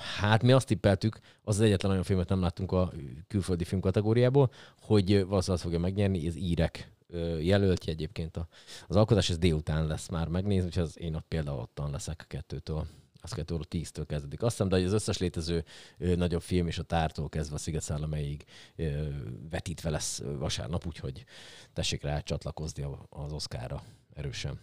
Hát 0.00 0.42
mi 0.42 0.52
azt 0.52 0.66
tippeltük, 0.66 1.20
az 1.42 1.58
az 1.58 1.60
egyetlen 1.60 1.90
olyan 1.90 2.02
filmet 2.02 2.28
nem 2.28 2.40
láttunk 2.40 2.72
a 2.72 2.92
külföldi 3.28 3.64
film 3.64 3.80
kategóriából, 3.80 4.50
hogy 4.80 5.26
valószínűleg 5.26 5.62
fogja 5.62 5.78
megnyerni, 5.78 6.26
ez 6.26 6.36
írek 6.36 6.92
jelöltje 7.40 7.92
egyébként 7.92 8.36
a, 8.36 8.48
az 8.88 8.96
alkotás, 8.96 9.30
ez 9.30 9.38
délután 9.38 9.86
lesz 9.86 10.08
már 10.08 10.28
megnézni, 10.28 10.66
úgyhogy 10.66 10.82
az 10.82 10.98
én 10.98 11.14
ott 11.14 11.24
például 11.28 11.58
ottan 11.58 11.90
leszek 11.90 12.20
a 12.22 12.26
kettőtől. 12.28 12.86
Az 13.22 13.32
2 13.32 13.54
óra 13.54 13.64
10-től 13.70 14.04
kezdődik. 14.06 14.42
Azt 14.42 14.56
hiszem, 14.56 14.68
de 14.68 14.86
az 14.86 14.92
összes 14.92 15.18
létező 15.18 15.64
ö, 15.98 16.14
nagyobb 16.14 16.42
film 16.42 16.66
és 16.66 16.78
a 16.78 16.82
tártól 16.82 17.28
kezdve 17.28 17.54
a 17.54 17.58
Szigetszállameig 17.58 18.44
ö, 18.76 19.08
vetítve 19.50 19.90
lesz 19.90 20.22
vasárnap, 20.38 20.86
úgyhogy 20.86 21.24
tessék 21.72 22.02
rá 22.02 22.18
csatlakozni 22.20 22.86
az 23.08 23.32
Oszkára 23.32 23.82
erősen. 24.14 24.60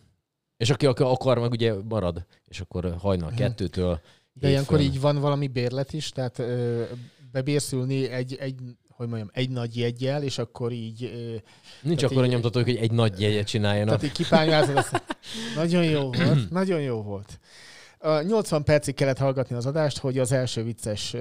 És 0.57 0.69
aki, 0.69 0.85
aki 0.85 1.03
akar, 1.03 1.39
meg 1.39 1.51
ugye 1.51 1.73
marad, 1.73 2.25
és 2.47 2.59
akkor 2.59 2.95
hajnal 2.99 3.31
kettőtől 3.31 4.01
De 4.39 4.49
ilyenkor 4.49 4.79
így 4.79 4.99
van 5.01 5.19
valami 5.19 5.47
bérlet 5.47 5.93
is, 5.93 6.09
tehát 6.09 6.39
ö, 6.39 6.83
bebérszülni 7.31 8.09
egy, 8.09 8.35
egy, 8.39 8.55
hogy 8.89 9.07
mondjam, 9.07 9.29
egy 9.33 9.49
nagy 9.49 9.77
jegyel, 9.77 10.23
és 10.23 10.37
akkor 10.37 10.71
így, 10.71 11.11
Nincs 11.81 12.03
akkor 12.03 12.17
a 12.21 12.25
így- 12.25 12.31
nyomtató, 12.31 12.61
hogy 12.61 12.75
egy 12.75 12.91
nagy 12.91 13.19
jegyet 13.21 13.47
csináljanak. 13.47 13.87
tehát 13.99 14.03
így 14.17 14.23
kipányázod, 14.25 14.77
azt 14.77 15.03
nagyon 15.55 15.83
jó 15.83 16.11
volt, 16.11 16.49
nagyon 16.49 16.81
jó 16.81 17.01
volt. 17.01 17.39
A 17.99 18.21
80 18.21 18.63
percig 18.63 18.95
kellett 18.95 19.17
hallgatni 19.17 19.55
az 19.55 19.65
adást, 19.65 19.97
hogy 19.97 20.17
az 20.19 20.31
első 20.31 20.63
vicces, 20.63 21.15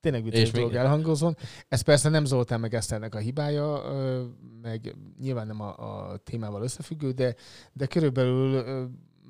tényleg 0.00 0.22
vicces 0.22 0.40
És 0.40 0.50
még- 0.50 0.60
dolog 0.60 0.74
elhangozon. 0.76 1.36
Ez 1.68 1.80
persze 1.80 2.08
nem 2.08 2.24
Zoltán 2.24 2.60
meg 2.60 2.74
Eszternek 2.74 3.14
a 3.14 3.18
hibája, 3.18 3.82
meg 4.62 4.94
nyilván 5.20 5.46
nem 5.46 5.60
a, 5.60 5.68
a 6.10 6.16
témával 6.16 6.62
összefüggő, 6.62 7.10
de, 7.10 7.34
de 7.72 7.86
körülbelül 7.86 8.64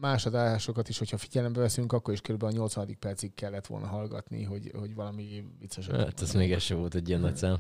más 0.03 0.27
adásokat 0.27 0.89
is, 0.89 0.99
hogyha 0.99 1.17
figyelembe 1.17 1.61
veszünk, 1.61 1.93
akkor 1.93 2.15
is 2.15 2.21
körülbelül 2.21 2.55
a 2.55 2.59
80. 2.59 2.97
percig 2.99 3.35
kellett 3.35 3.67
volna 3.67 3.87
hallgatni, 3.87 4.43
hogy, 4.43 4.71
hogy 4.79 4.95
valami 4.95 5.45
vicces. 5.61 5.87
Hát 5.87 6.23
ez 6.23 6.35
még 6.35 6.53
ez 6.53 6.63
sem 6.63 6.79
volt 6.79 6.95
egy 6.95 7.09
ilyen 7.09 7.21
nagy 7.21 7.37
szám. 7.37 7.57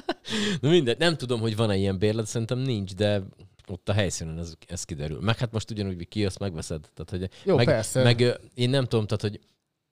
Na 0.60 0.68
mindegy, 0.68 0.98
nem 0.98 1.16
tudom, 1.16 1.40
hogy 1.40 1.56
van-e 1.56 1.76
ilyen 1.76 1.98
bérlet, 1.98 2.26
szerintem 2.26 2.58
nincs, 2.58 2.94
de 2.94 3.22
ott 3.66 3.88
a 3.88 3.92
helyszínen 3.92 4.38
ez, 4.38 4.52
ez 4.66 4.84
kiderül. 4.84 5.20
Meg 5.20 5.38
hát 5.38 5.52
most 5.52 5.70
ugyanúgy, 5.70 5.94
hogy 5.94 6.08
kijössz, 6.08 6.36
megveszed. 6.36 6.88
Tehát, 6.94 7.10
hogy 7.10 7.30
Jó, 7.44 7.56
meg, 7.56 7.66
persze. 7.66 8.02
Meg 8.02 8.38
én 8.54 8.70
nem 8.70 8.84
tudom, 8.84 9.06
tehát, 9.06 9.22
hogy 9.22 9.40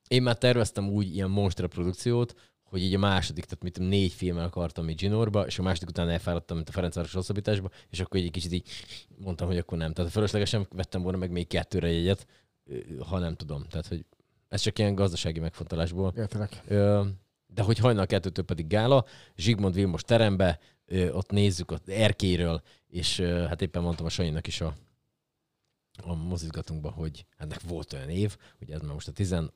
én 0.09 0.23
már 0.23 0.39
terveztem 0.39 0.89
úgy 0.89 1.15
ilyen 1.15 1.31
monster 1.31 1.66
produkciót, 1.66 2.35
hogy 2.69 2.82
így 2.82 2.95
a 2.95 2.99
második, 2.99 3.45
tehát 3.45 3.62
mit 3.62 3.73
tudom, 3.73 3.89
négy 3.89 4.12
filmmel 4.12 4.45
akartam 4.45 4.89
így 4.89 4.97
Ginorba, 4.97 5.47
és 5.47 5.59
a 5.59 5.62
második 5.62 5.89
után 5.89 6.09
elfáradtam, 6.09 6.57
mint 6.57 6.69
a 6.69 6.73
Ferencváros 6.73 7.12
hosszabbításba, 7.12 7.70
és 7.90 8.01
akkor 8.01 8.20
egy 8.20 8.31
kicsit 8.31 8.53
így 8.53 8.69
mondtam, 9.16 9.47
hogy 9.47 9.59
akkor 9.59 9.78
nem. 9.78 9.93
Tehát 9.93 10.11
fölöslegesen 10.11 10.66
vettem 10.70 11.03
volna 11.03 11.19
meg 11.19 11.31
még 11.31 11.47
kettőre 11.47 11.90
jegyet, 11.90 12.27
ha 13.09 13.19
nem 13.19 13.35
tudom. 13.35 13.65
Tehát, 13.69 13.86
hogy 13.86 14.05
ez 14.49 14.61
csak 14.61 14.78
ilyen 14.78 14.95
gazdasági 14.95 15.40
megfontolásból. 15.40 16.12
Értelek. 16.16 16.62
De 17.47 17.62
hogy 17.62 17.78
hajnal 17.78 18.07
kettőtől 18.07 18.45
pedig 18.45 18.66
gála, 18.66 19.05
Zsigmond 19.36 19.74
Vilmos 19.74 20.03
terembe, 20.03 20.59
ott 21.11 21.31
nézzük 21.31 21.70
ott 21.70 21.89
Erkéről, 21.89 22.62
és 22.89 23.20
hát 23.20 23.62
éppen 23.62 23.82
mondtam 23.82 24.07
a 24.07 24.09
Sanyinak 24.09 24.47
is 24.47 24.61
a, 24.61 24.74
a 26.03 26.15
mozizgatunkban, 26.15 26.93
hogy 26.93 27.27
ennek 27.36 27.61
volt 27.61 27.93
olyan 27.93 28.09
év, 28.09 28.36
ugye 28.61 28.74
ez 28.74 28.81
már 28.81 28.93
most 28.93 29.09
a 29.09 29.12
10, 29.12 29.32
a 29.32 29.53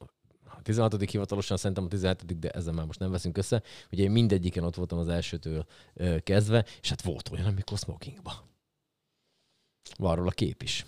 16. 0.63 1.11
hivatalosan, 1.11 1.57
szerintem 1.57 1.85
a 1.85 1.89
17. 1.89 2.39
de 2.39 2.51
ezzel 2.51 2.73
már 2.73 2.87
most 2.87 2.99
nem 2.99 3.11
veszünk 3.11 3.37
össze. 3.37 3.63
Ugye 3.93 4.03
én 4.03 4.11
mindegyiken 4.11 4.65
ott 4.65 4.75
voltam 4.75 4.99
az 4.99 5.09
elsőtől 5.09 5.67
ö, 5.95 6.19
kezdve, 6.19 6.65
és 6.83 6.89
hát 6.89 7.03
volt 7.03 7.29
olyan, 7.33 7.47
amikor 7.47 7.79
smokingba. 7.79 8.49
Van 9.99 10.17
róla 10.17 10.31
kép 10.31 10.63
is. 10.63 10.85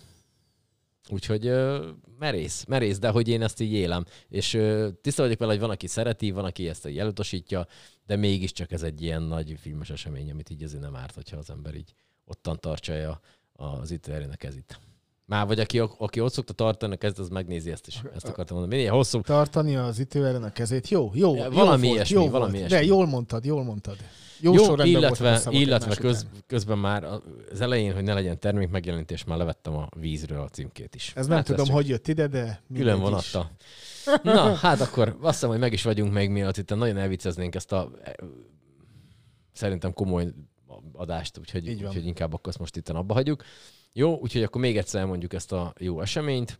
Úgyhogy 1.09 1.47
ö, 1.47 1.89
merész, 2.19 2.65
merész, 2.67 2.99
de 2.99 3.09
hogy 3.09 3.27
én 3.27 3.41
ezt 3.41 3.59
így 3.59 3.71
élem. 3.71 4.05
És 4.29 4.53
ö, 4.53 4.89
tiszta 5.01 5.21
vagyok 5.21 5.39
vele, 5.39 5.51
hogy 5.51 5.61
van, 5.61 5.69
aki 5.69 5.87
szereti, 5.87 6.31
van, 6.31 6.45
aki 6.45 6.69
ezt 6.69 6.87
így 6.87 6.99
elutasítja, 6.99 7.67
de 8.05 8.15
mégiscsak 8.15 8.71
ez 8.71 8.83
egy 8.83 9.01
ilyen 9.01 9.21
nagy 9.21 9.55
filmes 9.59 9.89
esemény, 9.89 10.31
amit 10.31 10.49
így 10.49 10.63
azért 10.63 10.81
nem 10.81 10.95
árt, 10.95 11.15
hogyha 11.15 11.37
az 11.37 11.49
ember 11.49 11.75
így 11.75 11.93
ottan 12.25 12.59
tartsa 12.59 13.21
az 13.53 13.91
itt 13.91 14.07
a 14.07 14.35
kezét. 14.35 14.79
Már 15.25 15.47
vagy 15.47 15.59
aki, 15.59 15.79
aki 15.79 16.19
ott 16.19 16.33
szokta 16.33 16.53
tartani 16.53 16.93
a 16.93 16.97
kezét, 16.97 17.19
az 17.19 17.29
megnézi 17.29 17.71
ezt 17.71 17.87
is. 17.87 18.01
Ezt 18.15 18.27
akartam 18.27 18.57
mondani. 18.57 18.77
Minél 18.77 18.95
hosszú. 18.95 19.21
Tartani 19.21 19.75
az 19.75 19.99
ütő 19.99 20.25
ellen 20.25 20.43
a 20.43 20.51
kezét. 20.51 20.89
Jó, 20.89 21.11
jó. 21.13 21.35
Ja, 21.35 21.43
jó 21.43 21.49
valami 21.49 21.81
volt, 21.81 21.95
ilyesmi, 21.95 22.15
jó 22.15 22.29
valami 22.29 22.57
volt. 22.57 22.69
ilyesmi. 22.69 22.77
De 22.77 22.93
jól 22.93 23.05
mondtad, 23.07 23.45
jól 23.45 23.63
mondtad. 23.63 23.97
Jó, 24.39 24.53
Jó, 24.53 24.65
volt 24.65 24.85
illetve, 24.85 25.41
illetve 25.49 25.95
köz, 25.95 26.27
közben 26.47 26.77
már 26.77 27.03
az 27.51 27.61
elején, 27.61 27.93
hogy 27.93 28.03
ne 28.03 28.13
legyen 28.13 28.39
termék 28.39 28.69
megjelenítés, 28.69 29.23
már 29.23 29.37
levettem 29.37 29.75
a 29.75 29.89
vízről 29.99 30.41
a 30.41 30.47
címkét 30.47 30.95
is. 30.95 31.13
Ez 31.15 31.27
nem 31.27 31.37
Hát 31.37 31.45
tudom, 31.45 31.65
csak 31.65 31.75
hogy 31.75 31.87
jött 31.87 32.07
ide, 32.07 32.27
de 32.27 32.61
Külön 32.73 32.99
vonatta. 32.99 33.51
Na, 34.23 34.53
hát 34.53 34.81
akkor 34.81 35.17
azt 35.21 35.33
hiszem, 35.33 35.49
hogy 35.49 35.59
meg 35.59 35.73
is 35.73 35.83
vagyunk 35.83 36.13
még, 36.13 36.29
mielőtt 36.29 36.57
itt 36.57 36.75
nagyon 36.75 36.97
elvicceznénk 36.97 37.55
ezt 37.55 37.71
a 37.71 37.91
e, 38.03 38.15
szerintem 39.53 39.93
komoly 39.93 40.33
adást, 40.93 41.37
úgyhogy, 41.37 41.69
úgyhogy 41.69 42.05
inkább 42.05 42.33
akkor 42.33 42.47
azt 42.47 42.59
most 42.59 42.75
itt 42.75 42.89
abba 42.89 43.13
hagyjuk. 43.13 43.43
Jó, 43.97 44.19
úgyhogy 44.19 44.43
akkor 44.43 44.61
még 44.61 44.77
egyszer 44.77 45.01
elmondjuk 45.01 45.33
ezt 45.33 45.51
a 45.51 45.73
jó 45.79 46.01
eseményt. 46.01 46.59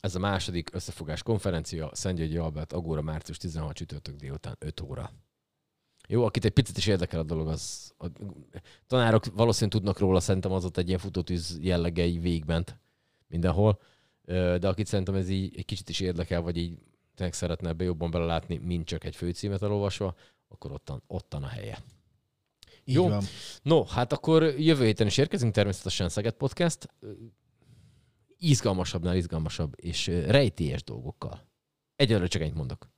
Ez 0.00 0.14
a 0.14 0.18
második 0.18 0.74
összefogás 0.74 1.22
konferencia, 1.22 1.90
Szentgyörgyi 1.92 2.36
Albert, 2.36 2.72
Agóra, 2.72 3.02
március 3.02 3.36
16 3.36 3.74
csütörtök 3.74 4.16
délután 4.16 4.56
5 4.58 4.80
óra. 4.80 5.12
Jó, 6.08 6.24
akit 6.24 6.44
egy 6.44 6.52
picit 6.52 6.76
is 6.76 6.86
érdekel 6.86 7.20
a 7.20 7.22
dolog, 7.22 7.48
az 7.48 7.92
a 7.98 8.06
tanárok 8.86 9.24
valószínűleg 9.24 9.80
tudnak 9.80 9.98
róla, 9.98 10.20
szerintem 10.20 10.52
az 10.52 10.64
ott 10.64 10.76
egy 10.76 10.86
ilyen 10.86 10.98
futótűz 10.98 11.58
jellegei 11.60 12.18
végment 12.18 12.78
mindenhol, 13.28 13.80
de 14.24 14.68
akit 14.68 14.86
szerintem 14.86 15.14
ez 15.14 15.28
így 15.28 15.56
egy 15.56 15.64
kicsit 15.64 15.88
is 15.88 16.00
érdekel, 16.00 16.40
vagy 16.40 16.56
így 16.56 16.78
tényleg 17.14 17.34
szeretne 17.34 17.68
ebbe 17.68 17.84
jobban 17.84 18.10
belelátni, 18.10 18.56
mint 18.56 18.86
csak 18.86 19.04
egy 19.04 19.16
főcímet 19.16 19.62
elolvasva, 19.62 20.14
akkor 20.48 20.72
ottan, 20.72 21.02
ottan 21.06 21.42
a 21.42 21.48
helye. 21.48 21.78
Így 22.84 22.94
Jó. 22.94 23.08
van. 23.08 23.24
No, 23.62 23.84
hát 23.84 24.12
akkor 24.12 24.42
jövő 24.42 24.84
héten 24.84 25.06
is 25.06 25.18
érkezünk, 25.18 25.52
természetesen 25.54 26.08
Szeged 26.08 26.34
Podcast. 26.34 26.88
Izgalmasabbnál 28.38 29.16
izgalmasabb 29.16 29.72
és 29.76 30.06
rejtélyes 30.06 30.82
dolgokkal. 30.84 31.48
Egyelőre 31.96 32.26
csak 32.26 32.42
ennyit 32.42 32.54
mondok. 32.54 32.92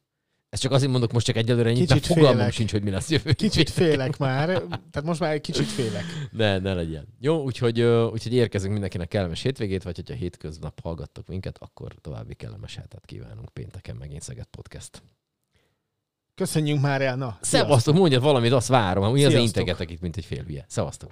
Ezt 0.48 0.62
csak 0.62 0.72
azért 0.72 0.90
mondok 0.90 1.12
most 1.12 1.26
csak 1.26 1.36
egyelőre 1.36 1.68
ennyit, 1.68 1.88
mert 1.88 2.00
Kicsit 2.00 2.14
fogalmam 2.14 2.36
félek. 2.38 2.52
sincs, 2.52 2.70
hogy 2.70 2.82
mi 2.82 2.90
lesz 2.90 3.10
jövő 3.10 3.32
Kicsit 3.32 3.70
félek 3.70 4.18
már, 4.18 4.46
tehát 4.68 5.02
most 5.04 5.20
már 5.20 5.32
egy 5.32 5.40
kicsit 5.40 5.66
félek. 5.66 6.04
Ne, 6.30 6.58
ne 6.58 6.74
legyen. 6.74 7.06
Jó, 7.20 7.42
úgyhogy, 7.42 7.80
úgyhogy 7.82 8.32
érkezünk 8.34 8.72
mindenkinek 8.72 9.08
kellemes 9.08 9.42
hétvégét, 9.42 9.82
vagy 9.82 9.96
hogyha 9.96 10.14
hétköznap 10.14 10.80
hallgattok 10.80 11.26
minket, 11.26 11.58
akkor 11.58 11.94
további 12.00 12.34
kellemes 12.34 12.76
hetet 12.76 13.04
kívánunk 13.06 13.48
pénteken 13.48 13.96
megint 13.96 14.22
Szeged 14.22 14.46
Podcast. 14.46 15.02
Köszönjünk 16.36 16.80
már 16.80 17.02
el, 17.02 17.16
na. 17.16 17.38
Szevasztok, 17.40 17.94
mondjad 17.94 18.22
valamit, 18.22 18.52
azt 18.52 18.68
várom, 18.68 19.12
mi 19.12 19.24
az 19.24 19.34
integetek 19.34 19.90
itt, 19.90 20.00
mint 20.00 20.16
egy 20.16 20.24
fél 20.24 20.42
hülye. 20.42 20.64
Szevasztok. 20.68 21.10